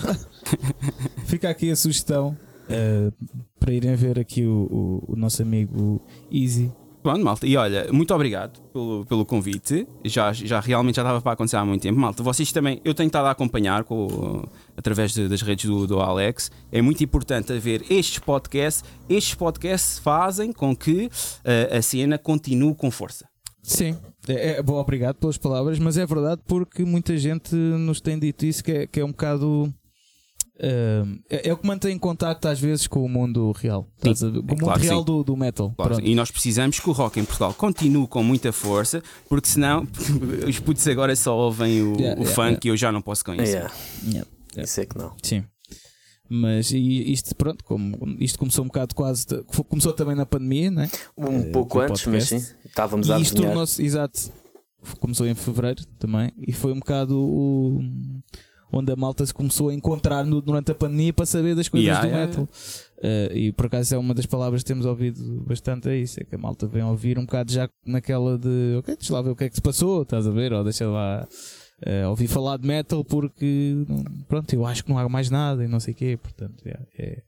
fica 1.26 1.50
aqui 1.50 1.72
a 1.72 1.76
sugestão 1.76 2.38
uh, 2.70 3.12
para 3.60 3.74
irem 3.74 3.96
ver 3.96 4.20
aqui 4.20 4.46
o, 4.46 5.04
o, 5.08 5.14
o 5.14 5.16
nosso 5.16 5.42
amigo 5.42 6.02
Easy. 6.32 6.72
Pronto, 7.02 7.24
malta. 7.24 7.48
E 7.48 7.56
olha, 7.56 7.88
muito 7.94 8.14
obrigado 8.14 8.60
pelo, 8.74 9.06
pelo 9.06 9.26
convite. 9.26 9.88
Já, 10.04 10.34
já 10.34 10.60
realmente 10.60 10.96
já 10.98 11.04
estava 11.04 11.22
para 11.22 11.32
acontecer 11.32 11.56
há 11.56 11.64
muito 11.64 11.82
tempo. 11.82 11.98
Malta, 11.98 12.22
vocês 12.22 12.52
também, 12.52 12.82
eu 12.84 12.94
tenho 12.94 13.08
estado 13.08 13.26
a 13.28 13.32
acompanhar 13.32 13.84
com, 13.86 14.44
através 14.76 15.14
de- 15.14 15.30
das 15.30 15.42
redes 15.42 15.70
do, 15.70 15.88
do 15.88 16.00
Alex. 16.02 16.52
É 16.72 16.82
muito 16.82 17.02
importante 17.04 17.54
haver 17.54 17.84
estes 17.90 18.20
podcasts. 18.20 18.84
Estes 19.08 19.36
podcasts 19.36 20.00
fazem 20.00 20.52
com 20.52 20.76
que 20.76 21.10
eh, 21.46 21.78
a 21.78 21.82
cena 21.82 22.18
continue 22.18 22.76
com 22.76 22.92
força. 22.92 23.27
Sim, 23.68 23.98
é, 24.30 24.52
é, 24.52 24.64
bom, 24.64 24.76
obrigado 24.76 25.18
pelas 25.18 25.38
palavras, 25.38 25.78
mas 25.78 25.98
é 25.98 26.06
verdade 26.06 26.42
porque 26.48 26.86
muita 26.86 27.18
gente 27.18 27.54
nos 27.54 28.00
tem 28.00 28.18
dito 28.18 28.46
isso 28.46 28.64
que 28.64 28.72
é, 28.72 28.88
que 28.88 29.02
é 29.02 29.04
um 29.04 29.10
bocado. 29.10 29.74
ah, 30.58 31.04
é, 31.30 31.50
é 31.50 31.54
o 31.54 31.58
que 31.58 31.68
mantém 31.68 31.94
em 31.94 32.00
contacto 32.00 32.48
às 32.48 32.62
vezes 32.62 32.88
com 32.88 33.04
o 33.04 33.10
mundo 33.10 33.52
real. 33.52 33.86
Estás 33.98 34.24
a? 34.24 34.32
Com 34.32 34.38
o 34.38 34.42
mundo 34.42 34.58
claro 34.60 34.82
real 34.82 35.00
sim. 35.00 35.06
do, 35.06 35.22
do 35.22 35.36
metal. 35.36 35.74
Claro, 35.76 36.00
e 36.00 36.16
nós 36.16 36.32
precisamos 36.32 36.80
que 36.80 36.90
o 36.90 36.94
rock 36.94 37.20
em 37.20 37.26
Portugal 37.26 37.54
continue 37.54 38.08
com 38.08 38.24
muita 38.24 38.54
força, 38.54 39.04
porque 39.28 39.50
senão 39.50 39.86
os 40.48 40.60
putos 40.62 40.88
agora 40.88 41.14
só 41.14 41.36
ouvem 41.36 41.82
o, 41.82 41.98
Yeah, 42.00 42.22
o 42.22 42.24
yeah, 42.24 42.36
funk 42.36 42.48
yeah. 42.48 42.60
e 42.64 42.68
eu 42.70 42.78
já 42.78 42.90
não 42.90 43.02
posso 43.02 43.26
com 43.26 43.34
isso. 43.34 43.44
Yeah. 43.44 43.74
Yeah. 44.06 44.30
Isso 44.56 44.80
é 44.80 44.86
que 44.86 44.98
não. 44.98 45.14
Sim. 45.22 45.44
Mas 46.30 46.72
isto, 46.72 47.34
pronto, 47.36 47.64
como 47.64 47.96
isto 48.20 48.38
começou 48.38 48.64
um 48.64 48.68
bocado 48.68 48.94
quase. 48.94 49.26
Começou 49.70 49.94
também 49.94 50.16
na 50.16 50.26
pandemia, 50.26 50.70
né? 50.72 50.90
Um 51.18 51.40
Eh, 51.40 51.52
pouco 51.52 51.80
antes, 51.80 52.06
mas 52.08 52.26
sim. 52.26 52.44
Estávamos 52.66 53.10
a 53.10 53.18
E 53.18 53.22
isto 53.22 53.32
adivinhar. 53.34 53.52
tornou-se, 53.54 53.84
exato, 53.84 54.20
começou 55.00 55.26
em 55.28 55.34
fevereiro 55.36 55.86
também, 56.00 56.32
e 56.38 56.52
foi 56.52 56.72
um 56.74 56.80
bocado 56.80 57.18
o, 57.18 57.82
onde 58.72 58.92
a 58.92 58.96
malta 58.96 59.26
se 59.26 59.34
começou 59.34 59.70
a 59.70 59.74
encontrar 59.74 60.26
no- 60.26 60.42
durante 60.42 60.72
a 60.72 60.76
pandemia 60.76 61.14
para 61.14 61.26
saber 61.26 61.56
das 61.56 61.70
coisas 61.70 61.88
Yeah, 61.88 62.06
do 62.06 62.12
yeah, 62.12 62.28
metal. 62.28 62.50
Eh, 63.02 63.32
e 63.34 63.52
por 63.54 63.68
acaso 63.68 63.96
é 63.96 63.98
uma 63.98 64.14
das 64.14 64.26
palavras 64.26 64.62
que 64.64 64.68
temos 64.68 64.86
ouvido 64.86 65.44
bastante, 65.48 65.88
é 65.88 65.96
isso: 65.98 66.20
é 66.20 66.24
que 66.26 66.36
a 66.36 66.38
malta 66.38 66.68
vem 66.68 66.84
ouvir 66.84 67.18
um 67.18 67.26
bocado 67.26 67.52
já 67.52 67.70
naquela 67.86 68.38
de 68.38 68.76
ok, 68.80 68.96
deixa 68.98 69.14
lá 69.14 69.22
ver 69.22 69.30
o 69.30 69.36
que 69.36 69.46
é 69.46 69.50
que 69.50 69.56
se 69.56 69.62
passou, 69.62 70.02
estás 70.02 70.28
a 70.28 70.32
ver? 70.32 70.52
Ou 70.52 70.64
deixa 70.64 70.88
lá. 70.88 71.26
Eh, 71.82 72.08
ouvir 72.08 72.28
falar 72.28 72.58
de 72.58 72.68
metal 72.68 73.04
porque 73.04 73.76
pronto, 74.28 74.52
eu 74.54 74.66
acho 74.66 74.84
que 74.84 74.90
não 74.90 74.98
há 74.98 75.08
mais 75.08 75.30
nada 75.30 75.64
e 75.64 75.68
não 75.68 75.80
sei 75.80 75.94
o 75.94 75.98
quê, 75.98 76.18
portanto 76.22 76.66
yeah, 76.66 76.86
é, 76.98 77.24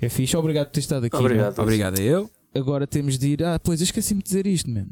é 0.00 0.08
fixe. 0.08 0.36
Obrigado 0.36 0.66
por 0.66 0.72
ter 0.72 0.80
estado 0.80 1.06
aqui. 1.06 1.16
Obrigado. 1.16 1.58
Obrigado 1.58 1.98
a 1.98 2.02
eu. 2.02 2.30
Agora 2.54 2.86
temos 2.86 3.18
de 3.18 3.28
ir. 3.28 3.42
Ah, 3.42 3.58
pois 3.58 3.80
eu 3.80 3.84
esqueci-me 3.84 4.22
de 4.22 4.26
dizer 4.26 4.46
isto, 4.46 4.70
mano. 4.70 4.90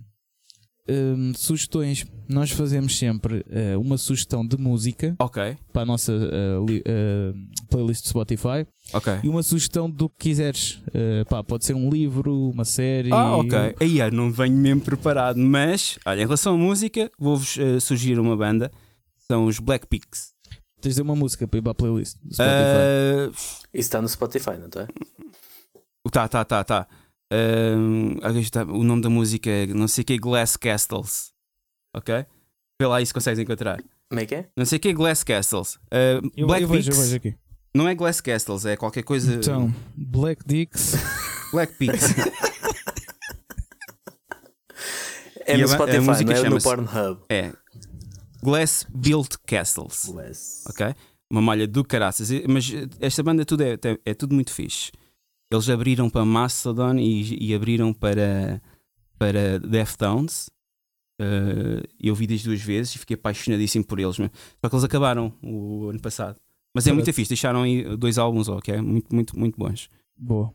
Hum, 0.89 1.33
sugestões. 1.37 2.05
Nós 2.28 2.51
fazemos 2.51 2.99
sempre 2.99 3.45
eh, 3.51 3.76
uma 3.76 3.97
sugestão 3.97 4.45
de 4.45 4.57
música 4.57 5.14
Ok, 5.18 5.57
para 5.72 5.83
a 5.83 5.85
nossa 5.87 6.12
eh, 6.12 6.57
li- 6.68 6.83
eh, 6.85 7.33
playlist 7.70 8.03
de 8.03 8.09
Spotify 8.09 8.66
ok. 8.93 9.20
e 9.22 9.28
uma 9.28 9.45
sugestão 9.45 9.89
do 9.89 10.09
que 10.09 10.16
quiseres. 10.30 10.83
Pá, 11.28 11.45
pode 11.45 11.64
ser 11.64 11.74
um 11.74 11.89
livro, 11.89 12.51
uma 12.51 12.64
série. 12.64 13.12
Ah, 13.12 13.37
ok. 13.37 13.76
Aí 13.80 14.01
eu 14.01 14.11
não 14.11 14.33
venho 14.33 14.57
mesmo 14.57 14.80
preparado, 14.80 15.37
mas, 15.39 15.99
olha, 16.05 16.18
em 16.20 16.24
relação 16.24 16.55
à 16.55 16.59
música, 16.59 17.11
vou-vos 17.18 17.57
sugerir 17.80 18.18
uma 18.18 18.37
banda. 18.37 18.70
São 19.28 19.47
os 19.47 19.59
Black 19.61 19.87
Peaks. 19.87 20.33
Tens 20.80 20.99
uma 20.99 21.14
música 21.14 21.47
para 21.47 21.59
ir 21.59 21.62
para 21.62 21.70
a 21.72 21.74
playlist 21.76 22.16
do 22.24 22.35
Spotify. 22.35 23.30
Isso 23.33 23.61
está 23.72 24.03
no 24.03 24.09
Spotify, 24.09 24.59
não 24.59 24.66
está? 24.66 24.89
tá, 26.11 26.28
tá, 26.28 26.45
tá, 26.45 26.64
tá. 26.64 26.89
Está, 28.41 28.64
o 28.64 28.83
nome 28.85 29.03
da 29.03 29.11
música 29.11 29.49
é 29.51 29.66
não 29.66 29.89
sei 29.89 30.03
o 30.03 30.05
que 30.05 30.18
Glass 30.18 30.57
Castles. 30.57 31.33
Ok? 31.95 32.14
Vê 32.80 32.87
lá 32.87 32.97
aí 32.97 33.07
se 33.07 33.12
consegues 33.14 33.39
encontrar. 33.39 33.83
Como 34.09 34.20
é 34.20 34.26
que 34.26 34.35
é? 34.35 34.49
Não 34.57 34.64
sei 34.64 34.76
o 34.78 34.80
que 34.80 34.93
Glass 34.93 35.22
Castles. 35.24 35.78
Ah, 35.91 36.20
eu, 36.37 36.47
Black 36.47 36.62
eu 36.62 36.68
vejo, 36.68 36.91
eu 36.91 36.95
Peaks. 36.95 36.99
vejo 37.11 37.16
aqui. 37.16 37.35
Não 37.74 37.89
é 37.89 37.95
Glass 37.95 38.20
Castles, 38.20 38.66
é 38.66 38.76
qualquer 38.76 39.03
coisa. 39.03 39.35
Então, 39.35 39.74
Black 39.97 40.43
Dicks. 40.47 40.95
Black 41.53 41.72
Peaks. 41.78 42.03
É 45.45 45.57
no 45.57 45.64
a 45.64 45.66
ba- 45.66 45.72
a 45.72 45.76
Spotify, 45.76 46.01
música 46.07 46.35
não 46.35 46.45
é 46.47 46.49
no 46.51 46.62
Pornhub. 46.62 47.20
é. 47.28 47.53
Glass 48.43 48.87
Built 48.89 49.37
Castles. 49.47 50.09
Bless. 50.12 50.62
ok? 50.68 50.95
Uma 51.30 51.41
malha 51.43 51.66
do 51.66 51.85
caraças. 51.85 52.28
Mas 52.49 52.70
esta 53.01 53.22
banda 53.22 53.45
tudo 53.45 53.62
é, 53.62 53.72
é, 53.74 53.99
é 54.07 54.14
tudo 54.14 54.35
muito 54.35 54.53
fixe. 54.53 54.91
Eles 55.55 55.68
abriram 55.68 56.09
para 56.11 56.24
Mastodon 56.24 56.96
e, 56.98 57.48
e 57.48 57.55
abriram 57.55 57.92
para, 57.92 58.61
para 59.18 59.59
Deftones. 59.59 60.50
Eh, 61.20 61.82
eu 62.00 62.14
vi 62.14 62.26
das 62.26 62.42
duas 62.42 62.61
vezes 62.61 62.94
e 62.94 62.98
fiquei 62.98 63.14
apaixonadíssimo 63.14 63.84
por 63.84 63.98
eles. 64.00 64.18
mas- 64.18 64.30
Só 64.61 64.68
que 64.68 64.74
eles 64.74 64.84
acabaram 64.84 65.32
o 65.42 65.88
ano 65.88 66.00
passado. 66.00 66.38
Mas 66.74 66.86
é 66.86 66.92
muito 66.92 67.12
fixe. 67.12 67.28
Deixaram 67.28 67.62
aí 67.62 67.96
dois 67.96 68.16
álbuns, 68.18 68.48
ok? 68.48 68.76
Muito, 68.80 69.14
muito, 69.14 69.38
muito 69.38 69.59
bons. 69.59 69.88
Boa. 70.16 70.53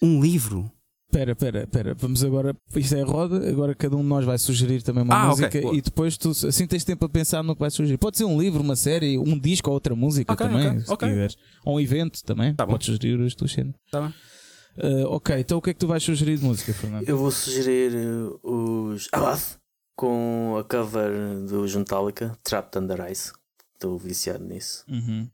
Um 0.00 0.20
livro. 0.22 0.70
Espera, 1.12 1.32
espera, 1.32 1.62
espera. 1.64 1.94
Vamos 1.94 2.24
agora. 2.24 2.56
Isto 2.74 2.94
é 2.96 3.02
a 3.02 3.04
roda. 3.04 3.46
Agora 3.46 3.74
cada 3.74 3.94
um 3.96 4.00
de 4.00 4.06
nós 4.08 4.24
vai 4.24 4.38
sugerir 4.38 4.82
também 4.82 5.04
uma 5.04 5.14
Ah, 5.14 5.28
música 5.28 5.60
boa. 5.60 5.76
e 5.76 5.82
depois 5.82 6.16
tu 6.16 6.30
assim 6.30 6.66
tens 6.66 6.84
tempo 6.84 7.04
a 7.04 7.08
pensar 7.08 7.42
no 7.42 7.54
que 7.54 7.60
vai 7.60 7.70
sugerir. 7.70 7.98
Pode 7.98 8.16
ser 8.16 8.24
um 8.24 8.40
livro, 8.40 8.62
uma 8.62 8.74
série, 8.76 9.18
um 9.18 9.38
disco 9.38 9.68
ou 9.68 9.74
outra 9.74 9.94
música 9.94 10.32
Ok, 10.32 10.46
também, 10.46 10.68
ok, 10.68 10.80
se 10.86 10.96
quiseres. 10.96 11.36
Ou 11.66 11.76
um 11.76 11.80
evento 11.80 12.22
também. 12.24 12.54
Tá. 12.54 12.66
Podes 12.66 12.86
sugerir 12.86 13.20
as 13.26 13.34
tuas 13.34 13.52
cenas. 13.52 13.74
Tá 13.90 14.00
bem. 14.00 14.14
Ah, 14.78 15.08
ok, 15.08 15.38
então 15.38 15.58
o 15.58 15.60
que 15.62 15.68
é 15.68 15.74
que 15.74 15.80
tu 15.80 15.86
vais 15.86 16.02
sugerir 16.02 16.38
de 16.38 16.44
música, 16.44 16.72
Fernando? 16.72 17.06
Eu 17.06 17.18
vou 17.18 17.30
sugerir 17.30 17.92
uh, 17.94 18.40
os 18.42 19.06
Abath 19.12 19.58
com 19.94 20.56
a 20.58 20.64
cover 20.64 21.10
dos 21.46 21.76
Metallica, 21.76 22.38
Trapped 22.42 22.78
Under 22.82 23.10
Ice. 23.12 23.32
Estou 23.74 23.98
viciado 23.98 24.42
nisso. 24.44 24.82
Uhum. 24.88 25.28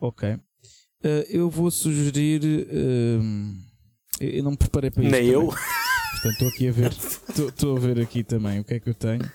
Ok. 0.00 0.30
Ah, 0.30 1.08
eu 1.28 1.50
vou 1.50 1.70
sugerir. 1.70 2.40
ah, 2.70 3.69
eu 4.20 4.28
eu 4.30 4.42
não 4.44 4.52
me 4.52 4.56
preparei 4.56 4.90
para 4.90 5.02
isto. 5.02 5.12
Nem 5.12 5.26
eu. 5.28 5.46
Portanto, 5.46 6.32
estou 6.32 6.48
aqui 6.48 6.68
a 6.68 6.72
ver. 6.72 6.92
Estou- 7.48 7.76
a 7.76 7.80
ver 7.80 8.00
aqui 8.00 8.22
também 8.24 8.60
o 8.60 8.64
que 8.64 8.74
é 8.74 8.80
que 8.80 8.88
eu 8.90 8.94
tenho. 8.94 9.30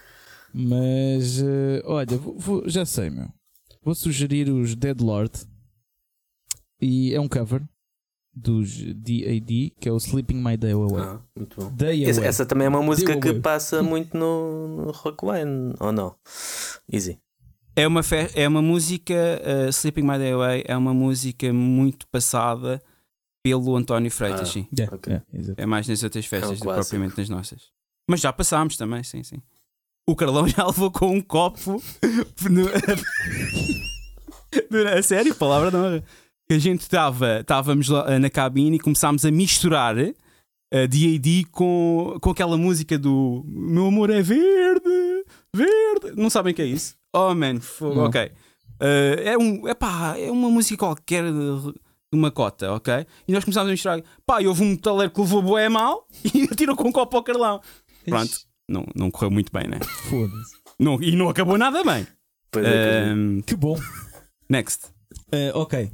Mas 0.53 1.41
eh, 1.41 1.81
olha, 1.85 2.17
vou- 2.17 2.37
vou- 2.37 2.69
já 2.69 2.85
sei, 2.85 3.09
meu. 3.09 3.27
Vou 3.83 3.93
sugerir 3.95 4.49
os 4.49 4.75
Dead 4.75 4.99
Lord. 5.01 5.31
E 6.81 7.13
é 7.13 7.19
um 7.19 7.27
cover 7.27 7.61
dos 8.33 8.77
DAD, 8.93 9.73
que 9.79 9.87
é 9.87 9.91
o 9.91 9.97
Sleeping 9.97 10.43
My 10.43 10.57
Day 10.57 10.73
Away. 10.73 11.01
Ah, 11.01 11.19
muito 11.37 11.55
bom. 11.59 11.71
Day 11.71 12.03
Essa, 12.05 12.19
Away. 12.19 12.29
essa 12.29 12.45
também 12.45 12.65
é 12.65 12.69
uma 12.69 12.81
música 12.81 13.17
que 13.19 13.33
passa 13.35 13.81
muito 13.81 14.17
no, 14.17 14.67
no 14.85 14.91
Rockline, 14.91 15.73
ou 15.79 15.91
não? 15.91 16.15
Easy. 16.91 17.17
É 17.77 17.87
uma, 17.87 18.03
fe- 18.03 18.29
é 18.35 18.47
uma 18.47 18.61
música, 18.61 19.13
uh, 19.41 19.69
Sleeping 19.69 20.01
My 20.03 20.17
Day 20.17 20.31
Away, 20.33 20.63
é 20.67 20.75
uma 20.75 20.93
música 20.93 21.51
muito 21.53 22.05
passada 22.07 22.81
pelo 23.45 23.75
António 23.75 24.09
Freitas, 24.09 24.49
Ah. 24.49 24.53
sim. 24.53 24.67
Yeah, 24.75 24.95
Ok. 24.95 25.21
yeah. 25.31 25.53
É 25.55 25.65
mais 25.67 25.87
nas 25.87 26.01
outras 26.01 26.25
festas 26.25 26.57
do 26.59 26.65
que 26.65 26.73
propriamente 26.73 27.15
nas 27.19 27.29
nossas. 27.29 27.61
Mas 28.09 28.19
já 28.19 28.33
passámos 28.33 28.75
também, 28.75 29.03
sim, 29.03 29.21
sim. 29.21 29.39
O 30.09 30.15
Carlão 30.15 30.47
já 30.49 30.65
levou 30.65 30.89
com 30.89 31.15
um 31.15 31.21
copo. 31.21 31.79
a 34.97 35.01
sério, 35.03 35.35
palavra 35.35 35.69
não. 35.69 36.01
Que 36.47 36.55
a 36.55 36.59
gente 36.59 36.81
estava, 36.81 37.41
estávamos 37.41 37.87
lá 37.87 38.11
eh, 38.13 38.17
na 38.19 38.29
cabine 38.31 38.77
e 38.77 38.79
começámos 38.79 39.23
a 39.25 39.31
misturar 39.31 39.95
a 39.97 40.85
DAD 40.87 41.45
com, 41.51 42.17
com 42.19 42.29
aquela 42.31 42.57
música 42.57 42.97
do 42.97 43.43
Meu 43.47 43.85
amor 43.87 44.09
é 44.09 44.23
verde, 44.23 45.23
verde. 45.55 46.19
Não 46.19 46.31
sabem 46.31 46.51
o 46.51 46.55
que 46.55 46.63
é 46.63 46.65
isso? 46.65 46.95
Oh 47.15 47.33
man, 47.35 47.59
fogo, 47.59 48.05
ok. 48.05 48.31
Eh, 48.79 49.21
é, 49.23 49.37
um, 49.37 49.67
epá, 49.67 50.17
é 50.17 50.31
uma 50.31 50.49
música 50.49 50.77
qualquer 50.77 51.23
de, 52.15 52.19
de 52.19 52.19
uma 52.19 52.31
cota, 52.31 52.73
ok? 52.73 53.05
E 53.27 53.31
nós 53.33 53.43
começámos 53.43 53.69
a 53.69 53.71
misturar. 53.71 54.01
Pá, 54.25 54.41
e 54.41 54.47
houve 54.47 54.63
um 54.63 54.69
metaleiro 54.71 55.11
que 55.13 55.21
levou 55.21 55.41
boé 55.41 55.69
mal 55.69 56.07
e 56.33 56.43
atirou 56.51 56.75
com 56.75 56.87
um 56.87 56.91
copo 56.91 57.17
ao 57.17 57.23
Carlão. 57.23 57.61
Pronto, 58.05 58.37
não, 58.67 58.85
não 58.95 59.11
correu 59.11 59.31
muito 59.31 59.51
bem, 59.51 59.67
né? 59.67 59.79
Foda-se. 60.09 60.55
Não, 60.79 61.01
e 61.01 61.15
não 61.15 61.29
acabou 61.29 61.57
nada 61.57 61.83
bem. 61.83 62.05
Pois 62.51 62.65
é, 62.65 63.03
Ahm, 63.09 63.41
Que 63.41 63.55
bom. 63.55 63.77
next. 64.49 64.87
Eh, 65.31 65.51
ok. 65.53 65.91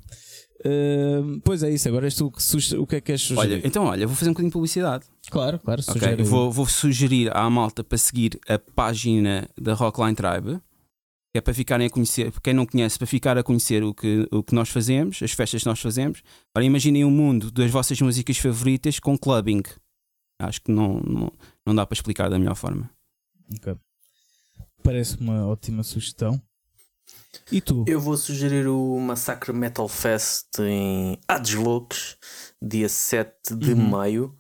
Eh, 0.64 1.22
pois 1.44 1.64
é 1.64 1.72
isso, 1.72 1.88
agora 1.88 2.06
és 2.06 2.16
tu 2.16 2.30
que 2.30 2.42
suge- 2.42 2.78
o 2.78 2.86
que 2.86 2.98
é 2.98 3.00
que 3.02 3.08
queres 3.08 3.22
sugerir? 3.22 3.56
Olha, 3.56 3.62
então, 3.68 3.86
olha, 3.86 4.06
vou 4.06 4.16
fazer 4.16 4.30
um 4.30 4.34
bocadinho 4.34 4.50
de 4.50 4.54
publicidade. 4.54 5.06
claro, 5.30 5.58
claro, 5.60 5.82
Ok, 5.82 5.94
sugere 5.94 6.22
aí. 6.22 6.28
Vou, 6.28 6.52
vou 6.52 6.66
sugerir 6.68 7.36
à 7.36 7.50
malta 7.50 7.84
para 7.84 7.98
seguir 7.98 8.40
a 8.48 8.60
página 8.60 9.50
da 9.60 9.74
Rockline 9.74 10.14
Tribe, 10.16 10.60
que 11.32 11.38
é 11.38 11.42
para 11.42 11.54
ficarem 11.54 11.88
a 11.88 11.90
conhecer, 11.90 12.32
quem 12.42 12.54
não 12.54 12.66
conhece, 12.66 12.98
para 12.98 13.08
ficar 13.08 13.38
a 13.38 13.44
conhecer 13.44 13.84
o 13.84 13.94
que, 13.94 14.28
o 14.32 14.44
que 14.44 14.54
nós 14.54 14.70
fazemos, 14.70 15.22
as 15.24 15.32
festas 15.32 15.62
que 15.64 15.68
nós 15.70 15.80
fazemos. 15.80 16.22
Ora, 16.56 16.66
imaginem 16.66 17.06
um 17.06 17.12
mundo 17.12 17.50
das 17.52 17.72
vossas 17.72 18.00
músicas 18.02 18.38
favoritas 18.38 19.00
com 19.00 19.18
clubbing. 19.18 19.64
Acho 20.40 20.62
que 20.62 20.72
não, 20.72 21.00
não, 21.00 21.32
não 21.66 21.74
dá 21.76 21.86
para 21.86 21.96
explicar 21.96 22.30
da 22.30 22.38
melhor 22.38 22.56
forma. 22.56 22.90
Ok. 23.56 23.76
Parece 24.84 25.18
uma 25.18 25.46
ótima 25.48 25.84
sugestão. 25.84 26.42
E 27.50 27.62
tu? 27.62 27.86
Eu 27.88 28.00
vou 28.02 28.18
sugerir 28.18 28.68
o 28.68 29.00
Massacre 29.00 29.54
Metal 29.54 29.88
Fest 29.88 30.48
em 30.60 31.18
Ades 31.28 31.54
Loucos, 31.54 32.18
dia 32.62 32.90
7 32.90 33.56
de 33.56 33.72
Uhum. 33.74 33.90
maio, 33.90 34.38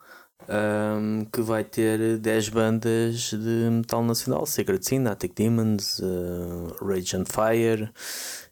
ahm, 0.52 1.24
que 1.32 1.41
vai 1.41 1.64
ter 1.64 2.18
10 2.20 2.49
bandas 2.49 3.32
de 3.32 3.70
metal 3.72 4.04
nacional: 4.04 4.45
Sacred 4.45 4.86
Sin, 4.86 5.06
Attic 5.08 5.34
Demons, 5.36 6.02
ah, 6.04 6.76
Rage 6.86 7.16
and 7.16 7.24
Fire, 7.26 7.89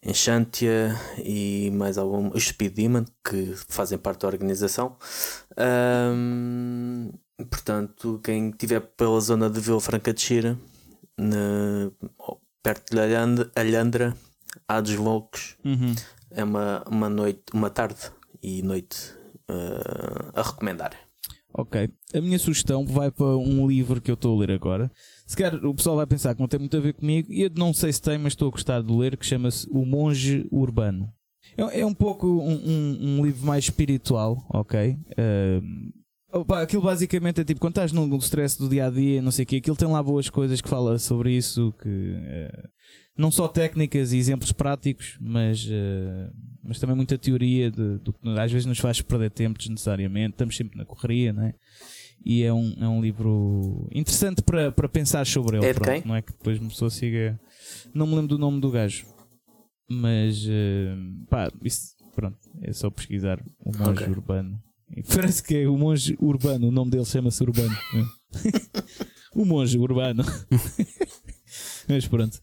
Enchantia 0.04 0.96
e 1.24 1.70
mais 1.74 1.98
algum. 1.98 2.30
Os 2.34 2.48
Speed 2.48 2.74
Demon, 2.74 3.06
que 3.28 3.54
fazem 3.68 3.98
parte 3.98 4.22
da 4.22 4.28
organização. 4.30 4.96
Ahm, 5.58 7.10
portanto, 7.50 8.20
quem 8.24 8.50
estiver 8.50 8.80
pela 8.82 9.20
zona 9.20 9.50
de 9.50 9.60
Vila 9.60 9.80
Franca 9.82 10.14
de 10.14 10.22
Xira, 10.22 10.58
na- 11.18 11.92
perto 12.64 12.94
de 12.96 13.00
Alhandra, 13.02 13.52
Alhandra 13.56 14.16
há 14.68 14.80
dos 14.82 14.96
loucos. 14.96 15.56
Uhum. 15.66 15.94
É 16.32 16.44
uma, 16.44 16.84
uma 16.88 17.10
noite, 17.10 17.44
uma 17.54 17.70
tarde 17.70 18.12
e 18.42 18.62
noite 18.62 19.14
eh, 19.48 20.32
a 20.36 20.42
recomendar. 20.44 20.92
Ok. 21.54 21.90
A 22.14 22.22
minha 22.22 22.38
sugestão 22.40 22.86
vai 22.86 23.10
para 23.12 23.26
um 23.38 23.68
livro 23.68 24.00
que 24.00 24.12
eu 24.12 24.14
estou 24.16 24.36
a 24.36 24.40
ler 24.40 24.52
agora. 24.52 24.92
Se 25.26 25.36
calhar 25.36 25.56
o 25.66 25.74
pessoal 25.74 25.96
vai 25.98 26.06
pensar 26.08 26.34
que 26.36 26.40
não 26.42 26.48
tem 26.48 26.60
muito 26.60 26.78
a 26.78 26.80
ver 26.80 26.94
comigo, 26.94 27.32
e 27.32 27.42
eu 27.42 27.52
não 27.56 27.74
sei 27.74 27.92
se 27.92 28.02
tem, 28.02 28.18
mas 28.18 28.34
estou 28.34 28.48
a 28.48 28.52
gostar 28.52 28.82
de 28.84 28.94
ler, 28.94 29.18
que 29.18 29.26
chama-se 29.26 29.68
O 29.72 29.86
Monge 29.86 30.48
Urbano. 30.52 31.10
É, 31.58 31.80
é 31.82 31.86
um 31.86 31.94
pouco 31.94 32.28
um, 32.28 32.54
um- 32.54 32.98
um 33.20 33.26
livro 33.26 33.46
mais 33.46 33.64
espiritual, 33.66 34.38
ok? 34.54 34.98
Ahm, 35.18 35.90
Opa, 36.32 36.62
aquilo 36.62 36.84
basicamente 36.84 37.42
é 37.42 37.44
tipo, 37.44 37.60
quando 37.60 37.72
estás 37.72 37.92
no 37.92 38.16
stress 38.18 38.56
do 38.60 38.70
dia 38.70 38.86
a 38.86 38.90
dia, 38.92 39.20
não 39.20 39.32
sei 39.32 39.46
o 39.46 39.48
quê, 39.48 39.56
aquilo 39.56 39.76
tem 39.76 39.88
lá 39.88 40.02
boas 40.04 40.30
coisas 40.30 40.62
que 40.62 40.70
fala 40.70 41.00
sobre 41.00 41.36
isso, 41.36 41.74
que 41.82 41.90
eh, 41.90 42.64
não 43.20 43.30
só 43.30 43.50
técnicas 43.50 44.14
e 44.14 44.18
exemplos 44.18 44.54
práticos, 44.54 45.18
mas, 45.20 45.68
eh, 45.70 46.30
mas 46.64 46.80
também 46.80 46.96
muita 46.96 47.18
teoria 47.18 47.70
de, 47.70 47.98
do 47.98 48.14
que 48.14 48.30
às 48.40 48.50
vezes 48.50 48.66
nos 48.66 48.80
faz 48.80 49.02
perder 49.02 49.30
tempo 49.30 49.60
desnecessariamente, 49.60 50.36
estamos 50.36 50.56
sempre 50.56 50.78
na 50.78 50.86
correria, 50.86 51.34
não 51.34 51.44
é? 51.44 51.54
E 52.26 52.44
é 52.44 52.54
um, 52.54 52.74
é 52.80 52.88
um 52.88 53.02
livro 53.02 53.88
interessante 53.94 54.42
para, 54.42 54.72
para 54.72 54.88
pensar 54.88 55.26
sobre 55.28 55.58
ele. 55.58 55.66
É 55.66 55.74
de 55.74 55.80
pronto, 55.80 55.92
quem? 55.92 56.04
Não 56.06 56.16
é 56.16 56.22
que 56.22 56.32
depois 56.32 56.60
uma 56.60 56.70
pessoa 56.70 56.90
siga. 56.90 57.38
Não 57.94 58.08
me 58.08 58.16
lembro 58.16 58.30
do 58.30 58.38
nome 58.38 58.62
do 58.62 58.72
gajo, 58.72 59.06
mas 59.90 60.46
eh, 60.48 60.96
pá, 61.30 61.52
isso, 61.64 61.96
pronto, 62.16 62.38
é 62.62 62.72
só 62.72 62.90
pesquisar 62.90 63.42
o 63.60 63.72
monge 63.78 64.04
Ok. 64.04 64.08
urbano. 64.08 64.62
E 64.96 65.04
Parece 65.04 65.44
que 65.44 65.56
é 65.56 65.68
o 65.68 65.78
monge 65.78 66.18
urbano, 66.22 66.70
o 66.70 66.72
nome 66.72 66.90
dele 66.92 67.06
chama-se 67.06 67.44
Urbano. 67.44 67.70
né? 67.94 68.06
o 69.36 69.46
monge 69.46 69.78
urbano. 69.78 70.24
Mas 71.88 72.08
pronto. 72.08 72.42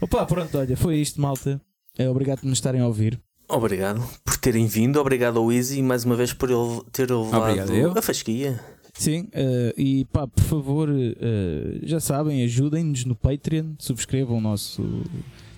Opa, 0.00 0.24
pronto, 0.26 0.56
olha, 0.58 0.76
foi 0.76 0.96
isto, 0.96 1.20
malta. 1.20 1.60
É, 1.98 2.08
obrigado 2.08 2.40
por 2.40 2.46
nos 2.46 2.58
estarem 2.58 2.80
a 2.80 2.86
ouvir. 2.86 3.20
Obrigado 3.48 4.00
por 4.24 4.36
terem 4.36 4.66
vindo, 4.66 5.00
obrigado 5.00 5.38
ao 5.38 5.52
Easy 5.52 5.82
mais 5.82 6.04
uma 6.04 6.14
vez 6.14 6.32
por 6.32 6.50
ele 6.50 6.82
ter 6.92 7.10
levado 7.10 7.42
Obrigado 7.42 7.74
eu. 7.74 7.92
a 7.96 8.00
fasquia. 8.02 8.60
Sim, 8.94 9.28
eh, 9.32 9.74
e 9.76 10.04
pá, 10.06 10.26
por 10.26 10.42
favor, 10.44 10.88
eh, 10.90 11.80
já 11.82 11.98
sabem, 12.00 12.44
ajudem-nos 12.44 13.04
no 13.04 13.14
Patreon, 13.16 13.72
subscrevam 13.78 14.38
o 14.38 14.40
nosso 14.40 15.02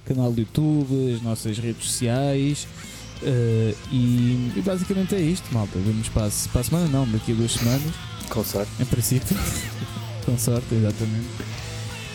canal 0.07 0.33
do 0.33 0.41
YouTube, 0.41 1.15
as 1.15 1.23
nossas 1.23 1.59
redes 1.59 1.85
sociais. 1.87 2.67
eh, 3.23 3.75
e, 3.93 4.53
e 4.57 4.63
basicamente 4.65 5.15
é 5.15 5.21
isto, 5.21 5.53
malta. 5.53 5.79
Vemos 5.79 6.09
para 6.09 6.31
para 6.51 6.61
a 6.61 6.65
semana, 6.65 6.89
não, 6.89 7.07
daqui 7.11 7.33
a 7.33 7.35
duas 7.35 7.53
semanas, 7.53 7.93
Com 8.31 8.43
sorte. 8.45 8.71
em 8.81 8.85
princípio. 8.87 9.37
Com 10.25 10.39
sorte, 10.39 10.75
exatamente. 10.75 11.29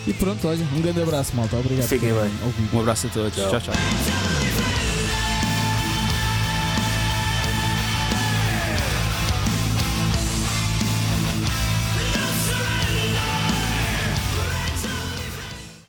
E 0.08 0.14
pronto, 0.14 0.47
olha, 0.47 0.66
um 0.74 0.82
grande 0.82 1.01
abraço, 1.01 1.36
malta. 1.36 1.58
Obrigado 1.58 1.86
Fiquem 1.86 2.14
bem. 2.14 2.32
Um 2.74 2.80
abraço 2.80 3.08
a 3.08 3.10
todos. 3.10 3.36
Tchau. 3.36 3.49
tchau. 3.49 3.60
tchau. 3.60 4.86